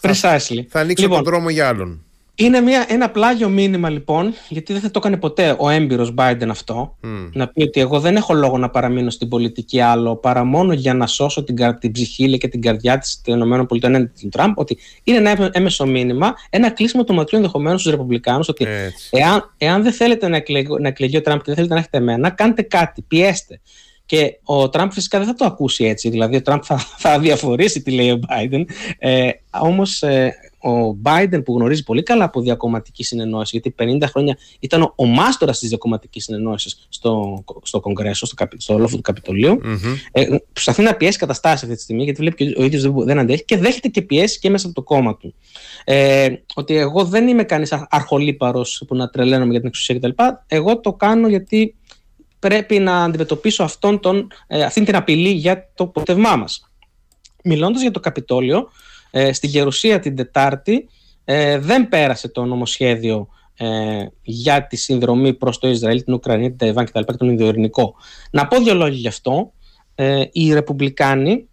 Precisely. 0.00 0.64
Θα, 0.68 0.80
ανοίξω 0.80 1.02
λοιπόν, 1.02 1.22
τον 1.22 1.32
δρόμο 1.32 1.50
για 1.50 1.68
άλλον. 1.68 2.04
Είναι 2.40 2.60
μια, 2.60 2.86
ένα 2.88 3.10
πλάγιο 3.10 3.48
μήνυμα 3.48 3.90
λοιπόν, 3.90 4.34
γιατί 4.48 4.72
δεν 4.72 4.82
θα 4.82 4.90
το 4.90 4.98
έκανε 5.02 5.16
ποτέ 5.16 5.56
ο 5.58 5.68
έμπειρος 5.68 6.14
Biden 6.18 6.46
αυτό, 6.48 6.96
να 7.32 7.48
πει 7.48 7.62
ότι 7.62 7.80
εγώ 7.80 8.00
δεν 8.00 8.16
έχω 8.16 8.34
λόγο 8.34 8.58
να 8.58 8.70
παραμείνω 8.70 9.10
στην 9.10 9.28
πολιτική 9.28 9.80
άλλο 9.80 10.16
παρά 10.16 10.44
μόνο 10.44 10.72
για 10.72 10.94
να 10.94 11.06
σώσω 11.06 11.44
την, 11.44 11.56
την 11.78 11.92
ψυχή 11.92 12.38
και 12.38 12.48
την 12.48 12.60
καρδιά 12.60 12.98
της 12.98 13.20
των 13.24 13.52
ΗΠΑ 13.52 13.86
έναντι 13.86 14.10
του 14.20 14.28
Τραμπ. 14.28 14.58
Ότι 14.58 14.78
είναι 15.04 15.30
ένα 15.30 15.50
έμεσο 15.52 15.86
μήνυμα, 15.86 16.34
ένα 16.50 16.70
κλείσιμο 16.70 17.04
του 17.04 17.14
ματιού 17.14 17.36
ενδεχομένως 17.36 17.80
στους 17.80 17.92
Ρεπουμπλικάνους, 17.92 18.48
ότι 18.48 18.66
εάν, 19.10 19.54
εάν 19.58 19.82
δεν 19.82 19.92
θέλετε 19.92 20.28
να, 20.28 20.36
εκλεγεί, 20.36 20.68
να 20.80 20.88
εκλεγεί 20.88 21.16
ο 21.16 21.20
Τραμπ 21.20 21.38
και 21.38 21.44
δεν 21.46 21.54
θέλετε 21.54 21.74
να 21.74 21.80
έχετε 21.80 21.98
εμένα, 21.98 22.30
κάντε 22.30 22.62
κάτι, 22.62 23.02
πιέστε. 23.02 23.60
Και 24.06 24.38
ο 24.44 24.68
Τραμπ 24.68 24.90
φυσικά 24.90 25.18
δεν 25.18 25.26
θα 25.26 25.34
το 25.34 25.44
ακούσει 25.44 25.84
έτσι. 25.84 26.08
Δηλαδή, 26.10 26.36
ο 26.36 26.42
Τραμπ 26.42 26.60
θα, 26.64 26.76
θα 26.76 27.18
διαφορήσει 27.18 27.82
τι 27.82 27.90
λέει 27.90 28.10
ο 28.10 28.20
Biden. 28.28 28.64
Ε, 28.98 29.28
Όμως, 29.50 30.02
ε, 30.02 30.34
ο 30.62 30.96
Biden 31.02 31.44
που 31.44 31.54
γνωρίζει 31.56 31.82
πολύ 31.82 32.02
καλά 32.02 32.24
από 32.24 32.40
διακομματική 32.40 33.04
συνεννόηση, 33.04 33.60
γιατί 33.62 33.74
50 34.02 34.02
χρόνια 34.10 34.36
ήταν 34.60 34.82
ο, 34.82 34.92
ο 34.96 35.06
μάστορας 35.06 35.58
της 35.58 35.68
διακομματικής 35.68 36.24
συνεννόησης 36.24 36.86
στο, 36.88 37.44
στο 37.62 37.80
Κογκρέσο, 37.80 38.26
στο, 38.26 38.48
στο 38.56 38.78
λόφο 38.78 38.96
του 38.96 39.02
καπιτολιου 39.02 39.60
mm-hmm. 39.64 39.96
ε, 40.12 40.26
προσπαθεί 40.52 40.82
να 40.82 40.94
πιέσει 40.94 41.18
καταστάσεις 41.18 41.62
αυτή 41.62 41.74
τη 41.74 41.82
στιγμή, 41.82 42.04
γιατί 42.04 42.20
βλέπει 42.20 42.36
και 42.44 42.60
ο 42.60 42.64
ίδιος 42.64 42.82
δεν, 42.82 42.94
δεν 43.04 43.18
αντέχει 43.18 43.44
και 43.44 43.56
δέχεται 43.56 43.88
και 43.88 44.02
πιέσει 44.02 44.38
και 44.38 44.50
μέσα 44.50 44.66
από 44.66 44.74
το 44.74 44.82
κόμμα 44.82 45.16
του. 45.16 45.34
Ε, 45.84 46.28
ότι 46.54 46.76
εγώ 46.76 47.04
δεν 47.04 47.28
είμαι 47.28 47.44
κανείς 47.44 47.72
αρχολύπαρο 47.88 48.64
που 48.86 48.96
να 48.96 49.08
τρελαίνομαι 49.08 49.50
για 49.50 49.58
την 49.58 49.68
εξουσία 49.68 49.98
κτλ. 49.98 50.22
Εγώ 50.46 50.80
το 50.80 50.92
κάνω 50.92 51.28
γιατί 51.28 51.74
πρέπει 52.38 52.78
να 52.78 53.04
αντιμετωπίσω 53.04 53.62
αυτόν 53.62 54.00
τον, 54.00 54.28
ε, 54.46 54.62
αυτή 54.62 54.84
την 54.84 54.96
απειλή 54.96 55.30
για 55.30 55.70
το 55.74 55.86
ποτευμά 55.86 56.36
μας. 56.36 56.70
Μιλώντας 57.44 57.82
για 57.82 57.90
το 57.90 58.00
Καπιτόλιο, 58.00 58.68
ε, 59.10 59.32
στην 59.32 59.50
Γερουσία 59.50 60.00
την 60.00 60.16
Τετάρτη 60.16 60.88
ε, 61.24 61.58
δεν 61.58 61.88
πέρασε 61.88 62.28
το 62.28 62.44
νομοσχέδιο 62.44 63.28
ε, 63.56 64.06
για 64.22 64.66
τη 64.66 64.76
συνδρομή 64.76 65.34
προς 65.34 65.58
το 65.58 65.68
Ισραήλ, 65.68 66.04
την 66.04 66.14
Ουκρανία, 66.14 66.48
την 66.48 66.58
Ταϊβάν 66.58 66.84
κτλ. 66.84 67.00
και 67.00 67.12
τον 67.16 67.28
Ινδιοειρηνικό. 67.28 67.94
Να 68.30 68.46
πω 68.46 68.60
δύο 68.60 68.74
λόγια 68.74 68.98
γι' 68.98 69.08
αυτό. 69.08 69.52
Ε, 69.94 70.24
οι 70.32 70.52
Ρεπουμπλικάνοι 70.52 71.48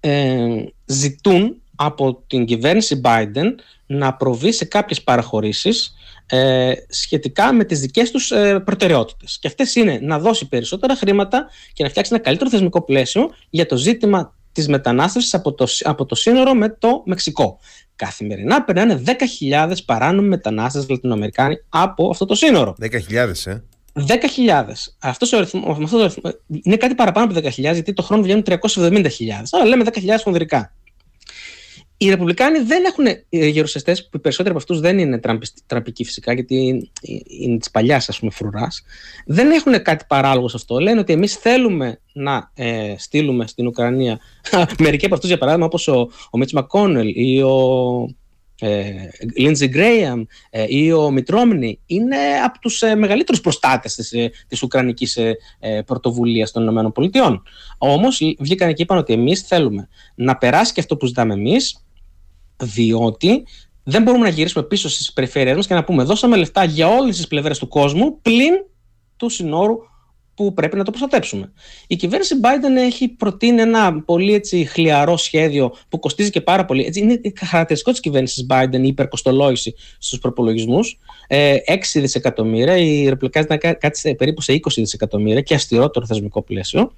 ε, 0.00 0.64
ζητούν 0.86 1.62
από 1.76 2.22
την 2.26 2.44
κυβέρνηση 2.44 3.00
Biden 3.04 3.54
να 3.86 4.14
προβεί 4.14 4.52
σε 4.52 4.64
κάποιες 4.64 5.02
παραχωρήσεις 5.02 5.94
ε, 6.26 6.72
σχετικά 6.88 7.52
με 7.52 7.64
τις 7.64 7.80
δικές 7.80 8.10
τους 8.10 8.30
ε, 8.30 8.60
προτεραιότητες. 8.64 9.38
Και 9.40 9.46
αυτές 9.46 9.74
είναι 9.74 9.98
να 10.02 10.18
δώσει 10.18 10.48
περισσότερα 10.48 10.96
χρήματα 10.96 11.48
και 11.72 11.82
να 11.82 11.88
φτιάξει 11.88 12.10
ένα 12.14 12.22
καλύτερο 12.22 12.50
θεσμικό 12.50 12.82
πλαίσιο 12.82 13.30
για 13.50 13.66
το 13.66 13.76
ζήτημα 13.76 14.34
της 14.52 14.68
μετανάστευσης 14.68 15.34
από 15.34 15.52
το, 15.52 15.66
από 15.82 16.06
το 16.06 16.14
σύνορο 16.14 16.54
με 16.54 16.68
το 16.68 17.02
Μεξικό. 17.06 17.58
Καθημερινά 17.96 18.64
περνάνε 18.64 19.02
10.000 19.06 19.72
παράνομοι 19.86 20.28
μετανάστες 20.28 20.88
Λατινοαμερικάνοι 20.88 21.56
από 21.68 22.08
αυτό 22.10 22.24
το 22.24 22.34
σύνορο. 22.34 22.76
10.000, 22.80 22.92
ε. 23.44 23.62
10.000. 23.92 24.64
Αυτός 24.98 25.32
ο 25.32 25.36
αριθμός, 25.36 26.18
είναι 26.62 26.76
κάτι 26.76 26.94
παραπάνω 26.94 27.26
από 27.26 27.48
10.000, 27.48 27.50
γιατί 27.56 27.92
το 27.92 28.02
χρόνο 28.02 28.22
βγαίνουν 28.22 28.44
370.000. 28.46 29.08
Αλλά 29.50 29.64
λέμε 29.64 29.84
10.000 29.92 30.00
χονδρικά. 30.22 30.72
Οι 32.02 32.08
Ρεπουμπλικάνοι 32.08 32.58
δεν 32.58 32.84
έχουν 32.84 33.06
ε, 33.06 33.46
γερουσιαστές, 33.46 34.02
που 34.02 34.16
οι 34.16 34.18
περισσότεροι 34.18 34.54
από 34.54 34.58
αυτούς 34.58 34.80
δεν 34.80 34.98
είναι 34.98 35.20
τραμπικοί 35.66 36.04
φυσικά, 36.04 36.32
γιατί 36.32 36.90
είναι 37.40 37.58
της 37.58 37.70
παλιάς 37.70 38.20
φρουράς. 38.30 38.82
Δεν 39.26 39.50
έχουν 39.50 39.82
κάτι 39.82 40.04
παράλογο 40.08 40.48
σε 40.48 40.56
αυτό. 40.56 40.78
Λένε 40.78 41.00
ότι 41.00 41.12
εμείς 41.12 41.34
θέλουμε 41.34 42.00
να 42.12 42.50
ε, 42.54 42.94
στείλουμε 42.98 43.46
στην 43.46 43.66
Ουκρανία 43.66 44.20
μερικοί 44.82 45.04
από 45.04 45.14
αυτούς, 45.14 45.28
για 45.28 45.38
παράδειγμα, 45.38 45.66
όπως 45.66 45.88
ο, 45.88 46.10
ο 46.30 46.38
Μίτς 46.38 46.52
Μακόνελ 46.52 47.08
ή 47.14 47.42
ο 47.42 48.08
Λίντζι 49.36 49.64
ε, 49.64 49.68
Γκρέιαμ 49.68 50.24
ε, 50.50 50.64
ή 50.68 50.92
ο 50.92 51.10
Μιτρόμνη 51.10 51.80
είναι 51.86 52.16
από 52.44 52.58
τους 52.58 52.82
ε, 52.82 52.94
μεγαλύτερους 52.94 53.40
προστάτες 53.40 53.94
της, 53.94 54.12
ε, 54.12 54.30
της 54.48 54.62
Ουκρανικής 54.62 55.16
ε, 55.16 55.82
πρωτοβουλίας 55.86 56.50
των 56.50 56.92
ΗΠΑ. 57.02 57.42
Όμως 57.78 58.20
βγήκαν 58.38 58.74
και 58.74 58.82
είπαν 58.82 58.98
ότι 58.98 59.12
εμείς 59.12 59.40
θέλουμε 59.40 59.88
να 60.14 60.36
περάσει 60.36 60.72
και 60.72 60.80
αυτό 60.80 60.96
που 60.96 61.06
ζητάμε 61.06 61.34
εμείς 61.34 61.84
διότι 62.62 63.44
δεν 63.84 64.02
μπορούμε 64.02 64.24
να 64.24 64.30
γυρίσουμε 64.30 64.64
πίσω 64.64 64.88
στις 64.88 65.12
περιφέρειες 65.12 65.56
μας 65.56 65.66
και 65.66 65.74
να 65.74 65.84
πούμε 65.84 66.02
δώσαμε 66.02 66.36
λεφτά 66.36 66.64
για 66.64 66.88
όλες 66.88 67.16
τις 67.16 67.26
πλευρές 67.26 67.58
του 67.58 67.68
κόσμου 67.68 68.20
πλην 68.22 68.54
του 69.16 69.28
συνόρου 69.28 69.76
που 70.34 70.54
πρέπει 70.54 70.76
να 70.76 70.84
το 70.84 70.90
προστατέψουμε. 70.90 71.52
Η 71.86 71.96
κυβέρνηση 71.96 72.34
Biden 72.42 72.76
έχει 72.76 73.08
προτείνει 73.08 73.60
ένα 73.60 74.02
πολύ 74.02 74.34
έτσι, 74.34 74.64
χλιαρό 74.64 75.16
σχέδιο 75.16 75.74
που 75.88 75.98
κοστίζει 75.98 76.30
και 76.30 76.40
πάρα 76.40 76.64
πολύ. 76.64 76.84
Έτσι, 76.84 77.00
είναι 77.00 77.20
χαρακτηριστικό 77.38 77.90
της 77.90 78.00
κυβέρνησης 78.00 78.46
Biden 78.50 78.80
η 78.82 78.86
υπερκοστολόγηση 78.86 79.74
στους 79.98 80.18
προπολογισμούς. 80.18 80.98
Ε, 81.26 81.56
6 81.66 82.00
δισεκατομμύρια, 82.00 82.76
η 82.76 83.08
ρεπλικά 83.08 83.40
ήταν 83.40 83.58
κάτι 83.58 84.14
περίπου 84.14 84.40
σε 84.40 84.52
20 84.52 84.58
δισεκατομμύρια 84.74 85.40
και 85.40 85.54
αυστηρότερο 85.54 86.06
θεσμικό 86.06 86.42
πλαίσιο 86.42 86.92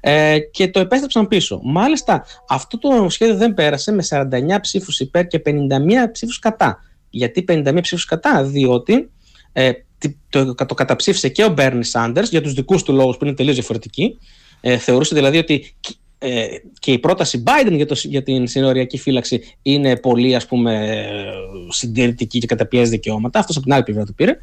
ε, 0.00 0.38
και 0.38 0.68
το 0.68 0.80
επέστρεψαν 0.80 1.28
πίσω. 1.28 1.60
Μάλιστα, 1.62 2.24
αυτό 2.48 2.78
το 2.78 3.08
σχέδιο 3.08 3.36
δεν 3.36 3.54
πέρασε 3.54 3.92
με 3.92 4.02
49 4.08 4.60
ψήφους 4.60 5.00
υπέρ 5.00 5.26
και 5.26 5.42
51 5.46 5.50
ψήφους 6.12 6.38
κατά. 6.38 6.78
Γιατί 7.10 7.44
51 7.48 7.78
ψήφους 7.80 8.04
κατά, 8.04 8.44
διότι 8.44 9.10
ε, 9.52 9.72
το, 10.28 10.54
το 10.54 10.74
καταψήφισε 10.74 11.28
και 11.28 11.44
ο 11.44 11.48
Μπέρνι 11.48 11.84
Σάντερς 11.84 12.30
για 12.30 12.42
τους 12.42 12.52
δικούς 12.52 12.82
του 12.82 12.92
λόγους 12.92 13.16
που 13.16 13.24
είναι 13.24 13.34
τελείως 13.34 13.54
διαφορετικοί. 13.54 14.18
Ε, 14.60 14.76
θεωρούσε 14.76 15.14
δηλαδή 15.14 15.38
ότι 15.38 15.74
ε, 16.18 16.46
και 16.78 16.92
η 16.92 16.98
πρόταση 16.98 17.42
Biden 17.46 17.72
για, 17.72 17.86
το, 17.86 17.94
για 18.02 18.22
την 18.22 18.46
συνοριακή 18.46 18.98
φύλαξη 18.98 19.42
είναι 19.62 19.96
πολύ 19.96 20.34
ας 20.34 20.46
πούμε 20.46 21.04
συντηρητική 21.68 22.38
και 22.38 22.46
καταπιέζει 22.46 22.90
δικαιώματα. 22.90 23.38
Αυτός 23.38 23.56
από 23.56 23.64
την 23.64 23.74
άλλη 23.74 23.82
πλευρά 23.82 24.04
το 24.04 24.12
πήρε 24.12 24.36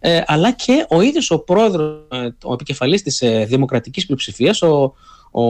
ε, 0.00 0.22
αλλά 0.26 0.52
και 0.52 0.86
ο 0.88 1.00
ίδιος 1.00 1.30
ο 1.30 1.38
πρόεδρος, 1.38 2.06
ε, 2.10 2.28
ο 2.44 2.52
επικεφαλής 2.52 3.02
της 3.02 3.22
ε, 3.22 3.44
δημοκρατικής 3.44 4.04
πλειοψηφίας, 4.04 4.62
ο, 4.62 4.94
ο, 5.30 5.42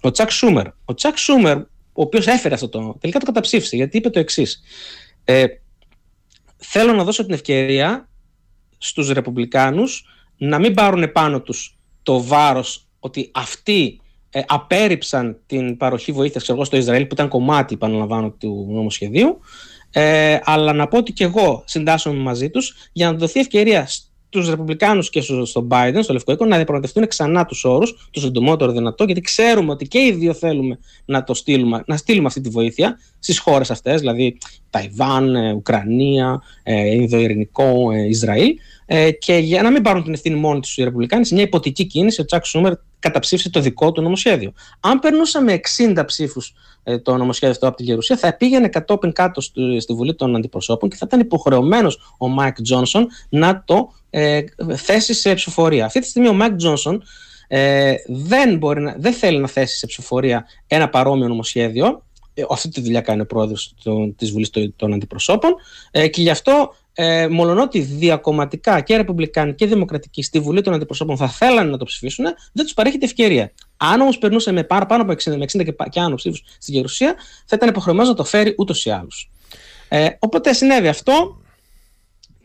ο 0.00 0.10
Τσακ 0.10 0.30
Σούμερ. 0.30 0.66
Ο 0.84 0.94
Τσακ 0.94 1.18
Σούμερ, 1.18 1.56
ο 1.58 1.66
οποίος 2.02 2.26
έφερε 2.26 2.54
αυτό 2.54 2.68
το, 2.68 2.96
τελικά 3.00 3.18
το 3.18 3.26
καταψήφισε, 3.26 3.76
γιατί 3.76 3.96
είπε 3.96 4.10
το 4.10 4.18
εξής. 4.18 4.62
Ε, 5.24 5.44
θέλω 6.56 6.92
να 6.92 7.04
δώσω 7.04 7.24
την 7.24 7.34
ευκαιρία 7.34 8.08
στους 8.78 9.10
Ρεπουμπλικάνους 9.10 10.04
να 10.36 10.58
μην 10.58 10.74
πάρουν 10.74 11.12
πάνω 11.12 11.40
τους 11.40 11.78
το 12.02 12.22
βάρος 12.22 12.86
ότι 13.00 13.30
αυτοί 13.34 14.00
ε, 14.30 14.40
απέρριψαν 14.46 15.38
την 15.46 15.76
παροχή 15.76 16.12
βοήθειας 16.12 16.42
ξέρω, 16.42 16.64
στο 16.64 16.76
Ισραήλ 16.76 17.06
που 17.06 17.14
ήταν 17.14 17.28
κομμάτι, 17.28 17.74
επαναλαμβάνω, 17.74 18.30
του 18.30 18.66
νομοσχεδίου 18.70 19.40
ε, 19.90 20.38
αλλά 20.44 20.72
να 20.72 20.88
πω 20.88 20.98
ότι 20.98 21.12
και 21.12 21.24
εγώ 21.24 21.62
συντάσσομαι 21.66 22.18
μαζί 22.18 22.50
τους 22.50 22.74
για 22.92 23.10
να 23.10 23.18
δοθεί 23.18 23.40
ευκαιρία 23.40 23.88
στους 24.28 24.48
Ρεπουμπλικάνους 24.48 25.10
και 25.10 25.20
στον 25.20 25.68
Biden, 25.70 25.98
στο 26.02 26.12
Λευκό 26.12 26.32
Οίκο, 26.32 26.44
να 26.44 26.56
διαπραγματευτούν 26.56 27.06
ξανά 27.06 27.44
τους 27.44 27.64
όρους, 27.64 28.08
το 28.10 28.20
συντομότερο 28.20 28.72
δυνατό, 28.72 29.04
γιατί 29.04 29.20
ξέρουμε 29.20 29.70
ότι 29.70 29.88
και 29.88 29.98
οι 29.98 30.12
δύο 30.12 30.34
θέλουμε 30.34 30.78
να, 31.04 31.24
το 31.24 31.34
στείλουμε, 31.34 31.82
να 31.86 31.96
στείλουμε 31.96 32.26
αυτή 32.26 32.40
τη 32.40 32.48
βοήθεια 32.48 32.98
στις 33.18 33.38
χώρες 33.38 33.70
αυτές, 33.70 34.00
δηλαδή 34.00 34.38
Ταϊβάν, 34.70 35.34
ε, 35.34 35.52
Ουκρανία, 35.52 36.42
ε, 36.62 36.94
Ινδοειρηνικό, 36.94 37.90
ε, 37.92 38.08
Ισραήλ. 38.08 38.54
Ε, 38.86 39.10
και 39.10 39.36
για 39.36 39.62
να 39.62 39.70
μην 39.70 39.82
πάρουν 39.82 40.02
την 40.02 40.12
ευθύνη 40.12 40.36
μόνοι 40.36 40.60
τους 40.60 40.76
οι 40.76 40.84
Ρεπουμπλικάνοι, 40.84 41.24
σε 41.24 41.34
μια 41.34 41.42
υποτική 41.42 41.84
κίνηση, 41.84 42.20
ο 42.20 42.24
Τσακ 42.24 42.44
Σούμερ 42.44 42.72
καταψήφισε 42.98 43.50
το 43.50 43.60
δικό 43.60 43.92
του 43.92 44.02
νομοσχέδιο. 44.02 44.52
Αν 44.80 44.98
περνούσαμε 44.98 45.60
60 45.94 46.02
ψήφους 46.06 46.54
ε, 46.82 46.98
το 46.98 47.16
νομοσχέδιο 47.16 47.54
αυτό 47.54 47.68
από 47.68 47.76
τη 47.76 47.82
Γερουσία, 47.82 48.16
θα 48.16 48.36
πήγαινε 48.36 48.68
κατόπιν 48.68 49.12
κάτω 49.12 49.40
στη, 49.40 49.80
στη 49.80 49.92
Βουλή 49.92 50.14
των 50.14 50.36
Αντιπροσώπων 50.36 50.88
και 50.88 50.96
θα 50.96 51.04
ήταν 51.06 51.20
υποχρεωμένος 51.20 52.14
ο 52.18 52.28
Μάικ 52.28 52.62
Τζόνσον 52.62 53.06
να 53.28 53.62
το 53.64 53.92
ε, 54.10 54.40
θέσει 54.76 55.14
σε 55.14 55.34
ψηφοφορία. 55.34 55.84
Αυτή 55.84 56.00
τη 56.00 56.06
στιγμή 56.06 56.28
ο 56.28 56.32
Μάικ 56.32 56.54
Τζόνσον 56.56 57.02
ε, 57.48 57.94
δεν, 58.06 58.56
μπορεί 58.56 58.80
να, 58.80 58.94
δεν 58.98 59.12
θέλει 59.12 59.38
να 59.38 59.48
θέσει 59.48 59.76
σε 59.76 59.86
ψηφοφορία 59.86 60.46
ένα 60.66 60.88
παρόμοιο 60.88 61.28
νομοσχέδιο. 61.28 62.02
Ε, 62.34 62.42
αυτή 62.50 62.68
τη 62.68 62.80
δουλειά 62.80 63.00
κάνει 63.00 63.20
ο 63.20 63.26
πρόεδρος 63.26 63.74
της 64.16 64.30
Βουλής 64.30 64.50
των 64.76 64.92
Αντιπροσώπων 64.92 65.54
ε, 65.90 66.08
και 66.08 66.22
γι' 66.22 66.30
αυτό 66.30 66.74
ε, 67.00 67.28
μολονότι 67.28 67.80
διακομματικά 67.80 68.80
και 68.80 68.96
ρεπουμπλικάνοι 68.96 69.54
και 69.54 69.66
δημοκρατικοί 69.66 70.22
στη 70.22 70.40
Βουλή 70.40 70.62
των 70.62 70.74
Αντιπροσώπων 70.74 71.16
θα 71.16 71.28
θέλανε 71.28 71.70
να 71.70 71.76
το 71.76 71.84
ψηφίσουν, 71.84 72.24
δεν 72.52 72.64
τους 72.64 72.74
παρέχεται 72.74 73.04
ευκαιρία. 73.04 73.52
Αν 73.76 74.00
όμως 74.00 74.18
περνούσε 74.18 74.52
με 74.52 74.64
πάνω 74.64 74.86
από 74.88 75.12
60, 75.12 75.36
με 75.36 75.44
60 75.44 75.64
και, 75.64 75.74
και 75.90 76.00
άνω 76.00 76.14
ψήφους 76.14 76.42
στην 76.58 76.74
Γερουσία, 76.74 77.14
θα 77.46 77.56
ήταν 77.56 77.68
υποχρεωμένος 77.68 78.08
να 78.08 78.14
το 78.14 78.24
φέρει 78.24 78.54
ούτως 78.58 78.84
ή 78.84 78.90
άλλως. 78.90 79.30
Ε, 79.88 80.08
οπότε 80.18 80.52
συνέβη 80.52 80.88
αυτό. 80.88 81.40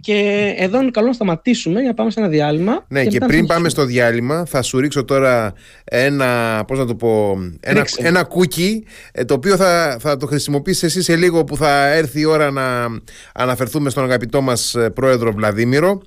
Και 0.03 0.53
εδώ 0.57 0.81
είναι 0.81 0.91
καλό 0.91 1.07
να 1.07 1.13
σταματήσουμε 1.13 1.79
για 1.79 1.89
να 1.89 1.93
πάμε 1.93 2.11
σε 2.11 2.19
ένα 2.19 2.29
διάλειμμα. 2.29 2.85
Ναι, 2.87 3.03
και, 3.03 3.09
και 3.09 3.25
πριν 3.25 3.45
πάμε 3.45 3.69
στο 3.69 3.85
διάλειμμα, 3.85 4.45
θα 4.45 4.61
σου 4.61 4.79
ρίξω 4.79 5.03
τώρα 5.03 5.53
ένα, 5.83 6.63
πώς 6.67 6.79
να 6.79 6.85
το 6.85 6.95
πω, 6.95 7.37
ένα, 7.59 7.85
ένα 7.97 8.23
κούκι, 8.23 8.85
ε, 9.11 9.25
το 9.25 9.33
οποίο 9.33 9.55
θα, 9.55 9.97
θα 9.99 10.17
το 10.17 10.25
χρησιμοποιήσεις 10.25 10.83
εσύ 10.83 11.01
σε 11.01 11.15
λίγο 11.15 11.43
που 11.43 11.57
θα 11.57 11.87
έρθει 11.87 12.19
η 12.19 12.25
ώρα 12.25 12.51
να 12.51 12.85
αναφερθούμε 13.33 13.89
στον 13.89 14.03
αγαπητό 14.03 14.41
μας 14.41 14.75
ε, 14.75 14.89
πρόεδρο 14.89 15.31
Βλαδίμηρο. 15.31 16.01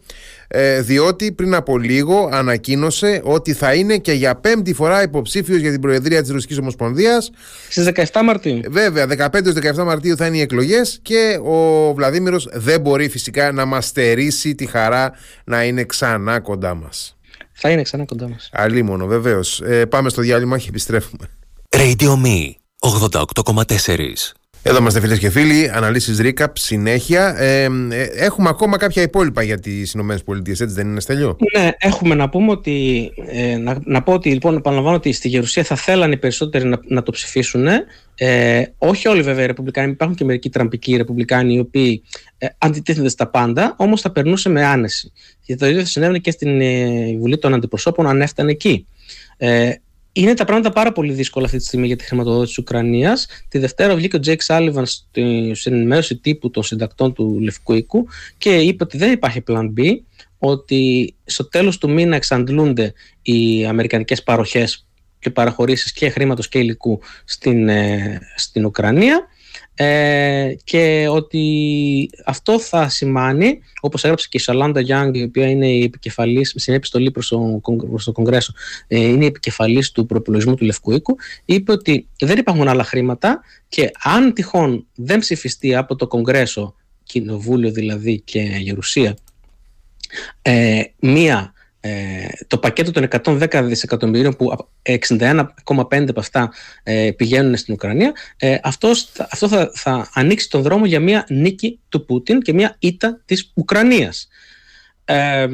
Ε, 0.48 0.80
διότι 0.80 1.32
πριν 1.32 1.54
από 1.54 1.78
λίγο 1.78 2.28
ανακοίνωσε 2.32 3.20
ότι 3.24 3.52
θα 3.52 3.74
είναι 3.74 3.98
και 3.98 4.12
για 4.12 4.34
πέμπτη 4.34 4.74
φορά 4.74 5.02
υποψήφιος 5.02 5.60
για 5.60 5.70
την 5.70 5.80
Προεδρία 5.80 6.20
της 6.20 6.30
Ρωσικής 6.30 6.58
Ομοσπονδίας 6.58 7.30
στις 7.68 7.88
17 8.12 8.22
Μαρτίου. 8.24 8.60
Βέβαια, 8.68 9.06
15-17 9.06 9.84
Μαρτίου 9.84 10.16
θα 10.16 10.26
είναι 10.26 10.36
οι 10.36 10.40
εκλογές 10.40 10.98
και 11.02 11.38
ο 11.44 11.92
Βλαδίμηρος 11.94 12.48
δεν 12.52 12.80
μπορεί 12.80 13.08
φυσικά 13.08 13.52
να 13.52 13.64
μας 13.64 13.86
στερήσει 13.86 14.54
τη 14.54 14.66
χαρά 14.66 15.12
να 15.44 15.64
είναι 15.64 15.84
ξανά 15.84 16.40
κοντά 16.40 16.74
μας. 16.74 17.16
Θα 17.52 17.70
είναι 17.70 17.82
ξανά 17.82 18.04
κοντά 18.04 18.28
μας. 18.28 18.48
Αλίμονο, 18.52 19.06
βεβαίως. 19.06 19.60
Ε, 19.60 19.86
πάμε 19.86 20.08
στο 20.08 20.22
διάλειμμα 20.22 20.58
και 20.58 20.66
επιστρέφουμε. 20.68 21.28
Radio 21.70 22.10
Me 22.24 22.50
88,4 22.78 24.34
εδώ 24.68 24.78
είμαστε 24.78 25.00
φίλες 25.00 25.18
και 25.18 25.30
φίλοι, 25.30 25.70
αναλύσεις 25.74 26.20
recap 26.22 26.46
συνέχεια. 26.52 27.34
Ε, 27.38 27.62
ε, 27.90 28.02
έχουμε 28.14 28.48
ακόμα 28.48 28.76
κάποια 28.76 29.02
υπόλοιπα 29.02 29.42
για 29.42 29.58
τις 29.58 29.94
ΗΠΑ, 29.94 30.14
έτσι 30.46 30.64
δεν 30.64 30.88
είναι, 30.88 31.00
Στέλιο; 31.00 31.36
Ναι, 31.56 31.70
έχουμε 31.78 32.14
να 32.14 32.28
πούμε 32.28 32.50
ότι. 32.50 33.08
Ε, 33.26 33.56
να, 33.56 33.78
να 33.84 34.02
πω 34.02 34.12
ότι 34.12 34.30
λοιπόν, 34.30 34.56
επαναλαμβάνω 34.56 34.96
ότι 34.96 35.12
στη 35.12 35.28
Γερουσία 35.28 35.64
θα 35.64 35.76
θέλανε 35.76 36.14
οι 36.14 36.16
περισσότεροι 36.16 36.64
να, 36.64 36.80
να 36.88 37.02
το 37.02 37.10
ψηφίσουν. 37.10 37.66
Ε, 38.14 38.62
όχι 38.78 39.08
όλοι 39.08 39.22
βέβαια 39.22 39.44
οι 39.44 39.46
Ρεπουμπλικάνοι, 39.46 39.90
υπάρχουν 39.90 40.16
και 40.16 40.24
μερικοί 40.24 40.50
τραμπικοί 40.50 40.96
Ρεπουμπλικάνοι 40.96 41.54
οι 41.54 41.58
οποίοι 41.58 42.02
ε, 42.38 42.46
αντιτίθενται 42.58 43.08
στα 43.08 43.26
πάντα, 43.26 43.74
όμως 43.78 44.00
θα 44.00 44.10
περνούσε 44.10 44.48
με 44.48 44.64
άνεση. 44.64 45.12
Και 45.44 45.56
το 45.56 45.66
ίδιο 45.66 45.80
θα 45.80 45.86
συνέβαινε 45.86 46.18
και 46.18 46.30
στην 46.30 46.60
ε, 46.60 47.16
Βουλή 47.18 47.38
των 47.38 47.54
Αντιπροσώπων 47.54 48.06
αν 48.06 48.20
έφτανε 48.20 48.50
εκεί. 48.50 48.86
Ε, 49.36 49.72
είναι 50.20 50.34
τα 50.34 50.44
πράγματα 50.44 50.70
πάρα 50.70 50.92
πολύ 50.92 51.12
δύσκολα 51.12 51.44
αυτή 51.44 51.58
τη 51.58 51.64
στιγμή 51.64 51.86
για 51.86 51.96
τη 51.96 52.04
χρηματοδότηση 52.04 52.54
της 52.54 52.58
Ουκρανίας. 52.58 53.26
Τη 53.48 53.58
Δευτέρα 53.58 53.94
βγήκε 53.94 54.16
ο 54.16 54.18
Τζέικ 54.18 54.42
Σάλιβαν 54.42 54.86
στην 54.86 55.54
ενημέρωση 55.64 56.16
τύπου 56.16 56.50
των 56.50 56.62
συντακτών 56.62 57.12
του 57.12 57.40
Λευκού 57.40 57.72
Οίκου 57.74 58.06
και 58.38 58.56
είπε 58.56 58.84
ότι 58.84 58.96
δεν 58.96 59.12
υπάρχει 59.12 59.42
plan 59.48 59.72
B, 59.78 59.82
ότι 60.38 61.14
στο 61.24 61.48
τέλος 61.48 61.78
του 61.78 61.90
μήνα 61.90 62.16
εξαντλούνται 62.16 62.92
οι 63.22 63.66
αμερικανικές 63.66 64.22
παροχές 64.22 64.86
και 65.18 65.30
παραχωρήσεις 65.30 65.92
και 65.92 66.08
χρήματος 66.10 66.48
και 66.48 66.58
υλικού 66.58 67.00
στην, 67.24 67.68
ε, 67.68 68.20
στην 68.36 68.64
Ουκρανία 68.64 69.26
ε, 69.78 70.54
και 70.64 71.06
ότι 71.10 72.10
αυτό 72.24 72.60
θα 72.60 72.88
σημάνει, 72.88 73.58
όπως 73.80 74.04
έγραψε 74.04 74.26
και 74.30 74.36
η 74.36 74.40
Σαλάντα 74.40 74.80
Γιάνγκ, 74.80 75.14
η 75.14 75.22
οποία 75.22 75.48
είναι 75.48 75.68
η 75.68 75.82
επικεφαλής, 75.82 76.54
στην 76.56 76.74
επιστολή 76.74 77.10
προς 77.10 77.28
το, 77.28 77.60
προς 77.90 78.04
το 78.04 78.12
Κογκρέσο, 78.12 78.52
ε, 78.86 78.98
είναι 78.98 79.24
η 79.24 79.26
επικεφαλής 79.26 79.92
του 79.92 80.06
προπολογισμού 80.06 80.54
του 80.54 80.64
Λευκού 80.64 80.92
Οίκου, 80.92 81.16
είπε 81.44 81.72
ότι 81.72 82.08
δεν 82.18 82.38
υπάρχουν 82.38 82.68
άλλα 82.68 82.84
χρήματα 82.84 83.40
και 83.68 83.90
αν 84.02 84.32
τυχόν 84.32 84.86
δεν 84.94 85.18
ψηφιστεί 85.18 85.74
από 85.74 85.96
το 85.96 86.06
Κογκρέσο, 86.06 86.74
Κοινοβούλιο 87.02 87.70
δηλαδή 87.70 88.20
και 88.20 88.40
Γερουσία, 88.40 89.16
ε, 90.42 90.82
μία 90.98 91.52
ε, 91.86 92.28
το 92.46 92.58
πακέτο 92.58 92.90
των 92.90 93.08
110 93.22 93.62
δισεκατομμυρίων 93.64 94.36
που 94.36 94.68
61,5 94.82 96.08
από 96.08 96.20
αυτά 96.20 96.52
ε, 96.82 97.10
πηγαίνουν 97.16 97.56
στην 97.56 97.74
Ουκρανία 97.74 98.12
ε, 98.36 98.58
αυτός, 98.62 99.12
αυτό 99.30 99.48
θα, 99.48 99.70
θα 99.74 100.10
ανοίξει 100.12 100.50
τον 100.50 100.62
δρόμο 100.62 100.86
για 100.86 101.00
μια 101.00 101.24
νίκη 101.28 101.80
του 101.88 102.04
Πούτιν 102.04 102.40
και 102.40 102.52
μια 102.52 102.76
ήττα 102.78 103.20
της 103.24 103.52
Ουκρανίας. 103.54 104.28
Ε, 105.04 105.46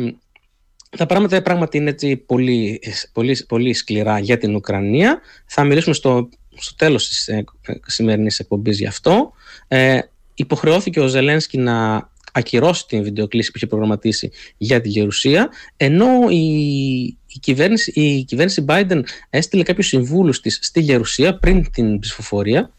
τα 0.97 1.07
πράγματα 1.07 1.43
πράγματι 1.43 1.77
είναι 1.77 1.91
έτσι 1.91 2.17
πολύ, 2.17 2.81
πολύ, 3.13 3.45
πολύ 3.49 3.73
σκληρά 3.73 4.19
για 4.19 4.39
την 4.39 4.55
Ουκρανία. 4.55 5.21
Θα 5.47 5.65
μιλήσουμε 5.65 5.95
στο, 5.95 6.29
στο 6.55 6.75
τέλος 6.75 7.09
της 7.09 7.29
ε, 7.29 7.45
σημερινής 7.87 8.39
εκπομπής 8.39 8.79
γι' 8.79 8.87
αυτό. 8.87 9.33
Ε, 9.69 9.99
υποχρεώθηκε 10.35 11.01
ο 11.01 11.07
Ζελένσκι 11.07 11.59
να 11.59 12.11
ακυρώσει 12.33 12.87
την 12.87 13.03
βιντεοκλήση 13.03 13.51
που 13.51 13.57
είχε 13.57 13.67
προγραμματίσει 13.67 14.31
για 14.57 14.81
τη 14.81 14.89
Γερουσία, 14.89 15.51
ενώ 15.77 16.29
η, 16.29 16.37
η, 17.27 17.39
κυβέρνηση, 17.41 17.91
η 17.95 18.25
κυβέρνηση 18.25 18.65
Biden 18.69 19.03
έστειλε 19.31 19.63
κάποιους 19.63 19.87
συμβούλους 19.87 20.41
της 20.41 20.59
στη 20.63 20.81
Γερουσία 20.81 21.39
πριν 21.39 21.71
την 21.71 21.99
ψηφοφορία 21.99 22.73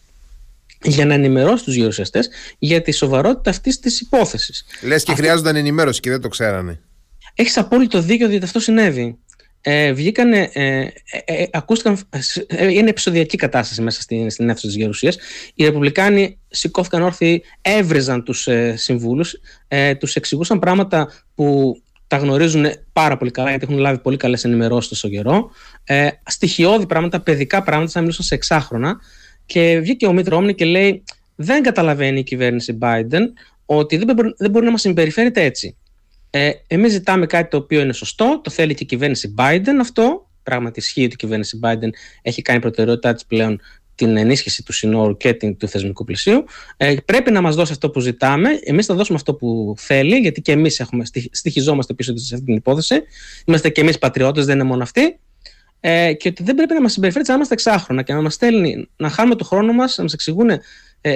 για 0.84 1.06
να 1.06 1.14
ενημερώσει 1.14 1.64
τους 1.64 1.76
γερουσιαστές 1.76 2.30
για 2.60 2.82
τη 2.82 2.92
σοβαρότητα 2.92 3.50
αυτής 3.50 3.80
της 3.80 4.02
υπόθεσης. 4.02 4.66
Λες 4.82 5.04
και 5.04 5.12
Αυτό... 5.12 5.24
χρειάζονταν 5.24 5.56
ενημέρωση 5.56 6.00
και 6.00 6.10
δεν 6.10 6.22
το 6.22 6.28
ξέρανε. 6.28 6.82
Έχεις 7.36 7.58
απόλυτο 7.58 8.02
δίκιο 8.02 8.28
ότι 8.28 8.40
αυτό 8.44 8.60
συνέβη 8.60 9.18
ε, 9.66 9.92
βγήκανε, 9.92 10.50
ε, 10.54 10.80
ε, 10.80 10.90
ε 11.26 11.48
ακούστηκαν, 11.52 12.00
ε, 12.48 12.72
είναι 12.72 12.90
επεισοδιακή 12.90 13.38
κατάσταση 13.38 13.82
μέσα 13.82 14.02
στην, 14.02 14.30
στην 14.30 14.50
αίθουσα 14.50 14.68
της 14.68 14.76
Γερουσίας. 14.76 15.18
Οι 15.56 15.64
Ρεπουμπλικάνοι 15.64 16.40
σηκώθηκαν 16.48 17.02
όρθιοι, 17.02 17.44
έβριζαν 17.62 18.24
τους 18.24 18.48
ε, 18.48 18.76
συμβούλους, 18.78 19.36
ε, 19.68 19.96
τους 19.96 20.16
εξηγούσαν 20.16 20.60
πράγματα 20.60 21.12
που 21.36 21.76
τα 22.08 22.18
γνωρίζουν 22.18 22.66
πάρα 22.94 23.18
πολύ 23.18 23.32
καλά 23.32 23.50
γιατί 23.50 23.66
έχουν 23.70 23.78
λάβει 23.78 24.00
πολύ 24.00 24.18
καλές 24.18 24.44
ενημερώσεις 24.44 24.90
τόσο 24.90 25.10
καιρό. 25.10 25.52
Ε, 25.84 26.08
στοιχειώδη 26.26 26.86
πράγματα, 26.86 27.20
παιδικά 27.22 27.64
πράγματα, 27.64 27.92
σαν 27.92 28.02
να 28.02 28.08
μιλούσαν 28.08 28.26
σε 28.26 28.36
εξάχρονα. 28.36 29.00
Και 29.46 29.80
βγήκε 29.80 30.06
ο 30.06 30.14
Μίτρο 30.14 30.38
Όμνη 30.38 30.54
και 30.54 30.66
λέει 30.66 31.04
δεν 31.36 31.64
καταλαβαίνει 31.64 32.20
η 32.20 32.24
κυβέρνηση 32.24 32.78
Biden 32.82 33.22
ότι 33.66 33.98
δεν, 33.98 34.16
δεν 34.38 34.52
μπορεί 34.52 34.66
να 34.66 34.72
μας 34.72 34.82
συμπεριφέρεται 34.82 35.44
έτσι. 35.44 35.78
Ε, 36.36 36.52
Εμείς 36.68 36.92
ζητάμε 36.92 37.26
κάτι 37.26 37.50
το 37.50 37.58
οποίο 37.58 37.82
είναι 37.82 37.94
σωστό, 37.94 38.42
το 38.44 38.50
θέλει 38.50 38.74
και 38.74 38.84
η 38.84 38.86
κυβέρνηση 38.86 39.34
Biden 39.38 39.78
αυτό. 39.82 40.30
Πράγματι 40.44 40.80
ισχύει 40.80 41.04
ότι 41.04 41.14
η 41.14 41.16
κυβέρνηση 41.16 41.60
Biden 41.64 41.90
έχει 42.22 42.42
κάνει 42.42 42.60
προτεραιότητά 42.60 43.14
της 43.14 43.26
πλέον 43.26 43.62
την 43.96 44.18
ενίσχυση 44.18 44.64
του 44.64 44.74
συνόρου 44.74 45.18
και 45.18 45.34
την, 45.34 45.58
του 45.58 45.68
θεσμικού 45.68 46.04
πλαισίου. 46.04 46.44
Ε, 46.78 46.96
πρέπει 47.06 47.32
να 47.32 47.42
μας 47.42 47.56
δώσει 47.56 47.72
αυτό 47.72 47.90
που 47.90 48.00
ζητάμε. 48.00 48.50
Εμείς 48.64 48.86
θα 48.86 48.96
δώσουμε 48.96 49.18
αυτό 49.18 49.34
που 49.34 49.74
θέλει, 49.78 50.16
γιατί 50.16 50.42
και 50.42 50.52
εμείς 50.52 50.86
στοιχιζόμαστε 51.32 51.94
πίσω 51.94 52.18
σε 52.18 52.34
αυτή 52.34 52.46
την 52.46 52.56
υπόθεση. 52.56 53.02
Είμαστε 53.46 53.70
και 53.70 53.82
εμείς 53.82 53.98
πατριώτες, 53.98 54.46
δεν 54.46 54.56
είναι 54.56 54.64
μόνο 54.64 54.84
αυτοί. 54.84 55.20
Ε, 55.80 56.14
και 56.14 56.28
ότι 56.28 56.44
δεν 56.44 56.56
πρέπει 56.56 56.74
να 56.74 56.82
μας 56.82 56.92
συμπεριφέρει 56.92 57.26
σαν 57.26 57.34
να 57.34 57.38
είμαστε 57.40 57.54
εξάχρονα 57.54 58.02
και 58.02 58.14
να 58.14 58.22
μας 58.22 58.34
στέλνει, 58.34 58.90
να 58.96 59.10
χάνουμε 59.10 59.36
το 59.36 59.44
χρόνο 59.44 59.74
μας, 59.74 59.98
να 59.98 60.04
μας 60.04 60.14
εξηγούν 60.14 60.50
ε, 60.50 61.16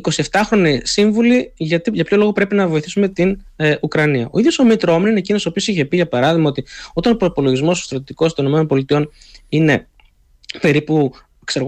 27χρονοι 0.00 0.78
σύμβουλοι 0.82 1.52
για, 1.56 1.82
για 1.92 2.04
ποιο 2.04 2.16
λόγο 2.16 2.32
πρέπει 2.32 2.54
να 2.54 2.68
βοηθήσουμε 2.68 3.08
την 3.08 3.44
ε, 3.56 3.74
Ουκρανία. 3.80 4.28
Ο 4.30 4.38
ίδιος 4.38 4.58
ο 4.58 4.64
Μητρόμιν 4.64 5.08
είναι 5.08 5.18
εκείνος 5.18 5.46
ο 5.46 5.48
οποίος 5.48 5.68
είχε 5.68 5.84
πει, 5.84 5.96
για 5.96 6.08
παράδειγμα, 6.08 6.48
ότι 6.48 6.64
όταν 6.92 7.12
ο 7.12 7.16
προπολογισμός 7.16 7.78
στρατιωτικό 7.84 8.32
των 8.32 8.68
ΗΠΑ 8.70 9.08
είναι 9.48 9.86
περίπου 10.60 11.12
ξέρω, 11.44 11.66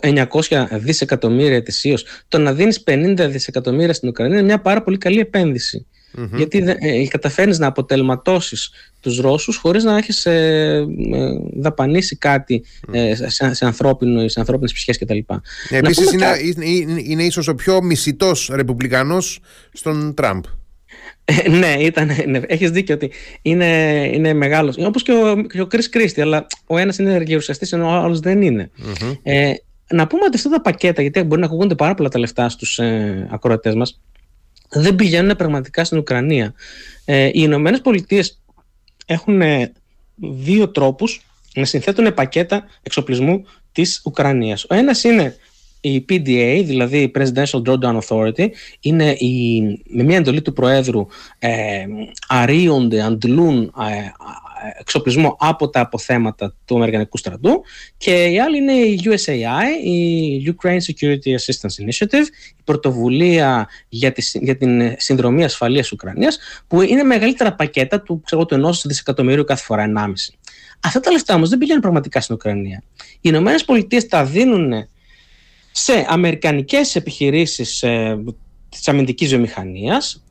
800, 0.00 0.26
900 0.50 0.66
δισεκατομμύρια 0.70 1.56
ετησίως, 1.56 2.04
το 2.28 2.38
να 2.38 2.52
δίνεις 2.52 2.82
50 2.86 3.26
δισεκατομμύρια 3.30 3.92
στην 3.92 4.08
Ουκρανία 4.08 4.36
είναι 4.36 4.46
μια 4.46 4.60
πάρα 4.60 4.82
πολύ 4.82 4.98
καλή 4.98 5.20
επένδυση. 5.20 5.86
Mm-hmm. 6.18 6.36
Γιατί 6.36 6.76
ε, 6.78 7.06
καταφέρνεις 7.08 7.58
να 7.58 7.66
αποτελματώσεις 7.66 8.70
τους 9.00 9.18
Ρώσους 9.18 9.56
χωρίς 9.56 9.84
να 9.84 9.96
έχεις 9.96 10.26
ε, 10.26 10.86
ε, 11.12 11.28
δαπανίσει 11.56 12.16
κάτι 12.16 12.64
ε, 12.92 13.14
σε, 13.14 13.54
σε, 13.54 13.64
ανθρώπινο, 13.64 14.28
σε 14.28 14.40
ανθρώπινες 14.40 14.72
ψυχές 14.72 14.98
κτλ. 14.98 15.18
Επίσης, 15.68 16.12
είναι, 16.12 16.26
είναι, 16.62 17.00
είναι 17.04 17.22
ίσως 17.22 17.48
ο 17.48 17.54
πιο 17.54 17.82
μισητός 17.82 18.50
Ρεπουμπλικανός 18.52 19.40
στον 19.72 20.14
Τραμπ. 20.14 20.44
Ε, 21.24 21.48
ναι, 21.48 21.76
ήταν, 21.78 22.10
ναι, 22.26 22.40
έχεις 22.46 22.70
δίκιο 22.70 22.94
ότι 22.94 23.10
είναι, 23.42 24.10
είναι 24.12 24.32
μεγάλος. 24.32 24.76
Όπως 24.78 25.02
και 25.02 25.12
ο, 25.12 25.42
και 25.42 25.60
ο 25.60 25.68
Chris 25.70 25.96
Christie, 25.96 26.20
αλλά 26.20 26.46
ο 26.66 26.78
ένας 26.78 26.98
είναι 26.98 27.22
γερουσιαστής 27.26 27.72
ενώ 27.72 27.86
ο 27.86 27.90
άλλος 27.90 28.20
δεν 28.20 28.42
είναι. 28.42 28.70
Mm-hmm. 28.78 29.18
Ε, 29.22 29.52
να 29.90 30.06
πούμε 30.06 30.24
ότι 30.24 30.36
αυτά 30.36 30.48
τα 30.48 30.60
πακέτα, 30.60 31.02
γιατί 31.02 31.22
μπορεί 31.22 31.40
να 31.40 31.46
ακούγονται 31.46 31.74
πάρα 31.74 31.94
πολλά 31.94 32.08
τα 32.08 32.18
λεφτά 32.18 32.48
στους 32.48 32.78
ε, 32.78 33.28
ακροατές 33.30 33.74
μας, 33.74 34.00
δεν 34.74 34.94
πηγαίνουν 34.94 35.36
πραγματικά 35.36 35.84
στην 35.84 35.98
Ουκρανία. 35.98 36.54
Ε, 37.04 37.26
οι 37.26 37.32
Ηνωμένες 37.34 37.80
Πολιτείες 37.80 38.40
έχουν 39.06 39.40
ε, 39.40 39.72
δύο 40.16 40.68
τρόπους 40.68 41.24
να 41.54 41.64
συνθέτουν 41.64 42.14
πακέτα 42.14 42.64
εξοπλισμού 42.82 43.44
της 43.72 44.02
Ουκρανίας. 44.04 44.64
Ο 44.68 44.74
ένας 44.74 45.04
είναι 45.04 45.36
η 45.80 46.04
PDA, 46.08 46.62
δηλαδή 46.64 46.98
η 46.98 47.12
Presidential 47.14 47.62
Drawdown 47.62 47.98
Authority, 47.98 48.48
είναι 48.80 49.10
η, 49.10 49.62
με 49.88 50.02
μια 50.02 50.16
εντολή 50.16 50.42
του 50.42 50.52
Προέδρου 50.52 51.06
ε, 51.38 51.84
αρίονται, 52.28 53.02
αντλούν 53.02 53.62
ε, 53.62 54.12
εξοπλισμό 54.78 55.36
από 55.40 55.68
τα 55.68 55.80
αποθέματα 55.80 56.54
του 56.64 56.74
Αμερικανικού 56.74 57.16
στρατού 57.16 57.62
και 57.96 58.24
η 58.24 58.40
άλλη 58.40 58.56
είναι 58.56 58.72
η 58.72 59.00
USAI, 59.04 59.84
η 59.84 60.56
Ukraine 60.56 60.78
Security 60.78 61.28
Assistance 61.28 61.84
Initiative, 61.84 62.26
η 62.56 62.62
πρωτοβουλία 62.64 63.68
για, 63.88 64.12
τη, 64.12 64.30
για 64.32 64.56
την 64.56 64.94
συνδρομή 64.98 65.44
ασφαλείας 65.44 65.92
Ουκρανίας 65.92 66.38
που 66.66 66.80
είναι 66.80 67.02
μεγαλύτερα 67.02 67.54
πακέτα 67.54 68.00
του, 68.00 68.20
ξέρω, 68.24 68.46
του 68.46 68.54
ενός 68.54 68.86
δισεκατομμυρίου 68.86 69.44
κάθε 69.44 69.62
φορά, 69.64 69.92
1,5. 69.96 70.12
Αυτά 70.80 71.00
τα 71.00 71.10
λεφτά 71.10 71.34
όμως 71.34 71.48
δεν 71.48 71.58
πηγαίνουν 71.58 71.82
πραγματικά 71.82 72.20
στην 72.20 72.34
Ουκρανία. 72.34 72.82
Οι 72.96 73.18
Ηνωμένες 73.20 73.64
Πολιτείες 73.64 74.06
τα 74.06 74.24
δίνουν 74.24 74.88
σε 75.72 76.06
αμερικανικές 76.08 76.96
επιχειρήσεις 76.96 77.82
ε, 77.82 78.18
της 78.68 78.88
αμυντικής 78.88 79.28
βιομηχανίας 79.28 80.23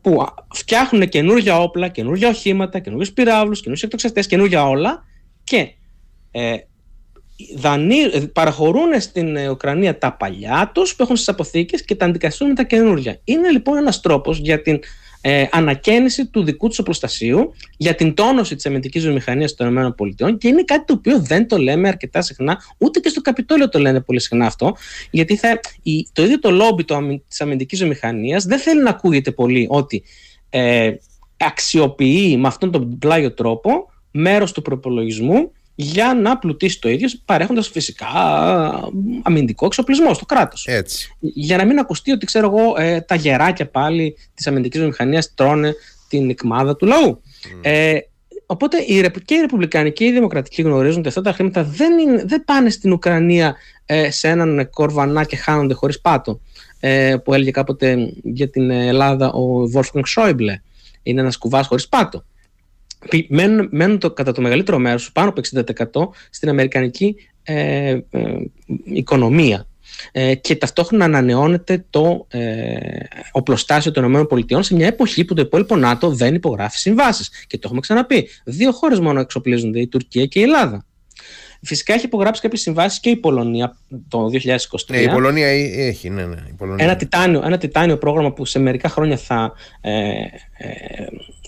που 0.00 0.26
φτιάχνουν 0.54 1.08
καινούργια 1.08 1.60
όπλα, 1.60 1.88
καινούργια 1.88 2.28
οχήματα, 2.28 2.78
καινούργιους 2.78 3.12
πυράβλους, 3.12 3.58
καινούργιους 3.58 3.82
εκτοξευτές, 3.82 4.26
καινούργια 4.26 4.68
όλα 4.68 5.04
και 5.44 5.74
ε, 6.30 6.56
δανεί, 7.56 8.26
παραχωρούν 8.32 9.00
στην 9.00 9.36
Ουκρανία 9.36 9.98
τα 9.98 10.12
παλιά 10.12 10.70
τους 10.74 10.96
που 10.96 11.02
έχουν 11.02 11.16
στις 11.16 11.28
αποθήκες 11.28 11.84
και 11.84 11.94
τα 11.94 12.06
αντικαθιστούν 12.06 12.48
με 12.48 12.54
τα 12.54 12.62
καινούργια. 12.62 13.20
Είναι 13.24 13.50
λοιπόν 13.50 13.76
ένας 13.76 14.00
τρόπος 14.00 14.38
για 14.38 14.62
την 14.62 14.80
ε, 15.20 15.46
ανακαίνιση 15.50 16.26
του 16.26 16.44
δικού 16.44 16.68
τους 16.68 16.78
οπλοστασίου 16.78 17.54
για 17.76 17.94
την 17.94 18.14
τόνωση 18.14 18.54
της 18.54 18.66
αμυντικής 18.66 19.02
βιομηχανίας 19.02 19.54
των 19.54 19.76
ΗΠΑ 19.76 20.32
και 20.38 20.48
είναι 20.48 20.62
κάτι 20.62 20.84
το 20.84 20.92
οποίο 20.92 21.20
δεν 21.20 21.48
το 21.48 21.58
λέμε 21.58 21.88
αρκετά 21.88 22.22
συχνά, 22.22 22.62
ούτε 22.78 23.00
και 23.00 23.08
στο 23.08 23.20
Καπιτόλιο 23.20 23.68
το 23.68 23.78
λένε 23.78 24.00
πολύ 24.00 24.20
συχνά 24.20 24.46
αυτό, 24.46 24.76
γιατί 25.10 25.36
θα, 25.36 25.60
η, 25.82 26.08
το 26.12 26.22
ίδιο 26.22 26.38
το 26.38 26.50
λόμπι 26.50 26.84
της 27.28 27.40
αμυντικής 27.40 27.78
βιομηχανίας 27.78 28.44
δεν 28.44 28.58
θέλει 28.58 28.82
να 28.82 28.90
ακούγεται 28.90 29.30
πολύ 29.30 29.66
ότι 29.70 30.02
ε, 30.50 30.92
αξιοποιεί 31.36 32.36
με 32.40 32.48
αυτόν 32.48 32.70
τον 32.70 32.98
πλάγιο 32.98 33.32
τρόπο 33.32 33.70
μέρος 34.10 34.52
του 34.52 34.62
προπολογισμού 34.62 35.52
για 35.82 36.14
να 36.14 36.38
πλουτίσει 36.38 36.80
το 36.80 36.88
ίδιο, 36.88 37.08
παρέχοντας 37.24 37.68
φυσικά 37.68 38.06
αμυντικό 39.22 39.66
εξοπλισμό 39.66 40.14
στο 40.14 40.24
κράτος. 40.24 40.66
Για 41.20 41.56
να 41.56 41.64
μην 41.64 41.78
ακουστεί 41.78 42.10
ότι 42.12 42.26
ξέρω 42.26 42.46
εγώ, 42.46 42.74
ε, 42.78 43.00
τα 43.00 43.14
γεράκια 43.14 43.66
πάλι 43.66 44.16
της 44.34 44.46
αμυντικής 44.46 44.78
βιομηχανίας 44.80 45.34
τρώνε 45.34 45.74
την 46.08 46.30
εκμάδα 46.30 46.76
του 46.76 46.86
λαού. 46.86 47.22
Ε, 47.60 47.98
οπότε 48.46 48.76
και 49.24 49.34
οι 49.34 49.40
Ρεπουμπλικάνοι 49.40 49.92
και 49.92 50.04
οι 50.04 50.12
Δημοκρατικοί 50.12 50.62
γνωρίζουν 50.62 50.98
ότι 50.98 51.08
αυτά 51.08 51.20
τα 51.20 51.32
χρήματα 51.32 51.64
δεν, 51.64 51.98
είναι, 51.98 52.24
δεν 52.26 52.44
πάνε 52.44 52.70
στην 52.70 52.92
Ουκρανία 52.92 53.56
ε, 53.86 54.10
σε 54.10 54.28
έναν 54.28 54.70
κορβανά 54.70 55.24
και 55.24 55.36
χάνονται 55.36 55.74
χωρίς 55.74 56.00
πάτο. 56.00 56.40
Ε, 56.80 57.16
που 57.24 57.34
έλεγε 57.34 57.50
κάποτε 57.50 58.12
για 58.22 58.50
την 58.50 58.70
Ελλάδα 58.70 59.32
ο 59.32 59.70
Wolfgang 59.74 60.02
Schäuble. 60.16 60.54
Είναι 61.02 61.20
ένας 61.20 61.36
κουβάς 61.36 61.66
χωρίς 61.66 61.88
πάτο 61.88 62.24
μένουν, 63.28 63.68
μένουν 63.70 63.98
το, 63.98 64.10
κατά 64.10 64.32
το 64.32 64.40
μεγαλύτερο 64.40 64.78
μέρος, 64.78 65.12
πάνω 65.12 65.28
από 65.28 65.40
60% 66.00 66.08
στην 66.30 66.48
αμερικανική 66.48 67.16
ε, 67.42 67.90
ε, 67.90 68.00
οικονομία. 68.84 69.64
Ε, 70.12 70.34
και 70.34 70.56
ταυτόχρονα 70.56 71.04
ανανεώνεται 71.04 71.84
το 71.90 72.26
ε, 72.28 72.76
οπλοστάσιο 73.32 73.90
των 73.90 74.26
ΗΠΑ 74.30 74.62
σε 74.62 74.74
μια 74.74 74.86
εποχή 74.86 75.24
που 75.24 75.34
το 75.34 75.42
υπόλοιπο 75.42 75.76
ΝΑΤΟ 75.76 76.10
δεν 76.10 76.34
υπογράφει 76.34 76.78
συμβάσεις. 76.78 77.28
Και 77.46 77.56
το 77.56 77.62
έχουμε 77.64 77.80
ξαναπεί. 77.80 78.28
Δύο 78.44 78.72
χώρες 78.72 79.00
μόνο 79.00 79.20
εξοπλίζονται, 79.20 79.80
η 79.80 79.86
Τουρκία 79.86 80.26
και 80.26 80.38
η 80.38 80.42
Ελλάδα. 80.42 80.84
Φυσικά 81.62 81.94
έχει 81.94 82.04
υπογράψει 82.04 82.40
κάποιες 82.40 82.60
συμβάσεις 82.60 83.00
και 83.00 83.10
η 83.10 83.16
Πολωνία 83.16 83.76
το 84.08 84.26
2023. 84.26 84.28
Ναι, 84.88 84.98
η 84.98 85.08
Πολωνία 85.08 85.46
έχει, 85.46 86.10
ναι, 86.10 86.24
ναι. 86.24 86.44
Η 86.48 86.52
Πολωνία. 86.52 86.84
Ένα, 86.84 86.96
τιτάνιο, 86.96 87.42
ένα 87.44 87.58
τιτάνιο 87.58 87.98
πρόγραμμα 87.98 88.32
που 88.32 88.44
σε 88.44 88.58
μερικά 88.58 88.88
χρόνια 88.88 89.16
θα 89.16 89.52
ε, 89.80 89.90
ε, 89.90 90.26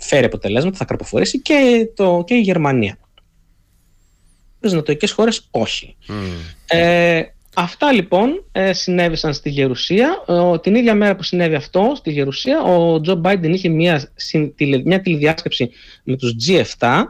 φέρει 0.03 0.25
αποτελέσματα, 0.25 0.77
θα 0.77 0.85
καρποφορήσει 0.85 1.41
και, 1.41 1.89
το, 1.95 2.25
και 2.27 2.35
η 2.35 2.41
Γερμανία. 2.41 2.99
Τι 4.61 4.75
νοτοικέ 4.75 5.09
χώρες 5.09 5.49
όχι. 5.51 5.97
Ε, 6.67 7.23
αυτά 7.55 7.93
λοιπόν 7.93 8.45
ε, 8.53 8.73
συνέβησαν 8.73 9.35
στη 9.35 9.51
Γερουσία. 9.51 10.25
Ε, 10.27 10.59
την 10.59 10.75
ίδια 10.75 10.95
μέρα 10.95 11.17
που 11.17 11.23
συνέβη 11.23 11.55
αυτό 11.55 11.93
στη 11.97 12.11
Γερουσία, 12.11 12.63
ο 12.63 13.01
Τζο 13.01 13.15
Μπάιντεν 13.15 13.53
είχε 13.53 13.69
μια, 13.69 14.13
μια 14.85 15.01
τηλεδιάσκεψη 15.01 15.71
με 16.05 16.17
τους 16.17 16.35
G7 16.47 17.05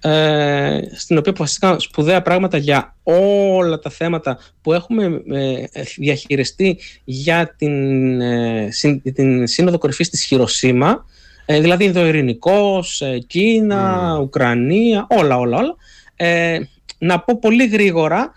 ε, 0.00 0.80
στην 0.94 1.18
οποία 1.18 1.30
αποφασίστηκαν 1.30 1.80
σπουδαία 1.80 2.22
πράγματα 2.22 2.56
για 2.56 2.96
όλα 3.02 3.78
τα 3.78 3.90
θέματα 3.90 4.38
που 4.62 4.72
έχουμε 4.72 5.22
ε, 5.32 5.82
διαχειριστεί 5.96 6.78
για 7.04 7.54
την, 7.58 8.20
ε, 8.20 8.70
την 9.14 9.46
Σύνοδο 9.46 9.78
Κορυφής 9.78 10.10
της 10.10 10.24
Χειροσύμα, 10.24 11.04
ε, 11.46 11.60
δηλαδή 11.60 11.84
Ινδοειρηνικός, 11.84 13.02
Κίνα, 13.26 14.16
mm. 14.16 14.20
Ουκρανία, 14.20 15.06
όλα, 15.10 15.38
όλα, 15.38 15.56
όλα. 15.56 15.74
να 16.98 17.20
πω 17.20 17.38
πολύ 17.38 17.66
γρήγορα 17.66 18.32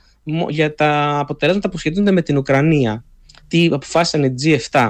για 0.49 0.75
τα 0.75 1.17
αποτελέσματα 1.19 1.69
που 1.69 1.77
σχετίζονται 1.77 2.11
με 2.11 2.21
την 2.21 2.37
Ουκρανία. 2.37 3.03
Τι 3.47 3.69
αποφάσισαν 3.71 4.23
οι 4.23 4.33
G7 4.43 4.89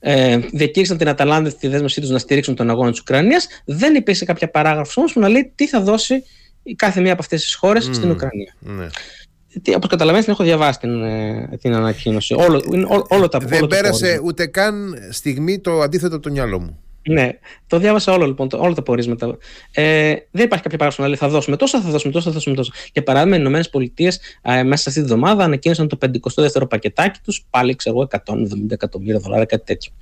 ε, 0.00 0.38
διακήρυξαν 0.52 0.96
την 0.96 1.08
Αταλάντα 1.08 1.52
τη 1.52 1.68
δέσμευσή 1.68 2.00
τους 2.00 2.10
να 2.10 2.18
στηρίξουν 2.18 2.54
τον 2.54 2.70
αγώνα 2.70 2.90
της 2.90 3.00
Ουκρανίας. 3.00 3.46
Δεν 3.64 3.94
υπήρξε 3.94 4.24
κάποια 4.24 4.50
παράγραφος 4.50 4.96
όμως 4.96 5.12
που 5.12 5.20
να 5.20 5.28
λέει 5.28 5.52
τι 5.54 5.68
θα 5.68 5.80
δώσει 5.80 6.22
η 6.62 6.74
κάθε 6.74 7.00
μία 7.00 7.12
από 7.12 7.22
αυτές 7.22 7.42
τις 7.42 7.54
χώρες 7.54 7.84
στην 7.84 8.10
Ουκρανία. 8.10 8.54
Ναι. 8.58 8.86
Όπως 9.74 9.88
καταλαβαίνεις, 9.88 10.24
την 10.24 10.34
έχω 10.34 10.44
διαβάσει 10.44 10.78
την, 10.78 11.02
ε, 11.02 11.48
την 11.60 11.74
ανακοίνωση. 11.74 12.34
Όλο, 12.34 12.62
όλο, 12.88 13.06
όλο 13.08 13.28
τα, 13.28 13.38
Δεν 13.38 13.66
πέρασε 13.66 14.20
ούτε 14.24 14.46
καν 14.46 14.94
στιγμή 15.10 15.60
το 15.60 15.80
αντίθετο 15.80 16.14
από 16.14 16.24
το 16.24 16.30
μυαλό 16.30 16.60
μου. 16.60 16.78
Ναι, 17.08 17.30
το 17.66 17.78
διάβασα 17.78 18.12
όλο 18.12 18.26
λοιπόν, 18.26 18.48
όλα 18.52 18.74
τα 18.74 18.82
πορίσματα. 18.82 19.36
Ε, 19.72 20.14
δεν 20.30 20.44
υπάρχει 20.44 20.62
κάποια 20.62 20.78
παράδοση 20.78 21.00
να 21.00 21.06
λέει 21.06 21.16
θα 21.16 21.28
δώσουμε 21.28 21.56
τόσα, 21.56 21.80
θα 21.80 21.90
δώσουμε 21.90 22.12
τόσα, 22.12 22.26
θα 22.26 22.32
δώσουμε 22.32 22.56
τόσα. 22.56 22.72
Για 22.92 23.02
παράδειγμα, 23.02 23.36
οι 23.36 23.38
Ηνωμένες 23.40 23.70
Πολιτείες 23.70 24.20
ε, 24.42 24.62
μέσα 24.62 24.82
σε 24.82 24.88
αυτή 24.88 25.00
τη 25.00 25.06
βδομάδα 25.06 25.44
ανακοίνωσαν 25.44 25.88
το 25.88 25.98
52ο 26.00 26.68
πακετάκι 26.68 27.18
τους, 27.24 27.46
πάλι 27.50 27.74
ξέρω 27.74 28.08
170 28.26 28.70
εκατομμύρια 28.70 29.18
δολάρια, 29.18 29.44
κάτι 29.44 29.64
τέτοιο. 29.64 29.92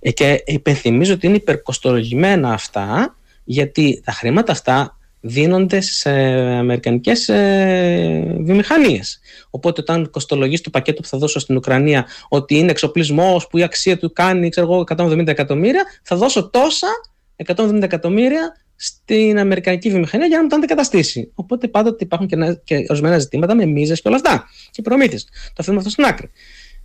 Ε, 0.00 0.10
και 0.10 0.42
υπενθυμίζω 0.46 1.14
ότι 1.14 1.26
είναι 1.26 1.36
υπερκοστολογημένα 1.36 2.52
αυτά, 2.52 3.16
γιατί 3.44 4.02
τα 4.04 4.12
χρήματα 4.12 4.52
αυτά 4.52 4.97
δίνονται 5.20 5.80
σε 5.80 6.10
αμερικανικές 6.10 7.28
ε, 7.28 8.36
βιομηχανίες. 8.40 9.20
Οπότε 9.50 9.80
όταν 9.80 10.10
κοστολογείς 10.10 10.60
το 10.60 10.70
πακέτο 10.70 11.02
που 11.02 11.08
θα 11.08 11.18
δώσω 11.18 11.38
στην 11.38 11.56
Ουκρανία 11.56 12.06
ότι 12.28 12.58
είναι 12.58 12.70
εξοπλισμός 12.70 13.46
που 13.46 13.58
η 13.58 13.62
αξία 13.62 13.98
του 13.98 14.12
κάνει 14.12 14.48
ξέρω 14.48 14.72
εγώ, 14.72 14.84
170 14.96 15.26
εκατομμύρια, 15.26 15.84
θα 16.02 16.16
δώσω 16.16 16.50
τόσα 16.50 16.88
170 17.44 17.82
εκατομμύρια 17.82 18.56
στην 18.76 19.38
Αμερικανική 19.38 19.90
βιομηχανία 19.90 20.26
για 20.26 20.36
να 20.36 20.42
μου 20.42 20.48
τα 20.48 20.56
αντικαταστήσει. 20.56 21.30
Οπότε 21.34 21.68
πάντοτε 21.68 22.04
υπάρχουν 22.04 22.26
και, 22.26 22.36
και 22.64 22.84
ορισμένα 22.88 23.18
ζητήματα 23.18 23.54
με 23.54 23.66
μίζες 23.66 24.00
και 24.00 24.08
όλα 24.08 24.16
αυτά. 24.16 24.48
Και 24.70 24.82
προμήθειες. 24.82 25.24
Το 25.24 25.54
αφήνουμε 25.58 25.80
αυτό 25.80 25.90
στην 25.92 26.04
άκρη. 26.04 26.30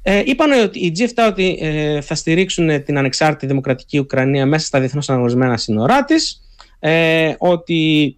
Ε, 0.01 0.21
είπαν 0.25 0.51
ότι 0.51 0.79
οι 0.79 0.91
G7 0.97 1.25
ότι 1.29 1.57
ε, 1.61 2.01
θα 2.01 2.15
στηρίξουν 2.15 2.83
την 2.83 2.97
ανεξάρτητη 2.97 3.45
δημοκρατική 3.45 3.99
Ουκρανία 3.99 4.45
μέσα 4.45 4.65
στα 4.65 4.79
διεθνώς 4.79 5.09
αναγνωρισμένα 5.09 5.57
σύνορά 5.57 6.03
της. 6.03 6.41
Ε, 6.79 7.33
ότι 7.37 8.17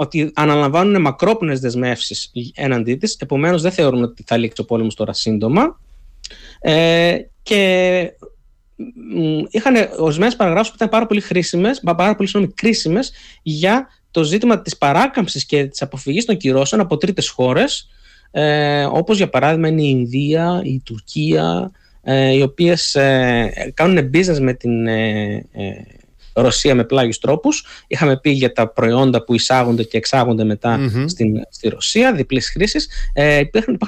ότι 0.00 0.30
αναλαμβάνουν 0.34 1.00
μακρόπνε 1.00 1.54
δεσμεύσεις 1.54 2.32
έναντί 2.54 2.94
της, 2.94 3.16
επομένως 3.20 3.62
δεν 3.62 3.72
θεωρούν 3.72 4.02
ότι 4.02 4.24
θα 4.26 4.36
λήξει 4.36 4.60
ο 4.60 4.64
πόλεμος 4.64 4.94
τώρα 4.94 5.12
σύντομα. 5.12 5.80
Ε, 6.60 7.18
και 7.42 8.12
είχαν 9.50 9.74
ορισμένες 9.98 10.36
παραγράφους 10.36 10.68
που 10.68 10.74
ήταν 10.76 10.88
πάρα 10.88 11.06
πολύ 11.06 11.20
χρήσιμες, 11.20 11.80
πάρα 11.96 12.14
πολύ 12.14 12.28
συγγνώμη, 12.28 12.54
κρίσιμες 12.54 13.12
για 13.42 13.88
το 14.10 14.22
ζήτημα 14.22 14.62
της 14.62 14.78
παράκαμψης 14.78 15.46
και 15.46 15.64
της 15.64 15.82
αποφυγής 15.82 16.24
των 16.24 16.36
κυρώσεων 16.36 16.80
από 16.80 16.96
τρίτες 16.96 17.28
χώρες 17.28 17.88
ε, 18.30 18.84
όπως 18.84 19.16
για 19.16 19.28
παράδειγμα 19.28 19.68
είναι 19.68 19.82
η 19.82 19.88
Ινδία, 19.88 20.62
η 20.64 20.80
Τουρκία 20.84 21.70
ε, 22.02 22.32
οι 22.32 22.42
οποίες 22.42 22.94
ε, 22.94 23.72
κάνουν 23.74 24.10
business 24.14 24.38
με 24.40 24.52
την 24.52 24.86
ε, 24.86 25.34
ε, 25.52 25.72
Ρωσία 26.32 26.74
με 26.74 26.84
πλάγιους 26.84 27.18
τρόπους. 27.18 27.66
Είχαμε 27.86 28.18
πει 28.20 28.30
για 28.30 28.52
τα 28.52 28.68
προϊόντα 28.68 29.24
που 29.24 29.34
εισάγονται 29.34 29.82
και 29.82 29.96
εξάγονται 29.96 30.58
στην, 31.06 31.36
στη 31.50 31.68
Ρωσία, 31.68 32.12
διπλής 32.12 32.50
χρήσης. 32.50 32.88
Ε, 33.12 33.38
υπάρχουν, 33.38 33.78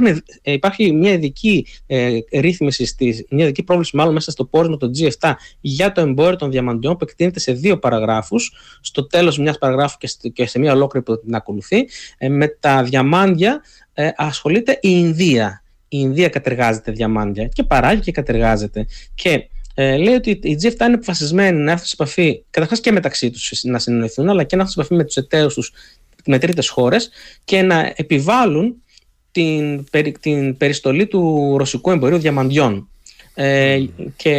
ε, 0.42 0.52
υπάρχει 0.52 0.92
μια 0.92 1.12
ειδική 1.12 1.66
ε, 1.86 2.18
ρύθμιση, 2.32 2.86
στη, 2.86 3.26
μια 3.30 3.44
ειδική 3.44 3.62
πρόβληση 3.62 3.96
μάλλον 3.96 4.12
μέσα 4.12 4.30
στο 4.30 4.44
πόρισμα 4.44 4.76
των 4.76 4.90
G7 4.98 5.32
για 5.60 5.92
το 5.92 6.00
εμπόριο 6.00 6.36
των 6.36 6.50
διαμαντιών 6.50 6.96
που 6.96 7.04
εκτείνεται 7.08 7.40
σε 7.40 7.52
δύο 7.52 7.78
παραγράφους, 7.78 8.52
στο 8.80 9.06
τέλος 9.06 9.38
μιας 9.38 9.58
παραγράφου 9.58 9.96
και, 10.32 10.46
σε 10.46 10.58
μια 10.58 10.72
ολόκληρη 10.72 11.04
που 11.04 11.20
την 11.20 11.34
ακολουθεί. 11.34 11.88
Ε, 12.18 12.28
με 12.28 12.48
τα 12.48 12.82
διαμάντια 12.82 13.62
ε, 13.92 14.10
ασχολείται 14.16 14.72
η 14.72 14.78
Ινδία. 14.82 15.62
Η 15.88 15.98
Ινδία 16.00 16.28
κατεργάζεται 16.28 16.92
διαμάντια 16.92 17.46
και 17.46 17.62
παράγει 17.62 18.00
και 18.00 18.12
κατεργάζεται. 18.12 18.86
Και 19.14 19.48
ε, 19.74 19.96
λέει 19.96 20.14
ότι 20.14 20.30
οι 20.30 20.58
G7 20.62 20.80
είναι 20.80 20.94
αποφασισμένοι 20.94 21.58
να 21.58 21.70
έρθουν 21.70 21.86
σε 21.86 21.94
επαφή 21.98 22.42
καταρχάς 22.50 22.80
και 22.80 22.92
μεταξύ 22.92 23.30
τους 23.30 23.62
να 23.62 23.78
συνεννοηθούν, 23.78 24.28
αλλά 24.28 24.44
και 24.44 24.56
να 24.56 24.62
έρθουν 24.62 24.74
σε 24.74 24.80
επαφή 24.80 24.94
με 24.94 25.04
τους 25.04 25.16
εταίρους 25.16 25.54
τους 25.54 25.72
με 26.26 26.38
τρίτες 26.38 26.68
χώρες 26.68 27.10
και 27.44 27.62
να 27.62 27.92
επιβάλλουν 27.96 28.82
την, 29.32 29.86
την 30.20 30.56
περιστολή 30.56 31.06
του 31.06 31.54
ρωσικού 31.58 31.90
εμπορίου 31.90 32.18
διαμαντιών. 32.18 32.86
Ε, 33.34 33.84
και 34.16 34.30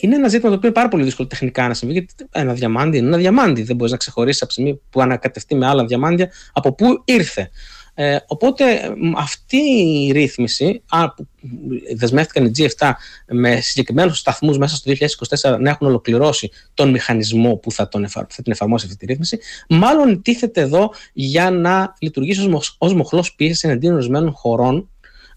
είναι 0.00 0.14
ένα 0.14 0.28
ζήτημα 0.28 0.50
το 0.50 0.56
οποίο 0.56 0.68
είναι 0.68 0.72
πάρα 0.72 0.88
πολύ 0.88 1.04
δύσκολο 1.04 1.28
τεχνικά 1.28 1.68
να 1.68 1.74
συμβεί, 1.74 1.92
γιατί 1.94 2.14
ένα 2.30 2.52
διαμάντι 2.52 2.96
είναι 2.96 3.06
ένα 3.06 3.16
διαμάντι. 3.16 3.62
Δεν 3.62 3.76
μπορείς 3.76 3.92
να 3.92 3.98
ξεχωρίσεις 3.98 4.42
από 4.42 4.52
τη 4.52 4.60
στιγμή 4.60 4.80
που 4.90 5.00
ανακατευτεί 5.00 5.54
με 5.54 5.66
άλλα 5.66 5.84
διαμάντια 5.84 6.30
από 6.52 6.74
πού 6.74 7.02
ήρθε. 7.04 7.50
Ε, 7.94 8.16
οπότε 8.26 8.94
αυτή 9.16 9.56
η 9.56 10.12
ρύθμιση, 10.12 10.82
α, 10.88 11.14
που 11.14 11.26
δεσμεύτηκαν 11.96 12.44
οι 12.44 12.50
G7 12.56 12.90
με 13.26 13.60
συγκεκριμένους 13.60 14.18
σταθμούς 14.18 14.58
μέσα 14.58 14.76
στο 14.76 14.90
2024 14.90 15.58
να 15.60 15.70
έχουν 15.70 15.86
ολοκληρώσει 15.86 16.50
τον 16.74 16.90
μηχανισμό 16.90 17.56
που 17.56 17.72
θα, 17.72 17.88
τον 17.88 18.08
θα 18.08 18.26
την 18.26 18.52
εφαρμόσει 18.52 18.84
αυτή 18.86 18.98
τη 18.98 19.06
ρύθμιση, 19.06 19.38
μάλλον 19.68 20.22
τίθεται 20.22 20.60
εδώ 20.60 20.90
για 21.12 21.50
να 21.50 21.94
λειτουργήσει 22.00 22.50
ως, 22.52 22.74
ως 22.78 22.94
μοχλός 22.94 23.34
πίεσης 23.34 23.64
εναντίον 23.64 23.94
ορισμένων 23.94 24.32
χωρών 24.32 24.88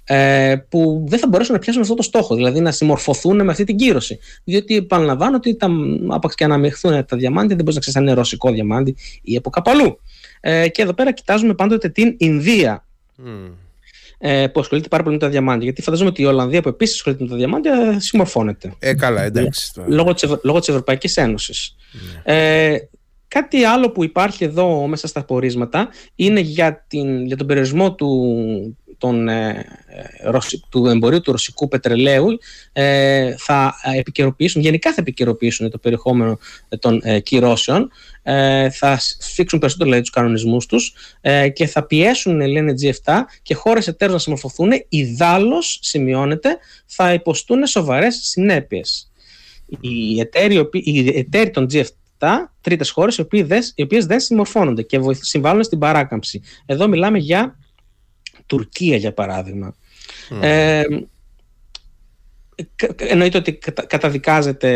ε, 0.08 0.56
που 0.70 1.06
δεν 1.08 1.20
θα 1.20 1.28
μπορέσουν 1.28 1.53
να 1.53 1.60
πιάσουν 1.60 1.82
αυτό 1.82 1.93
το 1.93 2.01
στόχο, 2.01 2.36
δηλαδή 2.36 2.60
να 2.60 2.72
συμμορφωθούν 2.72 3.43
με 3.43 3.51
αυτή 3.51 3.64
την 3.64 3.76
κύρωση. 3.76 4.20
Διότι 4.43 4.76
επαναλαμβάνω 4.76 5.36
ότι 5.36 5.56
τα, 5.56 5.68
άπαξ 6.08 6.36
και 6.36 6.43
αναμειχθούν 6.43 7.06
τα 7.06 7.18
διαμάντια, 7.18 7.56
δεν 7.56 7.64
μπορεί 7.64 7.74
να 7.76 7.80
ξέρεις 7.80 7.99
αν 7.99 8.03
είναι 8.03 8.14
ρωσικό 8.14 8.51
διαμάντι 8.51 8.95
ή 9.22 9.36
από 9.36 9.49
κάπου 9.49 9.70
αλλού. 9.70 9.99
Ε, 10.39 10.67
και 10.67 10.81
εδώ 10.81 10.93
πέρα 10.93 11.11
κοιτάζουμε 11.11 11.53
πάντοτε 11.53 11.89
την 11.89 12.15
Ινδία. 12.17 12.86
Mm. 13.25 13.51
Ε, 14.17 14.47
που 14.47 14.59
ασχολείται 14.59 14.88
πάρα 14.88 15.03
πολύ 15.03 15.15
με 15.15 15.21
τα 15.21 15.29
διαμάντια. 15.29 15.63
Γιατί 15.63 15.81
φανταζόμαι 15.81 16.09
ότι 16.09 16.21
η 16.21 16.25
Ολλανδία 16.25 16.61
που 16.61 16.69
επίσης 16.69 16.95
ασχολείται 16.95 17.23
με 17.23 17.29
τα 17.29 17.36
διαμάντια 17.36 17.99
συμμορφώνεται. 17.99 18.73
Ε, 18.79 18.93
καλά, 18.93 19.23
εντάξει. 19.23 19.71
Λόγω 19.88 20.13
της 20.13 20.29
λόγω 20.43 20.59
της 20.59 20.69
Ευρωπαϊκής 20.69 21.17
Ένωσης. 21.17 21.75
Ναι. 22.25 22.33
Ε, 22.73 22.89
κάτι 23.27 23.63
άλλο 23.63 23.91
που 23.91 24.03
υπάρχει 24.03 24.43
εδώ 24.43 24.88
μέσα 24.88 25.07
στα 25.07 25.23
πορίσματα 25.23 25.89
είναι 26.15 26.39
για, 26.39 26.86
την, 26.88 27.25
για 27.25 27.38
τον 27.38 27.47
περιορισμό 27.47 27.93
του, 27.93 28.07
τον, 28.98 29.28
ε, 29.28 29.66
ε 30.18 30.58
του 30.70 30.86
εμπορίου 30.86 31.22
του 31.22 31.32
ρωσικού 31.32 31.68
πετρελαίου 31.68 32.28
ε, 32.74 33.36
θα 33.38 33.76
επικαιροποιήσουν, 33.98 34.62
γενικά 34.62 34.89
θα 34.89 34.98
επικαιροποιήσουν 35.00 35.70
το 35.70 35.78
περιεχόμενο 35.78 36.39
των 36.80 37.02
ε, 37.04 37.20
κυρώσεων, 37.20 37.91
ε, 38.24 38.70
θα 38.70 38.98
σφίξουν 39.00 39.60
περισσότερο 39.60 39.89
δηλαδή, 39.89 40.02
τους 40.02 40.16
κανονισμούς 40.16 40.66
τους 40.66 40.93
και 41.54 41.68
θα 41.68 41.86
πιέσουν, 41.86 42.41
λένε 42.41 42.74
G7, 42.82 43.14
και 43.41 43.54
χώρες 43.54 43.88
εταίρους 43.88 44.14
να 44.14 44.20
συμμορφωθούν, 44.20 44.72
ιδάλλως, 44.89 45.80
σημειώνεται, 45.82 46.58
θα 46.86 47.14
υποστούν 47.14 47.66
σοβαρές 47.66 48.20
συνέπειες. 48.22 49.12
Οι 49.80 50.20
εταίροι, 50.20 50.70
οι 50.72 51.18
εταίροι 51.18 51.50
των 51.50 51.68
G7 51.72 52.28
τρίτες 52.62 52.89
χώρες 52.89 53.18
οι 53.18 53.22
οποίες, 53.22 53.74
οι 53.76 53.82
οποίες 53.82 54.06
δεν 54.06 54.20
συμμορφώνονται 54.20 54.82
και 54.82 55.00
συμβάλλουν 55.12 55.64
στην 55.64 55.80
παράκαμψη. 55.80 56.41
Εδώ 56.66 56.88
μιλάμε 56.88 57.18
για 57.18 57.58
Τουρκία 58.46 58.98
για 58.98 59.14
παράδειγμα. 59.14 59.76
Ε, 60.41 60.84
εννοείται 62.96 63.38
ότι 63.38 63.60
καταδικάζεται 63.88 64.70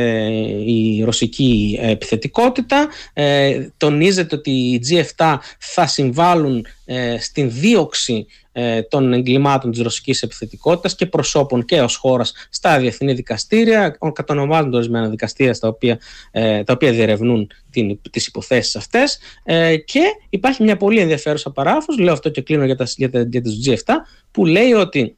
η 0.65 1.03
ρωσική 1.03 1.79
επιθετικότητα 1.81 2.87
ε, 3.13 3.67
τονίζεται 3.77 4.35
ότι 4.35 4.51
οι 4.51 4.81
G7 4.89 5.37
θα 5.59 5.87
συμβάλλουν 5.87 6.65
ε, 6.85 7.17
στην 7.19 7.51
δίωξη 7.51 8.25
ε, 8.61 8.81
των 8.81 9.13
εγκλημάτων 9.13 9.71
της 9.71 9.81
ρωσικής 9.81 10.21
επιθετικότητας 10.21 10.95
και 10.95 11.05
προσώπων 11.05 11.65
και 11.65 11.81
ως 11.81 11.95
χώρας 11.95 12.33
στα 12.49 12.79
διεθνή 12.79 13.13
δικαστήρια 13.13 13.97
κατονομάζονται 14.13 14.75
ορισμένα 14.75 15.09
δικαστήρια 15.09 15.53
στα 15.53 15.67
οποία, 15.67 15.99
ε, 16.31 16.63
τα 16.63 16.73
οποία 16.73 16.91
διερευνούν 16.91 17.51
την, 17.69 17.99
τις 18.11 18.27
υποθέσεις 18.27 18.75
αυτές. 18.75 19.19
Ε, 19.43 19.77
και 19.77 20.01
υπάρχει 20.29 20.63
μια 20.63 20.77
πολύ 20.77 20.99
ενδιαφέρουσα 20.99 21.51
παράφος 21.51 21.97
λέω 21.97 22.13
αυτό 22.13 22.29
και 22.29 22.41
κλείνω 22.41 22.65
για, 22.65 22.75
τα, 22.75 22.87
για, 22.95 23.09
τα, 23.09 23.21
για 23.21 23.41
τις 23.41 23.67
G7 23.67 23.93
που 24.31 24.45
λέει 24.45 24.73
ότι 24.73 25.17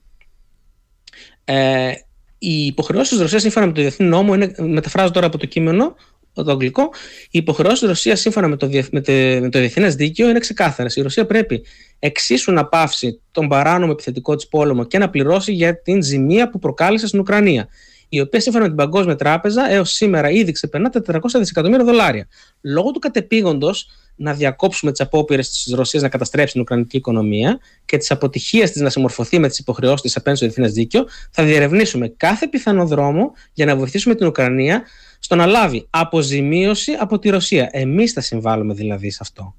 ε, 1.43 1.91
οι 2.37 2.65
υποχρεώσεις 2.65 3.09
της 3.09 3.19
Ρωσίας 3.21 3.41
σύμφωνα 3.41 3.65
με 3.65 3.71
το 3.71 3.81
διεθνή 3.81 4.07
νόμο, 4.07 4.33
είναι, 4.33 4.53
μεταφράζω 4.57 5.11
τώρα 5.11 5.25
από 5.25 5.37
το 5.37 5.45
κείμενο, 5.45 5.95
το 6.33 6.51
αγγλικό, 6.51 6.83
οι 7.23 7.37
υποχρεώσει 7.37 7.79
της 7.79 7.87
Ρωσίας 7.87 8.19
σύμφωνα 8.19 8.47
με 8.47 8.55
το, 8.55 8.69
με 8.91 9.01
το, 9.01 9.11
με 9.41 9.49
το 9.49 9.59
διεθνές 9.59 9.95
δίκαιο 9.95 10.29
είναι 10.29 10.39
ξεκάθαρες. 10.39 10.95
Η 10.95 11.01
Ρωσία 11.01 11.25
πρέπει 11.25 11.63
εξίσου 11.99 12.51
να 12.51 12.65
πάυσει 12.65 13.21
τον 13.31 13.47
παράνομο 13.47 13.91
επιθετικό 13.93 14.35
της 14.35 14.47
πόλεμο 14.47 14.83
και 14.83 14.97
να 14.97 15.09
πληρώσει 15.09 15.51
για 15.51 15.81
την 15.81 16.03
ζημία 16.03 16.49
που 16.49 16.59
προκάλεσε 16.59 17.07
στην 17.07 17.19
Ουκρανία. 17.19 17.67
Η 18.09 18.21
οποία 18.21 18.39
σύμφωνα 18.39 18.63
με 18.63 18.69
την 18.69 18.77
Παγκόσμια 18.77 19.15
Τράπεζα 19.15 19.71
έως 19.71 19.91
σήμερα 19.91 20.29
ήδη 20.29 20.51
ξεπερνά 20.51 20.89
τα 20.89 21.01
400 21.07 21.19
δισεκατομμύρια 21.37 21.85
δολάρια. 21.85 22.27
Λόγω 22.61 22.91
του 22.91 22.99
κατεπήγοντος 22.99 23.87
να 24.15 24.33
διακόψουμε 24.33 24.91
τις 24.91 25.01
απόπειρες 25.01 25.49
της 25.49 25.73
Ρωσίας 25.73 26.03
να 26.03 26.09
καταστρέψει 26.09 26.51
την 26.51 26.61
Ουκρανική 26.61 26.97
οικονομία 26.97 27.59
και 27.85 27.97
τις 27.97 28.11
αποτυχίες 28.11 28.71
της 28.71 28.81
να 28.81 28.89
συμμορφωθεί 28.89 29.39
με 29.39 29.47
τις 29.47 29.59
υποχρεώσεις 29.59 30.01
της 30.01 30.15
απέναντι 30.15 30.39
στο 30.43 30.47
διεθνές 30.47 30.73
δίκαιο, 30.73 31.05
θα 31.31 31.43
διερευνήσουμε 31.43 32.07
κάθε 32.07 32.47
πιθανό 32.47 32.85
δρόμο 32.85 33.31
για 33.53 33.65
να 33.65 33.75
βοηθήσουμε 33.75 34.15
την 34.15 34.27
Ουκρανία 34.27 34.83
στο 35.31 35.39
να 35.39 35.45
λάβει 35.45 35.87
αποζημίωση 35.89 36.91
από 36.99 37.19
τη 37.19 37.29
Ρωσία. 37.29 37.69
Εμείς 37.71 38.11
θα 38.11 38.21
συμβάλλουμε 38.21 38.73
δηλαδή 38.73 39.11
σε 39.11 39.19
αυτό. 39.21 39.55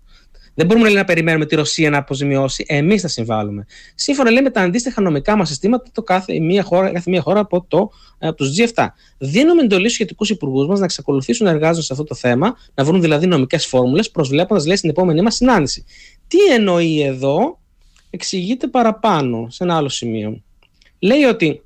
Δεν 0.55 0.67
μπορούμε 0.67 0.87
λέει, 0.87 0.97
να 0.97 1.05
περιμένουμε 1.05 1.47
τη 1.47 1.55
Ρωσία 1.55 1.91
να 1.91 1.99
αποζημιώσει. 1.99 2.65
Εμείς 2.69 3.03
θα 3.03 3.09
συμβάλλουμε. 3.09 3.67
Σύμφωνα 3.95 4.31
λέει, 4.31 4.43
με 4.43 4.51
τα 4.51 4.61
αντίστοιχα 4.61 5.01
νομικά 5.01 5.37
μας 5.37 5.49
συστήματα, 5.49 5.91
το 5.93 6.03
κάθε 6.03 6.41
μία 6.41 6.63
χώρα, 6.63 6.93
κάθε 6.93 7.11
μία 7.11 7.21
χώρα 7.21 7.41
από, 7.41 7.65
το, 7.69 7.91
από 8.19 8.37
τους 8.37 8.55
G7. 8.59 8.87
Δίνουμε 9.19 9.63
εντολή 9.63 9.83
στους 9.83 9.95
σχετικούς 9.95 10.31
υπουργούς 10.31 10.67
μας 10.67 10.79
να 10.79 10.85
εξακολουθήσουν 10.85 11.47
να 11.47 11.53
εργάζονται 11.53 11.83
σε 11.83 11.93
αυτό 11.93 12.05
το 12.05 12.15
θέμα, 12.15 12.57
να 12.75 12.85
βρουν 12.85 13.01
δηλαδή 13.01 13.27
νομικές 13.27 13.67
φόρμουλες, 13.67 14.11
προσβλέποντας 14.11 14.67
λέει 14.67 14.77
στην 14.77 14.91
επόμενή 14.91 15.23
μας 15.23 15.35
συνάντηση. 15.35 15.85
Τι 16.29 16.39
εννοεί 16.39 17.03
εδώ, 17.03 17.61
εξηγείται 18.11 18.67
παραπάνω 18.67 19.47
σε 19.51 19.65
ένα 19.65 19.77
άλλο 19.77 19.89
σημείο. 19.89 20.43
Λέει 20.99 21.23
ότι 21.23 21.62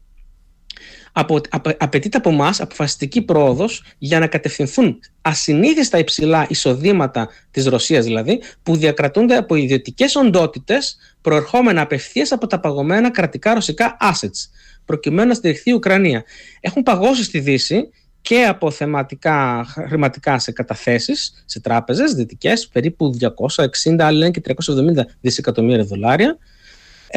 απο, 1.18 1.40
απαιτείται 1.78 2.16
από 2.16 2.30
εμά 2.30 2.54
αποφασιστική 2.58 3.22
πρόοδος 3.22 3.84
για 3.98 4.18
να 4.18 4.26
κατευθυνθούν 4.26 4.98
ασυνήθιστα 5.22 5.98
υψηλά 5.98 6.46
εισοδήματα 6.48 7.28
της 7.50 7.66
Ρωσίας 7.66 8.04
δηλαδή, 8.04 8.42
που 8.62 8.76
διακρατούνται 8.76 9.36
από 9.36 9.54
ιδιωτικές 9.54 10.14
οντότητες 10.14 10.96
προερχόμενα 11.20 11.80
απευθείας 11.80 12.32
από 12.32 12.46
τα 12.46 12.60
παγωμένα 12.60 13.10
κρατικά 13.10 13.54
ρωσικά 13.54 13.96
assets, 14.00 14.48
προκειμένου 14.84 15.28
να 15.28 15.34
στηριχθεί 15.34 15.70
η 15.70 15.72
Ουκρανία. 15.72 16.24
Έχουν 16.60 16.82
παγώσει 16.82 17.24
στη 17.24 17.40
Δύση 17.40 17.90
και 18.20 18.44
από 18.44 18.70
θεματικά 18.70 19.66
χρηματικά 19.68 20.38
σε 20.38 20.52
καταθέσεις 20.52 21.42
σε 21.44 21.60
τράπεζες 21.60 22.12
δυτικές, 22.14 22.68
περίπου 22.68 23.16
260, 23.20 23.96
άλλοι 23.98 24.18
λένε 24.18 24.30
και 24.30 24.40
370 24.40 25.04
δισεκατομμύρια 25.20 25.84
δολάρια, 25.84 26.38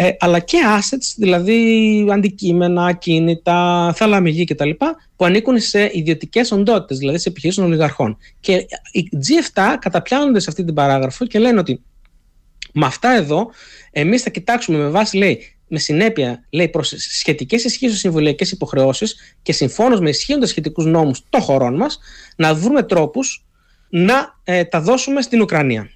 ε, 0.02 0.16
αλλά 0.20 0.40
και 0.40 0.58
assets, 0.78 1.14
δηλαδή 1.18 2.08
αντικείμενα, 2.12 2.86
ακίνητα, 2.86 3.92
θαλαμιγή 3.96 4.44
κτλ. 4.44 4.70
που 5.16 5.26
ανήκουν 5.26 5.60
σε 5.60 5.90
ιδιωτικές 5.94 6.52
οντότητες, 6.52 6.98
δηλαδή 6.98 7.20
σε 7.20 7.30
επιχειρήσεις 7.30 7.62
των 7.62 7.72
ολιγαρχών. 7.72 8.18
Και 8.40 8.66
οι 8.92 9.10
G7 9.14 9.62
καταπιάνονται 9.80 10.40
σε 10.40 10.50
αυτή 10.50 10.64
την 10.64 10.74
παράγραφο 10.74 11.26
και 11.26 11.40
λένε 11.40 11.60
ότι 11.60 11.82
με 12.74 12.86
αυτά 12.86 13.10
εδώ 13.10 13.50
εμείς 13.92 14.22
θα 14.22 14.30
κοιτάξουμε 14.30 14.78
με 14.78 14.90
βάση, 14.90 15.18
λέει, 15.18 15.56
με 15.68 15.80
συνέπεια 15.80 16.46
λέει, 16.50 16.70
προς 16.70 16.94
σχετικές 16.98 17.64
ισχύσεις 17.64 18.00
συμβολιακέ 18.00 18.46
υποχρεώσεις 18.52 19.36
και 19.42 19.54
συμφώνως 19.54 20.00
με 20.00 20.10
ισχύοντες 20.10 20.50
σχετικούς 20.50 20.86
νόμους 20.86 21.24
των 21.30 21.42
χωρών 21.42 21.76
μας 21.76 22.00
να 22.36 22.56
βρούμε 22.56 22.84
τρόπους 22.84 23.46
να 23.90 24.40
ε, 24.44 24.64
τα 24.64 24.82
δώσουμε 24.82 25.22
στην 25.22 25.42
Ουκρανία. 25.42 25.90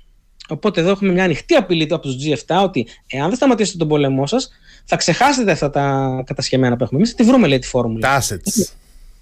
Οπότε 0.54 0.82
εδώ 0.82 0.90
έχουμε 0.90 1.12
μια 1.12 1.24
ανοιχτή 1.24 1.56
απειλή 1.56 1.88
από 1.90 2.00
τους 2.00 2.16
G7 2.16 2.64
ότι 2.64 2.88
εάν 3.08 3.28
δεν 3.28 3.36
σταματήσετε 3.36 3.78
τον 3.78 3.88
πόλεμό 3.88 4.28
σας, 4.28 4.50
θα 4.86 4.96
ξεχάσετε 4.96 5.52
αυτά 5.52 5.70
τα 5.70 6.24
κατασχεμένα 6.26 6.76
που 6.76 6.84
έχουμε 6.84 7.00
εμείς. 7.00 7.16
Τη 7.16 7.24
βρούμε, 7.24 7.48
λέει, 7.48 7.60
τη 7.60 7.68
φόρμουλα. 7.68 8.00
Τα 8.00 8.22
assets. 8.22 8.72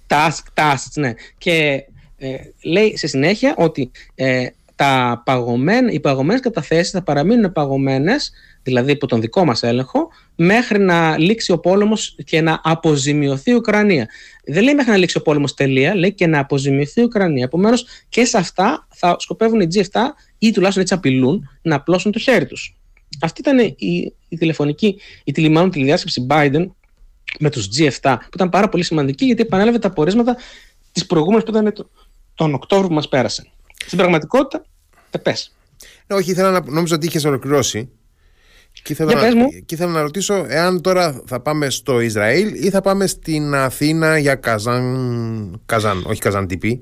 Τα, 0.06 0.34
assets, 0.54 0.94
ναι. 0.94 1.14
Και 1.38 1.84
ε, 2.18 2.36
λέει 2.62 2.96
σε 2.96 3.06
συνέχεια 3.06 3.54
ότι 3.56 3.90
ε, 4.14 4.46
τα 4.76 5.22
παγωμένα, 5.24 5.90
οι 5.90 6.00
παγωμένες 6.00 6.40
καταθέσεις 6.40 6.90
θα 6.90 7.02
παραμείνουν 7.02 7.52
παγωμένες, 7.52 8.32
δηλαδή 8.62 8.92
υπό 8.92 9.06
τον 9.06 9.20
δικό 9.20 9.44
μας 9.44 9.62
έλεγχο, 9.62 10.08
μέχρι 10.36 10.78
να 10.78 11.18
λήξει 11.18 11.52
ο 11.52 11.58
πόλεμος 11.58 12.16
και 12.24 12.40
να 12.40 12.60
αποζημιωθεί 12.62 13.50
η 13.50 13.54
Ουκρανία. 13.54 14.08
Δεν 14.44 14.62
λέει 14.62 14.74
μέχρι 14.74 14.90
να 14.90 14.96
λήξει 14.96 15.18
ο 15.18 15.22
πόλεμος 15.22 15.54
τελεία, 15.54 15.94
λέει 15.94 16.12
και 16.12 16.26
να 16.26 16.38
αποζημιωθεί 16.38 17.00
η 17.00 17.04
Ουκρανία. 17.04 17.44
Επομένως 17.44 17.86
και 18.08 18.24
σε 18.24 18.38
αυτά 18.38 18.86
θα 18.94 19.16
σκοπεύουν 19.18 19.60
οι 19.60 19.66
G7 19.74 20.00
ή 20.38 20.50
τουλάχιστον 20.50 20.82
έτσι 20.82 20.94
απειλούν 20.94 21.48
να 21.62 21.76
απλώσουν 21.76 22.12
το 22.12 22.18
χέρι 22.18 22.46
τους. 22.46 22.76
Αυτή 23.20 23.40
ήταν 23.40 23.58
η, 23.58 24.14
η 24.28 24.36
τηλεφωνική, 24.36 25.00
η 25.24 25.32
τηλεμάνων 25.32 25.70
τηλεδιάσκεψη 25.70 26.26
Biden 26.30 26.66
με 27.38 27.50
τους 27.50 27.68
G7, 27.78 28.16
που 28.20 28.30
ήταν 28.34 28.48
πάρα 28.48 28.68
πολύ 28.68 28.84
σημαντική 28.84 29.24
γιατί 29.24 29.42
επανέλαβε 29.42 29.78
τα 29.78 29.90
πορίσματα 29.90 30.36
της 30.92 31.06
προηγούμενης 31.06 31.44
που 31.44 31.50
ήταν 31.50 31.72
το, 31.72 31.90
τον 32.34 32.54
Οκτώβριο 32.54 32.88
που 32.88 32.94
μας 32.94 33.08
πέρασε. 33.08 33.46
Στην 33.86 33.98
πραγματικότητα, 33.98 34.64
ε, 35.10 35.18
πες. 35.18 35.54
Ναι, 36.06 36.16
όχι, 36.16 36.30
ήθελα 36.30 36.50
να 36.50 36.70
νόμιζα 36.70 36.94
ότι 36.94 37.06
είχες 37.06 37.24
ολοκληρώσει. 37.24 37.90
Και 38.82 38.92
ήθελα, 38.92 39.14
να, 39.14 39.46
και 39.66 39.74
ήθελα 39.74 39.90
να 39.90 40.00
ρωτήσω 40.00 40.46
εάν 40.48 40.80
τώρα 40.80 41.22
θα 41.26 41.40
πάμε 41.40 41.70
στο 41.70 42.00
Ισραήλ 42.00 42.64
ή 42.64 42.70
θα 42.70 42.80
πάμε 42.80 43.06
στην 43.06 43.54
Αθήνα 43.54 44.18
για 44.18 44.34
Καζάν, 44.34 45.60
Καζάν 45.66 46.04
όχι 46.06 46.20
Καζάν 46.20 46.46
τύπη. 46.46 46.80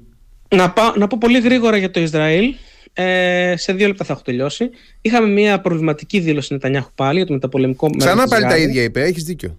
Να, 0.48 0.74
να 0.96 1.06
πω 1.06 1.16
πολύ 1.20 1.40
γρήγορα 1.40 1.76
για 1.76 1.90
το 1.90 2.00
Ισραήλ 2.00 2.54
Ε, 2.92 3.54
σε 3.56 3.72
δύο 3.72 3.86
λεπτά 3.86 4.04
θα 4.04 4.12
έχω 4.12 4.22
τελειώσει. 4.22 4.70
Είχαμε 5.00 5.28
μια 5.28 5.60
προβληματική 5.60 6.20
δήλωση 6.20 6.52
Νετανιάχου 6.52 6.90
πάλι 6.94 7.16
για 7.16 7.26
το 7.26 7.32
μεταπολεμικό 7.32 7.90
Ξανά 7.96 8.26
πάλι 8.26 8.44
τα 8.44 8.56
ίδια 8.56 8.82
είπε, 8.82 9.02
έχεις 9.02 9.24
δίκιο. 9.24 9.58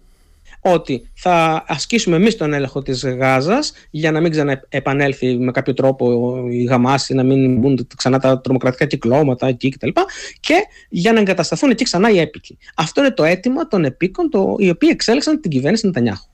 Ότι 0.61 1.09
θα 1.13 1.63
ασκήσουμε 1.67 2.15
εμείς 2.15 2.37
τον 2.37 2.53
έλεγχο 2.53 2.81
της 2.81 3.05
Γάζας 3.05 3.73
για 3.89 4.11
να 4.11 4.21
μην 4.21 4.31
ξαναεπανέλθει 4.31 5.37
με 5.37 5.51
κάποιο 5.51 5.73
τρόπο 5.73 6.35
η 6.49 6.63
Γαμάση, 6.63 7.13
να 7.13 7.23
μην 7.23 7.57
μπουν 7.57 7.87
ξανά 7.95 8.19
τα 8.19 8.41
τρομοκρατικά 8.41 8.85
κυκλώματα 8.85 9.47
εκεί 9.47 9.69
κτλ. 9.69 9.87
Και, 9.87 10.03
και 10.39 10.63
για 10.89 11.13
να 11.13 11.19
εγκατασταθούν 11.19 11.69
εκεί 11.69 11.83
ξανά 11.83 12.09
οι 12.09 12.19
έπικοι. 12.19 12.57
Αυτό 12.75 13.01
είναι 13.01 13.11
το 13.11 13.23
αίτημα 13.23 13.67
των 13.67 13.85
επίκων, 13.85 14.29
το, 14.29 14.55
οι 14.57 14.69
οποίοι 14.69 14.89
εξέλεξαν 14.91 15.41
την 15.41 15.51
κυβέρνηση 15.51 15.85
Νετανιάχου. 15.85 16.30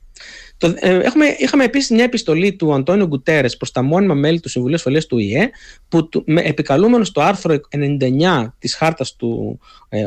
Το, 0.57 0.73
ε, 0.75 0.97
έχουμε, 0.97 1.25
είχαμε 1.37 1.63
επίσης 1.63 1.89
μια 1.89 2.03
επιστολή 2.03 2.53
του 2.53 2.73
Αντώνιο 2.73 3.07
Γκουτέρες 3.07 3.57
προς 3.57 3.71
τα 3.71 3.81
μόνιμα 3.81 4.13
μέλη 4.13 4.39
του 4.39 4.49
Συμβουλίου 4.49 4.75
Ασφαλείας 4.75 5.05
του 5.05 5.17
ΙΕ, 5.17 5.49
που 5.89 6.09
με, 6.25 6.41
επικαλούμενος 6.41 7.07
στο 7.07 7.21
άρθρο 7.21 7.59
99 7.69 8.53
της 8.59 8.75
χάρτας 8.75 9.15
του, 9.15 9.59
ε, 9.89 9.99
ε, 9.99 10.05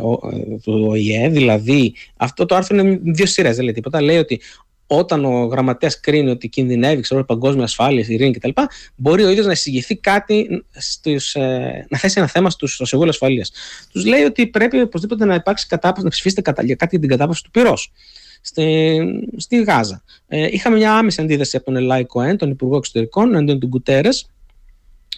του 0.62 0.86
ΟΗΕ, 0.88 1.28
δηλαδή 1.28 1.94
αυτό 2.16 2.46
το 2.46 2.54
άρθρο 2.54 2.78
είναι 2.78 2.98
δύο 3.02 3.26
σειρές, 3.26 3.56
δεν 3.56 3.64
λέει 3.64 3.74
τίποτα. 3.74 4.02
Λέει 4.02 4.16
ότι 4.16 4.40
όταν 4.86 5.24
ο 5.24 5.44
γραμματέας 5.44 6.00
κρίνει 6.00 6.30
ότι 6.30 6.48
κινδυνεύει 6.48 7.02
ξέρω, 7.02 7.24
παγκόσμια 7.24 7.64
ασφάλεια, 7.64 8.04
ειρήνη 8.08 8.32
κτλ., 8.32 8.50
μπορεί 8.96 9.24
ο 9.24 9.30
ίδιος 9.30 9.46
να 9.46 9.52
εισηγηθεί 9.52 9.96
κάτι, 9.96 10.64
στους, 10.70 11.34
ε, 11.34 11.86
να 11.90 11.98
θέσει 11.98 12.14
ένα 12.18 12.28
θέμα 12.28 12.50
στους, 12.50 12.74
στο 12.74 12.84
Συμβούλιο 12.84 13.12
Ασφαλείας. 13.12 13.52
Τους 13.92 14.04
λέει 14.04 14.22
ότι 14.22 14.46
πρέπει 14.46 14.80
οπωσδήποτε 14.80 15.24
να 15.24 15.34
υπάρξει 15.34 15.66
κατάπαυση, 15.66 16.04
να 16.04 16.10
ψηφίσετε 16.10 16.40
κατά, 16.40 16.62
κάτι 16.62 16.88
για 16.90 16.98
την 16.98 17.08
κατάπαυση 17.08 17.42
του 17.44 17.50
πυρός 17.50 17.92
στη, 18.40 18.98
στη 19.36 19.62
Γάζα. 19.62 20.02
Ε, 20.28 20.48
είχαμε 20.50 20.76
μια 20.76 20.94
άμεση 20.94 21.20
αντίδραση 21.20 21.56
από 21.56 21.64
τον 21.64 21.76
Ελάη 21.76 22.04
Κοέν, 22.04 22.36
τον 22.36 22.50
Υπουργό 22.50 22.76
Εξωτερικών, 22.76 23.28
εναντίον 23.28 23.58
του 23.60 23.66
Γκουτέρες, 23.66 24.30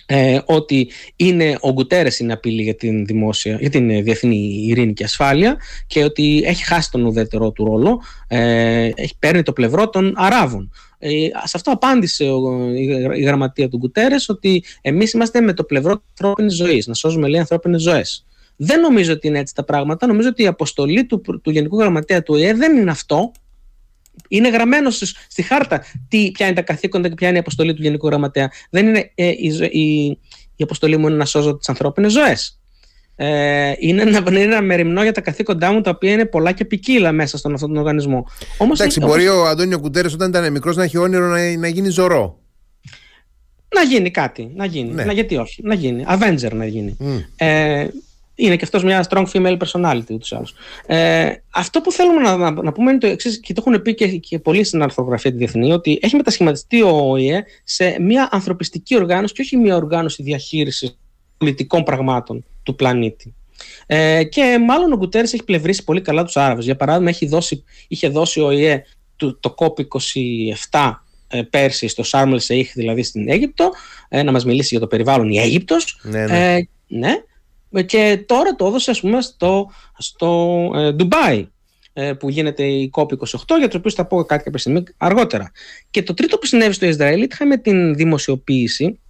ε, 0.07 0.41
ότι 0.45 0.91
είναι, 1.17 1.57
ο 1.61 1.73
Γκουτέρες 1.73 2.19
είναι 2.19 2.33
απειλή 2.33 2.63
για 2.63 2.75
την, 2.75 3.07
δημόσια, 3.07 3.57
για 3.61 3.71
την 3.71 3.91
ε, 3.91 4.03
διεθνή 4.03 4.65
ειρήνη 4.67 4.93
και 4.93 5.05
ασφάλεια 5.05 5.57
και 5.87 6.05
ότι 6.05 6.43
έχει 6.47 6.65
χάσει 6.65 6.91
τον 6.91 7.05
ουδέτερό 7.05 7.51
του 7.51 7.65
ρόλο, 7.65 8.03
ε, 8.29 8.91
έχει 8.95 9.15
παίρνει 9.19 9.43
το 9.43 9.53
πλευρό 9.53 9.89
των 9.89 10.13
Αράβων. 10.17 10.73
Ε, 10.99 11.11
σε 11.45 11.53
αυτό 11.55 11.71
απάντησε 11.71 12.25
ο, 12.25 12.71
η, 12.75 12.83
η, 13.17 13.23
γραμματεία 13.23 13.69
του 13.69 13.77
Γκουτέρες 13.77 14.29
ότι 14.29 14.65
εμείς 14.81 15.13
είμαστε 15.13 15.41
με 15.41 15.53
το 15.53 15.65
πλευρό 15.65 15.97
της 15.97 16.05
ανθρώπινης 16.11 16.55
ζωής, 16.55 16.87
να 16.87 16.95
σώζουμε 16.95 17.29
λέει 17.29 17.41
ανθρώπινες 17.41 17.83
ζωές. 17.83 18.27
Δεν 18.57 18.81
νομίζω 18.81 19.13
ότι 19.13 19.27
είναι 19.27 19.39
έτσι 19.39 19.55
τα 19.55 19.65
πράγματα. 19.65 20.07
Νομίζω 20.07 20.29
ότι 20.29 20.43
η 20.43 20.47
αποστολή 20.47 21.07
του, 21.07 21.21
του 21.43 21.51
Γενικού 21.51 21.79
Γραμματέα 21.79 22.23
του 22.23 22.35
ΟΗΕ 22.35 22.55
δεν 22.55 22.77
είναι 22.77 22.91
αυτό. 22.91 23.33
Είναι 24.29 24.49
γραμμένο 24.49 24.91
στη 25.29 25.43
χάρτα 25.43 25.85
τι, 26.09 26.31
ποια 26.31 26.47
είναι 26.47 26.55
τα 26.55 26.63
καθήκοντα 26.63 27.09
και 27.09 27.15
ποια 27.15 27.29
είναι 27.29 27.37
η 27.37 27.41
αποστολή 27.41 27.75
του 27.75 27.83
Γενικού 27.83 28.07
Γραμματέα. 28.07 28.51
Δεν 28.71 28.87
είναι 28.87 29.11
ε, 29.15 29.29
η, 29.29 29.69
η, 29.71 30.19
η, 30.57 30.63
αποστολή 30.63 30.97
μου 30.97 31.07
είναι 31.09 31.17
να 31.17 31.25
σώζω 31.25 31.57
τις 31.57 31.69
ανθρώπινες 31.69 32.13
ζωές. 32.13 32.61
Ε, 33.17 33.73
είναι, 33.79 34.03
ένα, 34.03 34.23
είναι 34.29 34.41
ένα 34.41 34.63
μεριμνό 34.63 35.03
για 35.03 35.13
τα 35.13 35.21
καθήκοντά 35.21 35.73
μου 35.73 35.81
τα 35.81 35.91
οποία 35.91 36.13
είναι 36.13 36.25
πολλά 36.25 36.53
και 36.53 36.65
ποικίλα 36.65 37.13
μέσα 37.13 37.39
στον 37.39 37.55
αυτόν 37.55 37.69
τον 37.69 37.79
οργανισμό. 37.79 38.27
Όμως, 38.59 38.81
Εντάξει, 38.81 39.01
μπορεί 39.01 39.29
ο 39.29 39.47
Αντώνιο 39.47 39.81
Κουτέρε 39.81 40.09
όταν 40.09 40.29
ήταν 40.29 40.53
μικρός 40.53 40.77
να 40.77 40.83
έχει 40.83 40.99
όνειρο 40.99 41.27
να, 41.27 41.57
να 41.57 41.69
γίνει 41.69 41.89
ζωρό. 41.89 42.39
Να 43.75 43.83
γίνει 43.83 44.11
κάτι. 44.11 44.53
Να 44.55 44.65
γίνει. 44.65 44.93
Ναι. 44.93 45.05
Να, 45.05 45.13
γιατί 45.13 45.37
όχι. 45.37 45.63
Να 45.63 45.75
γίνει. 45.75 46.05
Avenger 46.09 46.53
να 46.53 46.67
γίνει. 46.67 46.97
Mm. 47.01 47.25
Ε, 47.37 47.87
είναι 48.35 48.57
και 48.57 48.65
αυτός 48.65 48.85
μια 48.85 49.07
strong 49.11 49.25
female 49.33 49.57
personality 49.57 50.11
ούτως 50.11 50.31
ή 50.31 50.35
άλλως. 50.35 50.55
Ε, 50.87 51.33
αυτό 51.51 51.81
που 51.81 51.93
θέλουμε 51.93 52.21
να, 52.21 52.37
να, 52.37 52.51
να, 52.51 52.73
πούμε 52.73 52.91
είναι 52.91 53.01
το 53.01 53.07
εξής, 53.07 53.41
και 53.41 53.53
το 53.53 53.63
έχουν 53.67 53.83
πει 53.83 53.95
και, 53.95 54.07
και 54.07 54.39
πολλοί 54.39 54.65
στην 54.65 54.83
αρθρογραφία 54.83 55.31
τη 55.31 55.37
διεθνή, 55.37 55.73
ότι 55.73 55.99
έχει 56.03 56.17
μετασχηματιστεί 56.17 56.83
ο 56.83 57.11
ΟΗΕ 57.11 57.45
σε 57.65 57.97
μια 58.01 58.29
ανθρωπιστική 58.33 58.97
οργάνωση 58.97 59.35
και 59.35 59.43
όχι 59.43 59.57
μια 59.57 59.77
οργάνωση 59.77 60.23
διαχείρισης 60.23 60.99
πολιτικών 61.39 61.83
πραγμάτων 61.83 62.45
του 62.63 62.75
πλανήτη. 62.75 63.35
Ε, 63.87 64.25
και 64.25 64.59
μάλλον 64.67 64.93
ο 64.93 64.97
Γκουτέρε 64.97 65.25
έχει 65.25 65.45
πλευρίσει 65.45 65.85
πολύ 65.85 66.01
καλά 66.01 66.25
τους 66.25 66.37
Άραβες. 66.37 66.65
Για 66.65 66.77
παράδειγμα, 66.77 67.09
έχει 67.11 67.27
δώσει, 67.27 67.65
είχε 67.89 68.09
δώσει 68.09 68.41
ο 68.41 68.47
ΟΗΕ 68.47 68.85
το, 69.17 69.37
το 69.37 69.55
COP27 69.59 70.93
ε, 71.29 71.43
πέρσι 71.43 71.89
στο 71.89 72.03
Σάρμελ 72.03 72.39
Σεϊχ, 72.41 72.73
δηλαδή 72.75 73.03
στην 73.03 73.31
Αίγυπτο, 73.31 73.71
ε, 74.09 74.23
να 74.23 74.33
μας 74.33 74.45
μιλήσει 74.45 74.69
για 74.71 74.81
το 74.81 74.87
περιβάλλον 74.87 75.31
η 75.31 75.39
Αίγυπτος. 75.39 76.01
Ναι, 76.03 76.27
ναι. 76.27 76.55
Ε, 76.55 76.69
ναι 76.87 77.15
και 77.87 78.25
τώρα 78.27 78.55
το 78.55 78.67
έδωσε 78.67 78.91
ας 78.91 79.01
πούμε 79.01 79.21
στο, 79.21 79.71
στο 79.99 80.71
ε, 80.75 80.93
Ντουμπάι 80.93 81.49
ε, 81.93 82.13
που 82.13 82.29
γίνεται 82.29 82.65
η 82.65 82.91
COP28 82.95 83.59
για 83.59 83.69
το 83.69 83.77
οποίο 83.77 83.91
θα 83.91 84.07
πω 84.07 84.25
κάτι 84.25 84.43
κάποια 84.43 84.59
στιγμή 84.59 84.83
αργότερα. 84.97 85.51
Και 85.91 86.03
το 86.03 86.15
τρίτο 86.15 86.39
που 86.39 86.47
συνέβη 86.47 86.73
στο 86.73 86.87
Ισραήλ 86.87 87.23
είχαμε 87.23 87.57
την 87.57 87.95
δημοσιοποίηση 87.95 89.01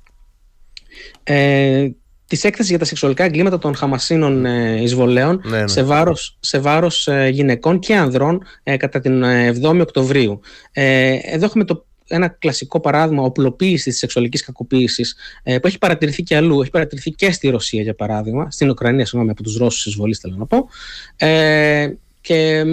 ε, 1.22 1.88
της 2.26 2.44
έκθεσης 2.44 2.70
για 2.70 2.78
τα 2.78 2.84
σεξουαλικά 2.84 3.24
εγκλήματα 3.24 3.58
των 3.58 3.74
χαμασίνων 3.74 4.46
ε, 4.46 4.82
εισβολέων 4.82 5.42
ναι, 5.44 5.60
ναι. 5.60 5.68
σε 5.68 5.82
βάρος, 5.82 6.36
σε 6.40 6.58
βάρος 6.58 7.06
ε, 7.06 7.28
γυναικών 7.28 7.78
και 7.78 7.96
ανδρών 7.96 8.42
ε, 8.62 8.76
κατά 8.76 9.00
την 9.00 9.24
7η 9.24 9.80
Οκτωβρίου. 9.80 10.40
Ε, 10.72 11.18
εδώ 11.22 11.44
έχουμε 11.44 11.64
το 11.64 11.86
ένα 12.14 12.28
κλασικό 12.28 12.80
παράδειγμα 12.80 13.22
οπλοποίησης 13.22 13.84
της 13.84 13.98
σεξουαλικής 13.98 14.44
κακοποίησης 14.44 15.16
ε, 15.42 15.58
που 15.58 15.66
έχει 15.66 15.78
παρατηρηθεί 15.78 16.22
και 16.22 16.36
αλλού. 16.36 16.60
Έχει 16.60 16.70
παρατηρηθεί 16.70 17.10
και 17.10 17.32
στη 17.32 17.48
Ρωσία, 17.48 17.82
για 17.82 17.94
παράδειγμα, 17.94 18.50
στην 18.50 18.70
Ουκρανία, 18.70 19.04
συγγνώμη, 19.04 19.30
από 19.30 19.42
τους 19.42 19.56
Ρώσους 19.56 19.86
εισβολεί, 19.86 20.14
θέλω 20.14 20.36
να 20.36 20.46
πω. 20.46 20.68
Ε, 21.16 21.92
και 22.20 22.64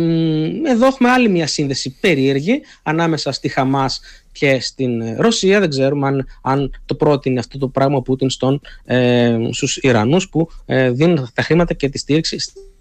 εδώ 0.66 0.86
έχουμε 0.86 1.10
άλλη 1.10 1.30
μια 1.30 1.48
σύνδεση 1.48 1.98
περίεργη 2.00 2.62
ανάμεσα 2.84 3.32
στη 3.32 3.48
Χαμάς 3.48 4.02
και 4.32 4.60
στην 4.60 5.02
Ρωσία. 5.18 5.60
Δεν 5.60 5.70
ξέρουμε 5.70 6.08
αν, 6.08 6.28
αν 6.42 6.72
το 6.86 6.96
πρότεινε 6.96 7.40
αυτό 7.40 7.58
το 7.58 7.68
πράγμα 7.68 7.98
ο 7.98 8.02
Πούτιν 8.02 8.30
στον, 8.30 8.62
ε, 8.86 9.38
στους 9.52 9.78
Ιρανούς 9.78 10.30
που 10.30 10.50
ε, 10.66 10.92
δίνουν 10.92 11.30
τα 11.34 11.42
χρήματα 11.42 11.74
και 11.74 11.90
τη 11.90 11.98
στήριξη 11.98 12.38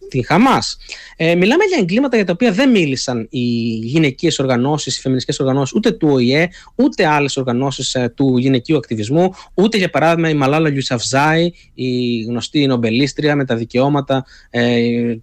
τη 0.09 0.23
Χαμάς. 0.23 0.77
Ε, 1.17 1.35
μιλάμε 1.35 1.65
για 1.65 1.79
εγκλήματα 1.81 2.17
για 2.17 2.25
τα 2.25 2.33
οποία 2.33 2.53
δεν 2.53 2.71
μίλησαν 2.71 3.27
οι 3.31 3.41
γυναικείες 3.83 4.39
οργανώσεις, 4.39 4.97
οι 4.97 5.01
φεμινιστικές 5.01 5.41
οργανώσεις, 5.41 5.75
ούτε 5.75 5.91
του 5.91 6.09
ΟΗΕ, 6.11 6.49
ούτε 6.75 7.07
άλλες 7.07 7.37
οργανώσεις 7.37 7.95
ε, 7.95 8.13
του 8.17 8.39
γυναικείου 8.39 8.77
ακτιβισμού, 8.77 9.31
ούτε 9.55 9.77
για 9.77 9.91
παράδειγμα 9.91 10.29
η 10.29 10.35
Μαλάλα 10.35 10.69
Γιουσαφζάη, 10.69 11.51
η 11.75 12.21
γνωστή 12.21 12.67
νομπελίστρια 12.67 13.37
με 13.37 13.45
τα 13.45 13.57
δικαιώματα 13.57 14.25
ε, 14.51 15.17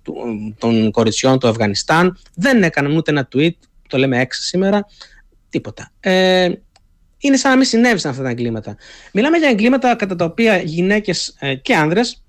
των 0.58 0.92
κοριτσιών 0.92 1.40
του 1.40 1.48
Αφγανιστάν. 1.48 2.18
Δεν 2.36 2.64
έκαναν 2.64 2.96
ούτε 2.96 3.12
ένα 3.12 3.28
tweet, 3.36 3.54
το 3.88 3.98
λέμε 3.98 4.20
έξι 4.20 4.42
σήμερα, 4.42 4.86
τίποτα. 5.50 5.92
Ε, 6.00 6.50
είναι 7.18 7.38
σαν 7.38 7.52
να 7.52 7.58
μην 7.58 7.66
συνέβησαν 7.66 8.12
αυτά 8.12 8.24
τα 8.24 8.30
εγκλήματα. 8.30 8.78
Μιλάμε 9.14 9.38
για 9.38 9.50
εγκλήματα 9.50 9.96
κατά 9.96 10.16
τα 10.16 10.26
οποία 10.26 10.58
γυναίκες 10.58 11.36
ε, 11.40 11.56
και 11.56 11.76
άνδρες 11.76 12.25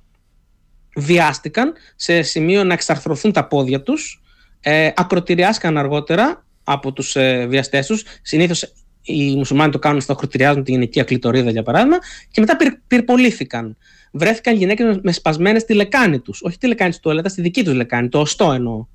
βιάστηκαν 0.96 1.72
σε 1.96 2.22
σημείο 2.22 2.64
να 2.64 2.72
εξαρθρωθούν 2.72 3.32
τα 3.32 3.46
πόδια 3.46 3.82
τους, 3.82 4.22
ε, 4.60 4.90
ακροτηριάστηκαν 4.94 5.78
αργότερα 5.78 6.44
από 6.64 6.92
τους 6.92 7.16
ε, 7.16 7.46
βιαστές 7.46 7.86
τους. 7.86 8.04
Συνήθως 8.22 8.72
οι 9.02 9.36
μουσουλμάνοι 9.36 9.72
το 9.72 9.78
κάνουν 9.78 10.00
στο 10.00 10.12
ακροτηριάζουν 10.12 10.64
τη 10.64 10.70
γυναικεία 10.70 11.04
κλητορίδα 11.04 11.50
για 11.50 11.62
παράδειγμα 11.62 11.98
και 12.30 12.40
μετά 12.40 12.56
πυρ, 12.56 12.72
πυρπολήθηκαν. 12.86 13.76
Βρέθηκαν 14.10 14.56
γυναίκες 14.56 14.98
με 15.02 15.12
σπασμένες 15.12 15.62
στη 15.62 15.74
λεκάνη 15.74 16.18
τους, 16.18 16.42
όχι 16.42 16.58
τη 16.58 16.66
λεκάνη 16.66 16.92
του 16.92 16.98
τουαλέτας, 17.02 17.32
στη 17.32 17.42
δική 17.42 17.64
τους 17.64 17.74
λεκάνη, 17.74 18.08
το 18.08 18.20
οστό 18.20 18.52
εννοώ, 18.52 18.86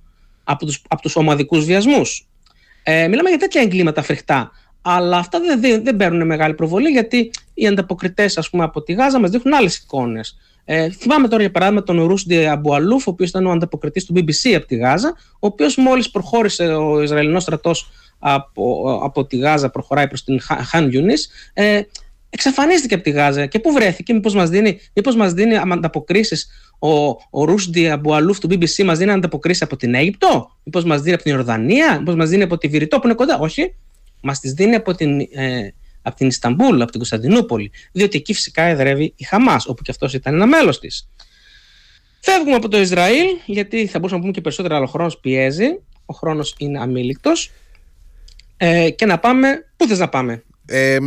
από 0.43 0.65
τους, 0.65 0.81
από 0.87 1.01
τους 1.01 1.15
ομαδικούς 1.15 1.65
βιασμούς. 1.65 2.27
Ε, 2.83 3.07
μιλάμε 3.07 3.29
για 3.29 3.37
τέτοια 3.37 3.61
εγκλήματα 3.61 4.01
φρικτά. 4.01 4.51
Αλλά 4.81 5.17
αυτά 5.17 5.39
δεν, 5.39 5.83
δεν, 5.83 5.95
παίρνουν 5.95 6.25
μεγάλη 6.27 6.53
προβολή 6.53 6.89
γιατί 6.89 7.31
οι 7.53 7.67
ανταποκριτές 7.67 8.49
από 8.51 8.83
τη 8.83 8.93
Γάζα 8.93 9.19
μας 9.19 9.29
δείχνουν 9.29 9.53
άλλες 9.53 9.77
εικόνες. 9.77 10.37
Ε, 10.65 10.89
θυμάμαι 10.89 11.27
τώρα 11.27 11.41
για 11.41 11.51
παράδειγμα 11.51 11.83
τον 11.83 12.03
Ρούσντι 12.03 12.45
Αμπουαλούφ, 12.45 13.07
ο 13.07 13.11
οποίος 13.11 13.29
ήταν 13.29 13.45
ο 13.45 13.51
ανταποκριτής 13.51 14.05
του 14.05 14.13
BBC 14.17 14.53
από 14.55 14.65
τη 14.65 14.75
Γάζα, 14.75 15.13
ο 15.33 15.47
οποίος 15.47 15.75
μόλις 15.75 16.11
προχώρησε 16.11 16.63
ο 16.63 17.01
Ισραηλινός 17.01 17.43
στρατός 17.43 17.91
από, 18.19 18.99
από 19.03 19.25
τη 19.25 19.37
Γάζα, 19.37 19.69
προχωράει 19.69 20.07
προς 20.07 20.23
την 20.23 20.41
Χαν 20.41 20.89
Γιουνίς, 20.89 21.29
ε, 21.53 21.81
εξαφανίστηκε 22.29 22.93
από 22.93 23.03
τη 23.03 23.09
Γάζα. 23.09 23.45
Και 23.45 23.59
πού 23.59 23.71
βρέθηκε, 23.71 24.13
μήπως 24.13 24.35
μας 24.35 24.49
δίνει, 24.49 24.79
μήπως 24.93 25.15
μας 25.15 25.33
δίνει 25.33 25.55
ανταποκρίσεις 25.57 26.47
ο, 26.79 26.89
ο 27.29 27.45
Ρούσντι 27.45 27.89
Αμπουαλούφ 27.89 28.39
του 28.39 28.47
BBC, 28.51 28.83
μας 28.83 28.97
δίνει 28.97 29.11
ανταποκρίσεις 29.11 29.61
από 29.61 29.75
την 29.75 29.93
Αίγυπτο, 29.93 30.51
μήπως 30.63 30.83
μας 30.83 31.01
δίνει 31.01 31.13
από 31.13 31.23
την 31.23 31.33
Ιορδανία, 31.33 31.97
μήπως 31.99 32.15
μας 32.15 32.29
δίνει 32.29 32.43
από 32.43 32.57
τη 32.57 32.67
Βηρητό 32.67 32.99
που 32.99 33.07
είναι 33.07 33.15
κοντά; 33.15 33.39
Όχι, 33.39 33.75
μας 34.21 34.39
τις 34.39 34.53
δίνει 34.53 34.75
από 34.75 34.95
την. 34.95 35.19
Ε, 35.19 35.73
από 36.01 36.15
την 36.15 36.27
Ισταμπούλ, 36.27 36.81
από 36.81 36.91
την 36.91 36.99
Κωνσταντινούπολη, 36.99 37.71
διότι 37.91 38.17
εκεί 38.17 38.33
φυσικά 38.33 38.63
εδρεύει 38.63 39.13
η 39.15 39.23
Χαμάς, 39.23 39.67
όπου 39.67 39.83
και 39.83 39.91
αυτός 39.91 40.13
ήταν 40.13 40.33
ένα 40.33 40.45
μέλος 40.45 40.79
της. 40.79 41.09
Φεύγουμε 42.19 42.55
από 42.55 42.67
το 42.67 42.79
Ισραήλ, 42.79 43.27
γιατί 43.45 43.77
θα 43.77 43.99
μπορούσαμε 43.99 44.13
να 44.13 44.19
πούμε 44.19 44.31
και 44.31 44.41
περισσότερα, 44.41 44.75
αλλά 44.75 44.85
ο 44.85 44.87
χρόνος 44.87 45.17
πιέζει. 45.19 45.79
Ο 46.05 46.13
χρόνος 46.13 46.55
είναι 46.57 46.79
αμήλικτος. 46.79 47.51
Ε, 48.57 48.89
και 48.89 49.05
να 49.05 49.19
πάμε. 49.19 49.65
Πού 49.77 49.87
θες 49.87 49.99
να 49.99 50.09
πάμε, 50.09 50.43
ε, 50.65 50.97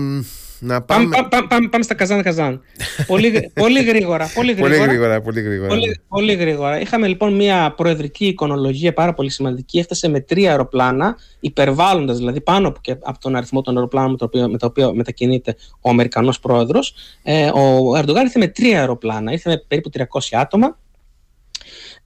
Να 0.67 0.83
Πάμε, 0.83 1.09
πάμε. 1.09 1.29
πάμε, 1.31 1.47
πάμε, 1.47 1.69
πάμε 1.69 1.85
στα 1.85 1.95
καζάν 1.95 2.23
καζάν. 2.23 2.61
πολύ, 3.07 3.29
γρ- 3.29 3.53
πολύ 3.63 3.83
γρήγορα. 3.83 4.31
Πολύ 4.35 4.55
Πολύ 4.55 4.69
γρήγορα. 4.75 4.91
γρήγορα, 4.93 5.21
πολύ 5.21 5.41
γρήγορα. 5.41 5.69
Πολύ, 5.69 6.01
πολύ 6.09 6.35
γρήγορα. 6.35 6.81
Είχαμε 6.81 7.07
λοιπόν 7.07 7.35
μια 7.35 7.75
προεδρική 7.77 8.27
εικονολογία 8.27 8.93
πάρα 8.93 9.15
πολύ 9.15 9.31
σημαντική. 9.31 9.79
Έφτασε 9.79 10.09
με 10.09 10.21
τρία 10.21 10.51
αεροπλάνα, 10.51 11.17
υπερβάλλοντας 11.41 12.17
δηλαδή 12.19 12.41
πάνω 12.41 12.69
από, 12.69 12.79
και 12.83 12.91
από 13.03 13.19
τον 13.21 13.37
αριθμό 13.37 13.61
των 13.63 13.75
αεροπλάνων 13.77 14.11
με 14.11 14.17
τα 14.17 14.25
οποία, 14.25 14.49
με 14.49 14.59
τα 14.59 14.67
οποία 14.67 14.93
μετακινείται 14.93 15.57
ο 15.81 15.89
Αμερικανός 15.91 16.41
πρόεδρος. 16.41 16.95
Ε, 17.23 17.47
ο 17.55 17.97
Ερντογάν 17.97 18.25
ήρθε 18.25 18.39
με 18.39 18.47
τρία 18.49 18.79
αεροπλάνα. 18.79 19.33
Ήρθε 19.33 19.51
με 19.51 19.65
περίπου 19.69 19.91
300 19.95 20.03
άτομα. 20.33 20.79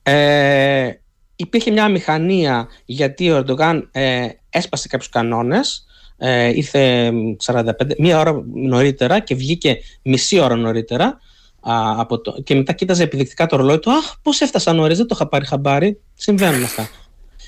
Ε, 0.02 0.90
υπήρχε 1.36 1.70
μια 1.70 1.88
μηχανία 1.88 2.68
γιατί 2.84 3.30
ο 3.30 3.36
Ερντογάν 3.36 3.88
ε, 3.92 4.26
έσπασε 4.50 4.88
κάποιους 4.88 5.08
κανόνες 5.08 5.82
ε, 6.18 6.48
ήρθε 6.48 7.10
45, 7.44 7.62
μία 7.98 8.18
ώρα 8.18 8.42
νωρίτερα 8.54 9.20
και 9.20 9.34
βγήκε 9.34 9.78
μισή 10.02 10.38
ώρα 10.38 10.56
νωρίτερα 10.56 11.04
α, 11.60 12.00
από 12.00 12.20
το, 12.20 12.42
και 12.44 12.54
μετά 12.54 12.72
κοίταζε 12.72 13.02
επιδεικτικά 13.02 13.46
το 13.46 13.56
ρολόι 13.56 13.78
του 13.78 13.90
«Αχ, 13.92 14.14
πώς 14.22 14.40
έφτασα 14.40 14.72
νωρίς, 14.72 14.96
δεν 14.96 15.06
το 15.06 15.14
είχα 15.18 15.28
πάρει 15.28 15.46
χαμπάρι». 15.46 16.00
Συμβαίνουν 16.14 16.62
αυτά. 16.64 16.88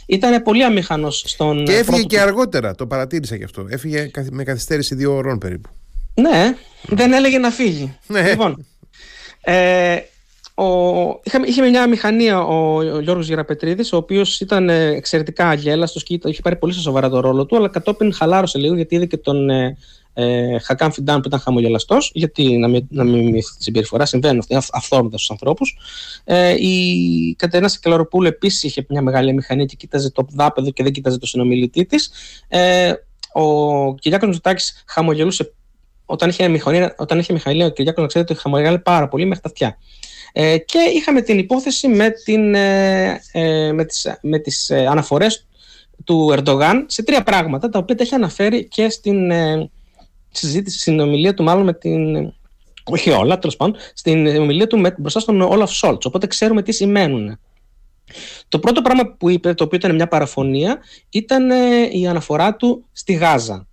Ήταν 0.06 0.42
πολύ 0.42 0.64
αμήχανος 0.64 1.22
στον 1.26 1.64
Και 1.64 1.72
έφυγε 1.72 1.84
πρώτο 1.84 2.02
και 2.02 2.16
του- 2.16 2.22
αργότερα, 2.22 2.74
το 2.74 2.86
παρατήρησα 2.86 3.36
και 3.36 3.44
αυτό. 3.44 3.66
Έφυγε 3.68 4.06
καθ- 4.06 4.30
με 4.30 4.42
καθυστέρηση 4.44 4.94
δύο 4.94 5.14
ώρων 5.14 5.38
περίπου. 5.38 5.68
Ναι, 6.14 6.54
δεν 6.86 7.12
έλεγε 7.12 7.38
να 7.38 7.50
φύγει. 7.50 7.96
Ναι. 8.06 8.28
Λοιπόν, 8.30 8.66
ε, 9.40 9.96
ο, 10.64 11.20
είχαμε, 11.22 11.46
είχε 11.46 11.68
μια 11.68 11.88
μηχανία 11.88 12.40
ο, 12.40 12.76
ο 12.76 13.00
Γιώργος 13.00 13.28
Γεραπετρίδης, 13.28 13.92
ο 13.92 13.96
οποίος 13.96 14.40
ήταν 14.40 14.68
ε, 14.68 14.86
εξαιρετικά 14.86 15.48
αγέλαστος 15.48 16.02
και 16.02 16.14
ήταν- 16.14 16.30
είχε 16.30 16.40
πάρει 16.42 16.56
πολύ 16.56 16.72
στα 16.72 16.82
σοβαρά 16.82 17.08
το 17.08 17.20
ρόλο 17.20 17.46
του, 17.46 17.56
αλλά 17.56 17.68
κατόπιν 17.68 18.12
χαλάρωσε 18.14 18.58
λίγο 18.58 18.74
γιατί 18.74 18.94
είδε 18.94 19.06
και 19.06 19.16
τον 19.16 19.50
ε, 19.50 19.76
ε, 20.14 20.58
Χακάν 20.58 20.92
Φιντάν 20.92 21.20
που 21.20 21.28
ήταν 21.28 21.40
χαμογελαστός, 21.40 22.10
γιατί 22.14 22.56
να 22.56 22.68
μην, 22.68 22.86
να 22.90 23.04
μην 23.04 23.28
μειωθεί 23.28 23.56
τη 23.56 23.62
συμπεριφορά, 23.62 24.06
συμβαίνουν 24.06 24.38
αυτά, 24.38 24.56
αυ- 24.56 24.74
αυθόρμητα 24.76 25.16
στους 25.16 25.30
ανθρώπους. 25.30 25.76
Ε, 26.24 26.54
η 26.66 27.34
Κατερίνα 27.38 27.68
Σακελαροπούλου 27.68 28.26
επίσης 28.26 28.62
είχε 28.62 28.86
μια 28.88 29.02
μεγάλη 29.02 29.32
μηχανή 29.32 29.66
και 29.66 29.76
κοίταζε 29.76 30.10
το 30.10 30.26
δάπεδο 30.30 30.70
και 30.70 30.82
δεν 30.82 30.92
κοίταζε 30.92 31.18
το 31.18 31.26
συνομιλητή 31.26 31.86
της. 31.86 32.10
Ε, 32.48 32.92
ο 33.32 33.94
Κυριάκος 33.94 34.28
Μητσοτάκης 34.28 34.82
χαμογελούσε 34.86 35.52
όταν 36.04 36.28
είχε 36.28 36.48
μηχανή, 36.48 36.88
όταν 36.96 37.18
είχε 37.18 37.32
μηχανή, 37.32 37.64
ο 37.64 37.70
Κυριάκος 37.70 38.02
να 38.02 38.08
ξέρετε 38.08 38.32
ότι 38.32 38.42
χαμογελάει 38.42 38.78
πάρα 38.78 39.08
πολύ 39.08 39.24
μέχρι 39.24 39.42
τα 39.42 39.48
αυτιά. 39.48 39.78
Ε, 40.32 40.58
και 40.58 40.78
είχαμε 40.94 41.20
την 41.20 41.38
υπόθεση 41.38 41.88
με, 41.88 42.10
την, 42.24 42.54
ε, 42.54 43.20
ε, 43.32 43.72
με 43.72 43.84
τις, 43.84 44.18
με 44.22 44.38
τις 44.38 44.70
ε, 44.70 44.86
αναφορές 44.86 45.46
του 46.04 46.30
Ερντογάν 46.32 46.86
σε 46.88 47.02
τρία 47.02 47.22
πράγματα, 47.22 47.68
τα 47.68 47.78
οποία 47.78 47.94
τα 47.96 48.02
έχει 48.02 48.14
αναφέρει 48.14 48.68
και 48.68 48.88
στην 48.88 49.30
ε, 49.30 49.70
συζήτηση, 50.30 50.78
στην 50.78 51.00
ομιλία 51.00 51.34
του 51.34 51.42
μάλλον 51.42 51.64
με 51.64 51.74
την... 51.74 52.32
Όχι 52.84 53.10
όλα, 53.10 53.38
τέλος 53.38 53.56
πάντων, 53.56 53.76
στην 53.94 54.26
ομιλία 54.26 54.66
του 54.66 54.78
με, 54.78 54.94
μπροστά 54.98 55.20
στον 55.20 55.40
Όλαφ 55.40 55.70
Σόλτς. 55.70 56.06
Οπότε 56.06 56.26
ξέρουμε 56.26 56.62
τι 56.62 56.72
σημαίνουν. 56.72 57.38
Το 58.48 58.58
πρώτο 58.58 58.82
πράγμα 58.82 59.14
που 59.18 59.28
είπε, 59.28 59.54
το 59.54 59.64
οποίο 59.64 59.78
ήταν 59.78 59.94
μια 59.94 60.08
παραφωνία, 60.08 60.78
ήταν 61.10 61.50
ε, 61.50 61.88
η 61.92 62.06
αναφορά 62.06 62.56
του 62.56 62.84
στη 62.92 63.12
Γάζα. 63.12 63.66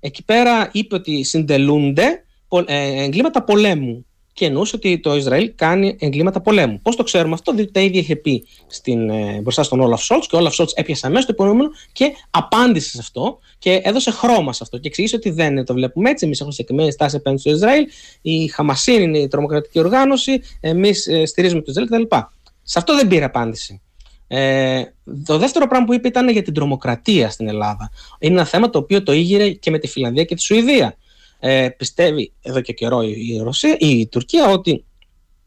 Εκεί 0.00 0.24
πέρα 0.24 0.68
είπε 0.72 0.94
ότι 0.94 1.22
συντελούνται 1.22 2.24
πο- 2.48 2.64
ε, 2.66 3.02
εγκλήματα 3.02 3.42
πολέμου 3.42 4.06
και 4.36 4.44
εννοούσε 4.44 4.76
ότι 4.76 5.00
το 5.00 5.16
Ισραήλ 5.16 5.52
κάνει 5.54 5.96
εγκλήματα 5.98 6.40
πολέμου. 6.40 6.80
Πώς 6.82 6.96
το 6.96 7.02
ξέρουμε 7.02 7.34
αυτό, 7.34 7.52
διότι 7.52 7.72
τα 7.72 7.80
ίδια 7.80 8.00
είχε 8.00 8.16
πει 8.16 8.46
στην, 8.66 9.10
ε, 9.10 9.40
μπροστά 9.42 9.62
στον 9.62 9.80
Όλαφ 9.80 10.02
Σόλτς 10.02 10.26
και 10.26 10.36
ο 10.36 10.38
Όλαφ 10.38 10.54
Σόλτς 10.54 10.72
έπιασε 10.72 11.06
αμέσως 11.06 11.26
το 11.26 11.32
υπονοούμενο 11.34 11.70
και 11.92 12.12
απάντησε 12.30 12.90
σε 12.90 12.98
αυτό 13.00 13.38
και 13.58 13.80
έδωσε 13.84 14.10
χρώμα 14.10 14.52
σε 14.52 14.60
αυτό 14.62 14.78
και 14.78 14.88
εξήγησε 14.88 15.16
ότι 15.16 15.30
δεν 15.30 15.64
το 15.64 15.74
βλέπουμε 15.74 16.10
έτσι. 16.10 16.24
Εμείς 16.24 16.38
έχουμε 16.38 16.54
συγκεκριμένη 16.54 16.92
στάση 16.92 17.16
απέναντι 17.16 17.40
στο 17.40 17.50
Ισραήλ. 17.50 17.86
Η 18.22 18.46
Χαμασίν 18.46 19.02
είναι 19.02 19.18
η 19.18 19.28
τρομοκρατική 19.28 19.78
οργάνωση. 19.78 20.40
Εμείς 20.60 21.08
στηρίζουμε 21.24 21.60
το 21.60 21.70
Ισραήλ 21.70 22.06
κτλ. 22.06 22.16
Σε 22.62 22.78
αυτό 22.78 22.96
δεν 22.96 23.08
πήρε 23.08 23.24
απάντηση. 23.24 23.80
Ε, 24.28 24.82
το 25.24 25.38
δεύτερο 25.38 25.66
πράγμα 25.66 25.86
που 25.86 25.94
είπε 25.94 26.08
ήταν 26.08 26.28
για 26.28 26.42
την 26.42 26.54
τρομοκρατία 26.54 27.30
στην 27.30 27.48
Ελλάδα. 27.48 27.90
Είναι 28.18 28.34
ένα 28.34 28.44
θέμα 28.44 28.70
το 28.70 28.78
οποίο 28.78 29.02
το 29.02 29.12
ήγηρε 29.12 29.50
και 29.50 29.70
με 29.70 29.78
τη 29.78 29.86
Φιλανδία 29.86 30.24
και 30.24 30.34
τη 30.34 30.42
Σουηδία. 30.42 30.96
Ε, 31.38 31.68
πιστεύει 31.76 32.32
εδώ 32.42 32.60
και 32.60 32.72
καιρό 32.72 33.02
η, 33.02 33.10
η, 33.34 33.40
Ρωσία, 33.44 33.76
η 33.78 34.06
Τουρκία 34.06 34.48
ότι 34.48 34.84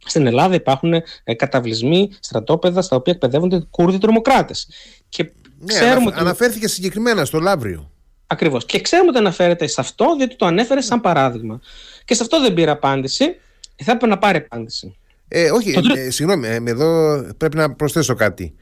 στην 0.05 0.27
Ελλάδα 0.27 0.55
υπάρχουν 0.55 0.93
ε, 0.93 1.03
καταβλισμοί, 1.35 2.09
στρατόπεδα 2.19 2.81
στα 2.81 2.95
οποία 2.95 3.13
εκπαιδεύονται 3.13 3.65
Κούρδοι 3.69 3.97
τρομοκράτες. 3.97 4.67
Και 5.09 5.23
Ναι, 5.23 5.65
ξέρουμε 5.73 5.95
ανα- 5.95 6.07
ότι... 6.07 6.19
αναφέρθηκε 6.19 6.67
συγκεκριμένα 6.67 7.25
στο 7.25 7.39
Λαύριο. 7.39 7.91
Ακριβώς. 8.27 8.65
Και 8.65 8.81
ξέρουμε 8.81 9.09
ότι 9.09 9.17
αναφέρεται 9.17 9.67
σε 9.67 9.81
αυτό, 9.81 10.15
διότι 10.17 10.35
το 10.35 10.45
ανέφερε 10.45 10.81
σαν 10.81 11.01
παράδειγμα. 11.01 11.59
Και 12.05 12.13
σε 12.13 12.23
αυτό 12.23 12.41
δεν 12.41 12.53
πήρε 12.53 12.71
απάντηση. 12.71 13.25
Θα 13.83 13.91
έπρεπε 13.91 14.05
να 14.07 14.17
πάρει 14.17 14.37
απάντηση. 14.37 14.95
Ε, 15.27 15.51
όχι, 15.51 15.73
Το 15.73 15.81
τρί- 15.81 15.97
ε, 15.97 16.09
συγγνώμη, 16.09 16.47
ε, 16.47 16.59
εδώ 16.65 17.21
πρέπει 17.37 17.57
να 17.57 17.73
προσθέσω 17.73 18.13
κάτι. 18.15 18.53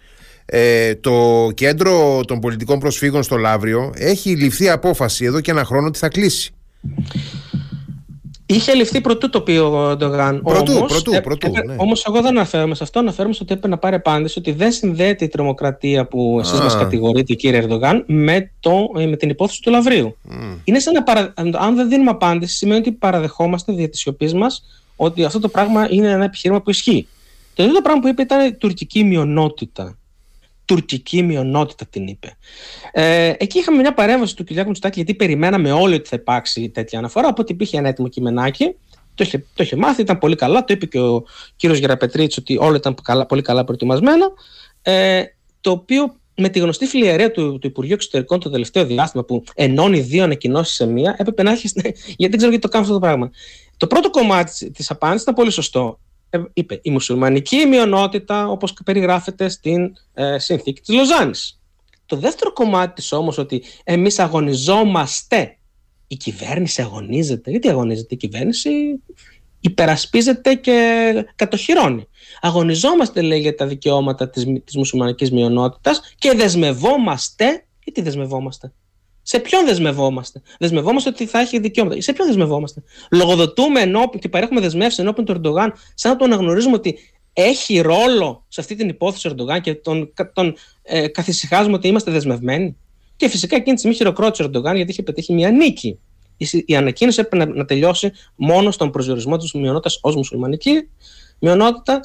Ε, 0.45 0.95
το 0.95 1.47
κέντρο 1.53 2.21
των 2.25 2.39
πολιτικών 2.39 2.79
προσφύγων 2.79 3.23
στο 3.23 3.35
Λαύριο 3.37 3.93
έχει 3.95 4.35
ληφθεί 4.35 4.69
απόφαση 4.69 5.25
εδώ 5.25 5.41
και 5.41 5.51
ένα 5.51 5.63
χρόνο 5.63 5.87
ότι 5.87 5.99
θα 5.99 6.07
κλείσει. 6.07 6.51
Είχε 8.49 8.73
ληφθεί 8.73 9.01
πρωτού 9.01 9.29
το 9.29 9.41
πει 9.41 9.51
ο 9.51 9.89
Ερντογάν. 9.89 10.41
Πρωτού, 10.43 10.73
όμως, 10.75 10.91
πρωτού, 10.91 11.13
ε, 11.13 11.19
πρωτού, 11.19 11.51
ε, 11.53 11.65
ναι. 11.65 11.75
Όμως 11.77 12.05
εγώ 12.05 12.21
δεν 12.21 12.27
αναφέρομαι 12.27 12.75
σε 12.75 12.83
αυτό, 12.83 12.99
αναφέρομαι 12.99 13.33
στο 13.33 13.43
ότι 13.43 13.53
έπρεπε 13.53 13.73
να 13.73 13.79
πάρει 13.79 13.95
απάντηση 13.95 14.39
ότι 14.39 14.51
δεν 14.51 14.71
συνδέεται 14.71 15.25
η 15.25 15.27
τρομοκρατία 15.27 16.07
που 16.07 16.37
εσείς 16.39 16.59
Α. 16.59 16.63
μας 16.63 16.77
κατηγορείτε 16.77 17.33
κύριε 17.33 17.59
Ερντογάν 17.59 18.03
με, 18.07 18.51
το, 18.59 18.89
ε, 18.97 19.05
με 19.05 19.15
την 19.15 19.29
υπόθεση 19.29 19.61
του 19.61 19.69
Λαβρίου. 19.69 20.17
Μμ. 20.21 20.53
Είναι 20.63 20.79
σαν 20.79 20.93
να 20.93 21.03
παρα... 21.03 21.33
αν 21.35 21.75
δεν 21.75 21.89
δίνουμε 21.89 22.09
απάντηση 22.09 22.55
σημαίνει 22.55 22.79
ότι 22.79 22.91
παραδεχόμαστε 22.91 23.73
δια 23.73 23.89
της 23.89 23.99
σιωπής 23.99 24.33
μας 24.33 24.63
ότι 24.95 25.23
αυτό 25.23 25.39
το 25.39 25.47
πράγμα 25.47 25.87
είναι 25.91 26.09
ένα 26.09 26.23
επιχείρημα 26.23 26.61
που 26.61 26.69
ισχύει. 26.69 27.07
Το 27.53 27.63
τρίτο 27.63 27.81
πράγμα 27.81 28.01
που 28.01 28.07
είπε 28.07 28.21
ήταν 28.21 28.47
η 28.47 28.53
τουρκική 28.53 29.03
μειονότητα. 29.03 29.97
Τουρκική 30.67 31.23
μειονότητα 31.23 31.85
την 31.85 32.07
είπε. 32.07 32.37
Ε, 32.91 33.33
εκεί 33.37 33.59
είχαμε 33.59 33.81
μια 33.81 33.93
παρέμβαση 33.93 34.35
του 34.35 34.43
Κυριάκου 34.43 34.67
Μητσοτάκη 34.67 34.95
γιατί 34.95 35.15
περιμέναμε 35.15 35.71
όλοι 35.71 35.93
ότι 35.93 36.09
θα 36.09 36.15
υπάρξει 36.19 36.69
τέτοια 36.69 36.99
αναφορά. 36.99 37.27
Οπότε 37.27 37.53
υπήρχε 37.53 37.77
ένα 37.77 37.87
έτοιμο 37.87 38.07
κειμενάκι. 38.07 38.75
Το 39.15 39.23
είχε, 39.23 39.37
το 39.37 39.63
είχε 39.63 39.75
μάθει, 39.75 40.01
ήταν 40.01 40.17
πολύ 40.17 40.35
καλά. 40.35 40.63
Το 40.63 40.73
είπε 40.73 40.85
και 40.85 40.99
ο 40.99 41.23
κύριος 41.55 41.79
Γεραπετρίτη 41.79 42.35
ότι 42.39 42.57
όλα 42.57 42.75
ήταν 42.75 42.95
καλά, 43.03 43.25
πολύ 43.25 43.41
καλά 43.41 43.63
προετοιμασμένα. 43.63 44.31
Ε, 44.81 45.23
το 45.61 45.71
οποίο 45.71 46.15
με 46.37 46.49
τη 46.49 46.59
γνωστή 46.59 46.85
φιλιαρία 46.85 47.31
του, 47.31 47.59
του 47.59 47.67
Υπουργείου 47.67 47.93
Εξωτερικών 47.93 48.39
το 48.39 48.49
τελευταίο 48.49 48.85
διάστημα 48.85 49.23
που 49.23 49.43
ενώνει 49.55 49.99
δύο 49.99 50.23
ανακοινώσεις 50.23 50.75
σε 50.75 50.85
μία, 50.85 51.15
έπρεπε 51.17 51.43
να 51.43 51.51
έχει. 51.51 51.67
γιατί 51.73 51.93
δεν 52.17 52.37
ξέρω 52.37 52.51
γιατί 52.51 52.59
το 52.59 52.67
κάνω 52.67 52.83
αυτό 52.83 52.93
το 52.93 52.99
πράγμα. 52.99 53.31
Το 53.77 53.87
πρώτο 53.87 54.09
κομμάτι 54.09 54.71
της 54.71 54.91
απάντησης 54.91 55.21
ήταν 55.21 55.33
πολύ 55.33 55.51
σωστό. 55.51 55.99
Ε, 56.29 56.39
είπε 56.53 56.79
η 56.81 56.91
μουσουλμανική 56.91 57.65
μειονότητα 57.65 58.47
όπως 58.47 58.73
περιγράφεται 58.85 59.49
στην 59.49 59.93
ε, 60.13 60.39
συνθήκη 60.39 60.81
της 60.81 60.95
Λοζάνης. 60.95 61.59
Το 62.05 62.15
δεύτερο 62.15 62.53
κομμάτι 62.53 62.93
της 62.93 63.11
όμως 63.11 63.37
ότι 63.37 63.63
εμείς 63.83 64.19
αγωνιζόμαστε. 64.19 65.57
Η 66.07 66.15
κυβέρνηση 66.15 66.81
αγωνίζεται. 66.81 67.51
Γιατί 67.51 67.69
αγωνίζεται 67.69 68.13
η 68.13 68.17
κυβέρνηση; 68.17 68.69
Υπερασπίζεται 69.59 70.55
και 70.55 71.25
κατοχυρώνει. 71.35 72.07
Αγωνιζόμαστε 72.41 73.21
λέει 73.21 73.39
για 73.39 73.55
τα 73.55 73.67
δικαιώματα 73.67 74.29
της, 74.29 74.45
της 74.63 74.75
μουσουλμανικής 74.75 75.31
μειονότητας 75.31 76.01
και 76.17 76.33
δεσμευόμαστε. 76.35 77.65
Γιατί 77.83 78.01
δεσμευόμαστε; 78.01 78.73
Σε 79.29 79.39
ποιον 79.39 79.65
δεσμευόμαστε; 79.65 80.41
Δεσμευόμαστε 80.59 81.09
ότι 81.09 81.25
θα 81.25 81.39
έχει 81.39 81.59
δικαιώματα. 81.59 82.01
Σε 82.01 82.13
ποιον 82.13 82.27
δεσμευόμαστε; 82.27 82.83
Λογοδοτούμε 83.11 83.81
ενώπιν 83.81 84.19
και 84.19 84.29
παρέχουμε 84.29 84.59
δεσμεύσεις 84.59 84.99
ενώπιν 84.99 85.25
του 85.25 85.31
Ερντογάν, 85.31 85.73
σαν 85.93 86.11
να 86.11 86.17
τον 86.17 86.31
αναγνωρίζουμε 86.31 86.75
ότι 86.75 86.97
έχει 87.33 87.79
ρόλο 87.79 88.45
σε 88.47 88.61
αυτή 88.61 88.75
την 88.75 88.89
υπόθεση 88.89 89.27
ο 89.27 89.31
Ερντογάν 89.31 89.61
και 89.61 89.75
τον, 89.75 90.13
τον 90.33 90.55
ε, 90.83 91.07
καθησυχάζουμε 91.07 91.75
ότι 91.75 91.87
είμαστε 91.87 92.11
δεσμευμένοι. 92.11 92.77
Και 93.15 93.27
φυσικά 93.29 93.55
εκείνη 93.55 93.73
τη 93.73 93.79
στιγμή 93.79 93.97
χειροκρότησε 93.97 94.43
ο 94.43 94.45
Ερντογάν 94.45 94.75
γιατί 94.75 94.91
είχε 94.91 95.03
πετύχει 95.03 95.33
μια 95.33 95.51
νίκη. 95.51 95.99
Η, 96.37 96.63
η 96.65 96.75
ανακοίνωση 96.75 97.19
έπρεπε 97.19 97.45
να, 97.45 97.55
να 97.55 97.65
τελειώσει 97.65 98.11
μόνο 98.35 98.71
στον 98.71 98.91
προσδιορισμό 98.91 99.37
της 99.37 99.53
μειονότητας 99.53 99.99
ως 100.01 100.15
μουσουλμανική 100.15 100.89
μειονότητα, 101.39 101.99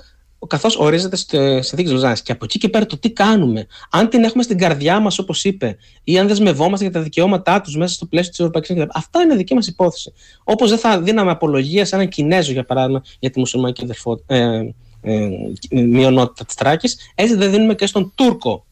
καθώς 0.47 0.77
ορίζεται 0.77 1.17
στη 1.17 1.37
συνθήκη 1.37 1.85
τη 1.85 1.91
Λοζάνη. 1.91 2.17
Και 2.23 2.33
από 2.33 2.45
εκεί 2.45 2.59
και 2.59 2.69
πέρα 2.69 2.87
το 2.87 2.99
τι 2.99 3.11
κάνουμε, 3.11 3.67
αν 3.91 4.09
την 4.09 4.25
έχουμε 4.25 4.43
στην 4.43 4.59
καρδιά 4.59 5.01
μας, 5.01 5.19
όπως 5.19 5.45
είπε, 5.45 5.77
ή 6.05 6.19
αν 6.19 6.29
δεσμευόμαστε 6.29 6.85
για 6.85 6.95
τα 6.95 7.01
δικαιώματά 7.01 7.61
τους 7.61 7.77
μέσα 7.77 7.95
στο 7.95 8.07
πλαίσιο 8.07 8.31
της 8.31 8.39
Ευρωπαϊκής 8.39 8.71
Ένωσης. 8.71 8.91
Αυτά 8.95 9.23
είναι 9.23 9.37
δική 9.37 9.55
μας 9.55 9.67
υπόθεση. 9.67 10.13
Όπως 10.45 10.69
δεν 10.69 10.79
θα 10.79 11.01
δίναμε 11.01 11.31
απολογία 11.31 11.85
σε 11.85 11.95
έναν 11.95 12.09
Κινέζο, 12.09 12.53
για 12.53 12.65
παράδειγμα, 12.65 13.03
για 13.19 13.31
τη 13.31 13.39
μουσουλμανική 13.39 13.83
αδερφό, 13.85 14.23
ε, 14.27 14.61
ε, 15.01 15.29
μειονότητα 15.71 16.45
της 16.45 16.55
Τράκης, 16.55 16.97
έτσι 17.15 17.35
δεν 17.35 17.51
δίνουμε 17.51 17.75
και 17.75 17.87
στον 17.87 18.13
Τούρκο. 18.15 18.65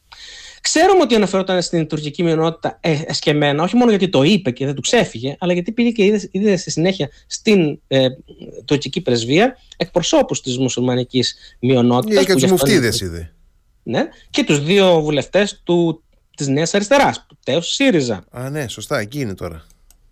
Ξέρουμε 0.61 1.03
ότι 1.03 1.15
αναφερόταν 1.15 1.63
στην 1.63 1.87
τουρκική 1.87 2.23
μειονότητα 2.23 2.79
ε, 2.81 2.99
εσκεμμένα, 3.07 3.63
όχι 3.63 3.77
μόνο 3.77 3.91
γιατί 3.91 4.09
το 4.09 4.23
είπε 4.23 4.51
και 4.51 4.65
δεν 4.65 4.75
του 4.75 4.81
ξέφυγε, 4.81 5.37
αλλά 5.39 5.53
γιατί 5.53 5.73
πήγε 5.73 5.91
και 5.91 6.05
είδε, 6.05 6.29
είδε 6.31 6.57
στη 6.57 6.71
συνέχεια 6.71 7.09
στην 7.27 7.81
ε, 7.89 8.09
τουρκική 8.65 9.01
πρεσβεία 9.01 9.57
εκπροσώπους 9.77 10.41
της 10.41 10.59
μουσουλμανικής 10.59 11.37
μειονότητας. 11.61 12.23
Ή 12.23 12.27
και 12.27 12.33
τους 12.33 12.51
μουφτίδες 12.51 13.01
είδε. 13.01 13.33
Ναι, 13.83 14.09
και 14.31 14.45
τους 14.45 14.65
δύο 14.65 15.01
βουλευτές 15.01 15.63
της 16.37 16.49
Νέας 16.49 16.75
Αριστεράς, 16.75 17.27
του 17.29 17.39
Τέο 17.45 17.61
ΣΥΡΙΖΑ. 17.61 18.25
Α, 18.31 18.51
ναι, 18.51 18.69
σωστά, 18.69 18.99
εκεί 18.99 19.21
είναι 19.21 19.35
τώρα. 19.35 19.65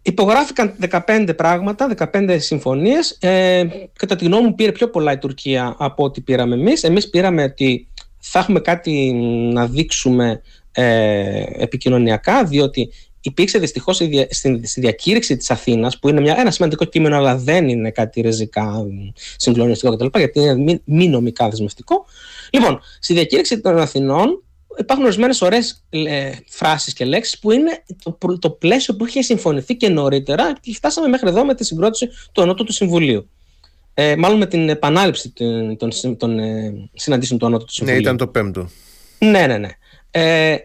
Υπογράφηκαν 0.02 0.74
15 1.06 1.32
πράγματα, 1.36 1.94
15 2.12 2.36
συμφωνίες. 2.40 3.16
Ε, 3.20 3.64
κατά 3.92 4.16
τη 4.16 4.24
γνώμη 4.24 4.46
μου 4.46 4.54
πήρε 4.54 4.72
πιο 4.72 4.88
πολλά 4.88 5.12
η 5.12 5.18
Τουρκία 5.18 5.74
από 5.78 6.04
ό,τι 6.04 6.20
πήραμε 6.20 6.54
εμείς. 6.54 6.82
Εμείς 6.82 7.10
πήραμε 7.10 7.42
ότι 7.42 7.87
θα 8.18 8.38
έχουμε 8.38 8.60
κάτι 8.60 9.12
να 9.52 9.66
δείξουμε 9.66 10.40
ε, 10.72 11.42
επικοινωνιακά, 11.56 12.44
διότι 12.44 12.92
υπήρξε 13.20 13.58
δυστυχώς 13.58 13.96
στη 14.62 14.80
διακήρυξη 14.80 15.36
της 15.36 15.50
Αθήνας, 15.50 15.98
που 15.98 16.08
είναι 16.08 16.20
μια, 16.20 16.34
ένα 16.38 16.50
σημαντικό 16.50 16.84
κείμενο, 16.84 17.16
αλλά 17.16 17.36
δεν 17.36 17.68
είναι 17.68 17.90
κάτι 17.90 18.20
ρεζικά 18.20 18.86
συγκλονιστικό 19.36 19.96
κτλ., 19.96 20.18
γιατί 20.18 20.40
είναι 20.40 20.54
μη, 20.56 20.80
μη 20.84 21.08
νομικά 21.08 21.48
δεσμευτικό. 21.48 22.04
Λοιπόν, 22.50 22.80
στη 23.00 23.12
διακήρυξη 23.12 23.60
των 23.60 23.78
Αθηνών 23.78 24.42
υπάρχουν 24.78 25.04
ορισμένες 25.04 25.42
ωραίες 25.42 25.84
ε, 25.88 26.30
φράσεις 26.48 26.92
και 26.92 27.04
λέξεις 27.04 27.38
που 27.38 27.50
είναι 27.50 27.84
το, 28.02 28.38
το 28.38 28.50
πλαίσιο 28.50 28.96
που 28.96 29.06
είχε 29.06 29.22
συμφωνηθεί 29.22 29.76
και 29.76 29.88
νωρίτερα 29.88 30.52
και 30.60 30.74
φτάσαμε 30.74 31.08
μέχρι 31.08 31.28
εδώ 31.28 31.44
με 31.44 31.54
τη 31.54 31.64
συγκρότηση 31.64 32.08
του 32.32 32.42
Ανώτατου 32.42 32.72
Συμβουλίου. 32.72 33.28
Ε, 34.00 34.16
μάλλον 34.16 34.38
με 34.38 34.46
την 34.46 34.68
επανάληψη 34.68 35.30
των, 35.30 35.76
των, 35.76 36.16
των 36.16 36.38
ε, 36.38 36.72
συναντήσεων 36.94 37.38
του 37.38 37.46
Ανώτατου 37.46 37.72
Συμβουλίου. 37.72 38.00
Ναι, 38.00 38.06
ήταν 38.06 38.16
το 38.16 38.26
πέμπτο. 38.28 38.68
Ναι, 39.18 39.46
ναι, 39.46 39.58
ναι. 39.58 39.68
Ε, 40.10 40.56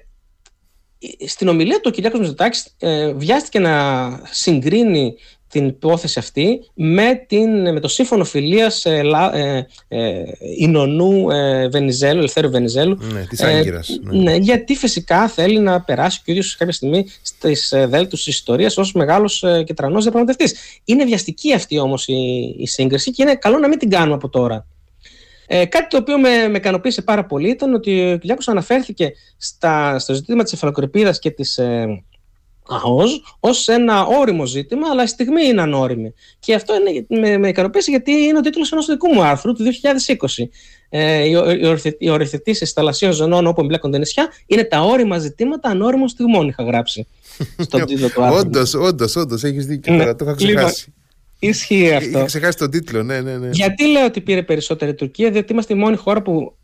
στην 1.26 1.48
ομιλία 1.48 1.76
του 1.76 1.86
ο 1.86 1.90
Κυριάκος 1.90 2.20
Μητσοτάκης 2.20 2.76
ε, 2.80 3.14
βιάστηκε 3.14 3.60
να 3.60 4.10
συγκρίνει 4.32 5.16
την 5.54 5.68
υπόθεση 5.68 6.20
αυτή 6.20 6.60
με, 6.74 7.26
την, 7.28 7.72
με 7.74 7.80
το 7.80 7.88
σύμφωνο 7.88 8.24
φιλίας 8.24 8.86
ε, 8.86 9.02
ε, 9.34 9.66
ε, 9.88 10.24
Ινωνού 10.58 11.30
ε, 11.30 11.68
Βενιζέλου, 11.68 12.20
Ελευθέρου 12.20 12.50
Βενιζέλου. 12.50 12.98
Ναι, 13.14 13.26
της 13.26 13.42
Άγκυρας. 13.42 14.00
Ναι. 14.02 14.22
ναι. 14.22 14.36
γιατί 14.36 14.76
φυσικά 14.76 15.28
θέλει 15.28 15.60
να 15.60 15.82
περάσει 15.82 16.18
και 16.18 16.32
ο 16.32 16.34
ίδιος 16.34 16.56
κάποια 16.56 16.74
στιγμή 16.74 17.06
στις 17.22 17.72
ε, 17.72 17.86
δέλτους 17.86 18.24
της 18.24 18.34
ιστορίας 18.34 18.78
ως 18.78 18.94
μεγάλος 18.94 19.44
ε, 19.44 19.64
και 19.64 19.74
τρανός 19.74 20.04
διαπραγματευτής. 20.04 20.56
Είναι 20.84 21.06
βιαστική 21.06 21.54
αυτή 21.54 21.80
όμως 21.80 22.08
η, 22.08 22.56
η 22.58 22.68
σύγκριση 22.68 23.12
και 23.12 23.22
είναι 23.24 23.36
καλό 23.36 23.58
να 23.58 23.68
μην 23.68 23.80
την 23.80 23.90
κάνουμε 23.90 24.14
από 24.14 24.30
τώρα. 24.30 24.68
Ε, 25.48 25.66
κάτι 25.66 25.88
το 25.88 25.98
οποίο 25.98 26.20
με, 26.20 26.48
με 26.48 26.58
ικανοποίησε 26.58 27.02
πάρα 27.02 27.26
πολύ 27.26 27.50
ήταν 27.50 27.74
ότι 27.74 28.12
ο 28.12 28.18
Κυριάκος 28.18 28.48
αναφέρθηκε 28.48 29.12
στα, 29.38 30.00
στο 30.00 30.14
ζήτημα 30.14 30.44
της 30.44 30.54
εφαλοκρηπίδας 30.54 31.20
και 31.20 31.32
της 31.32 31.58
ε, 31.58 32.04
ΑΟΣ 32.68 33.24
ως 33.40 33.68
ένα 33.68 34.06
όριμο 34.06 34.46
ζήτημα, 34.46 34.88
αλλά 34.92 35.04
η 35.04 35.08
στιγμή 35.08 35.46
είναι 35.46 35.62
ανώριμη. 35.62 36.14
Και 36.40 36.54
αυτό 36.54 36.74
είναι, 36.76 37.06
με, 37.20 37.38
με 37.38 37.48
ικανοποίησε 37.48 37.92
γιατί 37.92 38.12
είναι 38.12 38.38
ο 38.38 38.42
τίτλος 38.42 38.72
ενός 38.72 38.86
δικού 38.86 39.14
μου 39.14 39.24
άρθρου 39.24 39.54
του 39.54 39.64
2020. 39.64 40.44
Ε, 40.90 41.24
οι 41.98 42.10
οριθετήσεις 42.10 42.72
θαλασσίων 42.72 43.12
ζωνών 43.12 43.48
όπου 43.48 43.62
εμπλέκονται 43.62 43.98
νησιά 43.98 44.28
είναι 44.46 44.64
τα 44.64 44.82
όρημα 44.82 45.18
ζητήματα 45.18 45.70
ανώριμων 45.70 46.08
στιγμών, 46.08 46.48
είχα 46.48 46.64
γράψει 46.64 47.08
στον 47.58 47.86
τίτλο 47.86 48.10
του 48.10 48.24
άρθρου. 48.24 48.40
Όντως, 48.40 48.74
όντως, 48.74 49.16
όντως, 49.16 49.44
έχεις 49.44 49.66
δίκιο, 49.66 49.94
ναι. 49.94 50.14
το 50.14 50.26
είχα 50.26 50.36
Λοιπόν, 50.40 50.56
ξεχάσει. 50.56 50.94
Ισχύει 51.40 51.94
αυτό. 51.94 52.10
Είχα 52.10 52.26
ξεχάσει 52.26 52.58
τον 52.58 52.70
τίτλο, 52.70 53.04
ναι, 53.04 53.22
ναι, 53.22 53.38
ναι. 53.38 53.50
Γιατί 53.52 53.88
λέω 53.88 54.06
ότι 54.06 54.22
πήρε 54.22 54.44
περισσότερη 54.44 54.92
η 54.92 54.94
Τουρκία, 54.94 55.32
διότι 55.32 55.54
είμαστε 55.54 55.74
η 55.74 55.78
μόνη 55.78 55.96
χώρα 55.96 56.22
που 56.22 56.56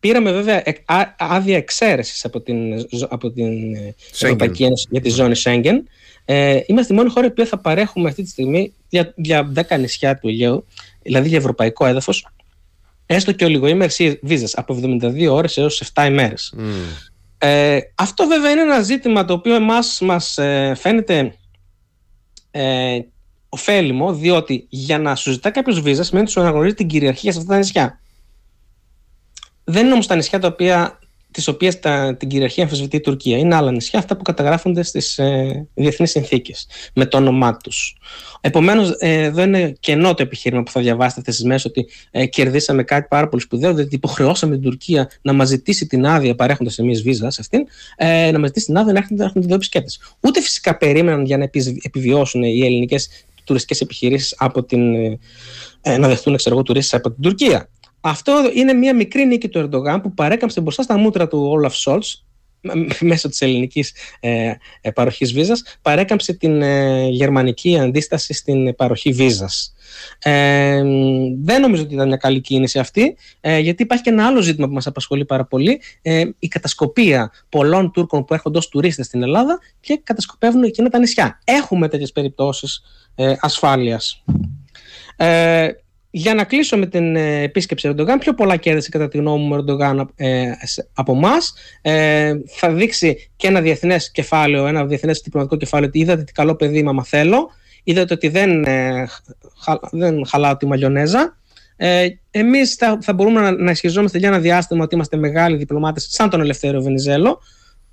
πήραμε 0.00 0.32
βέβαια 0.32 0.62
άδεια 1.16 1.56
εξαίρεσης 1.56 2.24
από 2.24 2.40
την, 2.40 2.86
από 3.08 3.30
την 3.30 3.74
ε, 3.74 3.94
Ευρωπαϊκή 4.12 4.64
Ένωση 4.64 4.86
για 4.90 5.00
τη 5.00 5.08
ζώνη 5.08 5.34
Σέγγεν. 5.34 5.88
Ε, 6.24 6.60
είμαστε 6.66 6.92
η 6.92 6.96
μόνη 6.96 7.10
χώρα 7.10 7.32
που 7.32 7.46
θα 7.46 7.58
παρέχουμε 7.58 8.08
αυτή 8.08 8.22
τη 8.22 8.28
στιγμή 8.28 8.72
για, 8.88 9.12
για 9.16 9.52
10 9.68 9.78
νησιά 9.78 10.18
του 10.18 10.28
Αιγαίου, 10.28 10.64
δηλαδή 11.02 11.28
για 11.28 11.38
ευρωπαϊκό 11.38 11.86
έδαφος, 11.86 12.26
έστω 13.06 13.32
και 13.32 13.44
ολιγοήμερε 13.44 13.92
βίζε 14.22 14.48
από 14.52 14.78
72 14.82 15.28
ώρες 15.30 15.56
έως 15.56 15.82
7 15.94 16.06
ημέρες. 16.06 16.54
Mm. 16.58 16.62
Ε, 17.38 17.78
αυτό 17.94 18.26
βέβαια 18.26 18.50
είναι 18.50 18.60
ένα 18.60 18.80
ζήτημα 18.80 19.24
το 19.24 19.32
οποίο 19.32 19.54
εμάς 19.54 19.98
μας 20.00 20.38
ε, 20.38 20.74
φαίνεται 20.76 21.34
ε, 22.50 22.98
ωφέλιμο, 23.48 24.14
διότι 24.14 24.66
για 24.68 24.98
να 24.98 25.14
σου 25.14 25.30
ζητά 25.30 25.50
κάποιος 25.50 25.80
βίζας 25.80 26.06
σημαίνει 26.06 26.24
ότι 26.24 26.32
σου 26.32 26.40
αναγνωρίζει 26.40 26.74
την 26.74 26.86
κυριαρχία 26.86 27.32
σε 27.32 27.38
αυτά 27.38 27.50
τα 27.50 27.58
νησιά. 27.58 28.00
Δεν 29.68 29.84
είναι 29.84 29.92
όμως 29.92 30.06
τα 30.06 30.14
νησιά 30.14 30.38
τα 30.38 30.48
οποία 30.48 30.98
τις 31.30 31.48
οποίες 31.48 31.78
την 32.16 32.28
κυριαρχία 32.28 32.62
αμφισβητεί 32.62 32.96
η 32.96 33.00
Τουρκία. 33.00 33.38
Είναι 33.38 33.54
άλλα 33.54 33.72
νησιά, 33.72 33.98
αυτά 33.98 34.16
που 34.16 34.22
καταγράφονται 34.22 34.82
στις 34.82 35.18
ε, 35.18 35.66
διεθνείς 35.74 36.10
συνθήκες, 36.10 36.66
με 36.94 37.06
το 37.06 37.16
όνομά 37.16 37.56
τους. 37.56 37.96
Επομένως, 38.40 38.94
ε, 38.98 39.22
εδώ 39.22 39.42
είναι 39.42 39.76
κενό 39.80 40.14
το 40.14 40.22
επιχείρημα 40.22 40.62
που 40.62 40.70
θα 40.70 40.80
διαβάσετε 40.80 41.20
αυτέ 41.20 41.42
τι 41.42 41.46
μέρες 41.46 41.64
ότι 41.64 41.88
ε, 42.10 42.26
κερδίσαμε 42.26 42.82
κάτι 42.82 43.06
πάρα 43.10 43.28
πολύ 43.28 43.42
σπουδαίο, 43.42 43.74
διότι 43.74 43.94
υποχρεώσαμε 43.94 44.54
την 44.54 44.62
Τουρκία 44.62 45.10
να 45.22 45.32
μας 45.32 45.48
ζητήσει 45.48 45.86
την 45.86 46.06
άδεια, 46.06 46.34
παρέχοντας 46.34 46.78
εμείς 46.78 47.02
βίζα 47.02 47.30
σε 47.30 47.40
αυτήν, 47.40 47.66
ε, 47.96 48.30
να 48.30 48.38
μας 48.38 48.46
ζητήσει 48.46 48.66
την 48.66 48.76
άδεια 48.76 48.92
να 48.92 48.98
έρχονται, 48.98 49.20
να 49.20 49.24
έρχονται 49.24 49.46
δύο 49.46 49.54
επισκέπτες. 49.54 50.00
Ούτε 50.20 50.40
φυσικά 50.40 50.76
περίμεναν 50.76 51.24
για 51.24 51.38
να 51.38 51.50
επιβιώσουν 51.82 52.42
οι 52.42 52.64
ελληνικές 52.64 53.08
τουριστικές 53.46 53.80
επιχειρήσεις 53.80 54.34
από 54.38 54.64
την. 54.64 54.94
Ε, 55.80 55.98
να 55.98 56.08
δεχτούν 56.08 56.36
ξέρω, 56.36 56.62
τουρίστες 56.62 56.98
από 56.98 57.12
την 57.12 57.22
Τουρκία. 57.22 57.68
Αυτό 58.08 58.50
είναι 58.54 58.72
μια 58.72 58.94
μικρή 58.94 59.26
νίκη 59.26 59.48
του 59.48 59.58
Ερντογάν 59.58 60.00
που 60.00 60.14
παρέκαμψε 60.14 60.60
μπροστά 60.60 60.82
στα 60.82 60.96
μούτρα 60.98 61.28
του 61.28 61.46
Όλαφ 61.50 61.76
Σόλτς 61.76 62.24
μέσω 63.00 63.28
της 63.28 63.40
ελληνικής 63.40 63.92
ε, 64.20 64.52
ε, 64.80 64.90
παροχής 64.90 65.32
βίζας 65.32 65.78
παρέκαμψε 65.82 66.32
την 66.32 66.62
ε, 66.62 67.08
γερμανική 67.08 67.78
αντίσταση 67.78 68.34
στην 68.34 68.74
παροχή 68.74 69.12
βίζας. 69.12 69.74
Ε, 70.18 70.82
δεν 71.42 71.60
νομίζω 71.60 71.82
ότι 71.82 71.94
ήταν 71.94 72.08
μια 72.08 72.16
καλή 72.16 72.40
κίνηση 72.40 72.78
αυτή 72.78 73.16
ε, 73.40 73.58
γιατί 73.58 73.82
υπάρχει 73.82 74.02
και 74.02 74.10
ένα 74.10 74.26
άλλο 74.26 74.40
ζήτημα 74.40 74.66
που 74.66 74.72
μας 74.72 74.86
απασχολεί 74.86 75.24
πάρα 75.24 75.44
πολύ 75.44 75.80
ε, 76.02 76.24
η 76.38 76.48
κατασκοπία 76.48 77.32
πολλών 77.48 77.92
Τούρκων 77.92 78.24
που 78.24 78.34
έρχονται 78.34 78.58
ως 78.58 78.68
τουρίστες 78.68 79.06
στην 79.06 79.22
Ελλάδα 79.22 79.58
και 79.80 80.00
κατασκοπεύουν 80.02 80.62
εκείνα 80.62 80.88
τα 80.88 80.98
νησιά. 80.98 81.40
Έχουμε 81.44 81.88
τέτοιες 81.88 82.12
περιπτώσεις 82.12 82.82
ε, 83.14 83.34
ασφάλειας. 83.40 84.24
Ε, 86.10 86.18
για 86.18 86.34
να 86.34 86.44
κλείσω 86.44 86.76
με 86.76 86.86
την 86.86 87.16
ε, 87.16 87.42
επίσκεψη 87.42 87.88
Ερντογάν, 87.88 88.18
πιο 88.18 88.34
πολλά 88.34 88.56
κέρδισε 88.56 88.88
κατά 88.88 89.08
τη 89.08 89.18
γνώμη 89.18 89.44
μου 89.44 89.54
ο 89.54 89.56
Ερντογάν 89.56 90.10
ε, 90.16 90.50
από 90.94 91.12
εμάς. 91.12 91.54
Ε, 91.82 92.32
θα 92.46 92.72
δείξει 92.72 93.30
και 93.36 93.46
ένα 93.46 93.60
διεθνές 93.60 94.10
κεφάλαιο, 94.10 94.66
ένα 94.66 94.86
διεθνές 94.86 95.20
διπλωματικό 95.24 95.58
κεφάλαιο 95.58 95.88
ότι 95.88 95.98
είδατε 95.98 96.22
τι 96.22 96.32
καλό 96.32 96.54
παιδί, 96.54 96.82
μα 96.82 97.04
θέλω. 97.04 97.50
Είδατε 97.84 98.14
ότι 98.14 98.28
δεν, 98.28 98.64
ε, 98.64 99.06
δεν 99.90 100.26
χαλάω 100.26 100.56
τη 100.56 100.66
μαγιονέζα. 100.66 101.36
Ε, 101.76 102.08
Εμείς 102.30 102.74
θα, 102.74 102.98
θα 103.02 103.12
μπορούμε 103.12 103.40
να, 103.40 103.50
να 103.50 103.70
ισχυριζόμαστε 103.70 104.18
για 104.18 104.28
ένα 104.28 104.38
διάστημα 104.38 104.84
ότι 104.84 104.94
είμαστε 104.94 105.16
μεγάλοι 105.16 105.56
διπλωμάτες, 105.56 106.06
σαν 106.10 106.30
τον 106.30 106.40
Ελευθέριο 106.40 106.82
Βενιζέλο. 106.82 107.40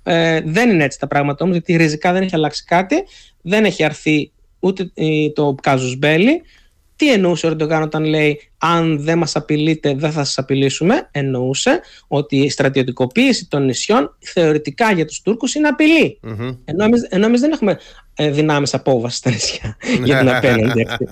Ε, 0.02 0.40
δεν 0.44 0.70
είναι 0.70 0.84
έτσι 0.84 0.98
τα 0.98 1.06
πράγματα 1.06 1.44
όμως, 1.44 1.56
γιατί 1.56 1.76
ριζικά 1.76 2.12
δεν 2.12 2.22
έχει 2.22 2.34
αλλάξει 2.34 2.64
κάτι. 2.64 2.96
Δεν 3.42 3.64
έχει 3.64 3.84
αρθεί 3.84 4.32
ούτε 4.58 4.92
το 5.34 5.54
Κάζους 5.62 5.96
Μπέλι. 5.96 6.42
Τι 7.04 7.12
εννοούσε 7.12 7.46
ο 7.46 7.50
Ερντογάν 7.50 7.82
όταν 7.82 8.04
λέει 8.04 8.40
αν 8.58 9.02
δεν 9.02 9.18
μας 9.18 9.36
απειλείτε 9.36 9.94
δεν 9.94 10.10
θα 10.10 10.24
σας 10.24 10.38
απειλήσουμε. 10.38 11.08
Εννοούσε 11.10 11.80
ότι 12.06 12.36
η 12.36 12.50
στρατιωτικοποίηση 12.50 13.48
των 13.48 13.64
νησιών 13.64 14.16
θεωρητικά 14.18 14.92
για 14.92 15.04
τους 15.04 15.22
Τούρκους 15.22 15.54
είναι 15.54 15.68
απειλή. 15.68 16.20
Mm-hmm. 16.22 16.58
Ενώ, 16.64 16.84
εμείς, 16.84 17.02
ενώ 17.02 17.26
εμείς 17.26 17.40
δεν 17.40 17.52
έχουμε 17.52 17.78
ε, 18.14 18.30
δυνάμεις 18.30 18.74
απόβασης 18.74 19.18
στα 19.18 19.30
νησιά 19.30 19.76
για 20.04 20.18
την 20.18 20.28
απέναντι 20.28 20.86
αυτή. 20.88 21.08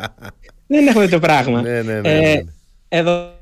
δεν 0.66 0.86
έχουμε 0.86 1.08
το 1.08 1.18
πράγμα. 1.18 1.62
Ναι, 1.62 1.82
ναι, 1.82 2.00
ναι, 2.00 2.08
ε, 2.08 2.44
εδώ 2.88 3.41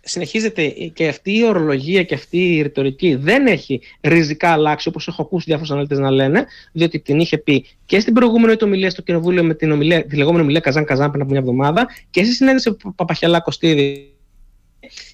συνεχίζεται 0.00 0.68
και 0.68 1.08
αυτή 1.08 1.36
η 1.36 1.44
ορολογία 1.44 2.02
και 2.02 2.14
αυτή 2.14 2.56
η 2.56 2.62
ρητορική 2.62 3.14
δεν 3.14 3.46
έχει 3.46 3.80
ριζικά 4.00 4.52
αλλάξει 4.52 4.88
όπως 4.88 5.08
έχω 5.08 5.22
ακούσει 5.22 5.44
διάφορους 5.46 5.70
αναλυτές 5.70 5.98
να 5.98 6.10
λένε 6.10 6.46
διότι 6.72 7.00
την 7.00 7.20
είχε 7.20 7.38
πει 7.38 7.66
και 7.86 8.00
στην 8.00 8.14
προηγούμενη 8.14 8.56
του 8.56 8.64
ομιλία 8.66 8.90
στο 8.90 9.02
Κοινοβούλιο 9.02 9.44
με 9.44 9.54
την, 9.54 9.70
ομιλία, 9.70 10.06
τη 10.06 10.16
λεγόμενη 10.16 10.42
ομιλία 10.42 10.60
Καζάν 10.60 10.84
Καζάν 10.84 11.10
πριν 11.10 11.22
από 11.22 11.30
μια 11.30 11.40
εβδομάδα 11.40 11.88
και 12.10 12.24
στη 12.24 12.34
συνέντευξη 12.34 12.76
Παπαχελά 12.96 13.40
Κωστίδη 13.40 14.14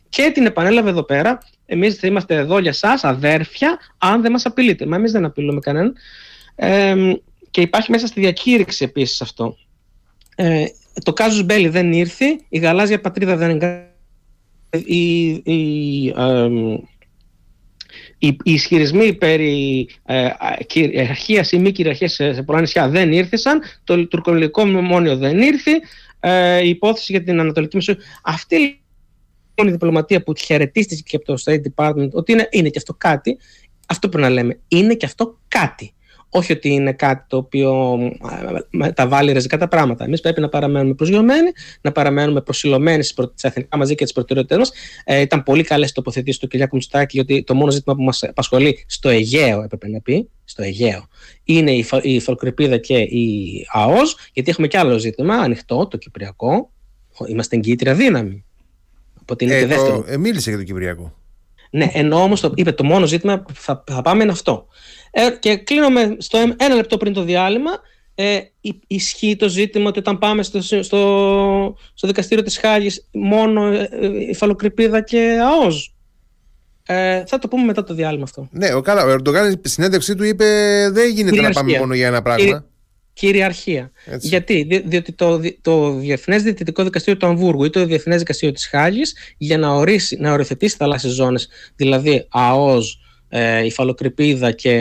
και 0.08 0.30
την 0.34 0.46
επανέλαβε 0.46 0.90
εδώ 0.90 1.02
πέρα. 1.02 1.38
Εμείς 1.66 1.94
θα 1.94 2.06
είμαστε 2.06 2.34
εδώ 2.34 2.58
για 2.58 2.70
εσά, 2.70 2.98
αδέρφια, 3.02 3.78
αν 3.98 4.22
δεν 4.22 4.32
μας 4.32 4.46
απειλείτε. 4.46 4.86
Μα 4.86 4.96
εμείς 4.96 5.12
δεν 5.12 5.24
απειλούμε 5.24 5.60
κανέναν. 5.60 5.94
Ε, 6.54 6.94
και 7.50 7.60
υπάρχει 7.60 7.90
μέσα 7.90 8.06
στη 8.06 8.20
διακήρυξη 8.20 8.84
επίσης 8.84 9.20
αυτό. 9.20 9.56
Ε, 10.36 10.64
το 11.02 11.12
Κάζους 11.12 11.44
Μπέλι 11.44 11.68
δεν 11.68 11.92
ήρθε, 11.92 12.24
η 12.48 12.58
γαλάζια 12.58 13.00
πατρίδα 13.00 13.36
δεν 13.36 13.50
εγκαταλείψει 13.50 13.85
οι, 14.70 15.26
οι, 15.28 16.14
οι, 18.18 18.36
ισχυρισμοί 18.42 19.14
περί 19.14 19.88
ε, 20.04 20.28
κυριαρχία 20.66 21.46
ή 21.50 21.58
μη 21.58 21.72
κυριαρχίας 21.72 22.12
σε, 22.12 22.42
πολλά 22.42 22.60
νησιά 22.60 22.88
δεν 22.88 23.12
ήρθαν, 23.12 23.62
το 23.84 24.06
τουρκολικό 24.06 24.66
μνημόνιο 24.66 25.16
δεν 25.16 25.40
ήρθε, 25.40 25.70
ε, 26.20 26.64
η 26.64 26.68
υπόθεση 26.68 27.12
για 27.12 27.22
την 27.22 27.40
Ανατολική 27.40 27.76
Μεσόγειο. 27.76 28.02
Αυτή 28.22 28.80
η 29.64 29.70
διπλωματία 29.70 30.22
που 30.22 30.32
χαιρετίστηκε 30.36 31.02
και 31.04 31.16
από 31.16 31.24
το 31.24 31.42
State 31.44 31.60
Department 31.74 32.10
ότι 32.10 32.32
είναι, 32.32 32.48
είναι 32.50 32.68
και 32.68 32.78
αυτό 32.78 32.94
κάτι, 32.94 33.38
αυτό 33.86 34.08
πρέπει 34.08 34.24
να 34.24 34.30
λέμε, 34.30 34.58
είναι 34.68 34.94
και 34.94 35.06
αυτό 35.06 35.38
κάτι. 35.48 35.94
Όχι 36.30 36.52
ότι 36.52 36.68
είναι 36.68 36.92
κάτι 36.92 37.24
το 37.28 37.36
οποίο 37.36 37.98
τα 38.94 39.08
βάλει 39.08 39.32
ριζικά 39.32 39.58
τα 39.58 39.68
πράγματα. 39.68 40.04
Εμείς 40.04 40.20
πρέπει 40.20 40.40
να 40.40 40.48
παραμένουμε 40.48 40.94
προσγειωμένοι, 40.94 41.50
να 41.80 41.92
παραμένουμε 41.92 42.40
προσιλωμένοι 42.40 43.02
στις 43.02 43.42
εθνικά 43.42 43.76
μαζί 43.76 43.94
και 43.94 44.04
τις 44.04 44.12
προτεραιότητές 44.12 44.58
μας. 44.58 44.72
Ε, 45.04 45.20
ήταν 45.20 45.42
πολύ 45.42 45.62
καλές 45.62 45.92
τοποθετήσεις 45.92 46.40
του 46.40 46.48
κ. 46.48 46.72
Μουστάκη, 46.72 47.16
γιατί 47.16 47.42
το 47.44 47.54
μόνο 47.54 47.70
ζήτημα 47.70 47.94
που 47.94 48.02
μας 48.02 48.22
απασχολεί 48.22 48.84
στο 48.88 49.08
Αιγαίο, 49.08 49.62
έπρεπε 49.62 49.88
να 49.88 50.00
πει, 50.00 50.28
στο 50.44 50.62
Αιγαίο. 50.62 51.06
Είναι 51.44 51.70
η, 51.72 51.82
Φα- 51.82 52.02
η 52.04 52.20
Φαλκρηπίδα 52.20 52.76
και 52.78 52.98
η 52.98 53.66
ΑΟΣ, 53.72 54.16
γιατί 54.32 54.50
έχουμε 54.50 54.66
και 54.66 54.78
άλλο 54.78 54.98
ζήτημα 54.98 55.34
ανοιχτό, 55.34 55.86
το 55.86 55.96
Κυπριακό. 55.96 56.70
Είμαστε 57.28 57.56
εγκύτρια 57.56 57.94
δύναμη. 57.94 58.44
Οπότε 59.20 59.44
είναι 59.44 59.54
Ε, 59.54 59.60
και 59.60 59.66
δεύτερο. 59.66 59.96
το, 59.96 60.12
ε, 60.12 60.16
μίλησε 60.16 60.50
για 60.50 60.58
το 60.58 60.64
Κυπριακό. 60.64 61.14
Ναι, 61.70 61.90
ενώ 61.92 62.22
όμως 62.22 62.40
το, 62.40 62.52
είπε 62.54 62.72
το 62.72 62.84
μόνο 62.84 63.06
ζήτημα 63.06 63.40
που 63.40 63.54
θα, 63.54 63.84
θα 63.86 64.02
πάμε 64.02 64.22
είναι 64.22 64.32
αυτό. 64.32 64.66
Ε, 65.18 65.30
και 65.40 65.56
κλείνω 65.56 65.88
με, 65.88 66.16
στο 66.18 66.38
εμ- 66.38 66.62
ένα 66.62 66.74
λεπτό 66.74 66.96
πριν 66.96 67.12
το 67.12 67.22
διάλειμμα. 67.22 67.70
Ε, 68.14 68.38
υ- 68.60 68.82
ισχύει 68.86 69.36
το 69.36 69.48
ζήτημα 69.48 69.88
ότι 69.88 69.98
όταν 69.98 70.18
πάμε 70.18 70.42
στο, 70.42 70.60
στο, 70.62 71.76
στο 71.94 72.06
δικαστήριο 72.06 72.44
της 72.44 72.58
Χάγης 72.58 73.08
μόνο 73.12 73.66
ε, 73.66 73.88
ε, 74.00 74.06
η 74.30 74.34
Φαλοκρηπίδα 74.34 75.00
και 75.02 75.38
ΑΟΣ. 75.42 75.94
Ε, 76.86 77.22
θα 77.26 77.38
το 77.38 77.48
πούμε 77.48 77.64
μετά 77.64 77.84
το 77.84 77.94
διάλειμμα 77.94 78.22
αυτό. 78.24 78.48
Ναι, 78.50 78.74
ο, 78.74 78.80
καλά, 78.80 79.04
ο 79.04 79.08
Ερντογάν 79.10 79.50
στην 79.50 79.70
συνέντευξή 79.70 80.14
του 80.14 80.24
είπε 80.24 80.44
δεν 80.92 81.10
γίνεται 81.10 81.36
να 81.36 81.42
πάμε 81.42 81.50
Κυριαρχία. 81.52 81.78
μόνο 81.80 81.94
για 81.94 82.06
ένα 82.06 82.22
πράγμα. 82.22 82.42
Κύριε- 82.44 82.60
Κυριαρχία. 83.12 83.90
Έτσι. 84.04 84.26
Γιατί, 84.28 84.62
Δι- 84.68 84.88
διότι 84.88 85.12
το, 85.12 85.36
δι- 85.38 85.58
το 85.62 85.92
Διεθνές 85.92 86.42
Διαιτητικό 86.42 86.82
Δικαστήριο 86.84 87.18
του 87.20 87.26
Αμβούργου 87.26 87.64
ή 87.64 87.70
το 87.70 87.84
Διεθνές 87.86 88.18
Δικαστήριο 88.18 88.54
της 88.54 88.66
Χάγης 88.66 89.14
για 89.36 89.58
να, 89.58 89.70
ορίσει, 89.74 90.16
να 90.20 90.32
οριοθετήσει 90.32 90.76
θαλάσσιες 90.76 91.12
ζώνες, 91.12 91.48
δηλαδή 91.76 92.26
ΑΟΣ, 92.30 93.00
ε, 93.28 93.64
υφαλοκρηπίδα 93.64 94.52
και 94.52 94.80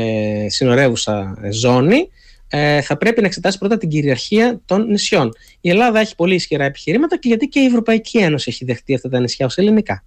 συνορεύουσα 0.50 1.38
ε, 1.42 1.52
ζώνη, 1.52 2.10
ε, 2.48 2.82
θα 2.82 2.98
πρέπει 2.98 3.22
να 3.22 3.28
εξετάσει 3.28 3.58
πρώτα 3.58 3.78
την 3.78 3.90
κυριαρχία 3.90 4.60
των 4.66 4.86
νησιών. 4.88 5.32
Η 5.62 5.70
Ελλάδα 5.70 6.00
έχει 6.00 6.16
πολύ 6.16 6.36
ισχυρά 6.36 6.64
επιχειρήματα 6.64 7.18
και 7.18 7.28
γιατί 7.28 7.46
και 7.48 7.60
η 7.60 7.66
Ευρωπαϊκή 7.66 8.18
Ένωση 8.18 8.50
έχει 8.50 8.66
δεχτεί 8.66 8.96
αυτά 8.96 9.10
τα 9.10 9.20
νησιά 9.20 9.46
ως 9.46 9.58
ελληνικά. 9.58 10.04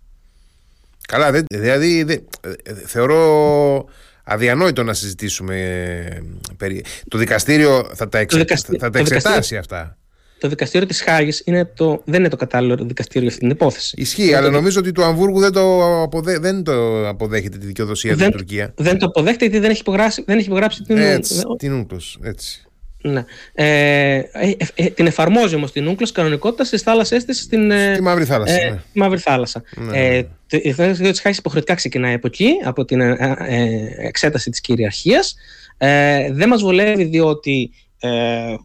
Καλά, 1.09 1.31
δεν, 1.31 1.45
δηλαδή 1.51 2.03
δεν- 2.03 2.25
ε, 2.63 2.75
θεωρώ 2.87 3.85
αδιανόητο 4.25 4.83
να 4.83 4.95
συζητήσουμε 4.95 5.57
ε, 5.61 6.23
περί... 6.57 6.85
Το 7.09 7.19
δικαστήριο 7.19 7.91
θα 7.95 8.09
τα, 8.09 8.19
εξε... 8.19 8.37
Το 8.37 8.43
δικαστή- 8.43 8.79
θα 8.79 8.91
τα 8.91 8.91
το 8.91 8.99
εξετάσει 8.99 9.29
δικαστήριο- 9.31 9.61
αυτά. 9.61 9.97
Το 10.39 10.49
δικαστήριο 10.49 10.87
της 10.87 11.03
Χάγης 11.03 11.43
είναι 11.45 11.65
το, 11.65 12.03
δεν 12.05 12.21
είναι 12.21 12.29
το 12.29 12.37
κατάλληλο 12.37 12.75
δικαστήριο 12.81 13.21
για 13.21 13.29
αυτή 13.31 13.41
την 13.41 13.51
υπόθεση. 13.51 13.95
Ισχύει, 13.99 14.23
Είναι 14.27 14.37
αλλά 14.37 14.47
το- 14.47 14.53
νομίζω 14.53 14.79
ότι 14.81 14.93
το 14.93 15.05
Αμβούργο 15.05 15.41
δεν 15.41 15.53
το, 15.53 15.83
αποδέ... 16.03 16.39
δεν 16.39 16.63
το 16.63 17.09
αποδέχεται 17.09 17.59
τη 17.59 17.67
δικαιοδοσία 17.67 18.15
Δεν- 18.15 18.27
της 18.31 18.37
Τουρκία. 18.37 18.73
Δεν 18.77 18.99
το 18.99 19.07
αποδέχεται 19.07 19.45
γιατί 19.45 19.61
δεν 19.61 19.71
έχει 19.71 19.81
υπογράψει, 19.81 20.23
δεν 20.27 20.37
έχει 20.39 20.47
υπογράψει 20.47 20.83
την, 20.83 20.97
Έτσι, 20.97 21.43
την 21.59 21.73
ούτως, 21.73 22.19
έτσι. 22.23 22.63
Ναι. 23.03 23.25
Ε, 23.55 24.15
ε, 24.33 24.53
ε, 24.75 24.85
την 24.87 25.07
εφαρμόζει 25.07 25.55
όμως 25.55 25.73
την 25.73 25.87
Ούγκλος 25.87 26.13
κανονικότητα 26.13 26.65
στις 26.65 26.83
θάλασσές 26.83 27.25
της 27.25 27.41
στην 27.41 27.71
ε, 27.71 27.93
Στη 27.95 28.03
Μαύρη 28.03 28.25
Θάλασσα. 28.25 28.55
ε, 28.61 28.71
ναι. 28.71 28.79
στη 28.91 28.99
Μαύρη 28.99 29.19
Θάλασσα. 29.19 29.63
Ναι, 29.77 29.99
Ε, 29.99 30.11
ναι. 30.17 30.23
το- 30.23 30.57
η 30.63 30.69
Εθνική 30.69 31.11
της 31.11 31.21
Χάγης 31.21 31.39
υποχρεωτικά 31.39 31.75
ξεκινάει 31.75 32.15
από 32.15 32.27
εκεί, 32.27 32.49
από 32.65 32.85
την 32.85 33.01
ε, 33.01 33.37
ε, 33.39 34.07
εξέταση 34.07 34.51
της 34.51 34.61
κυριαρχίας. 34.61 35.35
Ε, 35.79 36.33
δεν 36.33 36.49
μας 36.49 36.63
βολεύει 36.63 37.05
διότι 37.05 37.71
ε, 38.01 38.09
ε, 38.09 38.57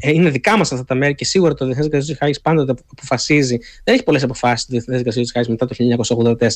είναι 0.00 0.30
δικά 0.30 0.56
μας 0.56 0.72
αυτά 0.72 0.84
τα 0.84 0.94
μέρη 0.94 1.14
και 1.14 1.24
σίγουρα 1.24 1.54
το 1.54 1.64
Διεθνές 1.64 1.86
Δικαστήριο 1.86 2.14
της 2.14 2.22
Χάγης 2.22 2.40
πάντοτε 2.40 2.74
αποφασίζει. 2.90 3.58
Δεν 3.84 3.94
έχει 3.94 4.02
πολλές 4.02 4.22
αποφάσεις 4.22 4.66
το 4.66 4.72
Διεθνές 4.72 4.98
Δικαστήριο 4.98 5.28
της 5.28 5.32
Χάγης 5.32 5.48
μετά 5.48 5.66
το 5.66 5.74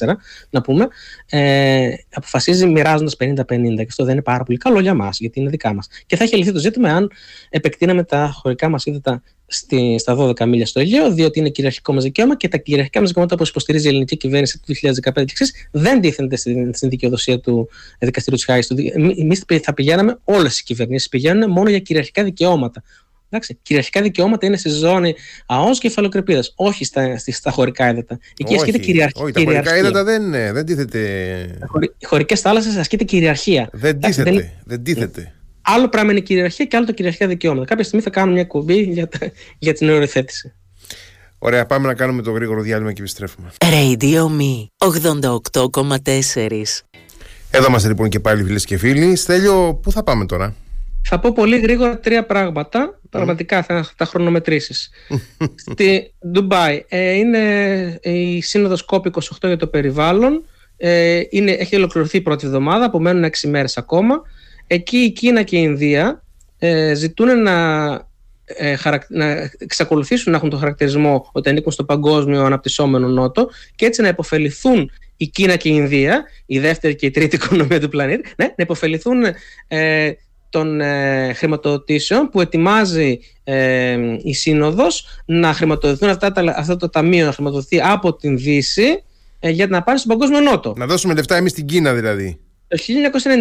1984, 0.09 0.17
να 0.51 0.61
πούμε. 0.61 0.89
Ε, 1.31 1.91
αποφασίζει 2.13 2.67
μοιράζοντας 2.67 3.17
50-50 3.19 3.45
και 3.77 3.87
αυτό 3.89 4.05
δεν 4.05 4.13
είναι 4.13 4.23
πάρα 4.23 4.45
πολύ 4.45 4.59
καλό 4.59 4.81
για 4.81 4.95
μας, 4.95 5.19
γιατί 5.19 5.41
είναι 5.41 5.51
δικά 5.51 5.75
μας. 5.75 5.89
Και 6.07 6.17
θα 6.17 6.25
έχει 6.25 6.37
λυθεί 6.37 6.53
το 6.53 6.59
ζήτημα 6.59 6.89
αν 6.89 7.11
επεκτείναμε 7.51 8.05
τα 8.05 8.31
χωρικά 8.35 8.69
μας 8.69 8.85
ύδατα 8.85 9.23
στη, 9.51 9.97
στα 9.99 10.17
12 10.19 10.45
μίλια 10.47 10.67
στο 10.67 10.81
Αιγαίο, 10.81 11.13
διότι 11.13 11.39
είναι 11.39 11.49
κυριαρχικό 11.49 11.93
μα 11.93 12.01
δικαίωμα 12.01 12.37
και 12.37 12.49
τα 12.49 12.57
κυριαρχικά 12.57 13.01
μα 13.01 13.07
δικαιώματα, 13.07 13.35
όπω 13.35 13.45
υποστηρίζει 13.49 13.87
η 13.87 13.89
ελληνική 13.89 14.17
κυβέρνηση 14.17 14.59
του 14.67 14.75
2015 14.75 15.13
και 15.13 15.21
εξής, 15.21 15.53
δεν 15.71 16.01
τίθενται 16.01 16.37
στην, 16.37 16.75
στην 16.75 16.89
δικαιοδοσία 16.89 17.41
του 17.41 17.69
δικαστηρίου 17.99 18.39
της 18.39 18.47
Χάγης. 18.47 18.71
Εμείς 19.19 19.45
θα 19.63 19.75
πηγαίναμε, 19.75 20.19
όλες 20.25 20.59
οι 20.59 20.63
κυβερνήσεις 20.63 21.09
πηγαίνουν 21.09 21.51
μόνο 21.51 21.69
για 21.71 21.79
κυριαρχικά 21.79 22.25
δικαιώματα. 22.25 22.83
Εντάξει, 23.31 23.59
κυριαρχικά 23.63 24.03
δικαιώματα 24.03 24.47
είναι 24.47 24.57
στη 24.57 24.69
ζώνη 24.69 25.15
ΑΟΣ 25.47 25.79
και 25.79 25.87
υφαλοκρηπίδα, 25.87 26.45
όχι 26.55 26.85
στα, 26.85 27.19
στα, 27.19 27.33
στα 27.33 27.51
χωρικά 27.51 27.91
ύδατα. 27.91 28.19
Εκεί 28.39 28.55
ασκείται 28.55 28.79
κυριαρχία. 28.79 29.23
όχι, 29.23 29.33
τα 29.33 29.41
χωρικά 29.45 29.77
ύδατα 29.77 30.05
δεν, 30.05 30.35
ε, 30.35 30.53
δεν 30.53 30.67
τίθεται. 30.67 31.01
Οι 31.99 32.05
χωρικές 32.05 32.41
θάλασσες 32.41 32.77
ασκείται 32.77 33.05
κυριαρχία. 33.05 33.69
Δεν 33.73 33.91
Εντάξει, 33.91 34.23
τίθεται. 34.23 34.37
δεν- 34.41 34.51
Δεν 34.65 34.83
τίθεται. 34.83 35.33
Άλλο 35.71 35.89
πράγμα 35.89 36.11
είναι 36.11 36.21
η 36.21 36.23
κυριαρχία 36.23 36.65
και 36.65 36.77
άλλο 36.77 36.87
το 36.87 36.93
κυριαρχικά 36.93 37.27
δικαιώματα. 37.27 37.67
Κάποια 37.67 37.85
στιγμή 37.85 38.05
θα 38.05 38.11
κάνουμε 38.11 38.33
μια 38.33 38.45
κουμπί 38.45 38.81
για, 38.83 39.09
τα, 39.09 39.19
για 39.59 39.73
την 39.73 39.91
οριοθέτηση. 39.91 40.53
Ωραία, 41.39 41.67
πάμε 41.67 41.87
να 41.87 41.95
κάνουμε 41.95 42.23
το 42.23 42.31
γρήγορο 42.31 42.61
διάλειμμα 42.61 42.93
και 42.93 43.01
επιστρέφουμε. 43.01 43.53
Radio 43.59 44.27
Me 44.39 44.67
88,4. 45.53 46.63
Εδώ 47.51 47.67
είμαστε 47.69 47.89
λοιπόν 47.89 48.09
και 48.09 48.21
πάλι 48.21 48.45
φίλες 48.45 48.65
και 48.65 48.77
φίλοι. 48.77 49.17
Στέλιο, 49.17 49.75
πού 49.83 49.93
θα 49.93 50.03
πάμε 50.03 50.27
τώρα; 50.27 50.55
Θα 51.05 51.21
πω 51.21 51.33
πολύ 51.33 51.59
γρήγορα 51.59 51.99
τρία 51.99 52.27
πράγματα. 52.27 53.01
Πραγματικά 53.11 53.63
θα 53.63 53.89
τα 53.97 54.05
χρονομετρήσεις. 54.05 54.91
Στη 55.71 56.15
Ντουμπάι 56.29 56.85
ε, 56.89 57.11
είναι 57.13 57.39
η 58.03 58.41
σύνοδος 58.43 58.87
COP28 58.91 59.21
για 59.41 59.57
το 59.57 59.67
περιβάλλον. 59.67 60.45
Ε, 60.77 61.21
είναι, 61.31 61.51
έχει 61.51 61.77
ολοκληρωθεί 61.77 62.17
η 62.17 62.21
πρώτη 62.21 62.47
εβδομάδα, 62.47 62.85
απομένουν 62.85 63.25
έξι 63.25 63.49
μέρες 63.49 63.77
ακόμα. 63.77 64.23
Εκεί 64.71 64.97
η 64.97 65.11
Κίνα 65.11 65.43
και 65.43 65.57
η 65.57 65.61
Ινδία 65.65 66.23
ε, 66.59 66.95
ζητούν 66.95 67.43
να, 67.43 67.87
ε, 68.45 68.77
χαρακ- 68.77 69.11
να 69.11 69.51
εξακολουθήσουν 69.59 70.33
να 70.33 70.39
έχουν 70.39 70.51
το 70.51 70.57
χαρακτηρισμό 70.57 71.31
ότι 71.33 71.49
ανήκουν 71.49 71.73
στο 71.73 71.85
παγκόσμιο 71.85 72.45
αναπτυσσόμενο 72.45 73.09
νότο 73.09 73.49
και 73.77 73.87
έτσι 73.87 74.03
να 74.03 74.09
υποφεληθούν 74.09 74.91
η 75.17 75.27
Κίνα 75.27 75.57
και 75.57 75.69
η 75.69 75.73
Ινδία, 75.75 76.25
η 76.47 76.59
δεύτερη 76.59 76.95
και 76.95 77.07
η 77.07 77.11
τρίτη 77.11 77.37
οικονομία 77.45 77.81
του 77.81 77.89
πλανήτη, 77.89 78.33
ναι, 78.37 78.45
να 78.45 78.55
υποφεληθούν 78.57 79.23
ε, 79.69 80.11
των 80.51 80.81
ε, 80.81 81.33
χρηματοδοτήσεων 81.33 82.29
που 82.29 82.41
ετοιμάζει 82.41 83.19
ε, 83.45 83.99
η 84.23 84.35
Σύνοδος 84.35 85.23
να 85.25 85.53
χρηματοδοτηθούν 85.53 86.09
αυτά 86.09 86.33
τα, 86.33 86.55
αυτό 86.57 86.77
το 86.77 86.89
ταμείο 86.89 87.27
να 87.27 87.33
χρηματοδοθεί 87.33 87.81
από 87.81 88.15
την 88.15 88.39
Δύση 88.39 89.03
ε, 89.41 89.51
για 89.51 89.67
να 89.67 89.83
πάρει 89.83 89.99
στον 89.99 90.19
παγκόσμιο 90.19 90.41
νότο. 90.51 90.75
Να 90.77 90.87
δώσουμε 90.87 91.15
λεφτά 91.15 91.37
εμείς 91.37 91.51
στην 91.51 91.67
Κίνα 91.67 91.95
δηλαδή. 91.95 92.39
Το 92.69 92.77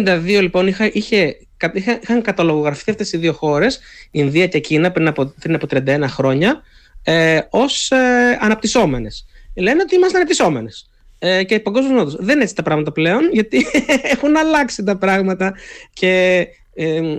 1992 0.04 0.40
λοιπόν 0.40 0.66
είχα, 0.66 0.90
είχε, 0.92 1.36
κα- 1.56 1.72
είχα, 1.74 1.98
είχαν 2.02 2.22
καταλογογραφηθεί 2.22 2.90
αυτές 2.90 3.12
οι 3.12 3.16
δύο 3.16 3.32
χώρες, 3.32 3.76
η 3.76 3.80
Ινδία 4.10 4.46
και 4.46 4.56
η 4.56 4.60
Κίνα 4.60 4.90
πριν 4.92 5.06
από, 5.06 5.32
πριν 5.40 5.54
από 5.54 5.66
31 5.70 6.04
χρόνια, 6.06 6.62
ε, 7.02 7.40
ως 7.50 7.90
ε, 7.90 7.96
αναπτυσσόμενες. 8.40 9.26
Λένε 9.54 9.82
ότι 9.82 9.94
είμαστε 9.94 10.16
αναπτυσσόμενες. 10.16 10.90
Ε, 11.18 11.44
και 11.44 11.60
παγκόσμιος 11.60 11.94
νότος. 11.98 12.16
Δεν 12.20 12.34
είναι 12.34 12.42
έτσι 12.42 12.54
τα 12.54 12.62
πράγματα 12.62 12.92
πλέον, 12.92 13.30
γιατί 13.32 13.66
έχουν 14.14 14.36
αλλάξει 14.36 14.82
τα 14.84 14.96
πράγματα 14.96 15.54
και 15.92 16.46
ε, 16.74 17.16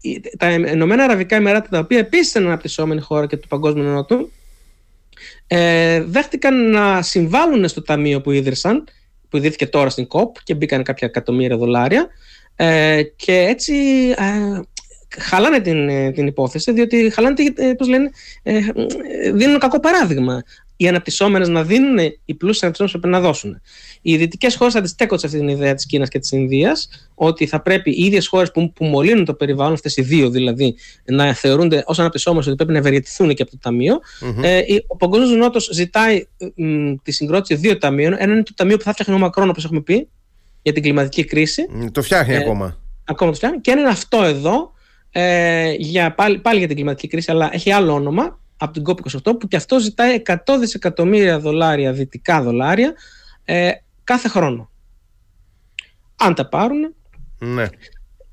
η- 0.00 0.20
τα 0.38 0.50
Ηνωμένα 0.50 1.04
Αραβικά 1.04 1.36
Εμμυράτα, 1.36 1.68
τα 1.68 1.78
οποία 1.78 1.98
επίσης 1.98 2.34
είναι 2.34 2.46
αναπτυσσόμενη 2.46 3.00
χώρα 3.00 3.26
και 3.26 3.36
του 3.36 3.48
παγκόσμιου 3.48 3.84
νότου, 3.84 4.30
ε, 5.46 6.02
δέχτηκαν 6.02 6.70
να 6.70 7.02
συμβάλλουν 7.02 7.68
στο 7.68 7.82
ταμείο 7.82 8.20
που 8.20 8.30
ίδρυσαν, 8.30 8.84
που 9.30 9.36
ιδρύθηκε 9.36 9.66
τώρα 9.66 9.90
στην 9.90 10.06
ΚΟΠ 10.06 10.36
και 10.42 10.54
μπήκαν 10.54 10.82
κάποια 10.82 11.06
εκατομμύρια 11.08 11.56
δολάρια. 11.56 12.08
Ε, 12.56 13.02
και 13.16 13.32
έτσι 13.38 13.74
ε, 14.16 14.60
χαλάνε 15.18 15.60
την, 15.60 15.88
ε, 15.88 16.10
την 16.10 16.26
υπόθεση 16.26 16.72
διότι 16.72 17.10
χαλάνε, 17.10 17.34
τη- 17.34 17.52
ε, 17.56 17.72
πώς 17.72 17.88
λένε, 17.88 18.10
ε, 18.42 18.56
ε, 18.56 19.32
δίνουν 19.32 19.58
κακό 19.58 19.80
παράδειγμα 19.80 20.42
οι 20.82 20.88
αναπτυσσόμενες 20.88 21.48
να 21.48 21.62
δίνουν, 21.64 21.98
οι 22.24 22.34
πλούσιοι 22.34 22.58
αναπτυσσόμενες 22.64 23.00
πρέπει 23.00 23.08
να 23.08 23.20
δώσουν. 23.20 23.60
Οι 24.02 24.16
δυτικές 24.16 24.56
χώρες 24.56 24.74
αντιστέκονται 24.74 25.20
σε 25.20 25.26
αυτή 25.26 25.38
την 25.38 25.48
ιδέα 25.48 25.74
της 25.74 25.86
Κίνας 25.86 26.08
και 26.08 26.18
της 26.18 26.30
Ινδίας, 26.32 26.88
ότι 27.14 27.46
θα 27.46 27.60
πρέπει 27.62 27.90
οι 27.90 28.04
ίδιες 28.04 28.26
χώρες 28.26 28.50
που, 28.50 28.72
που 28.72 28.84
μολύνουν 28.84 29.24
το 29.24 29.34
περιβάλλον, 29.34 29.72
αυτές 29.72 29.96
οι 29.96 30.02
δύο 30.02 30.30
δηλαδή, 30.30 30.74
να 31.04 31.34
θεωρούνται 31.34 31.82
ως 31.86 31.98
αναπτυσσόμενες 31.98 32.46
ότι 32.46 32.56
πρέπει 32.56 32.72
να 32.72 32.78
ευεργετηθούν 32.78 33.34
και 33.34 33.42
από 33.42 33.50
το 33.50 33.58
ταμειο 33.62 33.98
Ε, 34.42 34.58
η- 34.58 34.84
ο 34.86 34.96
Παγκόσμιος 34.96 35.30
Νότος 35.36 35.68
ζητάει 35.72 36.26
μ, 36.54 36.92
τη 37.02 37.12
συγκρότηση 37.12 37.54
δύο 37.60 37.78
ταμείων. 37.78 38.12
Ένα 38.18 38.32
είναι 38.32 38.42
το 38.42 38.52
ταμείο 38.56 38.76
που 38.76 38.82
θα 38.82 38.92
φτιάχνει 38.92 39.14
ο 39.14 39.18
Μακρόν, 39.18 39.48
όπως 39.48 39.64
έχουμε 39.64 39.80
πει, 39.80 40.08
για 40.62 40.72
την 40.72 40.82
κλιματική 40.82 41.24
κρίση. 41.24 41.66
Μ, 41.70 41.86
Το 41.86 42.02
φτιάχνει 42.02 42.34
Ε, 42.34 42.36
ακόμα. 42.36 42.78
Ακόμα 43.04 43.30
το 43.30 43.36
φτιάχνει. 43.36 43.60
Και 43.60 43.70
ένα 43.70 43.80
είναι 43.80 43.90
αυτό 43.90 44.22
εδώ, 44.24 44.72
ε, 45.10 45.72
για, 45.78 46.14
πάλι, 46.14 46.38
πάλι 46.38 46.58
για 46.58 46.66
την 46.66 46.76
κλιματική 46.76 47.08
κρίση, 47.08 47.30
αλλά 47.30 47.50
έχει 47.52 47.70
άλλο 47.72 47.92
όνομα 47.92 48.38
από 48.60 48.72
την 48.72 48.82
COP28, 48.86 49.38
που 49.40 49.48
και 49.48 49.56
αυτό 49.56 49.78
ζητάει 49.78 50.22
100 50.26 50.36
δισεκατομμύρια 50.58 51.38
δολάρια, 51.38 51.92
δυτικά 51.92 52.42
δολάρια, 52.42 52.92
ε, 53.44 53.70
κάθε 54.04 54.28
χρόνο. 54.28 54.70
Αν 56.16 56.34
τα 56.34 56.48
πάρουν, 56.48 56.94
Ναι. 57.38 57.66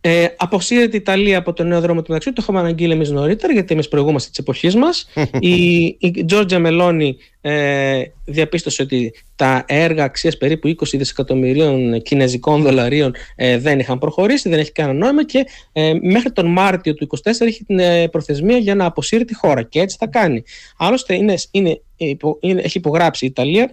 Ε, 0.01 0.25
αποσύρεται 0.37 0.95
η 0.95 0.99
Ιταλία 0.99 1.37
από 1.37 1.53
το 1.53 1.63
νέο 1.63 1.81
δρόμο 1.81 2.01
του 2.01 2.05
μεταξύ, 2.07 2.33
το 2.33 2.41
έχουμε 2.41 2.59
αναγγείλει 2.59 2.93
εμείς 2.93 3.09
νωρίτερα, 3.09 3.53
γιατί 3.53 3.73
εμείς 3.73 3.87
προηγούμαστε 3.87 4.29
της 4.29 4.39
εποχής 4.39 4.75
μας. 4.75 5.09
η, 5.39 5.83
η 5.99 6.25
Τζόρτζια 6.25 6.59
Μελώνη 6.59 7.17
ε, 7.41 8.01
διαπίστωσε 8.25 8.81
ότι 8.81 9.13
τα 9.35 9.65
έργα 9.67 10.03
αξίας 10.03 10.37
περίπου 10.37 10.67
20 10.67 10.73
δισεκατομμυρίων 10.91 12.01
κινέζικων 12.01 12.61
δολαρίων 12.61 13.15
ε, 13.35 13.57
δεν 13.57 13.79
είχαν 13.79 13.99
προχωρήσει, 13.99 14.49
δεν 14.49 14.59
έχει 14.59 14.71
κανένα 14.71 14.99
νόημα 14.99 15.25
και 15.25 15.45
ε, 15.71 15.93
μέχρι 16.01 16.31
τον 16.31 16.45
Μάρτιο 16.45 16.93
του 16.93 17.07
2024 17.23 17.31
έχει 17.39 17.63
την 17.63 17.79
ε, 17.79 18.07
προθεσμία 18.07 18.57
για 18.57 18.75
να 18.75 18.85
αποσύρει 18.85 19.25
τη 19.25 19.35
χώρα. 19.35 19.63
Και 19.63 19.79
έτσι 19.79 19.97
θα 19.99 20.07
κάνει. 20.07 20.43
Άλλωστε, 20.77 21.15
είναι, 21.15 21.35
είναι, 21.51 21.81
υπο- 21.95 22.37
είναι, 22.41 22.61
έχει 22.61 22.77
υπογράψει 22.77 23.25
η 23.25 23.27
Ιταλία 23.27 23.71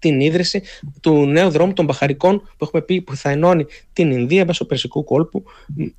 την 0.00 0.20
ίδρυση 0.20 0.62
του 1.00 1.26
νέου 1.26 1.50
δρόμου 1.50 1.72
των 1.72 1.84
Μπαχαρικών 1.84 2.40
που 2.40 2.64
έχουμε 2.64 2.82
πει 2.82 3.00
που 3.00 3.16
θα 3.16 3.30
ενώνει 3.30 3.66
την 3.92 4.10
Ινδία 4.10 4.44
μέσω 4.44 4.64
Περσικού 4.64 5.04
κόλπου 5.04 5.44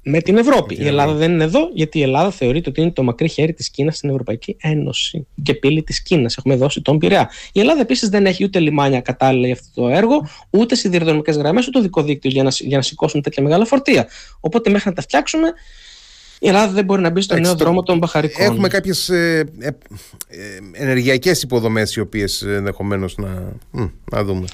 με 0.04 0.22
την 0.22 0.38
Ευρώπη. 0.38 0.76
Η 0.76 0.88
Ελλάδα 0.88 1.14
δεν 1.14 1.32
είναι 1.32 1.44
εδώ 1.44 1.70
γιατί 1.74 2.00
η 2.00 2.02
Ελλάδα 2.02 2.32
θεωρείται 2.32 2.70
ότι 2.70 2.82
είναι 2.82 2.92
το 2.92 3.04
μακρύ 3.04 3.28
χέρι 3.28 3.54
της 3.54 3.70
Κίνας 3.70 3.98
στην 3.98 4.10
Ευρωπαϊκή 4.10 4.58
Ένωση 4.62 5.28
και 5.44 5.54
πύλη 5.54 5.84
της 5.84 6.02
Κίνας. 6.02 6.38
Έχουμε 6.38 6.56
δώσει 6.56 6.82
τον 6.82 6.98
Πειραιά. 6.98 7.30
Η 7.52 7.60
Ελλάδα 7.60 7.82
επίσης 7.82 8.10
δεν 8.10 8.26
έχει 8.26 8.44
ούτε 8.44 8.60
λιμάνια 8.60 9.02
κατάλληλα 9.02 9.46
για 9.46 9.56
αυτό 9.56 9.82
το 9.82 9.88
έργο, 9.88 10.28
ούτε 10.50 10.76
σιδηροδρομικές 10.76 11.38
γραμμές, 11.38 11.68
ούτε 11.68 11.80
δικό 11.80 12.04
δίκτυο 12.04 12.30
για 12.30 12.44
να, 12.44 12.50
για 12.50 12.78
να 12.78 12.84
σηκώσουν 12.84 13.22
τέτοια 13.22 13.44
μεγάλα 13.44 13.66
φορτία. 13.66 14.08
Οπότε 14.40 14.70
μέχρι 14.70 14.90
να 14.90 14.96
τα 14.96 15.02
φτιάξουμε 15.02 15.54
η 16.44 16.48
Ελλάδα 16.48 16.74
δεν 16.74 16.86
μπορεί 16.86 17.02
να 17.02 17.10
μπει 17.10 17.22
στο 17.22 17.40
νέο 17.40 17.56
δρόμο 17.56 17.84
των 17.84 17.98
Μπαχαρικών. 17.98 18.46
Έχουμε 18.46 18.68
κάποιες 18.68 19.10
ε, 19.10 19.46
ε, 19.60 19.68
ε, 19.68 19.74
ενεργειακές 20.72 21.42
υποδομές 21.42 21.96
οι 21.96 22.00
οποίες 22.00 22.42
ενδεχομένως 22.42 23.18
να, 23.18 23.54
να 24.12 24.24
δούμε. 24.24 24.46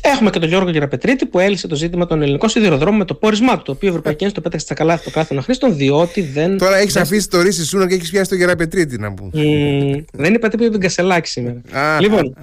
Έχουμε 0.00 0.30
και 0.30 0.38
τον 0.38 0.48
Γιώργο 0.48 0.70
Γεραπετρίτη 0.70 1.26
που 1.26 1.38
έλυσε 1.38 1.66
το 1.66 1.74
ζήτημα 1.74 2.06
των 2.06 2.22
ελληνικών 2.22 2.48
σιδηροδρόμων 2.48 2.98
με 2.98 3.04
το 3.04 3.14
πόρισμά 3.14 3.56
του. 3.56 3.62
Το 3.62 3.72
οποίο 3.72 3.88
η 3.88 3.90
Ευρωπαϊκή 3.90 4.22
Ένωση 4.22 4.34
το 4.34 4.42
πέταξε 4.42 4.66
στα 4.66 4.74
καλά 4.74 5.00
το 5.00 5.10
κάθε 5.10 5.40
χρήστον, 5.40 5.76
διότι 5.76 6.22
δεν. 6.22 6.58
Τώρα 6.58 6.76
έχεις 6.76 6.96
αφήσει 6.96 7.28
το 7.28 7.40
ρίσι 7.40 7.64
σου 7.64 7.86
και 7.86 7.94
έχεις 7.94 8.10
πιάσει 8.10 8.28
τον 8.28 8.38
Γεραπετρίτη 8.38 8.98
να 8.98 9.14
πούμε. 9.14 9.30
Mm, 9.34 10.04
δεν 10.12 10.34
είπα 10.34 10.48
τίποτα 10.48 10.62
για 10.62 10.70
τον 10.70 10.80
Κασελάκη 10.80 11.28
σήμερα. 11.28 11.60
λοιπόν, 12.00 12.36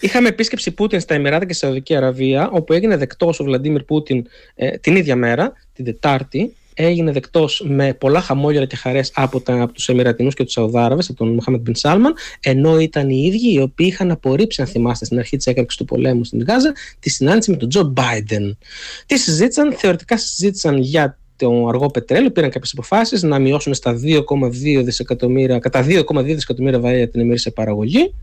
είχαμε 0.00 0.28
επίσκεψη 0.28 0.70
Πούτιν 0.70 1.00
στα 1.00 1.14
Εμμυράτα 1.14 1.44
και 1.44 1.52
στη 1.52 1.64
Σαουδική 1.64 1.96
Αραβία, 1.96 2.50
όπου 2.52 2.72
έγινε 2.72 2.96
δεκτός 2.96 3.40
ο 3.40 3.44
Βλαντίμιρ 3.44 3.82
Πούτιν 3.82 4.26
ε, 4.54 4.70
την 4.70 4.96
ίδια 4.96 5.16
μέρα, 5.16 5.52
την 5.72 5.84
Τετάρτη, 5.84 6.54
έγινε 6.86 7.12
δεκτός 7.12 7.64
με 7.68 7.94
πολλά 7.94 8.20
χαμόγελα 8.20 8.66
και 8.66 8.76
χαρές 8.76 9.12
από, 9.14 9.42
από 9.46 9.72
τους 9.72 9.88
Εμμυρατινού 9.88 10.28
και 10.28 10.44
τους 10.44 10.52
Σαουδάραβες, 10.52 11.08
από 11.08 11.18
τον 11.18 11.34
Μοχάμετ 11.34 11.60
Μπιν 11.60 11.74
Σάλμαν, 11.74 12.14
ενώ 12.40 12.80
ήταν 12.80 13.08
οι 13.08 13.22
ίδιοι 13.26 13.52
οι 13.52 13.60
οποίοι 13.60 13.86
είχαν 13.90 14.10
απορρίψει, 14.10 14.62
αν 14.62 14.68
θυμάστε, 14.68 15.04
στην 15.04 15.18
αρχή 15.18 15.36
της 15.36 15.46
έκρηξης 15.46 15.78
του 15.78 15.84
πολέμου 15.84 16.24
στην 16.24 16.44
Γάζα, 16.48 16.72
τη 17.00 17.10
συνάντηση 17.10 17.50
με 17.50 17.56
τον 17.56 17.68
Τζο 17.68 17.82
Μπάιντεν. 17.82 18.58
Τι 19.06 19.18
συζήτησαν, 19.18 19.72
θεωρητικά 19.72 20.18
συζήτησαν 20.18 20.78
για 20.78 21.18
το 21.36 21.66
αργό 21.66 21.86
πετρέλαιο, 21.86 22.30
πήραν 22.30 22.50
κάποιες 22.50 22.72
αποφάσεις 22.72 23.22
να 23.22 23.38
μειώσουν 23.38 23.74
στα 23.74 24.00
2,2 24.04 24.82
δισεκατομμύρια, 24.84 25.58
κατά 25.58 25.86
2,2 25.88 26.22
δισεκατομμύρια 26.22 26.80
βαρέλια 26.80 27.08
την 27.08 27.20
ημερήσια 27.20 27.52
παραγωγή 27.52 28.14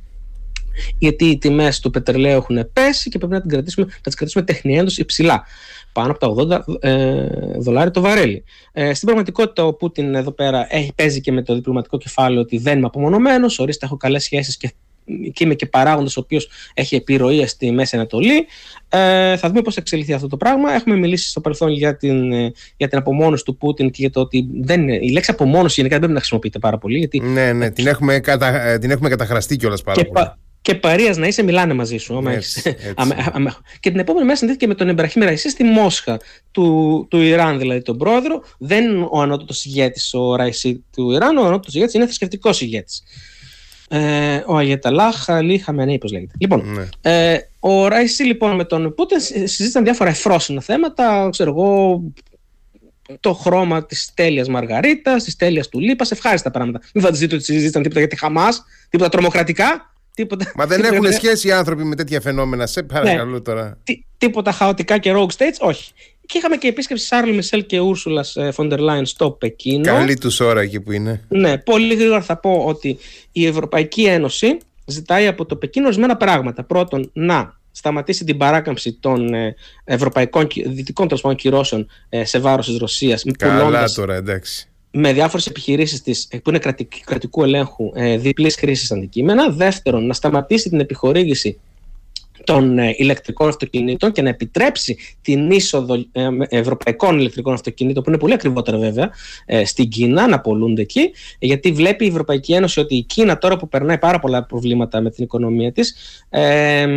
γιατί 0.97 1.25
οι 1.25 1.37
τιμές 1.37 1.79
του 1.79 1.89
πετρελαίου 1.89 2.37
έχουν 2.37 2.69
πέσει 2.73 3.09
και 3.09 3.17
πρέπει 3.17 3.33
να, 3.33 3.41
την 3.41 3.49
κρατήσουμε, 3.49 3.85
να 3.85 4.01
τις 4.01 4.15
κρατήσουμε 4.15 4.43
τεχνιέντω 4.43 4.91
υψηλά 4.97 5.43
πάνω 5.97 6.11
από 6.11 6.47
τα 6.47 6.63
80 6.67 6.79
ε, 6.79 7.27
δολάρια 7.59 7.91
το 7.91 8.01
βαρέλι. 8.01 8.43
Ε, 8.71 8.93
στην 8.93 9.05
πραγματικότητα, 9.05 9.65
ο 9.65 9.73
Πούτιν 9.73 10.15
εδώ 10.15 10.31
πέρα 10.31 10.67
έχει, 10.69 10.93
παίζει 10.95 11.21
και 11.21 11.31
με 11.31 11.41
το 11.41 11.53
διπλωματικό 11.53 11.97
κεφάλαιο 11.97 12.41
ότι 12.41 12.57
δεν 12.57 12.77
είμαι 12.77 12.87
απομονωμένος, 12.87 13.59
ορίστε, 13.59 13.85
έχω 13.85 13.97
καλές 13.97 14.23
σχέσεις 14.23 14.57
και, 14.57 14.71
και 15.33 15.43
είμαι 15.43 15.53
και 15.53 15.65
παράγοντας 15.65 16.17
ο 16.17 16.19
οποίος 16.19 16.49
έχει 16.73 16.95
επιρροή 16.95 17.45
στη 17.45 17.71
Μέση 17.71 17.95
Ανατολή. 17.95 18.45
Ε, 18.89 19.37
θα 19.37 19.47
δούμε 19.47 19.61
πώς 19.61 19.73
θα 19.73 19.81
εξελιχθεί 19.81 20.13
αυτό 20.13 20.27
το 20.27 20.37
πράγμα. 20.37 20.73
Έχουμε 20.73 20.95
μιλήσει 20.95 21.29
στο 21.29 21.41
παρελθόν 21.41 21.69
για 21.69 21.97
την, 21.97 22.31
ε, 22.31 22.51
για 22.77 22.87
την 22.87 22.97
απομόνωση 22.97 23.43
του 23.43 23.57
Πούτιν 23.57 23.89
και 23.89 23.97
για 23.99 24.09
το 24.09 24.19
ότι 24.19 24.47
δεν 24.61 24.81
είναι, 24.81 24.95
η 25.01 25.11
λέξη 25.11 25.31
απομόνωση 25.31 25.73
γενικά 25.75 25.89
δεν 25.89 25.99
πρέπει 25.99 26.13
να 26.13 26.19
χρησιμοποιείται 26.19 26.59
πάρα 26.59 26.77
πολύ. 26.77 26.97
Γιατί, 26.97 27.19
ναι, 27.19 27.53
ναι, 27.53 27.71
την 27.71 27.87
έχουμε, 27.87 28.19
κατα, 28.19 28.61
ε, 28.61 28.77
την 28.77 28.91
έχουμε 28.91 29.09
καταχραστεί 29.09 29.55
κιόλας 29.55 29.81
πάρα 29.81 30.01
και 30.01 30.07
πολύ 30.07 30.25
και 30.67 30.75
παρία 30.75 31.13
να 31.17 31.27
είσαι, 31.27 31.43
μιλάνε 31.43 31.73
μαζί 31.73 31.97
σου. 31.97 32.23
και 33.79 33.89
την 33.89 33.99
επόμενη 33.99 34.25
μέρα 34.25 34.37
συνδέθηκε 34.37 34.67
με 34.67 34.75
τον 34.75 34.89
Εμπραχήμ 34.89 35.21
Ραϊσί 35.23 35.49
στη 35.49 35.63
Μόσχα 35.63 36.19
του, 36.51 37.07
του 37.09 37.17
Ιράν, 37.17 37.59
δηλαδή 37.59 37.81
τον 37.81 37.97
πρόεδρο. 37.97 38.43
Δεν 38.57 39.07
ο 39.11 39.21
ανώτατος 39.21 39.65
ηγέτης 39.65 40.13
ο 40.13 40.35
Ραϊσί 40.35 40.83
του 40.95 41.11
Ιράν, 41.11 41.37
ο 41.37 41.45
ανώτατος 41.45 41.73
ηγέτης 41.73 41.93
είναι 41.93 42.05
θρησκευτικός 42.05 42.61
ηγέτης. 42.61 43.03
Ε, 43.89 44.43
ο 44.45 44.55
Αγιαταλάχ 44.55 45.29
Αλή 45.29 45.57
Χαμενέη, 45.57 45.97
πώς 45.97 46.11
λέγεται. 46.11 46.33
Λοιπόν, 46.39 46.73
ναι. 46.73 47.11
ε, 47.11 47.39
ο 47.59 47.87
Ραϊσί 47.87 48.23
λοιπόν 48.23 48.55
με 48.55 48.63
τον 48.63 48.93
Πούτιν 48.93 49.19
συζήτησαν 49.19 49.83
διάφορα 49.83 50.09
εφρόσινα 50.09 50.61
θέματα, 50.61 51.29
ξέρω 51.31 51.49
εγώ, 51.49 52.01
το 53.19 53.33
χρώμα 53.33 53.85
της 53.85 54.11
τέλειας 54.13 54.47
Μαργαρίτας, 54.47 55.23
της 55.23 55.35
τέλειας 55.35 55.69
του 55.69 55.79
Λίπας, 55.79 56.11
ευχάριστα 56.11 56.51
πράγματα. 56.51 56.79
Μην 56.93 57.03
φανταστείτε 57.03 57.35
ότι 57.35 57.43
συζήτησαν 57.43 57.81
τίποτα 57.81 57.99
για 57.99 58.09
τη 58.09 58.17
Χαμάς, 58.17 58.63
τίποτα 58.89 59.09
τρομοκρατικά. 59.09 59.91
Τίποτα, 60.17 60.51
Μα 60.55 60.65
δεν 60.65 60.83
έχουν 60.93 61.11
σχέση 61.11 61.47
οι 61.47 61.51
άνθρωποι 61.51 61.83
με 61.83 61.95
τέτοια 61.95 62.21
φαινόμενα. 62.21 62.67
Σε 62.67 62.83
παρακαλώ 62.83 63.31
ναι. 63.31 63.39
τώρα. 63.39 63.77
Τι, 63.83 64.03
τίποτα 64.17 64.51
χαοτικά 64.51 64.97
και 64.97 65.13
rogue 65.15 65.31
states, 65.37 65.57
όχι. 65.59 65.91
Και 66.25 66.37
είχαμε 66.37 66.55
και 66.55 66.67
επίσκεψη 66.67 67.05
Σάρλ 67.05 67.33
Μισελ 67.33 67.65
και 67.65 67.79
Ούρσουλας 67.79 68.37
Φοντερ 68.51 68.79
Λάιν 68.79 69.05
στο 69.05 69.31
Πεκίνο. 69.31 69.83
Καλή 69.83 70.17
τους 70.17 70.39
ώρα 70.39 70.61
εκεί 70.61 70.79
που 70.79 70.91
είναι. 70.91 71.21
Ναι, 71.27 71.57
πολύ 71.57 71.95
γρήγορα 71.95 72.21
θα 72.21 72.37
πω 72.37 72.63
ότι 72.65 72.97
η 73.31 73.45
Ευρωπαϊκή 73.45 74.03
Ένωση 74.03 74.57
ζητάει 74.85 75.27
από 75.27 75.45
το 75.45 75.55
Πεκίνο 75.55 75.85
ορισμένα 75.85 76.17
πράγματα. 76.17 76.63
Πρώτον, 76.63 77.09
να 77.13 77.59
σταματήσει 77.71 78.23
την 78.23 78.37
παράκαμψη 78.37 78.93
των 78.93 79.33
ε, 79.33 79.55
ευρωπαϊκών 79.83 80.47
δυτικών 80.65 81.07
τέλος 81.07 81.35
κυρώσεων 81.35 81.87
ε, 82.09 82.25
σε 82.25 82.39
βάρος 82.39 82.65
της 82.65 82.77
Ρωσίας. 82.77 83.23
Καλά 83.37 83.89
τώρα, 83.89 84.15
εντάξει 84.15 84.67
με 84.99 85.13
διάφορες 85.13 85.45
επιχειρήσεις 85.45 86.01
της 86.01 86.27
ε, 86.29 86.37
που 86.37 86.49
είναι 86.49 86.59
κρατικού 87.05 87.43
ελέγχου 87.43 87.91
ε, 87.95 88.17
διπλής 88.17 88.55
χρήσης 88.55 88.91
αντικείμενα. 88.91 89.49
Δεύτερον, 89.49 90.05
να 90.05 90.13
σταματήσει 90.13 90.69
την 90.69 90.79
επιχορήγηση 90.79 91.59
των 92.47 92.79
ε, 92.79 92.93
ηλεκτρικών 92.97 93.47
αυτοκινήτων 93.47 94.11
και 94.11 94.21
να 94.21 94.29
επιτρέψει 94.29 94.97
την 95.21 95.51
είσοδο 95.51 95.95
ε, 96.11 96.27
ευρωπαϊκών 96.49 97.19
ηλεκτρικών 97.19 97.53
αυτοκινήτων, 97.53 98.03
που 98.03 98.09
είναι 98.09 98.19
πολύ 98.19 98.33
ακριβότερα 98.33 98.77
βέβαια, 98.77 99.09
ε, 99.45 99.65
στην 99.65 99.89
Κίνα, 99.89 100.27
να 100.27 100.39
πολλούνται 100.39 100.81
εκεί, 100.81 101.11
γιατί 101.39 101.71
βλέπει 101.71 102.05
η 102.05 102.07
Ευρωπαϊκή 102.07 102.53
Ένωση 102.53 102.79
ότι 102.79 102.95
η 102.95 103.03
Κίνα 103.03 103.37
τώρα 103.37 103.57
που 103.57 103.67
περνάει 103.67 103.97
πάρα 103.97 104.19
πολλά 104.19 104.45
προβλήματα 104.45 105.01
με 105.01 105.09
την 105.09 105.23
οικονομία 105.23 105.71
της, 105.71 105.95
ε, 106.29 106.87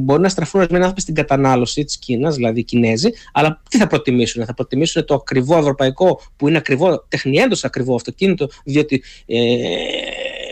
μπορεί 0.00 0.20
να 0.20 0.28
στραφούν 0.28 0.60
ορισμένοι 0.60 0.82
άνθρωποι 0.82 1.02
στην 1.02 1.14
κατανάλωση 1.14 1.84
της 1.84 1.98
Κίνας, 1.98 2.34
δηλαδή 2.34 2.60
οι 2.60 2.64
Κινέζοι, 2.64 3.08
αλλά 3.32 3.62
τι 3.70 3.78
θα 3.78 3.86
προτιμήσουν, 3.86 4.44
θα 4.44 4.54
προτιμήσουν 4.54 5.04
το 5.04 5.14
ακριβό 5.14 5.58
ευρωπαϊκό, 5.58 6.20
που 6.36 6.48
είναι 6.48 6.56
ακριβό, 6.56 7.04
τεχνιέντος 7.08 7.64
ακριβό 7.64 7.94
αυτοκίνητο, 7.94 8.48
διότι 8.64 9.02
ε, 9.26 9.38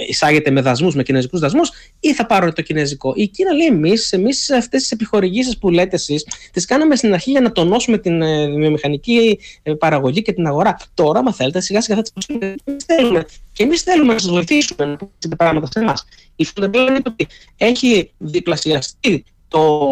εισάγεται 0.09 0.51
με 0.51 0.61
δασμούς, 0.61 0.95
με 0.95 1.03
κινέζικους 1.03 1.41
δασμούς, 1.41 1.71
ή 2.01 2.15
θα 2.15 2.27
πάρουν 2.27 2.55
το 2.55 2.63
κινέζικο. 2.63 3.13
Η 3.17 3.29
Κίνα 3.29 3.53
λέει 3.53 3.67
εμείς, 3.67 4.13
εμείς 4.13 4.51
αυτές 4.51 4.81
τις 4.81 4.91
επιχορηγήσεις 4.91 5.59
που 5.59 5.71
λέτε 5.71 5.97
εσείς, 5.97 6.27
τις 6.53 6.65
κάναμε 6.65 6.97
στην 6.97 7.13
αρχή 7.13 7.31
για 7.31 7.41
να 7.41 7.53
τονώσουμε 7.53 7.99
την 7.99 8.23
ε, 8.23 8.47
βιομηχανική 8.47 9.39
ε, 9.63 9.73
παραγωγή 9.73 10.23
και 10.23 10.33
την 10.33 10.47
αγορά. 10.47 10.77
Τώρα, 10.95 11.19
άμα 11.19 11.33
θέλετε, 11.33 11.61
σιγά 11.61 11.81
σιγά 11.81 11.97
θα 11.97 12.03
τις 12.03 12.85
θέλουμε. 12.87 13.27
Και 13.53 13.63
εμείς 13.63 13.83
θέλουμε 13.83 14.13
να 14.13 14.19
σας 14.19 14.31
βοηθήσουμε 14.31 14.85
να 14.87 14.97
πείτε 14.97 15.37
πράγματα 15.37 15.69
σε 15.73 15.79
εμάς. 15.79 16.05
Η 16.37 16.45
Φοντερ 16.45 16.75
λέει 16.75 16.97
ότι 17.07 17.27
έχει 17.57 18.13
διπλασιαστεί 18.19 19.25
το, 19.49 19.89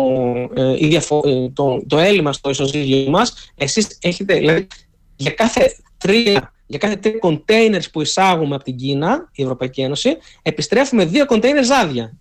ε, 0.55 0.99
το, 1.53 1.82
το 1.87 1.99
έλλειμμα 1.99 2.32
στο 2.32 2.51
ισοζύγιο 2.51 3.11
μας. 3.11 3.53
Εσείς 3.57 3.99
έχετε, 4.01 4.35
δηλαδή, 4.35 4.66
για 5.16 5.31
κάθε 5.31 5.77
τρία 5.99 6.53
για 6.70 6.78
κάθε 6.78 6.97
τρία 6.97 7.18
containers 7.22 7.90
που 7.92 8.01
εισάγουμε 8.01 8.55
από 8.55 8.64
την 8.64 8.76
Κίνα, 8.76 9.30
η 9.32 9.42
Ευρωπαϊκή 9.42 9.80
Ένωση, 9.80 10.16
επιστρέφουμε 10.42 11.05
δύο 11.05 11.24
containers 11.28 11.70
άδεια. 11.82 12.16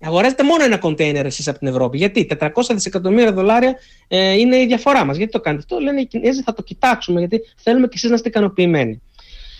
Αγοράζετε 0.00 0.42
μόνο 0.42 0.64
ένα 0.64 0.78
container 0.82 1.24
εσείς 1.24 1.48
από 1.48 1.58
την 1.58 1.68
Ευρώπη. 1.68 1.96
Γιατί; 1.96 2.28
400 2.40 2.48
δισεκατομμύρια 2.72 3.32
δολάρια 3.32 3.74
ε, 4.08 4.32
είναι 4.32 4.56
η 4.56 4.66
διαφορά 4.66 5.04
μας. 5.04 5.16
Γιατί 5.16 5.32
το 5.32 5.40
κάνετε 5.40 5.64
αυτό, 5.68 5.84
λένε 5.84 6.00
οι 6.00 6.06
Κινέζοι, 6.06 6.42
θα 6.42 6.54
το 6.54 6.62
κοιτάξουμε, 6.62 7.18
γιατί 7.18 7.40
θέλουμε 7.56 7.86
και 7.86 7.92
εσείς 7.94 8.08
να 8.08 8.14
είστε 8.14 8.28
ικανοποιημένοι. 8.28 9.02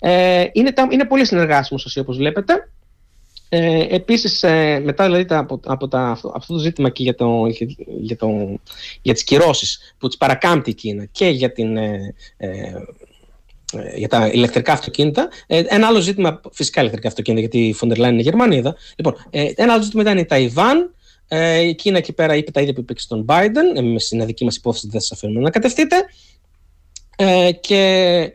Ε, 0.00 0.44
είναι, 0.52 0.72
είναι 0.90 1.04
πολύ 1.04 1.26
συνεργάσιμο 1.26 1.78
σας, 1.78 1.96
όπως 1.96 2.16
βλέπετε. 2.16 2.68
Ε, 3.48 3.86
Επίσης, 3.94 4.42
ε, 4.42 4.80
μετά 4.84 5.04
δηλαδή, 5.04 5.26
από, 5.28 5.60
από, 5.64 5.88
τα, 5.88 6.00
αυτό, 6.00 6.32
αυτό 6.36 6.52
το 6.52 6.58
ζήτημα 6.58 6.90
και 6.90 7.02
για, 7.02 7.14
το, 7.14 7.46
για, 8.00 8.16
το, 8.16 8.58
για 9.02 9.12
τις 9.12 9.24
κυρώσεις 9.24 9.94
που 9.98 10.08
τις 10.08 10.16
παρακάμπτει 10.16 10.70
η 10.70 10.74
Κίνα 10.74 11.04
και 11.04 11.26
για 11.26 11.52
την 11.52 11.76
ε, 11.76 12.14
ε 12.36 12.48
ε, 12.48 12.72
για 13.96 14.08
τα 14.08 14.28
ηλεκτρικά 14.28 14.72
αυτοκίνητα. 14.72 15.28
Ε, 15.46 15.62
ένα 15.66 15.86
άλλο 15.86 16.00
ζήτημα, 16.00 16.40
φυσικά 16.52 16.80
ηλεκτρικά 16.80 17.08
αυτοκίνητα, 17.08 17.40
γιατί 17.40 17.68
η 17.68 17.72
Φοντερ 17.72 17.98
Λάιν 17.98 18.12
είναι 18.12 18.22
Γερμανίδα. 18.22 18.76
Λοιπόν, 18.96 19.26
ε, 19.30 19.50
ένα 19.54 19.72
άλλο 19.72 19.82
ζήτημα 19.82 20.02
ήταν 20.02 20.18
η 20.18 20.24
Ταϊβάν. 20.24 20.94
η 21.64 21.74
Κίνα 21.74 21.98
εκεί 21.98 22.12
πέρα 22.12 22.36
είπε 22.36 22.50
τα 22.50 22.60
ίδια 22.60 22.72
που 22.72 22.80
είπε 22.80 22.92
και 22.92 23.00
στον 23.00 23.24
Biden. 23.28 23.76
Εμεί 23.76 24.00
στην 24.00 24.26
δική 24.26 24.44
μας 24.44 24.56
υπόθεση 24.56 24.88
δεν 24.90 25.00
σας 25.00 25.12
αφήνουμε 25.12 25.40
να 25.40 25.50
κατευθείτε. 25.50 25.96
και 27.60 28.32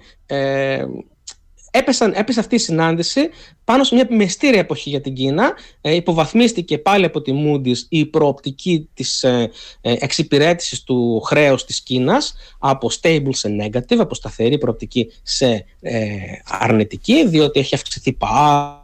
έπεσαν, 1.72 2.14
έπεσε 2.16 2.40
αυτή 2.40 2.56
η 2.56 2.58
συνάντηση 2.58 3.30
πάνω 3.64 3.84
σε 3.84 3.96
μια 3.96 4.08
μεστήρια 4.10 4.60
εποχή 4.60 4.90
για 4.90 5.02
την 5.02 5.14
Κίνα. 5.14 5.54
Ε, 5.82 5.96
υποβαθμίστηκε 5.96 6.78
πάλι 6.78 7.06
από 7.06 7.22
τη 7.22 7.32
Moody's 7.36 7.86
η 7.90 8.06
προοπτική 8.06 8.90
της 8.94 9.24
ε, 9.24 9.52
ε, 9.82 9.96
εξυπηρέτησης 10.00 10.84
του 10.84 11.20
χρέους 11.20 11.66
της 11.66 11.82
Κίνας 11.82 12.36
από 12.60 12.90
stable 13.02 13.30
σε 13.30 13.50
negative, 13.62 13.98
από 13.98 14.16
σταθερή 14.16 14.58
προοπτική 14.58 15.12
σε 15.24 15.66
ε, 15.82 16.18
αρνητική, 16.44 17.28
διότι 17.28 17.60
έχει 17.60 17.76
αυξηθεί 17.76 18.14
πάρα 18.14 18.72
πολύ 18.72 18.79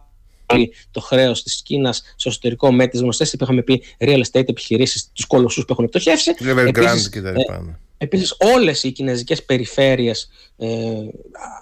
το 0.92 1.00
χρέος 1.00 1.44
της 1.44 1.62
Κίνας 1.62 2.02
στο 2.16 2.30
εσωτερικό 2.30 2.74
με 2.74 2.88
τις 2.88 3.00
γνωστές 3.00 3.30
που 3.30 3.44
είχαμε 3.44 3.62
πει 3.62 3.84
real 4.00 4.22
estate 4.32 4.50
επιχειρήσεις, 4.50 5.10
τους 5.14 5.26
κολοσσούς 5.26 5.66
που 5.66 5.74
έχουν 5.74 5.86
πτωχεύσει. 5.86 6.32
Evergrande 6.40 7.10
και 7.12 7.22
τα 7.22 7.32
λοιπά. 7.32 7.62
Ναι. 7.62 7.76
Επίσης 7.98 8.36
όλες 8.56 8.84
οι 8.84 8.92
κινέζικες 8.92 9.44
περιφέρειες, 9.44 10.30
ε, 10.58 10.68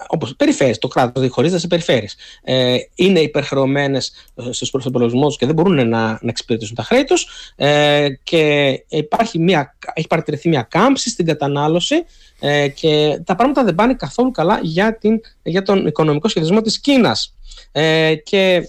όπως 0.07 0.35
περιφέρειες, 0.35 0.77
το 0.77 0.87
κράτος 0.87 1.11
δηλαδή 1.13 1.31
χωρίζεται 1.31 1.59
σε 1.59 1.67
περιφέρειες, 1.67 2.15
ε, 2.43 2.75
είναι 2.95 3.19
υπερχρεωμένες 3.19 4.11
ε, 4.35 4.51
στους 4.51 4.69
προσωπολογισμούς 4.69 5.37
και 5.37 5.45
δεν 5.45 5.55
μπορούν 5.55 5.75
να, 5.75 6.07
να 6.07 6.19
εξυπηρετήσουν 6.29 6.75
τα 6.75 6.83
χρέη 6.83 7.03
τους 7.03 7.27
ε, 7.55 8.07
και 8.23 8.71
υπάρχει 8.87 9.39
μια, 9.39 9.77
έχει 9.93 10.07
παρατηρηθεί 10.07 10.49
μια 10.49 10.61
κάμψη 10.61 11.09
στην 11.09 11.25
κατανάλωση 11.25 12.05
ε, 12.39 12.67
και 12.67 13.21
τα 13.25 13.35
πράγματα 13.35 13.63
δεν 13.63 13.75
πάνε 13.75 13.93
καθόλου 13.93 14.31
καλά 14.31 14.59
για, 14.61 14.97
την, 14.97 15.21
για 15.43 15.61
τον 15.61 15.87
οικονομικό 15.87 16.27
σχεδιασμό 16.27 16.61
της 16.61 16.79
Κίνας. 16.79 17.35
Ε, 17.71 18.15
και 18.15 18.67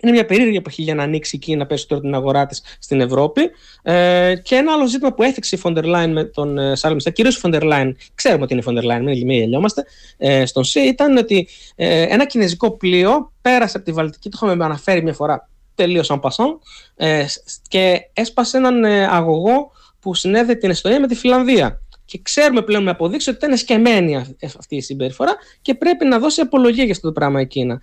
είναι 0.00 0.12
μια 0.12 0.26
περίεργη 0.26 0.56
εποχή 0.56 0.82
για 0.82 0.94
να 0.94 1.02
ανοίξει 1.02 1.36
η 1.36 1.38
Κίνα 1.38 1.66
περισσότερο 1.66 2.00
την 2.00 2.14
αγορά 2.14 2.46
της 2.46 2.62
στην 2.78 3.00
Ευρώπη. 3.00 3.50
Ε, 3.82 4.34
και 4.42 4.54
ένα 4.54 4.72
άλλο 4.72 4.86
ζήτημα 4.86 5.12
που 5.12 5.22
έθιξε 5.22 5.56
η 5.56 5.58
Φον 5.58 5.71
ντερ 5.71 5.84
Λάιεν 5.84 6.12
με 6.12 6.24
τον 6.24 6.58
ε, 6.58 6.76
Σαρλ 6.76 6.96
κυρίως 6.96 7.36
η 7.36 7.38
Φον 7.38 7.50
ντερ 7.50 7.62
Λάιεν, 7.62 7.96
ξέρουμε 8.14 8.42
ότι 8.42 8.52
είναι 8.52 8.62
η 8.62 8.64
Φον 8.64 8.74
ντερ 8.74 8.84
Λάιεν, 8.84 9.02
μην 9.02 9.30
γελιόμαστε, 9.30 9.84
ε, 10.16 10.46
στον 10.46 10.64
Σι, 10.64 10.80
ήταν 10.80 11.16
ότι 11.16 11.48
ε, 11.74 12.02
ένα 12.02 12.26
κινέζικο 12.26 12.70
πλοίο 12.70 13.32
πέρασε 13.42 13.76
από 13.76 13.86
τη 13.86 13.92
Βαλτική, 13.92 14.28
το 14.28 14.38
είχαμε 14.42 14.64
αναφέρει 14.64 15.02
μια 15.02 15.12
φορά 15.12 15.48
τελείως 15.74 16.06
en 16.06 16.20
passant, 16.20 16.58
ε, 16.96 17.24
και 17.68 18.10
έσπασε 18.12 18.56
έναν 18.56 18.84
ε, 18.84 19.06
αγωγό 19.06 19.70
που 20.00 20.14
συνέδε 20.14 20.54
την 20.54 20.70
Εστονία 20.70 21.00
με 21.00 21.06
τη 21.06 21.14
Φιλανδία. 21.14 21.80
Και 22.06 22.20
ξέρουμε 22.22 22.62
πλέον 22.62 22.82
με 22.82 22.90
αποδείξεις 22.90 23.28
ότι 23.28 23.44
ήταν 23.44 23.56
σκεμμένη 23.56 24.16
αυτή 24.58 24.76
η 24.76 24.80
συμπεριφορά 24.80 25.36
και 25.62 25.74
πρέπει 25.74 26.04
να 26.04 26.18
δώσει 26.18 26.40
απολογία 26.40 26.84
για 26.84 26.92
αυτό 26.92 27.06
το 27.06 27.12
πράγμα 27.12 27.40
η 27.40 27.46
Κίνα. 27.46 27.80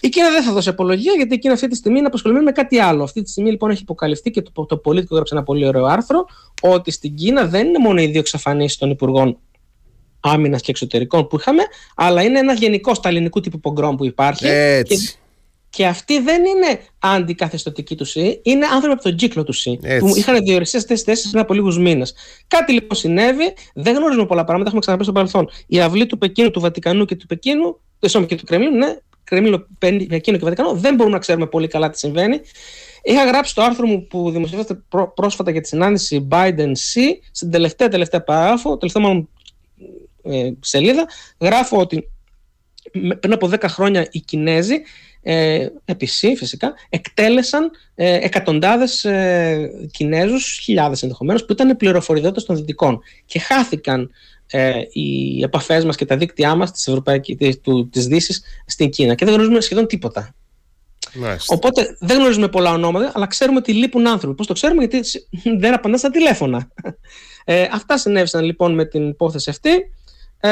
Η 0.00 0.08
Κίνα 0.08 0.30
δεν 0.30 0.42
θα 0.42 0.52
δώσει 0.52 0.68
απολογία 0.68 1.12
γιατί 1.16 1.34
η 1.34 1.38
Κίνα 1.38 1.54
αυτή 1.54 1.68
τη 1.68 1.76
στιγμή 1.76 1.98
είναι 1.98 2.06
απασχολημένη 2.06 2.44
με 2.44 2.52
κάτι 2.52 2.78
άλλο. 2.78 3.02
Αυτή 3.02 3.22
τη 3.22 3.30
στιγμή 3.30 3.50
λοιπόν 3.50 3.70
έχει 3.70 3.82
υποκαλυφθεί 3.82 4.30
και 4.30 4.42
το, 4.42 4.66
το 4.66 4.76
πολίτικο 4.76 5.14
έγραψε 5.14 5.34
ένα 5.34 5.42
πολύ 5.42 5.66
ωραίο 5.66 5.84
άρθρο 5.84 6.26
ότι 6.62 6.90
στην 6.90 7.14
Κίνα 7.14 7.46
δεν 7.46 7.66
είναι 7.66 7.78
μόνο 7.78 8.00
οι 8.00 8.06
δύο 8.06 8.20
εξαφανίσεις 8.20 8.78
των 8.78 8.90
υπουργών 8.90 9.38
άμυνας 10.20 10.60
και 10.60 10.70
εξωτερικών 10.70 11.26
που 11.26 11.38
είχαμε, 11.38 11.62
αλλά 11.96 12.22
είναι 12.22 12.38
ένας 12.38 12.58
γενικός 12.58 12.96
σταλινικού 12.96 13.40
τύπου 13.40 13.60
πογκρόμ 13.60 13.94
που 13.94 14.04
υπάρχει. 14.04 14.46
Έτσι. 14.46 14.96
Και 14.96 15.12
αυτοί 15.86 16.20
δεν 16.20 16.44
είναι 16.44 16.80
αντικαθεστωτικοί 16.98 17.94
του 17.94 18.04
ΣΥ, 18.04 18.40
είναι 18.42 18.66
άνθρωποι 18.66 18.92
από 18.92 19.02
τον 19.02 19.16
κύκλο 19.16 19.44
του 19.44 19.52
ΣΥ. 19.52 19.78
Που 19.98 20.16
είχαν 20.16 20.42
διοριστεί 20.42 20.76
αυτέ 20.76 20.94
τι 20.94 21.00
θέσει 21.02 21.28
πριν 21.30 21.42
από 21.42 21.54
λίγους 21.54 21.78
μήνες. 21.78 22.14
Κάτι 22.48 22.72
λοιπόν 22.72 22.98
συνέβη, 22.98 23.54
δεν 23.74 23.96
γνωρίζουμε 23.96 24.26
πολλά 24.26 24.44
πράγματα, 24.44 24.66
έχουμε 24.66 24.80
ξαναπεί 24.80 25.04
στο 25.04 25.12
παρελθόν. 25.12 25.50
Η 25.66 25.80
αυλή 25.80 26.06
του 26.06 26.18
Πεκίνου, 26.18 26.50
του 26.50 26.60
Βατικανού 26.60 27.04
και 27.04 27.16
του 27.16 27.26
Πεκίνου, 27.26 27.80
το 27.98 28.24
και 28.24 28.36
του 28.36 28.44
Κρεμλίνου, 28.44 28.76
ναι, 28.76 28.96
Κρεμλίνο, 29.24 29.66
Πεκίνο 29.78 30.36
και 30.36 30.44
Βατικανό, 30.44 30.72
δεν 30.72 30.94
μπορούμε 30.94 31.14
να 31.14 31.20
ξέρουμε 31.20 31.46
πολύ 31.46 31.66
καλά 31.66 31.90
τι 31.90 31.98
συμβαίνει. 31.98 32.40
Είχα 33.02 33.24
γράψει 33.24 33.54
το 33.54 33.62
άρθρο 33.62 33.86
μου 33.86 34.06
που 34.06 34.30
δημοσιεύεται 34.30 34.82
πρόσφατα 35.14 35.50
για 35.50 35.60
τη 35.60 35.68
συνάντηση 35.68 36.28
Biden-C, 36.30 37.00
στην 37.30 37.50
τελευταία 37.50 37.88
τελευταία 37.88 38.22
παράγραφο, 38.22 38.76
τελευταία 38.76 39.02
μάλλον 39.02 39.28
ε, 40.22 40.50
σελίδα, 40.60 41.06
γράφω 41.40 41.78
ότι 41.78 42.08
πριν 43.20 43.32
από 43.32 43.50
10 43.50 43.64
χρόνια 43.68 44.08
οι 44.10 44.20
Κινέζοι 44.20 44.74
ε, 45.30 45.68
επισή 45.84 46.36
φυσικά, 46.36 46.74
εκτέλεσαν 46.88 47.70
ε, 47.94 48.14
εκατοντάδες 48.14 49.04
ε, 49.04 49.70
Κινέζους, 49.90 50.58
χιλιάδες 50.62 51.02
ενδεχομένως, 51.02 51.44
που 51.44 51.52
ήταν 51.52 51.76
πληροφοριδότες 51.76 52.44
των 52.44 52.56
Δυτικών 52.56 53.00
και 53.26 53.38
χάθηκαν 53.38 54.10
ε, 54.46 54.72
οι 54.92 55.40
επαφές 55.42 55.84
μας 55.84 55.96
και 55.96 56.04
τα 56.04 56.16
δίκτυά 56.16 56.54
μας 56.54 56.72
της, 56.72 56.86
Ευρωπαϊκής, 56.86 57.36
της, 57.36 57.60
του, 57.60 57.88
της 57.88 58.06
Δύσης 58.06 58.42
στην 58.66 58.90
Κίνα 58.90 59.14
και 59.14 59.24
δεν 59.24 59.34
γνωρίζουμε 59.34 59.60
σχεδόν 59.60 59.86
τίποτα. 59.86 60.34
Μάλιστα. 61.14 61.54
Οπότε 61.54 61.96
δεν 62.00 62.18
γνωρίζουμε 62.18 62.48
πολλά 62.48 62.72
ονόματα, 62.72 63.12
αλλά 63.14 63.26
ξέρουμε 63.26 63.58
ότι 63.58 63.72
λείπουν 63.72 64.06
άνθρωποι. 64.06 64.36
Πώς 64.36 64.46
το 64.46 64.52
ξέρουμε, 64.52 64.84
γιατί 64.84 65.08
δεν 65.60 65.74
απαντά 65.74 65.96
στα 65.96 66.10
τηλέφωνα. 66.10 66.68
Ε, 67.44 67.68
αυτά 67.72 67.98
συνέβησαν 67.98 68.44
λοιπόν 68.44 68.74
με 68.74 68.84
την 68.84 69.08
υπόθεση 69.08 69.50
αυτή. 69.50 69.70
Ε, 70.40 70.48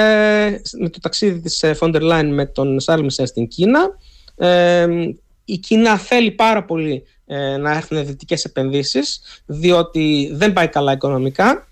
με 0.79 0.89
το 0.89 0.99
ταξίδι 1.01 1.41
της 1.41 1.65
Φόντερ 1.75 2.03
Λάιν 2.03 2.35
με 2.35 2.47
τον 2.47 2.81
Σάρλ 2.81 3.07
στην 3.09 3.49
Κίνα 3.49 3.91
η 5.45 5.59
Κίνα 5.59 5.99
θέλει 5.99 6.31
πάρα 6.31 6.65
πολύ 6.65 7.05
ε, 7.27 7.57
να 7.57 7.71
έρθουν 7.71 8.07
δυτικές 8.07 8.45
επενδύσεις 8.45 9.21
διότι 9.47 10.31
δεν 10.33 10.53
πάει 10.53 10.69
καλά 10.69 10.93
οικονομικά. 10.93 11.67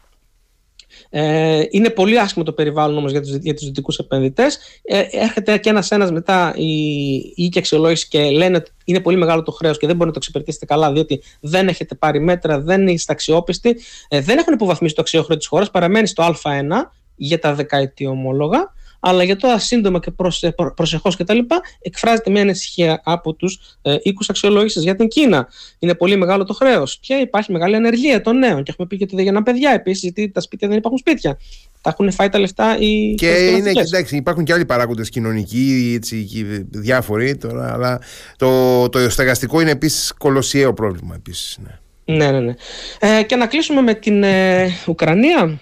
Ε, 1.11 1.62
είναι 1.70 1.91
πολύ 1.91 2.20
άσχημο 2.20 2.45
το 2.45 2.53
περιβάλλον 2.53 2.97
όμως 2.97 3.11
για 3.11 3.20
τους, 3.20 3.35
για 3.35 3.55
τους 3.55 3.65
δυτικούς 3.65 3.99
επενδυτές. 3.99 4.59
Ε, 4.82 5.03
έρχεται 5.11 5.59
και 5.59 5.69
ένας 5.69 5.91
ένας 5.91 6.11
μετά 6.12 6.55
η, 6.57 7.15
η 7.15 7.53
αξιολόγηση 7.57 8.09
και 8.09 8.31
λένε 8.31 8.57
ότι 8.57 8.70
είναι 8.85 9.01
πολύ 9.01 9.16
μεγάλο 9.16 9.43
το 9.43 9.53
χρέος 9.53 9.78
και 9.78 9.86
δεν 9.86 9.97
μπορεί 9.97 10.07
να 10.07 10.12
το 10.12 10.19
εξυπηρετήσετε 10.23 10.65
καλά 10.65 10.93
διότι 10.93 11.23
δεν 11.41 11.69
έχετε 11.69 11.95
πάρει 11.95 12.20
μέτρα, 12.20 12.61
δεν 12.61 12.89
είστε 12.89 13.12
αξιόπιστοι, 13.12 13.77
ε, 14.09 14.20
δεν 14.20 14.39
έχουν 14.39 14.53
υποβαθμίσει 14.53 14.95
το 14.95 15.01
αξιόχρεο 15.01 15.36
της 15.36 15.47
χώρας, 15.47 15.70
παραμένει 15.70 16.07
στο 16.07 16.23
Α1 16.23 16.91
για 17.16 17.39
τα 17.39 17.55
δεκαετή 17.55 18.07
ομόλογα 18.07 18.73
αλλά 19.06 19.22
για 19.22 19.36
τώρα 19.36 19.59
σύντομα 19.59 20.01
και 20.01 20.10
προσε, 20.10 20.55
προσεχώς 20.76 21.16
κτλ. 21.16 21.39
εκφράζεται 21.81 22.31
μια 22.31 22.43
ανησυχία 22.43 23.01
από 23.05 23.35
τους 23.35 23.78
ε, 23.82 23.97
οίκους 24.02 24.28
αξιολόγησης 24.28 24.82
για 24.82 24.94
την 24.94 25.09
Κίνα. 25.09 25.48
Είναι 25.78 25.94
πολύ 25.94 26.16
μεγάλο 26.16 26.44
το 26.44 26.52
χρέος 26.52 26.98
και 27.01 27.14
υπάρχει 27.14 27.52
μεγάλη 27.52 27.76
ανεργία 27.76 28.20
των 28.20 28.39
νέων. 28.39 28.62
Και 28.62 28.70
έχουμε 28.70 28.86
πει 28.86 28.97
και 28.97 29.05
ότι 29.05 29.14
δεν 29.14 29.24
γεννάνε 29.24 29.44
παιδιά 29.44 29.70
επίσης, 29.70 30.02
γιατί 30.02 30.31
τα 30.31 30.40
σπίτια 30.40 30.68
δεν 30.68 30.76
υπάρχουν 30.76 30.98
σπίτια. 30.98 31.39
Τα 31.81 31.90
έχουν 31.90 32.12
φάει 32.12 32.28
τα 32.28 32.39
λεφτά 32.39 32.78
οι 32.78 33.14
Και 33.14 33.26
είναι, 33.26 33.70
εντάξει, 33.70 34.16
υπάρχουν 34.16 34.44
και 34.44 34.52
άλλοι 34.52 34.64
παράγοντες 34.64 35.09
κοινωνικοί, 35.09 35.93
έτσι, 35.97 36.28
διάφοροι 36.70 37.36
τώρα, 37.36 37.72
αλλά 37.72 38.01
το, 38.36 38.89
το 38.89 39.10
στεγαστικό 39.10 39.60
είναι 39.60 39.70
επίσης 39.70 40.12
κολοσιαίο 40.12 40.74
πρόβλημα. 40.74 41.14
Επίσης, 41.14 41.59
ναι. 41.62 41.78
Ναι, 42.16 42.31
ναι, 42.31 42.40
ναι. 42.40 42.55
Ε, 42.98 43.22
και 43.22 43.36
να 43.36 43.47
κλείσουμε 43.47 43.81
με 43.81 43.94
την 43.94 44.22
ε, 44.22 44.68
Ουκρανία. 44.86 45.60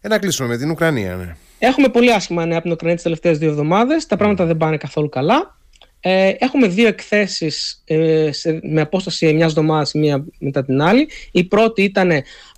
Ε, 0.00 0.08
να 0.08 0.18
κλείσουμε 0.18 0.48
με 0.48 0.56
την 0.56 0.70
Ουκρανία, 0.70 1.14
ναι. 1.16 1.36
Έχουμε 1.62 1.88
πολύ 1.88 2.12
άσχημα 2.12 2.46
νέα 2.46 2.56
από 2.56 2.62
την 2.62 2.72
Ουκρανία 2.72 2.94
τις 2.94 3.04
τελευταίες 3.04 3.38
δύο 3.38 3.48
εβδομάδες. 3.48 4.06
Τα 4.06 4.16
πράγματα 4.16 4.44
δεν 4.44 4.56
πάνε 4.56 4.76
καθόλου 4.76 5.08
καλά. 5.08 5.58
Ε, 6.00 6.32
έχουμε 6.38 6.66
δύο 6.66 6.86
εκθέσεις 6.86 7.82
ε, 7.84 8.30
με 8.62 8.80
απόσταση 8.80 9.32
μιας 9.32 9.50
εβδομάδας 9.50 9.92
μία 9.92 10.24
μετά 10.38 10.64
την 10.64 10.82
άλλη. 10.82 11.08
Η 11.30 11.44
πρώτη 11.44 11.82
ήταν 11.82 12.10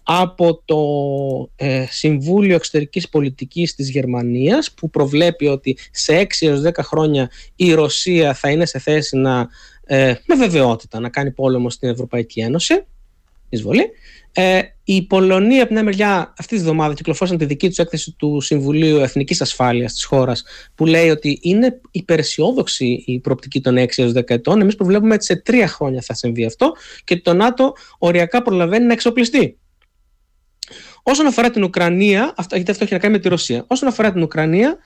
από 0.02 0.62
το 0.64 0.80
ε, 1.56 1.86
Συμβούλιο 1.90 2.54
Εξωτερικής 2.54 3.08
Πολιτικής 3.08 3.74
της 3.74 3.90
Γερμανίας 3.90 4.72
που 4.72 4.90
προβλέπει 4.90 5.46
ότι 5.46 5.78
σε 5.90 6.20
6 6.20 6.24
έως 6.40 6.62
10 6.64 6.70
χρόνια 6.78 7.30
η 7.56 7.72
Ρωσία 7.72 8.34
θα 8.34 8.50
είναι 8.50 8.66
σε 8.66 8.78
θέση 8.78 9.16
να 9.16 9.48
ε, 9.84 10.14
με 10.26 10.34
βεβαιότητα 10.34 11.00
να 11.00 11.08
κάνει 11.08 11.30
πόλεμο 11.30 11.70
στην 11.70 11.88
Ευρωπαϊκή 11.88 12.40
Ένωση 12.40 12.84
εισβολή 13.48 13.90
ε, 14.32 14.60
η 14.84 15.06
Πολωνία, 15.06 15.58
από 15.58 15.66
την 15.66 15.76
άλλη 15.76 15.84
μεριά, 15.84 16.34
αυτή 16.38 16.56
τη 16.56 16.62
βδομάδα 16.62 16.94
κυκλοφόρησαν 16.94 17.38
τη 17.38 17.44
δική 17.44 17.68
τους 17.68 17.78
έκθεση 17.78 18.14
του 18.18 18.40
Συμβουλίου 18.40 18.98
Εθνικής 18.98 19.40
Ασφάλειας 19.40 19.92
της 19.92 20.04
χώρας, 20.04 20.44
που 20.74 20.86
λέει 20.86 21.10
ότι 21.10 21.38
είναι 21.42 21.80
υπεραισιόδοξη 21.90 23.02
η 23.06 23.20
προοπτική 23.20 23.60
των 23.60 23.76
6 23.78 23.86
έως 23.96 24.12
10 24.12 24.30
ετών. 24.30 24.60
Εμείς 24.60 24.74
προβλέπουμε 24.74 25.14
ότι 25.14 25.24
σε 25.24 25.36
τρία 25.36 25.68
χρόνια 25.68 26.02
θα 26.02 26.14
συμβεί 26.14 26.44
αυτό 26.44 26.72
και 27.04 27.16
το 27.16 27.34
ΝΑΤΟ 27.34 27.72
οριακά 27.98 28.42
προλαβαίνει 28.42 28.86
να 28.86 28.92
εξοπλιστεί. 28.92 29.56
Όσον 31.02 31.26
αφορά 31.26 31.50
την 31.50 31.62
Ουκρανία, 31.62 32.34
αυτό, 32.36 32.56
γιατί 32.56 32.70
αυτό 32.70 32.84
έχει 32.84 32.92
να 32.92 32.98
κάνει 32.98 33.12
με 33.12 33.18
τη 33.18 33.28
Ρωσία. 33.28 33.64
Όσον 33.66 33.88
αφορά 33.88 34.12
την 34.12 34.22
Ουκρανία, 34.22 34.76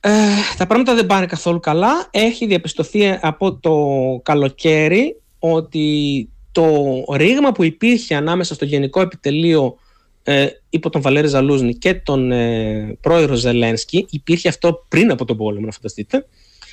ε, 0.00 0.10
τα 0.56 0.66
πράγματα 0.66 0.94
δεν 0.94 1.06
πάνε 1.06 1.26
καθόλου 1.26 1.60
καλά. 1.60 2.08
Έχει 2.10 2.46
διαπιστωθεί 2.46 3.18
από 3.20 3.58
το 3.58 3.76
καλοκαίρι 4.22 5.20
ότι 5.38 6.28
το 6.56 7.04
ρήγμα 7.12 7.52
που 7.52 7.64
υπήρχε 7.64 8.14
ανάμεσα 8.14 8.54
στο 8.54 8.64
Γενικό 8.64 9.00
Επιτελείο 9.00 9.78
ε, 10.22 10.46
υπό 10.70 10.90
τον 10.90 11.00
Βαλέρη 11.00 11.26
Ζαλούζνη 11.26 11.74
και 11.74 11.94
τον 11.94 12.32
ε, 12.32 12.96
πρόεδρο 13.00 13.34
Ζελένσκι 13.34 14.06
υπήρχε 14.10 14.48
αυτό 14.48 14.84
πριν 14.88 15.10
από 15.10 15.24
τον 15.24 15.36
πόλεμο, 15.36 15.66
να 15.66 15.72
φανταστείτε. 15.72 16.26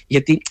Γιατί 0.08 0.42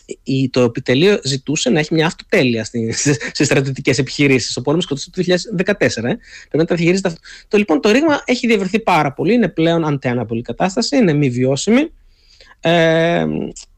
το 0.50 0.60
επιτελείο 0.60 1.20
ζητούσε 1.24 1.70
να 1.70 1.78
έχει 1.78 1.94
μια 1.94 2.06
αυτοτέλεια 2.06 2.64
στις 2.64 3.46
στρατιωτικές 3.46 3.98
επιχειρήσεις. 3.98 4.56
Ο 4.56 4.62
πόλεμος 4.62 4.84
σκοτώθηκε 4.84 5.22
το 5.22 5.38
2014. 5.58 5.64
Ε. 5.80 5.88
Πρέπει 5.88 6.16
να 6.52 6.64
τα 6.64 6.74
διαχειρίζεται 6.74 7.08
αυτό. 7.08 7.20
Το, 7.48 7.58
λοιπόν, 7.58 7.80
το 7.80 7.90
ρήγμα 7.90 8.22
έχει 8.24 8.46
διευρυνθεί 8.46 8.80
πάρα 8.80 9.12
πολύ. 9.12 9.34
Είναι 9.34 9.48
πλέον 9.48 9.84
αντέναπολη 9.84 10.42
κατάσταση. 10.42 10.96
Είναι 10.96 11.12
μη 11.12 11.30
βιώσιμη. 11.30 11.90
Ε, 12.60 13.24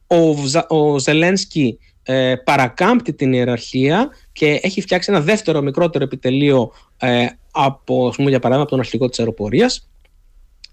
ο, 0.06 0.76
ο 0.76 0.98
Ζελένσκι 0.98 1.78
ε, 2.04 2.34
παρακάμπτει 2.44 3.12
την 3.12 3.32
ιεραρχία 3.32 4.08
και 4.32 4.60
έχει 4.62 4.80
φτιάξει 4.80 5.12
ένα 5.12 5.20
δεύτερο 5.20 5.62
μικρότερο 5.62 6.04
επιτελείο 6.04 6.72
ε, 6.98 7.26
από, 7.50 8.12
πούμε, 8.16 8.30
για 8.30 8.38
παράδειγμα, 8.38 8.62
από 8.62 8.70
τον 8.70 8.80
αρχηγό 8.80 9.08
της 9.08 9.18
αεροπορίας 9.18 9.88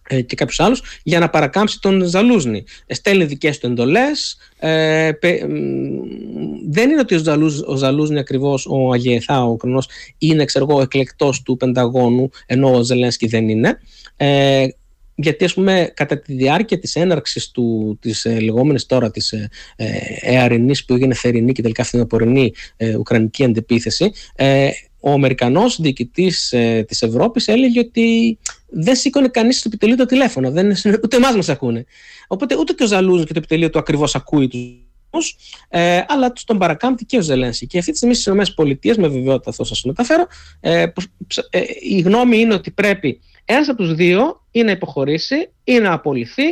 ε, 0.08 0.22
και 0.22 0.36
κάποιους 0.36 0.60
άλλους 0.60 0.82
για 1.04 1.20
να 1.20 1.30
παρακάμψει 1.30 1.80
τον 1.80 2.04
Ζαλούζνη. 2.04 2.64
Ε, 2.86 2.94
στέλνει 2.94 3.24
δικές 3.24 3.58
του 3.58 3.66
εντολές. 3.68 4.38
Ε, 4.60 5.12
δεν 6.70 6.90
είναι 6.90 7.00
ότι 7.00 7.16
ο, 7.16 7.18
Ζαλούζ, 7.18 7.60
ο 7.60 7.76
Ζαλούζνη 7.76 8.20
ακριβώς, 8.20 8.66
ο 8.70 8.92
Αγιεθά, 8.92 9.44
ο 9.44 9.56
Κρονός, 9.56 9.88
είναι 10.18 10.46
ξέρω 10.46 10.68
εγώ, 10.70 10.82
εκλεκτός 10.82 11.42
του 11.42 11.58
Πενταγώνου, 11.58 12.30
ενώ 12.46 12.76
ο 12.76 12.84
Ζελένσκι 12.84 13.28
δεν 13.28 13.50
είναι. 13.50 13.80
Ε, 15.22 15.24
γιατί 15.24 15.46
ας 15.46 15.54
πούμε 15.54 15.92
κατά 15.94 16.20
τη 16.20 16.34
διάρκεια 16.34 16.80
της 16.80 16.96
έναρξης 16.96 17.52
του, 17.52 17.98
της 18.02 18.26
ε, 18.26 18.40
λεγόμενης 18.40 18.86
τώρα 18.86 19.12
της 19.12 19.32
ε, 19.32 19.50
ε, 19.76 20.58
που 20.86 20.94
έγινε 20.94 21.14
θερινή 21.14 21.52
και 21.52 21.62
τελικά 21.62 21.84
φθινοπορεινή 21.84 22.54
ε, 22.78 22.96
ουκρανική 22.96 23.44
αντεπίθεση 23.44 24.12
ε, 24.36 24.70
ο 25.00 25.12
Αμερικανός 25.12 25.82
διοικητής 25.82 26.52
ε, 26.52 26.84
της 26.88 27.02
Ευρώπης 27.02 27.48
έλεγε 27.48 27.80
ότι 27.80 28.38
δεν 28.70 28.96
σήκωνε 28.96 29.28
κανείς 29.28 29.58
στο 29.60 29.68
επιτελείο 29.68 29.96
το 29.96 30.06
τηλέφωνο, 30.06 30.52
δεν, 30.52 30.76
ούτε 31.04 31.16
εμάς 31.16 31.36
μας 31.36 31.50
ακούνε. 31.50 31.86
Οπότε 32.28 32.58
ούτε 32.58 32.74
και 32.74 32.84
ο 32.84 32.88
Ζαλούζο 32.88 33.24
και 33.24 33.34
το 33.34 33.40
επιτελείο 33.40 33.70
του 33.70 33.80
ακριβώς 33.80 34.16
ακούει 34.16 34.48
τους, 34.48 34.62
ε, 35.70 36.02
αλλά 36.08 36.32
τους 36.32 36.44
τον 36.44 36.58
παρακάμπτει 36.58 37.06
και 37.06 37.18
ο 37.18 37.22
Ζελένσκι. 37.22 37.68
Και 37.68 37.78
αυτή 37.78 37.92
τη 37.92 37.98
στιγμή 37.98 38.16
στις 38.16 38.26
ΗΠΑ, 38.26 39.02
με 39.02 39.08
βεβαιότητα 39.08 39.52
θα 39.52 39.64
σας 39.64 39.84
μεταφέρω, 39.84 40.28
ε, 40.60 40.86
ε, 41.50 41.62
η 41.82 42.00
γνώμη 42.00 42.38
είναι 42.40 42.54
ότι 42.54 42.72
πρέπει 42.72 43.22
ένας 43.46 43.70
από 43.70 43.78
τους 43.78 43.94
δύο 43.94 44.46
ή 44.52 44.64
να 44.64 44.72
υποχωρήσει 44.72 45.50
ή 45.64 45.80
να 45.80 45.94
απολυθεί. 45.94 46.44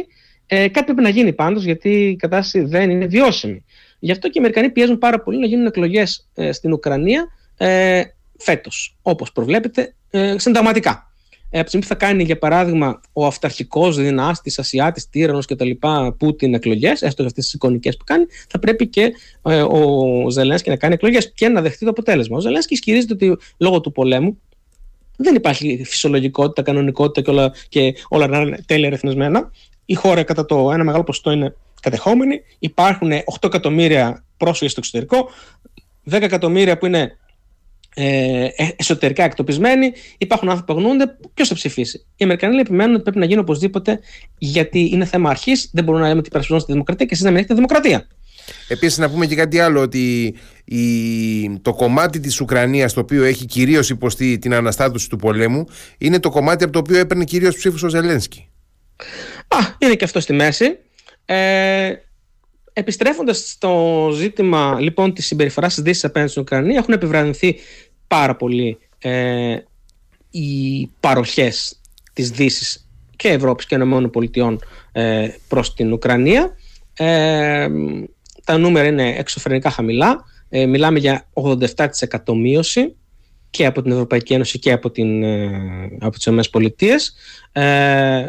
Ε, 0.45 0.67
κάτι 0.67 0.85
πρέπει 0.85 1.01
να 1.01 1.09
γίνει 1.09 1.33
πάντως, 1.33 1.63
γιατί 1.63 1.89
η 1.89 2.15
κατάσταση 2.15 2.65
δεν 2.65 2.89
είναι 2.89 3.05
βιώσιμη. 3.05 3.63
Γι' 3.99 4.11
αυτό 4.11 4.27
και 4.27 4.33
οι 4.35 4.39
Αμερικανοί 4.39 4.69
πιέζουν 4.69 4.97
πάρα 4.97 5.19
πολύ 5.19 5.39
να 5.39 5.45
γίνουν 5.45 5.65
εκλογές 5.65 6.29
ε, 6.33 6.51
στην 6.51 6.73
Ουκρανία 6.73 7.27
ε, 7.57 8.01
φέτος, 8.37 8.97
όπως 9.01 9.31
προβλέπετε, 9.31 9.95
ε, 10.09 10.35
συνταγματικά. 10.37 11.08
Ε, 11.51 11.59
από 11.59 11.63
τη 11.63 11.67
στιγμή 11.67 11.85
που 11.85 11.99
θα 11.99 12.07
κάνει, 12.07 12.23
για 12.23 12.37
παράδειγμα, 12.37 13.01
ο 13.13 13.25
αυταρχικός 13.25 13.97
δυνάστη, 13.97 14.53
Ασιάτης, 14.57 15.09
τύρανος 15.09 15.45
κτλ. 15.45 15.69
Πούτιν 16.17 16.53
εκλογές, 16.53 17.01
έστω 17.01 17.23
αυτές 17.23 17.43
τις 17.43 17.53
εικονικές 17.53 17.97
που 17.97 18.03
κάνει, 18.03 18.25
θα 18.49 18.59
πρέπει 18.59 18.87
και 18.87 19.11
ε, 19.41 19.61
ο 19.61 20.29
Ζελένσκι 20.29 20.69
να 20.69 20.75
κάνει 20.75 20.93
εκλογές 20.93 21.31
και 21.33 21.47
να 21.47 21.61
δεχτεί 21.61 21.85
το 21.85 21.89
αποτέλεσμα. 21.89 22.37
Ο 22.37 22.39
Ζελένσκι 22.39 22.73
ισχυρίζεται 22.73 23.13
ότι 23.13 23.37
λόγω 23.57 23.81
του 23.81 23.91
πολέμου 23.91 24.39
δεν 25.17 25.35
υπάρχει 25.35 25.83
φυσιολογικότητα, 25.85 26.61
κανονικότητα 26.61 27.21
και 27.21 27.29
όλα, 27.31 27.53
και 27.69 27.93
όλα 28.07 28.27
να 28.27 28.39
είναι 28.39 28.59
τέλεια 28.65 28.89
ρυθμισμένα. 28.89 29.51
Η 29.85 29.93
χώρα 29.93 30.23
κατά 30.23 30.45
το 30.45 30.71
ένα 30.71 30.83
μεγάλο 30.83 31.03
ποσοστό 31.03 31.31
είναι 31.31 31.55
κατεχόμενη. 31.81 32.41
Υπάρχουν 32.59 33.11
8 33.11 33.15
εκατομμύρια 33.43 34.23
πρόσφυγες 34.37 34.71
στο 34.71 34.79
εξωτερικό, 34.79 35.29
10 36.11 36.21
εκατομμύρια 36.21 36.77
που 36.77 36.85
είναι 36.85 37.17
ε, 37.95 38.45
ε, 38.55 38.69
εσωτερικά 38.75 39.23
εκτοπισμένοι, 39.23 39.91
υπάρχουν 40.17 40.49
άνθρωποι 40.49 40.71
που 40.71 40.79
αγνοούνται. 40.79 41.17
Ποιος 41.33 41.47
θα 41.47 41.53
ψηφίσει. 41.53 42.05
Οι 42.15 42.23
Αμερικανοί 42.23 42.57
επιμένουν 42.57 42.93
ότι 42.93 43.03
πρέπει 43.03 43.19
να 43.19 43.25
γίνει 43.25 43.39
οπωσδήποτε, 43.39 43.99
γιατί 44.37 44.89
είναι 44.93 45.05
θέμα 45.05 45.29
αρχής. 45.29 45.69
Δεν 45.73 45.83
μπορούμε 45.83 46.01
να 46.01 46.07
λέμε 46.07 46.19
ότι 46.19 46.27
υπερασπιζόμαστε 46.27 46.67
τη 46.67 46.73
δημοκρατία 46.73 47.05
και 47.05 47.13
εσείς 47.13 47.25
να 47.25 47.31
μην 47.31 47.39
έχετε 47.39 47.53
δημοκρατία. 47.53 48.07
Επίσης, 48.67 48.97
να 48.97 49.09
πούμε 49.09 49.25
και 49.25 49.35
κάτι 49.35 49.59
άλλο, 49.59 49.81
ότι 49.81 50.35
η, 50.65 51.59
το 51.61 51.73
κομμάτι 51.73 52.19
της 52.19 52.41
Ουκρανίας, 52.41 52.93
το 52.93 52.99
οποίο 52.99 53.23
έχει 53.23 53.45
κυρίως 53.45 53.89
υποστεί 53.89 54.37
την 54.37 54.53
αναστάτωση 54.53 55.09
του 55.09 55.17
πολέμου, 55.17 55.65
είναι 55.97 56.19
το 56.19 56.29
κομμάτι 56.29 56.63
από 56.63 56.73
το 56.73 56.79
οποίο 56.79 56.97
έπαιρνε 56.97 57.23
κυρίως 57.23 57.55
ψήφους 57.55 57.83
ο 57.83 57.87
Ζελένσκι. 57.87 58.47
Α, 59.47 59.57
είναι 59.77 59.95
και 59.95 60.03
αυτό 60.03 60.19
στη 60.19 60.33
μέση. 60.33 60.77
Ε, 61.25 61.93
Επιστρέφοντας 62.79 63.49
στο 63.49 64.09
ζήτημα 64.13 64.77
λοιπόν 64.79 65.13
της 65.13 65.25
συμπεριφοράς 65.25 65.73
της 65.73 65.83
Δύσης 65.83 66.03
απέναντι 66.03 66.31
στην 66.31 66.41
Ουκρανία, 66.41 66.77
έχουν 66.77 66.93
επιβραδυνθεί 66.93 67.55
πάρα 68.07 68.35
πολύ 68.35 68.77
ε, 68.99 69.57
οι 70.29 70.87
παροχές 70.99 71.79
της 72.13 72.31
Δύσης 72.31 72.89
και 73.15 73.29
Ευρώπης 73.29 73.65
και 73.65 73.75
ΗΠΑ 73.75 74.57
ε, 74.91 75.29
προς 75.47 75.73
την 75.73 75.93
Ουκρανία. 75.93 76.55
Ε, 76.93 77.67
τα 78.43 78.57
νούμερα 78.57 78.87
είναι 78.87 79.15
εξωφρενικά 79.17 79.69
χαμηλά. 79.69 80.25
Ε, 80.49 80.65
μιλάμε 80.65 80.99
για 80.99 81.27
87% 81.33 82.33
μείωση 82.35 82.95
και 83.49 83.65
από 83.65 83.81
την 83.81 83.91
Ευρωπαϊκή 83.91 84.33
Ένωση 84.33 84.59
και 84.59 84.71
από, 84.71 84.91
την, 84.91 85.23
ε, 85.23 85.49
από 85.99 86.17
τις 86.17 86.25
ΗΠΑ. 86.25 87.61
Ε, 87.61 88.27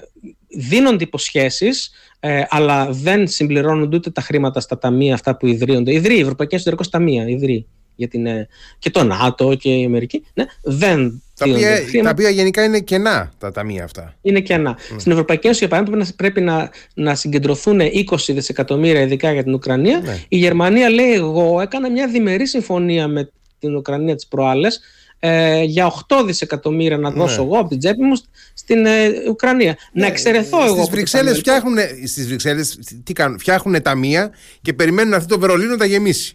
δίνονται 0.57 1.05
υποσχέσεις 1.05 1.91
ε, 2.21 2.43
αλλά 2.49 2.89
δεν 2.91 3.29
συμπληρώνονται 3.29 3.97
ούτε 3.97 4.11
τα 4.11 4.21
χρήματα 4.21 4.61
στα 4.61 4.79
ταμεία 4.79 5.15
αυτά 5.15 5.37
που 5.37 5.47
ιδρύονται. 5.47 5.93
Ιδρύει 5.93 6.17
η 6.19 6.23
Ευρωπαϊκή 6.23 6.55
Εσωτερικό 6.55 6.83
Ταμεία, 6.91 7.29
ιδρύει 7.29 7.67
για 7.95 8.09
την, 8.09 8.27
ε, 8.27 8.49
και 8.79 8.91
το 8.91 9.05
ΝΑΤΟ 9.05 9.55
και 9.55 9.75
η 9.75 9.85
Αμερική. 9.85 10.25
Ναι, 10.35 10.45
δεν 10.63 11.23
τα 11.39 11.47
οποία, 11.51 12.03
τα 12.03 12.11
οποία 12.11 12.31
γενικά 12.31 12.65
είναι 12.65 12.81
κενά 12.81 13.33
τα 13.39 13.53
ταμεία 13.53 13.85
αυτά. 13.85 14.15
Είναι 14.23 14.41
κενά. 14.41 14.77
Mm. 14.77 14.95
Στην 14.99 15.13
Ευρωπαϊκή 15.13 15.47
Ένωση, 15.47 15.67
για 15.67 15.77
παράδειγμα, 15.77 16.07
πρέπει 16.17 16.41
να, 16.41 16.71
να 16.95 17.15
συγκεντρωθούν 17.15 17.81
20 17.81 18.17
δισεκατομμύρια 18.29 19.01
ειδικά 19.01 19.33
για 19.33 19.43
την 19.43 19.55
Ουκρανία. 19.55 20.01
Ναι. 20.01 20.25
Η 20.29 20.37
Γερμανία 20.37 20.91
λέει: 20.91 21.13
Εγώ 21.13 21.61
έκανα 21.61 21.91
μια 21.91 22.09
διμερή 22.09 22.47
συμφωνία 22.47 23.09
με 23.09 23.31
την 23.59 23.77
Ουκρανία 23.77 24.15
τις 24.15 24.27
προάλλες 24.27 24.81
ε, 25.23 25.63
για 25.63 25.93
8 26.09 26.25
δισεκατομμύρια 26.27 26.99
να 26.99 27.11
δώσω 27.11 27.43
ναι. 27.43 27.49
εγώ 27.49 27.59
από 27.59 27.69
την 27.69 27.79
τσέπη 27.79 28.03
μου 28.03 28.17
στην 28.55 28.87
ε, 28.87 29.09
Ουκρανία. 29.29 29.77
Ναι, 29.93 30.01
να 30.03 30.07
εξαιρεθώ 30.07 30.65
εγώ. 30.65 30.77
Στις 30.77 30.89
Βρυξέλλες 30.89 31.39
φτιάχνουν, 31.39 31.77
στις 32.07 32.27
Βρυξέλλες, 32.27 32.79
τι 33.05 33.13
κάνουν, 33.13 33.39
φτιάχνουν 33.39 33.83
ταμεία 33.83 34.31
και 34.63 34.73
περιμένουν 34.73 35.15
αυτό 35.15 35.35
το 35.35 35.41
Βερολίνο 35.41 35.77
να 35.77 35.85
γεμίσει. 35.85 36.35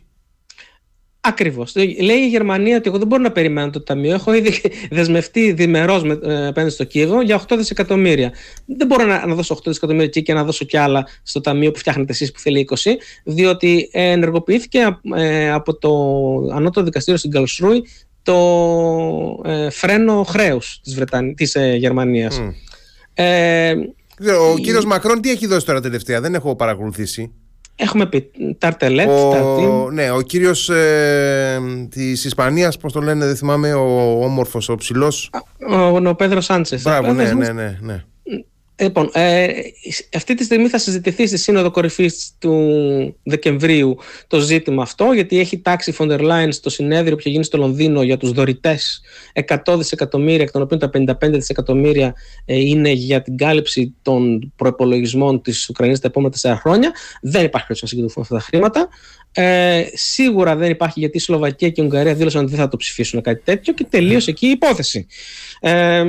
Ακριβώς. 1.27 1.75
Λέει 1.75 2.17
η 2.17 2.27
Γερμανία 2.27 2.77
ότι 2.77 2.89
εγώ 2.89 2.97
δεν 2.97 3.07
μπορώ 3.07 3.21
να 3.21 3.31
περιμένω 3.31 3.69
το 3.69 3.81
ταμείο. 3.81 4.13
Έχω 4.13 4.33
ήδη 4.33 4.61
δεσμευτεί 4.91 5.51
διμερό 5.51 6.19
ε, 6.23 6.47
απέναντι 6.47 6.73
στο 6.73 6.83
Κίεβο 6.83 7.21
για 7.21 7.41
8 7.47 7.55
δισεκατομμύρια. 7.57 8.33
Δεν 8.65 8.87
μπορώ 8.87 9.05
να, 9.05 9.25
να 9.25 9.35
δώσω 9.35 9.55
8 9.55 9.59
δισεκατομμύρια 9.65 10.07
εκεί 10.07 10.23
και 10.23 10.33
να 10.33 10.43
δώσω 10.43 10.65
κι 10.65 10.77
άλλα 10.77 11.07
στο 11.23 11.41
ταμείο 11.41 11.71
που 11.71 11.79
φτιάχνετε 11.79 12.11
εσείς 12.11 12.31
που 12.31 12.39
θέλει 12.39 12.67
20, 12.69 12.75
διότι 13.23 13.89
ενεργοποιήθηκε 13.91 14.99
ε, 15.15 15.51
από 15.51 15.77
το 15.77 15.89
Ανώτατο 16.53 16.83
Δικαστήριο 16.83 17.19
στην 17.19 17.31
Καλσρούη 17.31 17.87
το 18.25 19.49
ε, 19.49 19.69
φρένο 19.69 20.23
χρέους 20.23 20.79
της, 20.83 20.95
Βρετανία, 20.95 21.33
της 21.33 21.55
ε, 21.55 21.75
Γερμανίας. 21.75 22.41
Ε, 23.13 23.71
ο 23.71 24.55
η... 24.57 24.61
κύριος 24.61 24.85
Μακρόν 24.85 25.21
τι 25.21 25.29
έχει 25.29 25.47
δώσει 25.47 25.65
τώρα 25.65 25.81
τελευταία, 25.81 26.21
δεν 26.21 26.35
έχω 26.35 26.55
παρακολουθήσει. 26.55 27.31
Έχουμε 27.75 28.05
πει 28.05 28.31
Ταρτελέτ, 28.57 29.09
ο, 29.09 29.89
Ναι, 29.91 30.11
ο 30.11 30.21
κύριος 30.21 30.69
ε, 30.69 31.59
της 31.89 32.25
Ισπανίας, 32.25 32.77
πώς 32.77 32.93
το 32.93 33.01
λένε, 33.01 33.25
δεν 33.25 33.35
θυμάμαι, 33.35 33.73
ο 33.73 34.23
όμορφος, 34.23 34.69
ο 34.69 34.75
ψηλός. 34.75 35.29
Ο, 35.69 35.75
ο, 35.75 36.09
ο 36.09 36.15
Πέδρο 36.15 36.41
Σάντσες. 36.41 36.81
Μπράβο, 36.81 37.13
ναι, 37.13 37.33
ναι, 37.33 37.51
ναι, 37.51 37.77
ναι. 37.81 38.03
Λοιπόν, 38.81 39.09
ε, 39.13 39.47
αυτή 40.15 40.33
τη 40.33 40.43
στιγμή 40.43 40.67
θα 40.67 40.77
συζητηθεί 40.77 41.27
στη 41.27 41.37
Σύνοδο 41.37 41.71
Κορυφής 41.71 42.31
του 42.39 43.17
Δεκεμβρίου 43.23 43.97
το 44.27 44.39
ζήτημα 44.39 44.81
αυτό, 44.81 45.11
γιατί 45.11 45.39
έχει 45.39 45.59
τάξει 45.59 45.89
η 45.89 45.93
Φοντερ 45.93 46.21
Λάιν 46.21 46.51
στο 46.51 46.69
συνέδριο 46.69 47.13
που 47.13 47.19
έχει 47.19 47.29
γίνει 47.29 47.43
στο 47.43 47.57
Λονδίνο 47.57 48.03
για 48.03 48.17
τους 48.17 48.31
δωρητές 48.31 49.01
100 49.65 49.77
δισεκατομμύρια, 49.77 50.43
εκ 50.43 50.51
των 50.51 50.61
οποίων 50.61 50.79
τα 50.79 51.15
55 51.25 51.31
δισεκατομμύρια 51.31 52.15
ε, 52.45 52.59
είναι 52.59 52.89
για 52.89 53.21
την 53.21 53.37
κάλυψη 53.37 53.95
των 54.01 54.53
προπολογισμών 54.55 55.41
της 55.41 55.69
Ουκρανίας 55.69 55.99
τα 55.99 56.07
επόμενα 56.07 56.33
4 56.41 56.55
χρόνια. 56.59 56.91
Δεν 57.21 57.43
υπάρχει 57.45 57.67
περίπτωση 57.67 57.83
να 57.83 57.87
συγκεντρωθούν 57.87 58.23
αυτά 58.23 58.35
τα 58.35 58.41
χρήματα. 58.41 58.87
Ε, 59.37 59.85
σίγουρα 59.93 60.55
δεν 60.55 60.69
υπάρχει 60.69 60.99
γιατί 60.99 61.17
η 61.17 61.19
Σλοβακία 61.19 61.69
και 61.69 61.81
η 61.81 61.83
Ουγγαρία 61.85 62.13
δήλωσαν 62.13 62.41
ότι 62.41 62.51
δεν 62.51 62.59
θα 62.59 62.67
το 62.67 62.77
ψηφίσουν 62.77 63.21
κάτι 63.21 63.41
τέτοιο 63.43 63.73
και 63.73 63.85
τελείωσε 63.89 64.29
εκεί 64.29 64.47
η 64.47 64.49
υπόθεση. 64.49 65.07
Ε, 65.67 66.05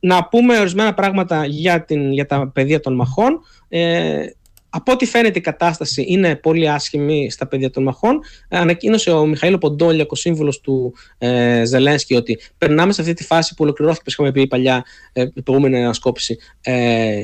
να 0.00 0.24
πούμε 0.24 0.58
ορισμένα 0.58 0.94
πράγματα 0.94 1.46
για, 1.46 1.84
την, 1.84 2.12
για 2.12 2.26
τα 2.26 2.50
πεδία 2.54 2.80
των 2.80 2.94
μαχών. 2.94 3.40
Ε, 3.68 4.26
από 4.68 4.92
ό,τι 4.92 5.06
φαίνεται 5.06 5.38
η 5.38 5.42
κατάσταση 5.42 6.04
είναι 6.08 6.36
πολύ 6.36 6.70
άσχημη 6.70 7.30
στα 7.30 7.46
πεδία 7.46 7.70
των 7.70 7.82
μαχών. 7.82 8.20
Ε, 8.48 8.58
ανακοίνωσε 8.58 9.10
ο 9.10 9.26
Μιχαήλο 9.26 9.58
Ποντόλιακ, 9.58 10.12
ο 10.12 10.14
σύμβουλος 10.14 10.60
του 10.60 10.94
ε, 11.18 11.64
Ζελένσκι, 11.64 12.14
ότι 12.14 12.38
περνάμε 12.58 12.92
σε 12.92 13.00
αυτή 13.00 13.12
τη 13.12 13.24
φάση 13.24 13.54
που 13.54 13.64
ολοκληρώθηκε, 13.64 14.02
όπως 14.02 14.12
είχαμε 14.12 14.32
πει 14.32 14.46
παλιά, 14.46 14.84
ε, 15.12 15.26
η 15.34 15.42
προηγούμενη 15.42 15.84
ανασκόπηση, 15.84 16.38
ε, 16.60 17.22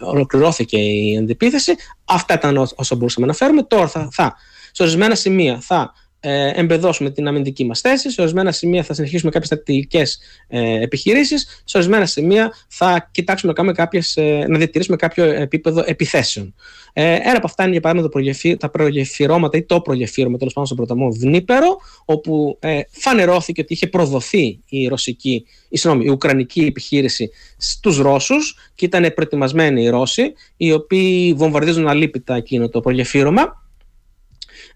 ολοκληρώθηκε 0.00 0.78
η 0.78 1.16
αντιπίθεση. 1.16 1.74
Αυτά 2.04 2.34
ήταν 2.34 2.56
όσα 2.56 2.94
μπορούσαμε 2.94 3.26
να 3.26 3.32
φέρουμε. 3.32 3.62
Τώρα 3.62 3.88
θα, 3.88 4.08
θα 4.12 4.34
σε 4.72 4.82
ορισμένα 4.82 5.14
σημεία 5.14 5.60
θα 5.60 5.92
ε, 6.24 6.50
εμπεδώσουμε 6.54 7.10
την 7.10 7.26
αμυντική 7.26 7.64
μας 7.64 7.80
θέση. 7.80 8.10
Σε 8.10 8.20
ορισμένα 8.20 8.52
σημεία 8.52 8.82
θα 8.82 8.94
συνεχίσουμε 8.94 9.30
κάποιες 9.30 9.46
στρατηγικέ 9.46 10.02
ε, 10.48 10.82
επιχειρήσεις. 10.82 11.62
Σε 11.64 11.76
ορισμένα 11.76 12.06
σημεία 12.06 12.52
θα 12.68 13.08
κοιτάξουμε 13.10 13.52
να, 13.56 13.72
κάποιες, 13.72 14.16
ε, 14.16 14.44
να 14.48 14.58
διατηρήσουμε 14.58 14.96
κάποιο 14.96 15.24
επίπεδο 15.24 15.82
επιθέσεων. 15.86 16.54
Ε, 16.92 17.14
ένα 17.14 17.36
από 17.36 17.46
αυτά 17.46 17.62
είναι 17.62 17.72
για 17.72 17.80
παράδειγμα 17.80 18.08
το 18.08 18.56
τα 18.56 18.70
προγεφυρώματα 18.70 19.56
ή 19.56 19.62
το 19.62 19.80
προγεφύρωμα 19.80 20.38
τέλος 20.38 20.52
πάντων 20.52 20.66
στον 20.66 20.78
ποταμό 20.78 21.10
Δνήπερο, 21.10 21.76
όπου 22.04 22.56
ε, 22.60 22.80
φανερώθηκε 22.90 23.60
ότι 23.60 23.72
είχε 23.72 23.86
προδοθεί 23.86 24.60
η, 24.68 24.86
ρωσική, 24.86 25.44
η, 25.68 25.76
συγνώμη, 25.76 26.04
η 26.04 26.08
ουκρανική 26.08 26.60
επιχείρηση 26.60 27.30
στους 27.56 27.98
Ρώσους 27.98 28.70
και 28.74 28.84
ήταν 28.84 29.12
προετοιμασμένοι 29.14 29.82
οι 29.82 29.88
Ρώσοι, 29.88 30.32
οι 30.56 30.72
οποίοι 30.72 31.34
βομβαρδίζουν 31.34 31.88
αλήπητα 31.88 32.34
εκείνο 32.34 32.68
το 32.68 32.80
προγεφύρωμα 32.80 33.61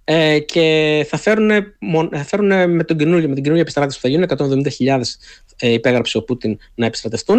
ε, 0.09 0.39
και 0.39 1.07
θα 1.09 1.17
φέρουν, 1.17 1.51
θα 2.13 2.25
φέρουν 2.25 2.71
με, 2.71 2.85
τον 2.85 2.97
καινούργιο, 2.97 3.29
με 3.29 3.35
την 3.35 3.43
καινούργια 3.43 3.61
επιστράτευση 3.61 4.01
που 4.01 4.07
θα 4.07 4.09
γίνουν 4.09 4.63
170.000 4.99 5.01
ε, 5.57 5.73
υπέγραψε 5.73 6.19
ο 6.19 6.23
Πούτιν 6.23 6.59
να 6.75 6.87
επιστρατευτούν 6.87 7.39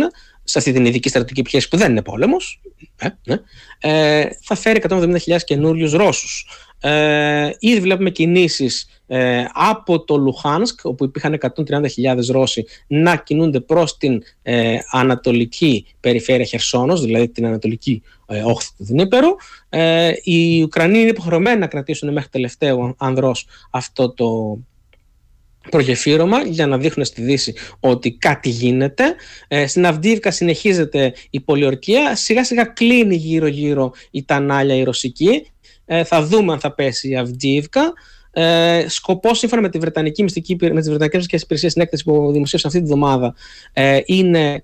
σε 0.50 0.58
αυτή 0.58 0.72
την 0.72 0.86
ειδική 0.86 1.10
στρατιωτική 1.10 1.42
πιέση 1.50 1.68
που 1.68 1.78
δεν 1.78 1.92
είναι 1.92 2.02
πόλεμος. 2.02 2.62
Ε, 2.96 3.08
ναι, 3.26 3.38
ε, 3.80 4.30
θα 4.42 4.56
φέρει 4.56 4.82
170.000 4.90 5.44
καινούριους 5.46 5.92
Ρώσους. 5.92 6.48
Ε, 6.80 7.50
ήδη 7.60 7.80
βλέπουμε 7.80 8.10
κινήσεις 8.10 9.02
ε, 9.08 9.46
από 9.54 10.04
το 10.04 10.18
Λουχάνσκ, 10.18 10.80
όπου 10.84 11.04
υπήρχαν 11.04 11.38
130.000 11.56 12.26
Ρώσοι, 12.32 12.66
να 12.88 13.16
κινούνται 13.16 13.60
προς 13.60 13.98
την 13.98 14.24
ε, 14.42 14.78
ανατολική 14.92 15.86
περιφέρεια 16.00 16.46
Χερσόνος, 16.46 17.02
δηλαδή 17.02 17.30
την 17.30 17.46
ανατολική 17.46 18.02
ε, 18.26 18.42
όχθη 18.42 18.70
του 18.78 18.86
Δνήπερου. 18.86 19.36
Ε, 19.70 20.12
οι 20.24 20.62
Ουκρανοί 20.62 21.00
είναι 21.00 21.10
υποχρεωμένοι 21.10 21.60
να 21.60 21.68
κρατήσουν 21.68 22.14
μέχρι 22.14 22.30
τελευταίο 22.30 22.96
ανδρός 22.98 23.48
αυτό 23.72 24.14
το, 24.14 24.58
προγεφύρωμα 25.70 26.42
για 26.42 26.68
να 26.68 26.78
δείχνουν 26.78 27.06
στη 27.06 27.22
Δύση 27.22 27.54
ότι 27.80 28.12
κάτι 28.12 28.50
γίνεται. 28.50 29.04
Ε, 29.48 29.68
στην 29.68 29.86
Αυντίβκα 29.86 30.32
συνεχίζεται 30.32 31.14
η 31.30 31.40
πολιορκία. 31.40 32.16
Σιγά 32.16 32.44
σιγά 32.44 32.64
κλείνει 32.64 33.16
γύρω 33.16 33.48
γύρω 33.48 33.92
η 34.12 34.24
τανάλια 34.24 34.76
η 34.76 34.84
ρωσική. 34.84 35.48
Ε, 35.86 36.04
θα 36.04 36.24
δούμε 36.24 36.54
αν 36.54 36.60
θα 36.60 36.74
πέσει 36.74 37.10
η 37.10 37.18
Αυντίβκα. 37.18 37.94
Ε, 38.32 38.86
σκοπός, 38.88 39.38
σύμφωνα 39.38 39.62
με, 39.62 39.70
τη 39.70 39.78
Βρετανική 39.78 40.24
μυστική, 40.24 40.58
με 40.60 40.80
τις 40.80 40.90
Βρετανικές 40.90 41.18
Μυστικές 41.18 41.42
Υπηρεσίες 41.42 41.72
στην 41.72 41.84
έκθεση 41.84 42.04
που 42.04 42.32
δημοσίευσε 42.32 42.68
αυτή 42.68 42.80
τη 42.80 42.86
βδομάδα, 42.86 43.36
ε, 43.74 44.00
είναι 44.06 44.64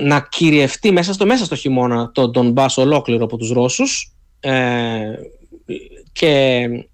να 0.00 0.28
κυριευτεί 0.30 0.92
μέσα 0.92 1.12
στο, 1.12 1.26
μέσα 1.26 1.44
στο 1.44 1.54
χειμώνα 1.54 2.10
το 2.14 2.30
Donbass 2.34 2.68
ολόκληρο 2.76 3.24
από 3.24 3.36
τους 3.36 3.50
Ρώσους 3.50 4.14
ε, 4.40 4.50
και 6.12 6.28
ε, 6.28 6.86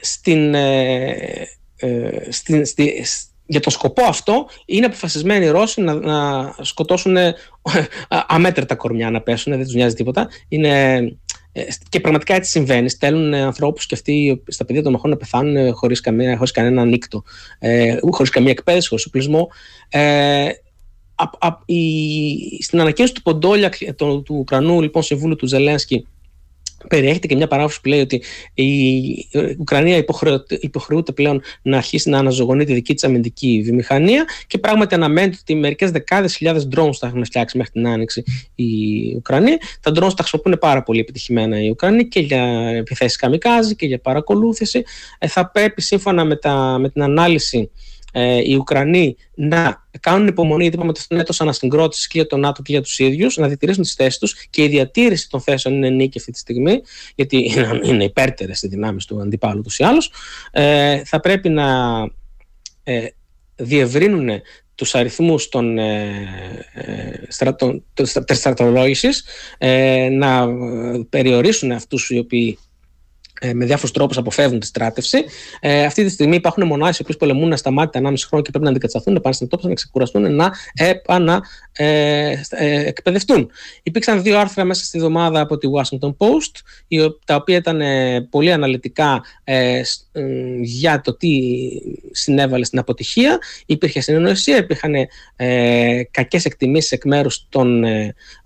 στην, 0.00 0.54
ε, 0.54 1.48
ε, 1.76 2.30
στην, 2.30 2.64
στη, 2.66 3.04
για 3.46 3.60
τον 3.60 3.72
σκοπό 3.72 4.02
αυτό 4.02 4.48
είναι 4.64 4.86
αποφασισμένοι 4.86 5.44
οι 5.44 5.48
Ρώσοι 5.48 5.80
να, 5.80 5.94
να 5.94 6.54
σκοτώσουν 6.60 7.16
αμέτρητα 8.08 8.74
κορμιά 8.74 9.10
να 9.10 9.20
πέσουν, 9.20 9.52
δεν 9.52 9.64
τους 9.64 9.74
νοιάζει 9.74 9.94
τίποτα. 9.94 10.28
Είναι, 10.48 11.00
και 11.88 12.00
πραγματικά 12.00 12.34
έτσι 12.34 12.50
συμβαίνει. 12.50 12.88
Στέλνουν 12.88 13.34
ανθρώπους 13.34 13.86
και 13.86 13.94
αυτοί 13.94 14.42
στα 14.46 14.64
παιδιά 14.64 14.82
των 14.82 14.92
μαχών 14.92 15.10
να 15.10 15.16
πεθάνουν 15.16 15.74
χωρίς, 15.74 16.00
καμία, 16.00 16.36
χωρίς 16.36 16.50
κανένα 16.50 16.84
νύκτο, 16.84 17.22
ε, 17.58 17.96
χωρίς 18.10 18.30
καμία 18.30 18.50
εκπαίδευση, 18.50 18.88
χωρίς 18.88 19.06
οπλισμό. 19.06 19.48
Ε, 19.88 20.48
α, 21.14 21.24
α, 21.38 21.58
η, 21.64 22.62
στην 22.62 22.80
ανακοίνωση 22.80 23.14
του 23.14 23.22
Ποντόλια, 23.22 23.70
του, 23.96 24.22
του 24.22 24.36
Ουκρανού 24.38 24.80
λοιπόν, 24.80 25.02
Συμβούλου 25.02 25.36
του 25.36 25.46
Ζελένσκι, 25.46 26.06
περιέχεται 26.88 27.26
και 27.26 27.36
μια 27.36 27.46
παράγραφος 27.46 27.80
που 27.80 27.88
λέει 27.88 28.00
ότι 28.00 28.22
η 28.54 28.64
Ουκρανία 29.58 30.04
υποχρεούται 30.60 31.12
πλέον 31.12 31.42
να 31.62 31.76
αρχίσει 31.76 32.08
να 32.08 32.18
αναζωογονεί 32.18 32.64
τη 32.64 32.72
δική 32.72 32.94
της 32.94 33.04
αμυντική 33.04 33.60
βιομηχανία 33.64 34.24
και 34.46 34.58
πράγματι 34.58 34.94
αναμένεται 34.94 35.36
ότι 35.40 35.54
μερικές 35.54 35.90
δεκάδες 35.90 36.36
χιλιάδες 36.36 36.68
drones 36.76 36.94
θα 36.98 37.06
έχουν 37.06 37.24
φτιάξει 37.24 37.56
μέχρι 37.56 37.72
την 37.72 37.86
άνοιξη 37.86 38.22
η 38.54 38.64
Ουκρανία. 39.16 39.58
Τα 39.80 39.90
drones 39.90 40.14
τα 40.16 40.22
χρησιμοποιούν 40.22 40.58
πάρα 40.60 40.82
πολύ 40.82 41.00
επιτυχημένα 41.00 41.62
οι 41.62 41.68
Ουκρανοί 41.68 42.08
και 42.08 42.20
για 42.20 42.42
επιθέσεις 42.76 43.16
καμικάζι 43.16 43.76
και 43.76 43.86
για 43.86 44.00
παρακολούθηση. 44.00 44.82
Ε, 45.18 45.26
θα 45.26 45.50
πρέπει 45.50 45.82
σύμφωνα 45.82 46.24
με, 46.24 46.36
τα, 46.36 46.78
με 46.80 46.88
την 46.88 47.02
ανάλυση 47.02 47.70
ε, 48.12 48.40
οι 48.44 48.54
Ουκρανοί 48.54 49.16
να 49.34 49.86
κάνουν 50.00 50.26
υπομονή, 50.26 50.60
γιατί 50.62 50.76
είπαμε 50.76 50.90
ότι 50.90 51.00
αυτό 51.00 51.14
είναι 51.14 51.22
έτος 51.22 51.40
ανασυγκρότησης 51.40 52.06
και 52.06 52.18
για 52.18 52.26
τον 52.26 52.40
ΝΑΤΟ 52.40 52.62
και 52.62 52.72
για 52.72 52.82
τους 52.82 52.98
ίδιους, 52.98 53.36
να 53.36 53.46
διατηρήσουν 53.46 53.82
τις 53.82 53.94
θέσεις 53.94 54.18
τους 54.18 54.46
και 54.50 54.62
η 54.62 54.68
διατήρηση 54.68 55.30
των 55.30 55.40
θέσεων 55.40 55.74
είναι 55.74 55.90
νίκη 55.90 56.18
αυτή 56.18 56.32
τη 56.32 56.38
στιγμή, 56.38 56.80
γιατί 57.14 57.52
είναι 57.84 58.04
υπέρτερες 58.04 58.62
οι 58.62 58.68
δυνάμεις 58.68 59.04
του 59.04 59.20
αντιπάλου 59.20 59.62
τους 59.62 59.78
ή 59.78 59.84
άλλως. 59.84 60.12
Ε, 60.50 61.04
θα 61.04 61.20
πρέπει 61.20 61.48
να 61.48 61.66
ε, 62.82 63.06
διευρύνουν 63.56 64.28
τους 64.74 64.94
αριθμούς 64.94 65.48
των 65.48 65.78
ε, 65.78 66.04
ε, 66.72 67.12
στρατών, 67.28 67.84
στρατολόγησης, 68.32 69.24
ε, 69.58 70.08
να 70.08 70.46
περιορίσουν 71.08 71.72
αυτούς 71.72 72.10
οι 72.10 72.18
οποίοι 72.18 72.58
ε, 72.58 72.67
με 73.54 73.64
διάφορους 73.64 73.90
τρόπους 73.90 74.16
αποφεύγουν 74.16 74.60
τη 74.60 74.66
στράτευση. 74.66 75.24
Ε, 75.60 75.84
αυτή 75.84 76.04
τη 76.04 76.10
στιγμή 76.10 76.36
υπάρχουν 76.36 76.66
μονάδε 76.66 76.92
οι 76.92 76.98
οποίες 77.02 77.16
πολεμούν 77.16 77.52
ασταμάτητα 77.52 78.10
1,5 78.10 78.14
χρόνο 78.28 78.44
και 78.44 78.50
πρέπει 78.50 78.64
να 78.64 78.70
αντικατασταθούν, 78.70 79.14
να 79.14 79.20
πάνε 79.20 79.34
στην 79.34 79.48
τόπο, 79.48 79.68
να 79.68 79.74
ξεκουραστούν, 79.74 80.34
να 80.34 80.50
επαναεκπαιδευτούν. 80.74 83.40
Ε, 83.40 83.46
Υπήρξαν 83.82 84.22
δύο 84.22 84.38
άρθρα 84.38 84.64
μέσα 84.64 84.84
στη 84.84 84.98
εβδομάδα 84.98 85.40
από 85.40 85.58
τη 85.58 85.68
Washington 85.76 86.16
Post, 86.18 86.52
τα 87.24 87.34
οποία 87.34 87.56
ήταν 87.56 87.80
ε, 87.80 88.20
πολύ 88.30 88.52
αναλυτικά 88.52 89.24
ε, 89.44 89.80
για 90.60 91.00
το 91.00 91.16
τι 91.16 91.28
συνέβαλε 92.10 92.64
στην 92.64 92.78
αποτυχία. 92.78 93.38
Υπήρχε 93.66 94.00
συνεννοησία, 94.00 94.56
υπήρχαν 94.56 94.94
ε, 95.36 96.02
κακές 96.10 96.44
εκτιμήσεις 96.44 96.92
εκ 96.92 97.04
μέρους 97.04 97.46
των 97.48 97.84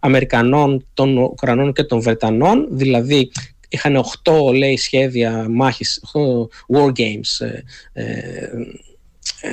Αμερικανών, 0.00 0.86
των 0.94 1.16
Ουκρανών 1.16 1.72
και 1.72 1.82
των 1.82 2.00
Βρετανών, 2.00 2.68
δηλαδή 2.70 3.30
είχαν 3.72 4.04
8 4.24 4.54
λέει 4.54 4.76
σχέδια 4.76 5.46
μάχης, 5.48 6.04
8 6.12 6.76
war 6.76 6.92
games 6.92 7.46
ε, 7.46 7.62
ε, 7.92 8.48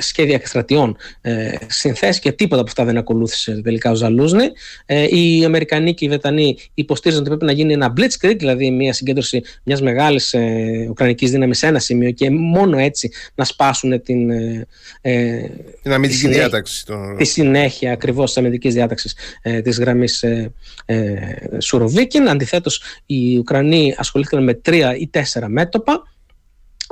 σχέδια 0.00 0.34
εκστρατιών 0.34 0.96
ε, 1.20 1.52
συνθέσεις 1.66 2.18
και 2.18 2.32
τίποτα 2.32 2.60
από 2.60 2.70
αυτά 2.70 2.84
δεν 2.84 2.96
ακολούθησε 2.96 3.60
τελικά 3.62 3.90
ο 3.90 3.94
Ζαλούζνη. 3.94 4.46
Ε, 4.86 5.16
οι 5.16 5.44
Αμερικανοί 5.44 5.94
και 5.94 6.04
οι 6.04 6.08
Βρετανοί 6.08 6.56
υποστήριζαν 6.74 7.26
ότι 7.26 7.36
πρέπει 7.36 7.52
να 7.52 7.52
γίνει 7.52 7.72
ένα 7.72 7.92
blitzkrieg, 7.96 8.34
δηλαδή 8.38 8.70
μια 8.70 8.92
συγκέντρωση 8.92 9.42
μιας 9.62 9.82
μεγάλης 9.82 10.32
ε, 10.32 10.86
Ουκρανικής 10.88 11.30
δύναμης 11.30 11.58
σε 11.58 11.66
ένα 11.66 11.78
σημείο 11.78 12.10
και 12.10 12.30
μόνο 12.30 12.78
έτσι 12.78 13.10
να 13.34 13.44
σπάσουν 13.44 14.02
την. 14.02 14.30
Ε, 14.30 14.66
ε 15.00 15.48
την 15.82 15.92
αμυντική 15.92 16.26
τη 16.26 16.28
διάταξη. 16.28 16.86
Το... 16.86 17.14
Τη 17.16 17.24
συνέχεια 17.24 17.92
ακριβώς 17.92 18.26
της 18.26 18.36
αμυντικής 18.36 18.74
διάταξης 18.74 19.16
ε, 19.42 19.60
της 19.60 19.78
γραμμής 19.78 20.22
ε, 20.22 20.52
ε, 20.84 21.16
Σουροβίκιν. 21.58 22.28
Αντιθέτως, 22.28 22.82
οι 23.06 23.38
Ουκρανοί 23.38 23.94
ασχολήθηκαν 23.96 24.44
με 24.44 24.54
τρία 24.54 24.96
ή 24.96 25.08
τέσσερα 25.08 25.48
μέτωπα 25.48 26.02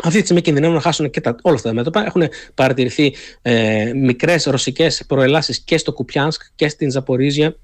αυτή 0.03 0.19
τη 0.19 0.25
στιγμή 0.25 0.43
κινδυνεύουν 0.43 0.75
να 0.75 0.81
χάσουν 0.81 1.11
και 1.11 1.20
τα, 1.20 1.37
όλα 1.43 1.55
αυτά 1.55 1.69
τα 1.69 1.75
μέτωπα. 1.75 2.05
Έχουν 2.05 2.29
παρατηρηθεί 2.55 3.15
ε, 3.43 3.93
μικρές 3.95 4.45
ρωσικές 4.45 5.05
προελάσεις 5.07 5.61
και 5.61 5.79
στο 5.79 5.93
Κουπιάνσκ 5.93 6.43
και 6.55 6.69
στην 6.69 6.91
Ζαπορίζια 6.91 7.57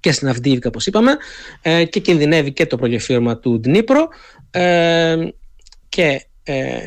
και 0.00 0.12
στην 0.12 0.28
Αυντίβικα, 0.28 0.68
όπως 0.68 0.86
είπαμε, 0.86 1.16
ε, 1.62 1.84
και 1.84 2.00
κινδυνεύει 2.00 2.52
και 2.52 2.66
το 2.66 2.76
προγεφύρωμα 2.76 3.38
του 3.38 3.60
Ντνίπρο. 3.60 4.08
Ε, 4.50 5.16
και 5.88 6.26
ε, 6.42 6.78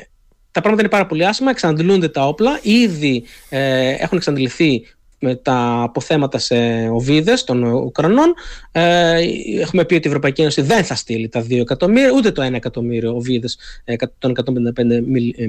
τα 0.51 0.61
πράγματα 0.61 0.81
είναι 0.81 0.91
πάρα 0.91 1.05
πολύ 1.05 1.25
άσχημα, 1.25 1.49
εξαντλούνται 1.49 2.09
τα 2.09 2.27
όπλα. 2.27 2.59
Ήδη 2.61 3.23
ε, 3.49 3.89
έχουν 3.89 4.17
εξαντληθεί 4.17 4.85
με 5.23 5.35
τα 5.35 5.81
αποθέματα 5.81 6.37
σε 6.37 6.55
οβίδες 6.91 7.43
των 7.43 7.63
Ουκρανών. 7.63 8.33
Ε, 8.71 9.19
έχουμε 9.59 9.85
πει 9.85 9.93
ότι 9.93 10.05
η 10.05 10.09
Ευρωπαϊκή 10.09 10.41
Ένωση 10.41 10.61
δεν 10.61 10.83
θα 10.83 10.95
στείλει 10.95 11.29
τα 11.29 11.41
2 11.41 11.59
εκατομμύρια, 11.59 12.11
ούτε 12.15 12.31
το 12.31 12.45
1 12.45 12.53
εκατομμύριο 12.53 13.15
οβίδες 13.15 13.57
ε, 13.83 13.95
των 14.17 14.33
155 14.45 14.81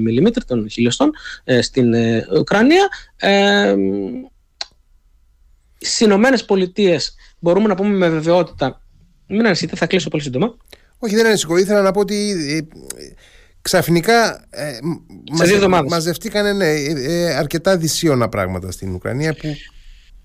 mm 0.07 0.31
των 0.47 0.69
χιλιοστών 0.69 1.11
ε, 1.43 1.61
στην 1.61 1.93
ε, 1.93 2.27
Ουκρανία. 2.37 2.87
Ε, 3.17 3.75
Στι 5.77 6.03
Ηνωμένες 6.03 6.45
Πολιτείες 6.45 7.15
μπορούμε 7.39 7.67
να 7.67 7.75
πούμε 7.75 7.89
με 7.89 8.09
βεβαιότητα. 8.09 8.81
Μην 9.27 9.45
ανησυχείτε, 9.45 9.75
θα 9.75 9.85
κλείσω 9.87 10.09
πολύ 10.09 10.23
σύντομα. 10.23 10.55
Όχι, 10.99 11.15
δεν 11.15 11.25
ανησυχώ. 11.25 11.57
Ήθελα 11.57 11.81
να 11.81 11.91
πω 11.91 11.99
ότι 11.99 12.35
ξαφνικά 13.65 14.45
ε, 14.49 14.77
μαζευτήκαν 15.87 16.57
ναι, 16.57 16.65
ε, 16.65 16.93
ε, 16.97 17.35
αρκετά 17.35 17.77
δυσίωνα 17.77 18.29
πράγματα 18.29 18.71
στην 18.71 18.93
Ουκρανία 18.93 19.33
που... 19.33 19.55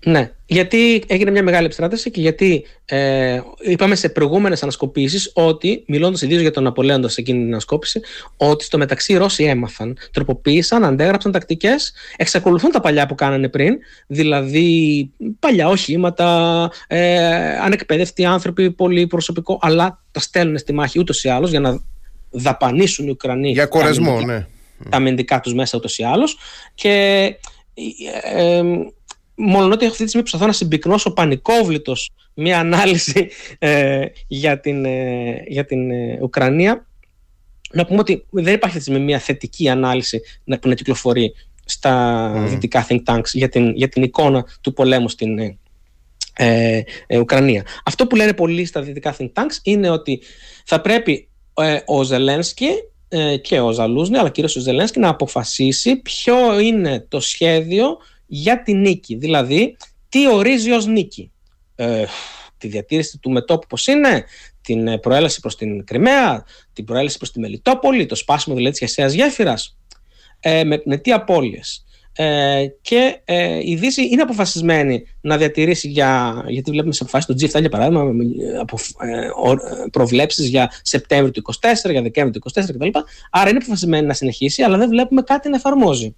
Ναι, 0.05 0.31
γιατί 0.45 1.03
έγινε 1.07 1.31
μια 1.31 1.43
μεγάλη 1.43 1.65
επιστράτευση 1.65 2.11
και 2.11 2.21
γιατί 2.21 2.65
ε, 2.85 3.41
είπαμε 3.59 3.95
σε 3.95 4.09
προηγούμενες 4.09 4.63
ανασκοπήσεις 4.63 5.31
ότι, 5.33 5.83
μιλώντας 5.87 6.21
ιδίως 6.21 6.41
για 6.41 6.51
τον 6.51 6.67
Απολέοντα 6.67 7.09
σε 7.09 7.21
εκείνη 7.21 7.39
την 7.39 7.47
ανασκόπηση, 7.47 8.01
ότι 8.37 8.63
στο 8.63 8.77
μεταξύ 8.77 9.13
οι 9.13 9.17
Ρώσοι 9.17 9.43
έμαθαν, 9.43 9.97
τροποποίησαν, 10.11 10.85
αντέγραψαν 10.85 11.31
τακτικές, 11.31 11.93
εξακολουθούν 12.15 12.71
τα 12.71 12.79
παλιά 12.79 13.05
που 13.05 13.15
κάνανε 13.15 13.49
πριν, 13.49 13.77
δηλαδή 14.07 15.11
παλιά 15.39 15.67
οχήματα, 15.67 16.71
ε, 16.87 17.57
ανεκπαίδευτοι 17.57 18.25
άνθρωποι, 18.25 18.71
πολύ 18.71 19.07
προσωπικό, 19.07 19.59
αλλά 19.61 20.03
τα 20.11 20.19
στέλνουν 20.19 20.57
στη 20.57 20.73
μάχη 20.73 20.99
ούτως 20.99 21.23
ή 21.23 21.29
άλλως 21.29 21.49
για 21.49 21.59
να 21.59 21.81
δαπανίσουν 22.31 23.07
οι 23.07 23.09
Ουκρανοί 23.09 23.51
για 23.51 23.65
κορεσμό, 23.65 24.15
τα, 24.15 24.25
ναι. 24.25 24.47
τα 24.89 24.97
αμυντικά 24.97 25.39
τους 25.39 25.53
μέσα 25.53 25.77
ούτως 25.77 25.97
ή 25.97 26.03
άλλως 26.03 26.37
και 26.75 26.89
ε, 28.33 28.57
ε, 28.57 28.63
μόνο 29.35 29.73
ότι 29.73 29.85
αυτή 29.85 30.03
τη 30.03 30.07
στιγμή 30.07 30.21
προσπαθώ 30.21 30.45
να 30.45 30.53
συμπυκνώσω 30.53 31.11
πανικόβλητος 31.11 32.11
μια 32.33 32.59
ανάλυση 32.59 33.29
ε, 33.59 34.05
για 34.27 34.59
την, 34.59 34.85
ε, 34.85 35.43
για 35.47 35.65
την 35.65 35.91
ε, 35.91 36.19
Ουκρανία 36.21 36.85
να 37.71 37.85
πούμε 37.85 37.99
ότι 37.99 38.25
δεν 38.29 38.53
υπάρχει 38.53 38.65
αυτή 38.65 38.77
τη 38.77 38.81
στιγμή 38.81 38.99
μια 38.99 39.19
θετική 39.19 39.69
ανάλυση 39.69 40.21
που 40.59 40.67
να 40.67 40.75
κυκλοφορεί 40.75 41.33
στα 41.65 42.33
mm. 42.35 42.47
δυτικά 42.49 42.87
think 42.89 43.03
tanks 43.05 43.29
για 43.33 43.49
την, 43.49 43.75
για 43.75 43.89
την 43.89 44.03
εικόνα 44.03 44.45
του 44.61 44.73
πολέμου 44.73 45.09
στην 45.09 45.39
ε, 46.33 46.81
Ουκρανία. 47.19 47.65
Αυτό 47.85 48.07
που 48.07 48.15
λένε 48.15 48.33
πολλοί 48.33 48.65
στα 48.65 48.81
δυτικά 48.81 49.15
think 49.19 49.29
tanks 49.33 49.57
είναι 49.63 49.89
ότι 49.89 50.21
θα 50.65 50.81
πρέπει 50.81 51.11
ε, 51.11 51.30
ο 51.85 52.03
Ζελένσκι 52.03 52.69
ε, 53.07 53.37
και 53.37 53.59
ο 53.59 53.71
Ζαλούσνη, 53.71 54.17
αλλά 54.17 54.29
κυρίως 54.29 54.55
ο 54.55 54.59
Ζελένσκι, 54.59 54.99
να 54.99 55.09
αποφασίσει 55.09 55.95
ποιο 55.95 56.59
είναι 56.59 57.05
το 57.09 57.19
σχέδιο 57.19 57.97
για 58.25 58.63
τη 58.63 58.73
νίκη. 58.73 59.15
Δηλαδή, 59.15 59.77
τι 60.09 60.27
ορίζει 60.27 60.71
ως 60.71 60.85
νίκη. 60.85 61.31
Ε, 61.75 62.05
τη 62.57 62.67
διατήρηση 62.67 63.17
του 63.17 63.31
μετόπου 63.31 63.67
πώς 63.67 63.87
είναι, 63.87 64.23
την 64.61 64.99
προέλαση 64.99 65.39
προς 65.39 65.55
την 65.55 65.85
Κρυμαία, 65.85 66.45
την 66.73 66.85
προέλαση 66.85 67.17
προς 67.17 67.31
τη 67.31 67.39
Μελιτόπολη, 67.39 68.05
το 68.05 68.15
σπάσιμο 68.15 68.55
δηλαδή 68.55 68.77
της 68.77 68.87
χεσαίας 68.87 69.13
γέφυρας, 69.13 69.77
ε, 70.39 70.63
με, 70.63 70.81
με 70.85 70.97
τι 70.97 71.11
απώλειες. 71.11 71.85
Ε, 72.15 72.65
και 72.81 73.21
ε, 73.25 73.59
η 73.63 73.75
Δύση 73.75 74.07
είναι 74.07 74.21
αποφασισμένη 74.21 75.03
να 75.21 75.37
διατηρήσει 75.37 75.87
για. 75.87 76.43
Γιατί 76.47 76.71
βλέπουμε 76.71 76.93
σε 76.93 77.03
αποφάσεις 77.03 77.25
του 77.25 77.57
G7 77.57 77.59
για 77.59 77.69
παράδειγμα, 77.69 78.11
από, 78.61 78.77
ε, 78.99 79.27
προβλέψεις 79.91 80.47
για 80.47 80.71
Σεπτέμβριο 80.81 81.31
του 81.31 81.41
24, 81.85 81.91
για 81.91 82.01
Δεκέμβριο 82.01 82.41
του 82.41 82.51
24 82.61 82.63
κτλ. 82.73 82.99
Άρα 83.31 83.49
είναι 83.49 83.57
αποφασισμένη 83.57 84.05
να 84.05 84.13
συνεχίσει, 84.13 84.63
αλλά 84.63 84.77
δεν 84.77 84.89
βλέπουμε 84.89 85.21
κάτι 85.21 85.49
να 85.49 85.55
εφαρμόζει. 85.55 86.15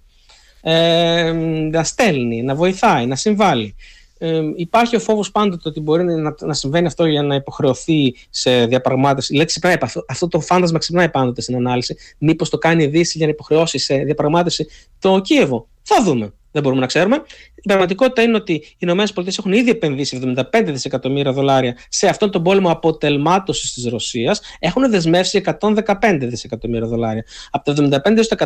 Ε, 0.60 1.32
να 1.70 1.84
στέλνει, 1.84 2.42
να 2.42 2.54
βοηθάει, 2.54 3.06
να 3.06 3.16
συμβάλλει. 3.16 3.74
Ε, 4.18 4.40
υπάρχει 4.56 4.96
ο 4.96 5.00
φόβος 5.00 5.30
πάντοτε 5.30 5.68
ότι 5.68 5.80
μπορεί 5.80 6.04
να, 6.04 6.34
να 6.40 6.54
συμβαίνει 6.54 6.86
αυτό 6.86 7.06
για 7.06 7.22
να 7.22 7.34
υποχρεωθεί 7.34 8.14
σε 8.30 8.66
διαπραγμάτευση. 8.66 9.34
Λέξη 9.34 9.60
ξυπνάει, 9.60 9.76
αυτό, 9.80 10.04
αυτό 10.08 10.28
το 10.28 10.40
φάντασμα 10.40 10.78
ξυπνάει 10.78 11.08
πάντοτε 11.08 11.40
στην 11.40 11.56
ανάλυση. 11.56 11.96
Μήπως 12.18 12.50
το 12.50 12.58
κάνει 12.58 12.82
η 12.82 12.86
Δύση 12.86 13.18
για 13.18 13.26
να 13.26 13.32
υποχρεώσει 13.32 13.78
σε 13.78 13.96
διαπραγμάτευση 13.96 14.66
το 14.98 15.20
Κίεβο. 15.20 15.68
Θα 15.84 16.02
δούμε. 16.02 16.32
Δεν 16.50 16.62
μπορούμε 16.62 16.80
να 16.80 16.86
ξέρουμε. 16.86 17.22
Η 17.54 17.60
πραγματικότητα 17.68 18.22
είναι 18.22 18.36
ότι 18.36 18.52
οι 18.52 18.76
ΗΠΑ 18.78 19.04
έχουν 19.38 19.52
ήδη 19.52 19.70
επενδύσει 19.70 20.34
75 20.52 20.62
δισεκατομμύρια 20.64 21.32
δολάρια 21.32 21.76
σε 21.88 22.08
αυτόν 22.08 22.30
τον 22.30 22.42
πόλεμο 22.42 22.70
αποτελμάτωσης 22.70 23.72
της 23.72 23.86
Ρωσίας. 23.86 24.40
Έχουν 24.58 24.90
δεσμεύσει 24.90 25.42
115 25.60 26.18
δισεκατομμύρια 26.20 26.86
δολάρια. 26.86 27.24
Από 27.50 27.74
τα 27.74 28.00
75 28.04 28.16
έως 28.16 28.28
τα 28.28 28.36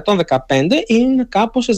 115 0.46 0.82
είναι 0.86 1.26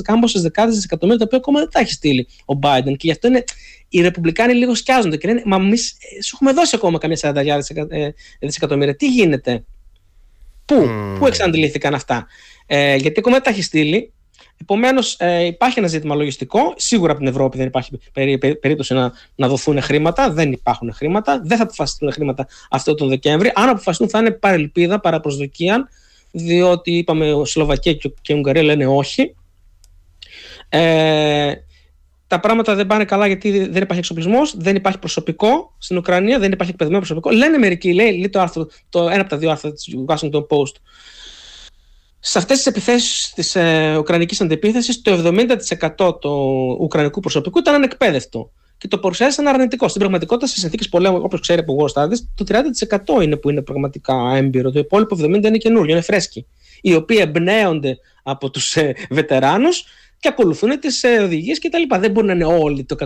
κάμποσε 0.03 0.41
δεκάδες 0.41 0.74
δισεκατομμύρια 0.74 1.19
τα 1.19 1.24
οποία 1.27 1.39
ακόμα 1.39 1.59
δεν 1.59 1.69
τα 1.70 1.81
έχει 1.81 1.93
στείλει 1.93 2.28
ο 2.45 2.59
Biden. 2.62 2.93
Και 2.97 2.97
γι' 2.97 3.11
αυτό 3.11 3.28
είναι, 3.28 3.45
οι 3.89 4.01
Ρεπουμπλικάνοι 4.01 4.55
λίγο 4.55 4.74
σκιάζονται 4.74 5.16
και 5.16 5.28
λένε 5.28 5.43
Μα 5.45 5.57
εμείς 5.57 5.91
ε, 5.91 6.23
σου 6.23 6.31
έχουμε 6.35 6.53
δώσει 6.53 6.77
ακόμα 6.77 6.99
καμιά 6.99 7.19
40 7.20 7.35
ε, 7.89 8.09
δισεκατομμύρια. 8.41 8.97
Τι 8.97 9.09
γίνεται, 9.09 9.65
Πού, 10.65 10.89
mm. 10.89 11.16
πού 11.19 11.27
εξαντλήθηκαν 11.27 11.95
αυτά; 11.95 12.27
Ε, 12.66 12.97
γιατί 12.97 13.19
ακόμα 13.19 13.35
δεν 13.35 13.45
τα 13.45 13.51
έχει 13.51 13.62
στείλει. 13.62 14.12
Επομένως, 14.61 15.16
ε, 15.19 15.45
υπάρχει 15.45 15.78
ένα 15.78 15.89
ζήτημα 15.89 16.15
λογιστικό. 16.15 16.74
Σίγουρα 16.77 17.11
από 17.11 17.20
την 17.20 17.31
Ευρώπη 17.31 17.57
δεν 17.57 17.66
υπάρχει 17.66 17.99
περί, 18.12 18.39
περίπτωση 18.39 18.95
να, 18.95 19.12
να 19.35 19.49
δοθούν 19.49 19.81
χρήματα. 19.81 20.31
Δεν 20.31 20.53
υπάρχουν 20.53 20.93
χρήματα. 20.93 21.41
Δεν 21.45 21.57
θα 21.57 21.62
αποφασιστούν 21.62 22.12
χρήματα 22.12 22.47
αυτό 22.70 22.95
τον 22.95 23.09
Δεκέμβρη. 23.09 23.53
Αν 23.55 23.69
αποφασιστούν, 23.69 24.09
θα 24.09 24.19
είναι 24.19 24.31
παρελπίδα, 24.31 25.01
παραπροσδοκία, 25.01 25.89
διότι 26.31 26.97
είπαμε 26.97 27.43
Σλοβακία 27.45 27.95
και, 27.95 28.12
και 28.23 28.32
η 28.32 28.37
Ουγγαρία 28.37 28.62
λένε 28.62 28.87
όχι. 28.87 29.35
Ε, 30.69 31.53
τα 32.27 32.41
πράγματα 32.41 32.74
δεν 32.74 32.87
πάνε 32.87 33.05
καλά 33.05 33.27
γιατί 33.27 33.51
δεν 33.51 33.82
υπάρχει 33.82 33.99
εξοπλισμός, 33.99 34.55
δεν 34.57 34.77
υπάρχει 34.77 34.99
προσωπικό 34.99 35.74
στην 35.78 35.97
Ουκρανία, 35.97 36.39
δεν 36.39 36.53
υπάρχει 36.53 36.73
εκπαιδευμένο 36.73 37.07
προσωπικό. 37.07 37.37
Λένε 37.37 37.59
μερικοί, 37.59 37.95
λέει, 37.95 38.11
λέει 38.11 38.28
το, 38.28 38.41
άρθρο, 38.41 38.69
το 38.89 39.09
ένα 39.09 39.20
από 39.20 39.31
τα 39.31 39.37
δύο 39.37 39.51
άρθρα 39.51 39.73
της 39.73 39.95
Washington 40.07 40.47
Post, 40.47 40.74
σε 42.20 42.38
αυτές 42.38 42.56
τις 42.56 42.66
επιθέσεις 42.66 43.32
της 43.34 43.55
ε, 43.55 43.97
Ουκρανικής 43.98 44.40
αντεπίθεσης 44.40 45.02
το 45.02 45.32
70% 45.98 46.20
του 46.20 46.30
Ουκρανικού 46.80 47.20
προσωπικού 47.20 47.59
ήταν 47.59 47.74
ανεκπαίδευτο 47.74 48.51
και 48.78 48.88
το 48.88 48.98
παρουσιάζει 48.98 49.34
σαν 49.34 49.47
αρνητικό. 49.47 49.88
Στην 49.88 50.01
πραγματικότητα, 50.01 50.47
σε 50.47 50.59
συνθήκες 50.59 50.88
πολέμου, 50.88 51.20
όπως 51.22 51.40
ξέρει 51.40 51.60
από 51.60 51.76
War 51.78 52.02
Studies, 52.02 52.16
το 52.34 52.44
30% 53.18 53.22
είναι 53.22 53.36
που 53.36 53.51
είναι 53.51 53.62
πραγματικά 53.62 54.14
έμπειρο. 54.34 54.70
Το 54.70 54.78
υπόλοιπο 54.78 55.16
70% 55.20 55.22
είναι 55.24 55.56
καινούριο, 55.56 55.92
είναι 55.92 56.05
φρέσκοι. 56.05 56.47
Οι 56.80 56.94
οποίοι 56.94 57.18
εμπνέονται 57.20 57.98
από 58.22 58.51
τους 58.51 58.76
ε, 58.76 58.94
βετεράνους 59.10 59.84
και 60.18 60.28
ακολουθούν 60.28 60.80
τις 60.80 61.02
ε, 61.02 61.18
οδηγίες 61.22 61.59
κτλ. 61.59 61.98
Δεν 62.01 62.10
μπορεί 62.10 62.26
να 62.26 62.32
είναι 62.32 62.44
όλοι 62.44 62.84
το 62.84 62.97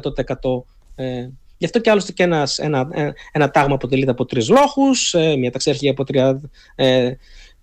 100%. 0.94 1.04
Ε, 1.04 1.28
Γι' 1.56 1.64
αυτό 1.64 1.78
και 1.78 1.90
άλλωστε 1.90 2.12
και 2.12 2.22
ένας, 2.22 2.58
ένα, 2.58 2.88
ένα, 2.92 3.14
ένα 3.32 3.50
τάγμα 3.50 3.74
αποτελείται 3.74 4.10
από 4.10 4.24
τρεις 4.24 4.48
λόγου, 4.48 4.90
ε, 5.12 5.36
μια 5.36 5.50
ταξιαρχία 5.50 5.90
από 5.90 6.04
τρία 6.04 6.40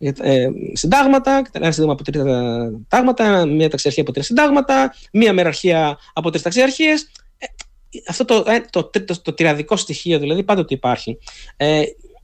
ε, 0.01 0.11
ε, 0.21 0.49
συντάγματα, 0.73 1.41
ένα 1.51 1.71
σύνταγμα 1.71 1.93
από 1.93 2.03
τρία 2.03 2.23
τάγματα, 2.87 3.45
μία 3.45 3.69
ταξιαρχία 3.69 4.03
από 4.03 4.11
τρία 4.11 4.23
συντάγματα, 4.23 4.93
μία 5.11 5.33
μεραρχία 5.33 5.97
από 6.13 6.29
τρεις 6.29 6.41
ταξιαρχίες. 6.41 7.11
Ε, 7.37 7.45
αυτό 8.07 8.25
το, 8.25 8.43
ε, 8.47 8.61
το, 8.69 8.83
το, 8.83 9.03
το, 9.05 9.21
το 9.21 9.33
τυραδικό 9.33 9.75
στοιχείο 9.75 10.19
δηλαδή 10.19 10.43
πάντοτε 10.43 10.73
υπάρχει. 10.73 11.17
Ε, 11.57 11.81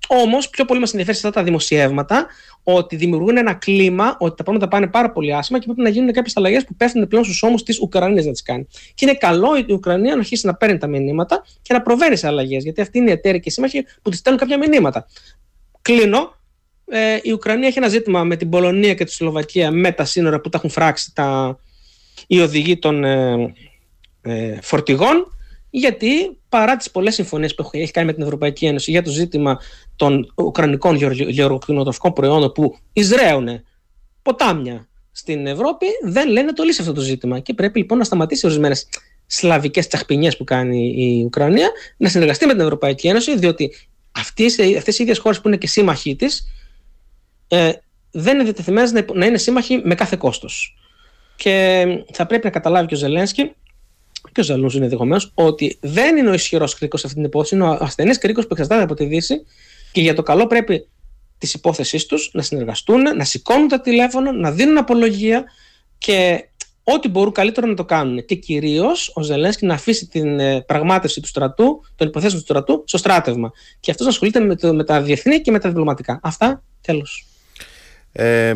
Όμως, 0.07 0.49
πιο 0.49 0.65
πολύ 0.65 0.79
μας 0.79 0.89
ενδιαφέρει 0.89 1.17
σε 1.17 1.27
αυτά 1.27 1.39
τα 1.39 1.45
δημοσιεύματα 1.45 2.27
ότι 2.63 2.95
δημιουργούν 2.95 3.37
ένα 3.37 3.53
κλίμα 3.53 4.15
ότι 4.19 4.35
τα 4.35 4.43
πράγματα 4.43 4.67
πάνε 4.67 4.87
πάρα 4.87 5.11
πολύ 5.11 5.33
άσχημα 5.35 5.59
και 5.59 5.65
πρέπει 5.65 5.81
να 5.81 5.89
γίνουν 5.89 6.11
κάποιες 6.11 6.37
αλλαγές 6.37 6.65
που 6.65 6.75
πέφτουν 6.75 7.07
πλέον 7.07 7.23
στους 7.23 7.43
ώμους 7.43 7.63
της 7.63 7.79
Ουκρανίας 7.79 8.25
να 8.25 8.31
τις 8.31 8.41
κάνει. 8.41 8.67
Και 8.93 9.05
είναι 9.05 9.13
καλό 9.13 9.57
η 9.67 9.73
Ουκρανία 9.73 10.13
να 10.13 10.19
αρχίσει 10.19 10.45
να 10.45 10.55
παίρνει 10.55 10.77
τα 10.77 10.87
μηνύματα 10.87 11.45
και 11.61 11.73
να 11.73 11.81
προβαίνει 11.81 12.15
σε 12.15 12.27
αλλαγές, 12.27 12.63
γιατί 12.63 12.81
αυτή 12.81 12.97
είναι 12.97 13.09
η 13.09 13.13
εταίροι 13.13 13.39
και 13.39 13.49
οι 13.49 13.51
σύμμαχοι 13.51 13.85
που 14.01 14.09
της 14.09 14.19
στέλνουν 14.19 14.41
κάποια 14.41 14.57
μηνύματα. 14.57 15.07
Κλείνω 15.81 16.36
ε, 16.89 17.19
η 17.21 17.31
Ουκρανία 17.31 17.67
έχει 17.67 17.77
ένα 17.77 17.87
ζήτημα 17.87 18.23
με 18.23 18.35
την 18.35 18.49
Πολωνία 18.49 18.93
και 18.93 19.03
τη 19.03 19.11
Σλοβακία 19.11 19.71
με 19.71 19.91
τα 19.91 20.05
σύνορα 20.05 20.41
που 20.41 20.49
τα 20.49 20.57
έχουν 20.57 20.69
φράξει 20.69 21.15
τα, 21.15 21.59
οι 22.27 22.39
οδηγοί 22.39 22.77
των 22.77 23.03
ε, 23.03 23.53
ε, 24.21 24.61
φορτηγών 24.61 25.37
γιατί 25.69 26.37
παρά 26.49 26.75
τις 26.75 26.91
πολλές 26.91 27.13
συμφωνίες 27.13 27.55
που 27.55 27.69
έχει 27.71 27.91
κάνει 27.91 28.07
με 28.07 28.13
την 28.13 28.23
Ευρωπαϊκή 28.23 28.65
Ένωση 28.65 28.91
για 28.91 29.01
το 29.01 29.11
ζήτημα 29.11 29.59
των 29.95 30.33
ουκρανικών 30.35 30.95
γεωργικών 31.27 32.13
προϊόντων 32.13 32.51
που 32.51 32.77
εισραίουν 32.93 33.47
ποτάμια 34.21 34.87
στην 35.11 35.47
Ευρώπη 35.47 35.85
δεν 36.03 36.29
λένε 36.29 36.53
το 36.53 36.63
λύσει 36.63 36.81
αυτό 36.81 36.93
το 36.93 37.01
ζήτημα. 37.01 37.39
Και 37.39 37.53
πρέπει 37.53 37.79
λοιπόν 37.79 37.97
να 37.97 38.03
σταματήσει 38.03 38.45
ορισμένες 38.45 38.87
σλαβικές 39.25 39.87
τσαχπινιές 39.87 40.37
που 40.37 40.43
κάνει 40.43 40.93
η 40.97 41.23
Ουκρανία, 41.23 41.71
να 41.97 42.09
συνεργαστεί 42.09 42.45
με 42.45 42.51
την 42.51 42.61
Ευρωπαϊκή 42.61 43.07
Ένωση, 43.07 43.37
διότι 43.37 43.73
αυτές 44.11 44.57
οι 44.57 45.03
ίδιες 45.03 45.17
χώρες 45.17 45.41
που 45.41 45.47
είναι 45.47 45.57
και 45.57 45.67
σύμμαχοί 45.67 46.15
της 46.15 46.47
ε, 47.47 47.71
δεν 48.11 48.33
είναι 48.33 48.43
διατεθειμένε 48.43 49.05
να 49.13 49.25
είναι 49.25 49.37
σύμμαχοι 49.37 49.81
με 49.83 49.95
κάθε 49.95 50.15
κόστος. 50.15 50.77
Και 51.35 51.85
θα 52.11 52.25
πρέπει 52.25 52.45
να 52.45 52.51
καταλάβει 52.51 52.87
και 52.87 52.93
ο 52.93 52.97
Ζελένσκι 52.97 53.51
και 54.31 54.39
ο 54.39 54.43
Ζαλούν 54.43 54.69
είναι 54.73 54.83
ενδεχομένως 54.83 55.31
ότι 55.33 55.77
δεν 55.81 56.17
είναι 56.17 56.29
ο 56.29 56.33
ισχυρός 56.33 56.75
κρίκος 56.75 56.99
σε 56.99 57.05
αυτή 57.05 57.19
την 57.19 57.27
υπόθεση, 57.27 57.55
είναι 57.55 57.63
ο 57.63 57.77
ασθενής 57.79 58.17
κρίκος 58.17 58.43
που 58.43 58.53
εξαρτάται 58.53 58.83
από 58.83 58.93
τη 58.93 59.05
Δύση 59.05 59.45
και 59.91 60.01
για 60.01 60.13
το 60.13 60.23
καλό 60.23 60.47
πρέπει 60.47 60.87
τη 61.37 61.51
υπόθεσής 61.53 62.05
τους 62.05 62.29
να 62.33 62.41
συνεργαστούν, 62.41 63.01
να 63.01 63.23
σηκώνουν 63.23 63.67
τα 63.67 63.81
τηλέφωνα, 63.81 64.31
να 64.31 64.51
δίνουν 64.51 64.77
απολογία 64.77 65.43
και 65.97 66.49
ό,τι 66.83 67.07
μπορούν 67.07 67.31
καλύτερο 67.31 67.67
να 67.67 67.73
το 67.73 67.85
κάνουν. 67.85 68.25
Και 68.25 68.35
κυρίως 68.35 69.11
ο 69.15 69.21
Ζελένσκι 69.21 69.65
να 69.65 69.73
αφήσει 69.73 70.07
την 70.07 70.39
ε, 70.39 70.61
πραγμάτευση 70.61 71.21
του 71.21 71.27
στρατού, 71.27 71.83
των 71.95 72.07
υποθέσεων 72.07 72.39
του 72.39 72.45
στρατού, 72.47 72.83
στο 72.85 72.97
στράτευμα. 72.97 73.51
Και 73.79 73.91
αυτός 73.91 74.05
να 74.05 74.11
ασχολείται 74.11 74.39
με, 74.39 74.55
το, 74.55 74.73
με 74.73 74.83
τα 74.83 75.01
διεθνή 75.01 75.41
και 75.41 75.51
με 75.51 75.59
τα 75.59 75.69
διπλωματικά. 75.69 76.19
Αυτά, 76.23 76.63
τέλος. 76.81 77.25
Ε, 78.17 78.53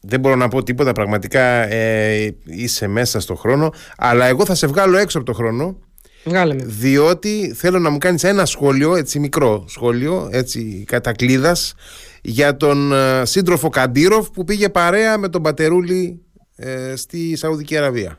δεν 0.00 0.20
μπορώ 0.20 0.36
να 0.36 0.48
πω 0.48 0.62
τίποτα 0.62 0.92
πραγματικά 0.92 1.42
ε, 1.72 2.36
είσαι 2.44 2.86
μέσα 2.86 3.20
στο 3.20 3.34
χρόνο 3.34 3.72
αλλά 3.96 4.26
εγώ 4.26 4.44
θα 4.44 4.54
σε 4.54 4.66
βγάλω 4.66 4.96
έξω 4.96 5.18
από 5.18 5.26
το 5.26 5.32
χρόνο 5.32 5.78
Βγάλε 6.24 6.54
με. 6.54 6.62
διότι 6.64 7.52
θέλω 7.56 7.78
να 7.78 7.90
μου 7.90 7.98
κάνεις 7.98 8.24
ένα 8.24 8.44
σχόλιο 8.44 8.96
έτσι 8.96 9.18
μικρό 9.18 9.64
σχόλιο 9.68 10.28
έτσι 10.32 10.84
κατακλίδας 10.86 11.74
για 12.22 12.56
τον 12.56 12.92
ε, 12.92 13.24
σύντροφο 13.24 13.68
Καντήροφ 13.68 14.30
που 14.30 14.44
πήγε 14.44 14.68
παρέα 14.68 15.18
με 15.18 15.28
τον 15.28 15.42
Πατερούλη 15.42 16.20
ε, 16.56 16.96
στη 16.96 17.36
Σαουδική 17.36 17.76
Αραβία 17.76 18.18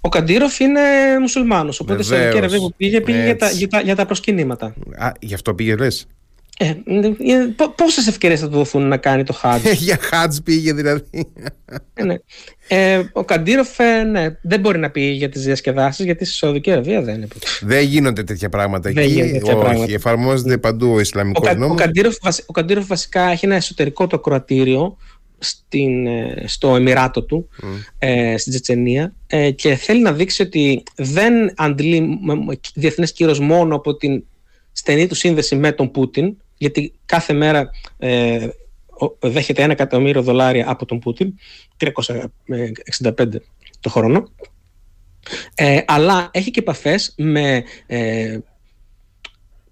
ο 0.00 0.08
Καντήροφ 0.08 0.58
είναι 0.60 0.80
μουσουλμάνος, 1.20 1.80
οπότε 1.80 2.02
στη 2.02 2.14
Σαουδική 2.14 2.38
Αραβία 2.38 2.58
που 2.58 2.72
πήγε 2.76 3.00
πήγε 3.00 3.24
για 3.24 3.36
τα, 3.36 3.50
για, 3.50 3.68
τα, 3.68 3.80
για 3.80 3.96
τα 3.96 4.06
προσκυνήματα. 4.06 4.74
Α, 4.96 5.12
γι' 5.20 5.34
αυτό 5.34 5.54
πήγε 5.54 5.76
λες. 5.76 6.06
Ε, 6.62 6.66
ε 6.66 7.54
Πόσες 7.76 8.06
ευκαιρίες 8.06 8.40
θα 8.40 8.48
του 8.48 8.56
δοθούν 8.56 8.88
να 8.88 8.96
κάνει 8.96 9.24
το 9.24 9.32
Χάτζ. 9.32 9.66
Για 9.72 9.98
Χάτζ 10.00 10.36
πήγε 10.44 10.72
δηλαδή. 10.72 11.30
Ε, 11.94 12.04
ναι. 12.04 12.14
ε, 12.68 13.02
ο 13.12 13.24
Καντήροφ 13.24 13.78
ε, 13.78 14.02
ναι, 14.02 14.36
δεν 14.42 14.60
μπορεί 14.60 14.78
να 14.78 14.90
πει 14.90 15.00
για 15.00 15.28
τις 15.28 15.44
διασκεδάσεις 15.44 16.04
γιατί 16.04 16.24
στη 16.24 16.34
Σαουδική 16.34 16.70
Αραβία 16.70 17.02
δεν 17.02 17.14
είναι. 17.14 17.28
Δεν 17.60 17.84
γίνονται 17.84 18.22
τέτοια 18.22 18.48
πράγματα 18.48 18.88
εκεί. 18.88 19.00
Τέτοια 19.00 19.54
Όχι, 19.54 19.60
πράγματα. 19.60 19.92
εφαρμόζεται 19.92 20.58
παντού 20.58 20.92
ο 20.92 21.00
Ισλαμικός 21.00 21.56
νόμος. 21.56 21.80
Ο 22.46 22.52
Καντήροφ, 22.52 22.86
βασικά 22.86 23.30
έχει 23.30 23.44
ένα 23.44 23.54
εσωτερικό 23.54 24.06
το 24.06 24.18
κροατήριο 24.18 24.96
στην, 25.38 26.06
στο 26.44 26.76
Εμμυράτο 26.76 27.22
του, 27.22 27.48
mm. 27.62 27.66
ε, 27.98 28.36
στην 28.38 28.52
Τσετσενία 28.52 29.14
ε, 29.26 29.50
και 29.50 29.74
θέλει 29.74 30.02
να 30.02 30.12
δείξει 30.12 30.42
ότι 30.42 30.82
δεν 30.96 31.32
αντλεί 31.56 32.18
διεθνές 32.74 33.12
κύρος 33.12 33.40
μόνο 33.40 33.74
από 33.74 33.96
την 33.96 34.24
στενή 34.72 35.06
του 35.06 35.14
σύνδεση 35.14 35.56
με 35.56 35.72
τον 35.72 35.90
Πούτιν 35.90 36.36
γιατί 36.60 36.92
κάθε 37.06 37.32
μέρα 37.32 37.70
ε, 37.98 38.48
δέχεται 39.20 39.62
ένα 39.62 39.72
εκατομμύριο 39.72 40.22
δολάρια 40.22 40.70
από 40.70 40.84
τον 40.86 40.98
Πούτιν, 40.98 41.34
365 41.78 43.26
το 43.80 43.90
χρόνο, 43.90 44.30
ε, 45.54 45.80
αλλά 45.86 46.28
έχει 46.32 46.50
και 46.50 46.60
επαφές 46.60 47.14
με, 47.16 47.64
ε, 47.86 48.38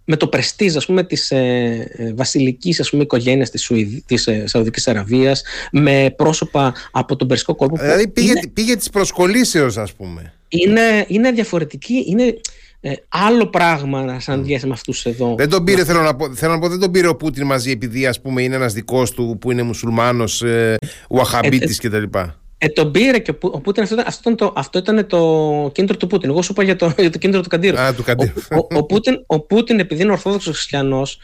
με 0.05 0.17
το 0.17 0.29
πρεστίζ 0.29 0.77
ας 0.77 0.87
πούμε 0.87 1.05
της 1.05 1.31
ε, 1.31 1.91
ε 1.97 2.13
βασιλικής 2.15 2.81
ας 2.81 2.91
πούμε 2.91 3.03
οικογένειας 3.03 3.51
της, 3.51 3.63
Σουηδ, 3.63 3.99
της 4.07 4.27
ε, 4.27 4.47
Σαουδικής 4.47 4.89
Αραβίας 4.89 5.43
με 5.73 6.15
πρόσωπα 6.17 6.75
από 6.91 7.17
τον 7.17 7.29
Περσικό 7.29 7.55
κόλπο 7.55 7.77
δηλαδή 7.77 8.09
πήγε, 8.09 8.31
είναι, 8.31 8.49
πήγε 8.53 8.77
της 8.77 8.91
προσκολήσεως 8.91 9.77
ας 9.77 9.93
πούμε. 9.93 10.33
Είναι, 10.49 11.05
είναι 11.09 11.33
διαφορετική 11.33 12.05
είναι, 12.07 12.41
ε, 12.81 12.93
άλλο 13.09 13.47
πράγμα 13.47 14.03
να 14.03 14.21
συναντιέσαι 14.21 14.65
mm. 14.65 14.69
με 14.69 14.75
αυτούς 14.75 15.05
εδώ. 15.05 15.35
Δεν 15.39 15.49
τον 15.49 15.65
πήρε, 15.65 15.85
θέλω 15.85 16.03
να, 16.03 16.17
πω, 16.17 16.35
θέλω 16.35 16.53
να 16.53 16.59
πω, 16.59 16.69
δεν 16.69 16.79
τον 16.79 16.91
πήρε 16.91 17.07
ο 17.07 17.17
Πούτιν 17.17 17.47
μαζί 17.47 17.71
επειδή 17.71 18.07
ας 18.07 18.21
πούμε 18.21 18.43
είναι 18.43 18.55
ένας 18.55 18.73
δικός 18.73 19.11
του 19.11 19.37
που 19.41 19.51
είναι 19.51 19.63
μουσουλμάνος, 19.63 20.43
ε, 20.43 20.77
ουαχαμπίτης 21.11 21.79
ε, 21.79 21.89
κτλ. 21.89 22.19
Ε, 22.59 22.69
τον 22.69 22.91
πήρε 22.91 23.19
και 23.19 23.31
ο, 23.31 23.35
Πού- 23.35 23.55
ο 23.55 23.61
Πούτιν, 23.61 23.83
αυτό, 23.83 23.95
ήταν- 23.95 24.07
αυτό, 24.09 24.31
ήταν 24.31 24.37
το, 24.49 24.53
αυτό 24.57 24.79
ήταν 24.79 25.07
το 25.07 25.71
κίνητρο 25.75 25.97
του 25.97 26.07
Πούτιν. 26.07 26.31
Εγώ 26.31 26.43
σου 26.43 26.53
είπα 26.53 26.63
για 26.63 26.77
το, 26.77 26.93
για 26.99 27.11
το 27.11 27.19
κίνητρο 27.19 27.41
του 27.41 27.49
Καντήρου. 27.49 27.79
Α, 27.79 27.95
του 27.95 28.03
Καντήρου. 28.03 28.33
Ο, 28.51 28.57
ο, 28.57 28.67
ο, 28.77 28.85
Πούτιν, 28.85 29.25
ο 29.27 29.41
Πούτιν, 29.41 29.79
επειδή 29.79 30.03
είναι 30.03 30.13
Ορθόδοξος 30.13 30.55
Χριστιανός 30.55 31.19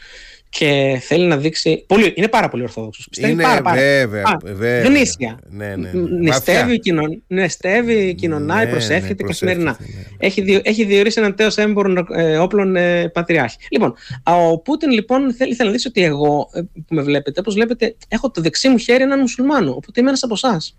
και 0.49 0.97
θέλει 1.01 1.25
να 1.25 1.37
δείξει. 1.37 1.83
Πολύ, 1.87 2.13
είναι 2.15 2.27
πάρα 2.27 2.49
πολύ 2.49 2.63
Ορθόδοξος. 2.63 3.07
Είναι 3.17 3.43
πάρα, 3.43 3.61
πάρα. 3.61 3.75
βέβαια, 3.81 4.23
Α, 4.25 4.37
βέβαια. 4.43 4.81
γνήσια. 4.83 5.39
Ναι, 5.49 5.75
ναι. 5.75 5.91
Νηστεύει, 6.19 6.79
κοινων, 6.79 7.23
νηστεύει, 7.27 8.13
κοινωνάει, 8.13 8.65
Ναι, 8.65 8.71
προσεύχεται 8.71 9.23
ναι, 9.23 9.29
καθημερινά. 9.29 9.75
προσεύχεται, 9.75 10.07
ναι. 10.19 10.27
Έχει, 10.27 10.41
διο, 10.41 10.59
έχει 10.63 10.83
διορίσει 10.85 11.19
έναν 11.19 11.35
τέο 11.35 11.49
έμπορων 11.55 12.07
ε, 12.13 12.37
όπλων 12.37 12.75
ε, 12.75 13.07
πατριάρχη. 13.09 13.57
Λοιπόν, 13.71 13.93
α, 14.23 14.33
ο 14.35 14.59
Πούτιν 14.59 14.91
λοιπόν 14.91 15.33
θέλει, 15.33 15.53
θέλει 15.55 15.65
να 15.67 15.71
δείξει 15.71 15.87
ότι 15.87 16.03
εγώ 16.03 16.49
ε, 16.53 16.61
που 16.61 16.95
με 16.95 17.01
βλέπετε, 17.01 17.39
όπως 17.39 17.53
βλέπετε, 17.53 17.95
έχω 18.07 18.31
το 18.31 18.41
δεξί 18.41 18.69
μου 18.69 18.77
χέρι 18.77 19.03
έναν 19.03 19.19
μουσουλμάνο. 19.19 19.71
Οπότε 19.71 19.99
είμαι 19.99 20.09
ένας 20.09 20.23
από 20.23 20.33
εσάς. 20.33 20.75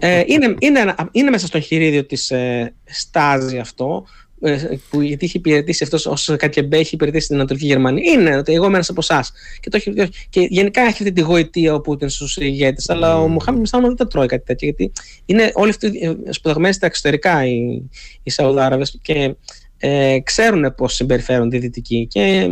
ε, 0.00 0.22
είναι, 0.26 0.54
είναι, 0.58 0.80
ένα- 0.80 1.08
είναι 1.12 1.30
μέσα 1.30 1.46
στο 1.46 1.56
εγχειρίδιο 1.56 2.04
της 2.06 2.30
ε, 2.30 2.74
στάζη 2.84 3.58
αυτό. 3.58 4.06
Ε, 4.40 4.68
Που, 4.90 5.00
γιατί 5.00 5.24
έχει 5.24 5.36
υπηρετήσει 5.36 5.84
αυτός 5.84 6.06
ως 6.06 6.34
Κακεμπέ, 6.38 6.76
έχει 6.78 6.94
υπηρετήσει 6.94 7.24
στην 7.24 7.36
Ανατολική 7.36 7.66
Γερμανία. 7.66 8.12
Είναι 8.12 8.36
ότι 8.36 8.52
εγώ 8.52 8.64
είμαι 8.64 8.74
ένας 8.74 8.88
από 8.88 9.00
εσάς. 9.02 9.32
Και, 9.60 9.70
το 9.70 9.76
έχει- 9.76 10.10
και 10.30 10.40
γενικά 10.50 10.80
έχει 10.80 10.90
αυτή 10.90 11.12
τη 11.12 11.20
γοητεία 11.20 11.74
ο 11.74 11.80
Πούτιν 11.80 12.08
στους 12.08 12.36
ηγέτες. 12.36 12.88
Αλλά 12.88 13.18
ο 13.20 13.28
Μουχάμι 13.28 13.58
Μιστάμα 13.58 13.86
δεν 13.86 13.96
τα 13.96 14.06
τρώει 14.06 14.26
κάτι 14.26 14.44
τέτοιο. 14.44 14.68
Γιατί 14.68 14.92
είναι 15.26 15.50
όλοι 15.54 15.70
αυτοί 15.70 15.86
ε, 16.26 16.32
σπουδαγμένοι 16.32 16.74
στα 16.74 16.86
εξωτερικά 16.86 17.46
οι, 17.46 17.82
οι 18.22 18.30
Σαουδάραβες 18.30 18.98
και 19.02 19.34
ε, 19.78 20.18
ξέρουν 20.20 20.74
πώς 20.74 20.94
συμπεριφέρονται 20.94 21.56
οι 21.56 21.60
Δυτικοί. 21.60 22.06
Και 22.10 22.20
ε, 22.20 22.48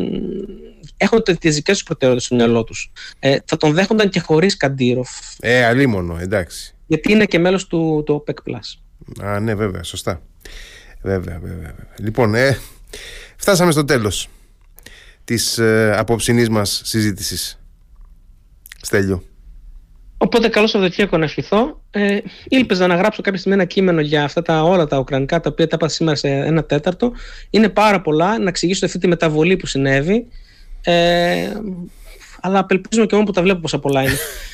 έχουν 0.96 1.22
τις 1.40 1.54
δικές 1.54 1.74
τους 1.76 1.82
προτεραιότητες 1.86 2.24
στο 2.26 2.34
μυαλό 2.34 2.64
τους. 2.64 2.92
Ε, 3.18 3.36
θα 3.44 3.56
τον 3.56 3.72
δέχονταν 3.72 4.08
και 4.08 4.20
χωρίς 4.20 4.56
Καντήροφ. 4.56 5.08
Ε, 5.40 5.64
αλίμονο, 5.64 6.18
εντάξει. 6.20 6.74
Γιατί 6.86 7.12
είναι 7.12 7.24
και 7.24 7.38
μέλος 7.38 7.66
του, 7.66 8.02
του 8.06 8.24
OPEC. 8.26 8.52
Α, 9.22 9.40
ναι, 9.40 9.54
βέβαια, 9.54 9.82
σωστά. 9.82 10.22
Βέβαια, 11.02 11.38
βέβαια. 11.42 11.56
βέβαια. 11.56 11.94
Λοιπόν, 11.98 12.34
ε, 12.34 12.58
φτάσαμε 13.36 13.72
στο 13.72 13.84
τέλος 13.84 14.28
της 15.24 15.58
ε, 15.58 15.94
απόψινής 15.96 16.48
μας 16.48 16.80
συζήτησης. 16.84 17.58
Στέλιο. 18.80 19.22
Οπότε 20.16 20.48
καλό 20.48 20.66
Σαββατοκύριακο 20.66 21.18
να 21.18 21.24
ευχηθώ. 21.24 21.80
Ε, 21.90 22.18
ήλπιζα 22.48 22.86
να 22.86 22.94
γράψω 22.94 23.22
κάποια 23.22 23.38
στιγμή 23.38 23.58
ένα 23.58 23.66
κείμενο 23.66 24.00
για 24.00 24.24
αυτά 24.24 24.42
τα 24.42 24.62
όλα 24.62 24.86
τα 24.86 24.98
ουκρανικά 24.98 25.40
τα 25.40 25.50
οποία 25.50 25.66
τα 25.66 25.76
είπα 25.76 25.88
σήμερα 25.88 26.16
σε 26.16 26.28
ένα 26.28 26.64
τέταρτο. 26.64 27.12
Είναι 27.50 27.68
πάρα 27.68 28.00
πολλά 28.00 28.38
να 28.38 28.48
εξηγήσω 28.48 28.86
αυτή 28.86 28.98
τη 28.98 29.08
μεταβολή 29.08 29.56
που 29.56 29.66
συνέβη. 29.66 30.26
Ε, 30.82 31.52
αλλά 32.40 32.58
απελπίζουμε 32.58 33.06
και 33.06 33.14
μόνο 33.14 33.26
που 33.26 33.32
τα 33.32 33.42
βλέπω 33.42 33.60
πόσα 33.60 33.78
πολλά 33.78 34.02
είναι. 34.02 34.16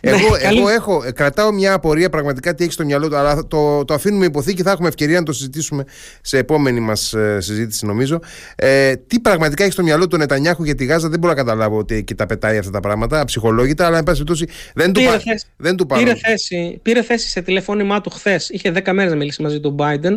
Εγώ, 0.00 0.16
Ναι, 0.30 0.38
καλή- 0.38 0.58
εγώ 0.58 0.68
έχω, 0.68 1.02
ε, 1.06 1.10
κρατάω 1.12 1.52
μια 1.52 1.72
απορία 1.72 2.08
πραγματικά 2.10 2.54
τι 2.54 2.64
έχει 2.64 2.72
στο 2.72 2.84
μυαλό 2.84 3.08
του, 3.08 3.16
αλλά 3.16 3.46
το, 3.46 3.84
το 3.84 3.94
αφήνουμε 3.94 4.24
υποθήκη. 4.24 4.62
Θα 4.62 4.70
έχουμε 4.70 4.88
ευκαιρία 4.88 5.18
να 5.18 5.24
το 5.24 5.32
συζητήσουμε 5.32 5.84
σε 6.20 6.38
επόμενη 6.38 6.80
μας 6.80 7.14
συζήτηση, 7.38 7.86
νομίζω. 7.86 8.20
Ε, 8.56 8.94
τι 8.96 9.20
πραγματικά 9.20 9.62
έχει 9.62 9.72
στο 9.72 9.82
μυαλό 9.82 10.06
του 10.08 10.16
Νετανιάχου 10.16 10.64
για 10.64 10.74
τη 10.74 10.84
Γάζα, 10.84 11.08
δεν 11.08 11.18
μπορώ 11.18 11.32
να 11.32 11.38
καταλάβω 11.38 11.76
ότι 11.78 12.04
και 12.04 12.14
τα 12.14 12.26
πετάει 12.26 12.58
αυτά 12.58 12.70
τα 12.70 12.80
πράγματα, 12.80 13.20
αψυχολόγητα, 13.20 13.86
αλλά 13.86 13.98
εν 13.98 14.04
πάση 14.04 14.24
περιπτώσει 14.24 14.48
δεν 14.74 14.92
του, 14.92 15.00
Πήρε 15.00 15.12
πα- 15.12 15.18
θέση. 15.18 15.44
δεν 15.56 15.76
του 15.76 15.86
πήρε, 15.86 16.00
πάρουν. 16.04 16.16
θέση, 16.24 16.78
πήρε 16.82 17.02
θέση 17.02 17.28
σε 17.28 17.40
τηλεφώνημά 17.42 18.00
του 18.00 18.10
χθες. 18.10 18.48
Είχε 18.48 18.70
10 18.70 18.92
μέρες 18.92 19.10
να 19.10 19.16
μιλήσει 19.16 19.42
μαζί 19.42 19.60
του 19.60 19.74
Biden. 19.78 20.14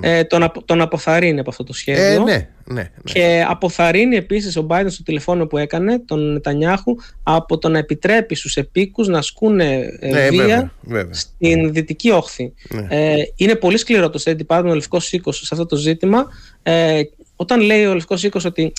Ε, 0.00 0.24
τον, 0.24 0.42
απο- 0.42 0.64
τον 0.64 0.80
αποθαρρύνει 0.80 1.40
από 1.40 1.50
αυτό 1.50 1.64
το 1.64 1.72
σχέδιο. 1.72 2.04
Ε, 2.04 2.18
ναι, 2.18 2.48
ναι. 2.64 2.74
ναι. 2.74 2.88
Και 3.02 3.44
αποθαρρύνει 3.48 4.16
επίσης 4.16 4.56
ο 4.56 4.66
Biden 4.70 4.86
στο 4.88 5.02
τηλεφώνημα 5.02 5.46
που 5.46 5.58
έκανε 5.58 5.98
τον 5.98 6.32
Νετανιάχου 6.32 6.96
από 7.22 7.58
το 7.58 7.68
να 7.68 7.78
επιτρέπει 7.78 8.34
στους 8.34 8.56
επίκους 8.56 9.08
να 9.08 9.18
ασκούν 9.18 9.60
ε, 9.60 9.98
Ναι, 10.00 10.28
βία 10.28 10.42
βέβαια, 10.42 10.72
βέβαια. 10.80 11.14
στην 11.14 11.72
δυτική 11.72 12.10
όχθη. 12.10 12.52
Ναι. 12.68 12.86
Ε, 12.90 13.22
είναι 13.36 13.54
πολύ 13.54 13.78
σκληρό 13.78 14.10
το 14.10 14.22
State 14.24 14.36
Department, 14.46 14.68
ο 14.68 14.74
Λευκός 14.74 15.12
Οίκος, 15.12 15.36
σε 15.36 15.48
αυτό 15.50 15.66
το 15.66 15.76
ζήτημα. 15.76 16.26
Ε, 16.62 17.00
όταν 17.36 17.60
λέει 17.60 17.84
ο 17.84 17.94
Λευκός 17.94 18.22
Οίκος 18.22 18.44
ότι 18.44 18.72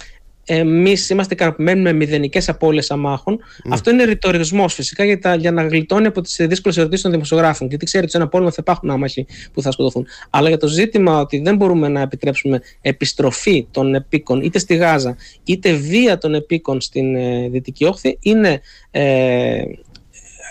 εμείς 0.45 1.09
είμαστε 1.09 1.33
ικανοποιημένοι 1.33 1.81
με 1.81 1.93
μηδενικές 1.93 2.49
απώλειες 2.49 2.91
αμάχων, 2.91 3.39
αυτό 3.69 3.91
είναι 3.91 4.03
ρητορισμός 4.03 4.73
φυσικά 4.73 5.03
για, 5.05 5.19
τα, 5.19 5.35
για 5.35 5.51
να 5.51 5.67
γλιτώνει 5.67 6.07
από 6.07 6.21
τις 6.21 6.35
δύσκολες 6.39 6.77
ερωτήσεις 6.77 7.03
των 7.03 7.11
δημοσιογράφων. 7.11 7.67
Γιατί 7.67 7.85
ξέρει 7.85 8.03
ότι 8.03 8.11
σε 8.11 8.17
ένα 8.17 8.27
πόλεμο 8.27 8.49
θα 8.49 8.57
υπάρχουν 8.59 8.89
άμαχοι 8.89 9.25
που 9.53 9.61
θα 9.61 9.71
σκοτωθούν. 9.71 10.07
Αλλά 10.29 10.47
για 10.47 10.57
το 10.57 10.67
ζήτημα 10.67 11.19
ότι 11.19 11.39
δεν 11.39 11.55
μπορούμε 11.55 11.87
να 11.87 12.01
επιτρέψουμε 12.01 12.61
επιστροφή 12.81 13.67
των 13.71 13.95
επίκων 13.95 14.41
είτε 14.41 14.59
στη 14.59 14.75
Γάζα 14.75 15.15
είτε 15.43 15.73
βία 15.73 16.17
των 16.17 16.33
επίκων 16.33 16.81
στην 16.81 17.15
ε, 17.15 17.49
Δυτική 17.49 17.85
Όχθη 17.85 18.17
είναι 18.21 18.61
ε, 18.91 19.63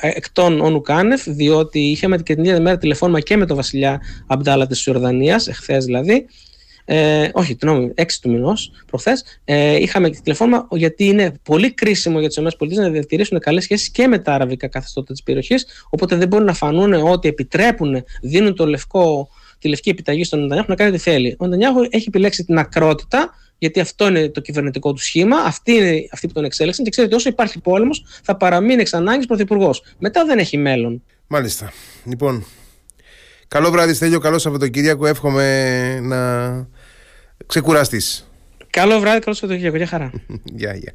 εκ 0.00 0.32
των 0.32 0.60
όνου 0.60 0.80
κάνευ, 0.80 1.22
διότι 1.26 1.78
είχαμε 1.78 2.16
και 2.16 2.34
την 2.34 2.44
ίδια 2.44 2.60
μέρα 2.60 2.78
τηλεφώνημα 2.78 3.20
και 3.20 3.36
με 3.36 3.46
τον 3.46 3.56
βασιλιά 3.56 4.00
Αμπτάλα 4.26 4.66
της 4.66 4.86
Ιορδανίας, 4.86 5.48
εχθές 5.48 5.84
δηλαδή, 5.84 6.26
ε, 6.84 7.28
όχι, 7.32 7.56
την 7.56 7.94
6 7.96 8.20
του 8.20 8.30
μηνός, 8.30 8.70
προχθές, 8.86 9.40
ε, 9.44 9.76
είχαμε 9.76 10.10
τηλεφώνημα 10.10 10.68
γιατί 10.70 11.04
είναι 11.04 11.32
πολύ 11.42 11.72
κρίσιμο 11.72 12.18
για 12.20 12.28
τις 12.28 12.36
ΗΠΑ 12.36 12.66
να 12.82 12.90
διατηρήσουν 12.90 13.38
καλές 13.38 13.62
σχέσεις 13.62 13.90
και 13.90 14.06
με 14.06 14.18
τα 14.18 14.32
αραβικά 14.32 14.68
καθεστώτα 14.68 15.12
της 15.12 15.22
περιοχής. 15.22 15.66
Οπότε 15.90 16.16
δεν 16.16 16.28
μπορούν 16.28 16.46
να 16.46 16.54
φανούν 16.54 16.92
ότι 16.92 17.28
επιτρέπουν, 17.28 18.04
δίνουν 18.22 18.54
το 18.54 18.66
λευκό, 18.66 19.28
τη 19.58 19.68
λευκή 19.68 19.90
επιταγή 19.90 20.24
στον 20.24 20.40
Νετανιάχου 20.40 20.70
να 20.70 20.76
κάνει 20.76 20.90
ό,τι 20.90 20.98
θέλει. 20.98 21.36
Ο 21.38 21.44
Νετανιάχου 21.44 21.86
έχει 21.90 22.04
επιλέξει 22.08 22.44
την 22.44 22.58
ακρότητα, 22.58 23.34
γιατί 23.58 23.80
αυτό 23.80 24.08
είναι 24.08 24.28
το 24.28 24.40
κυβερνητικό 24.40 24.92
του 24.92 25.02
σχήμα, 25.02 25.36
αυτοί 25.36 25.72
είναι 25.72 26.08
αυτοί 26.12 26.26
που 26.26 26.32
τον 26.32 26.44
εξέλεξαν 26.44 26.84
και 26.84 26.90
ξέρει 26.90 27.06
ότι 27.06 27.16
όσο 27.16 27.28
υπάρχει 27.28 27.60
πόλεμος 27.60 28.04
θα 28.22 28.36
παραμείνει 28.36 28.80
εξ 28.80 28.94
ανάγκης 28.94 29.26
πρωθυπουργός. 29.26 29.82
Μετά 29.98 30.24
δεν 30.24 30.38
έχει 30.38 30.56
μέλλον. 30.56 31.02
Μάλιστα. 31.26 31.72
Λοιπόν, 32.04 32.44
καλό 33.54 33.70
βράδυ 33.70 33.94
Στέλιο, 33.94 34.18
καλό 34.18 34.38
Σαββατοκύριακο. 34.38 35.06
Εύχομαι 35.06 36.00
να 36.00 36.18
ξεκουραστείς. 37.46 38.30
Καλό 38.70 39.00
βράδυ, 39.00 39.20
καλό 39.20 39.34
Σαββατοκύριακο. 39.36 39.76
Γεια 39.76 39.86
χαρά. 39.86 40.10
Γεια, 40.60 40.74
γεια. 40.74 40.94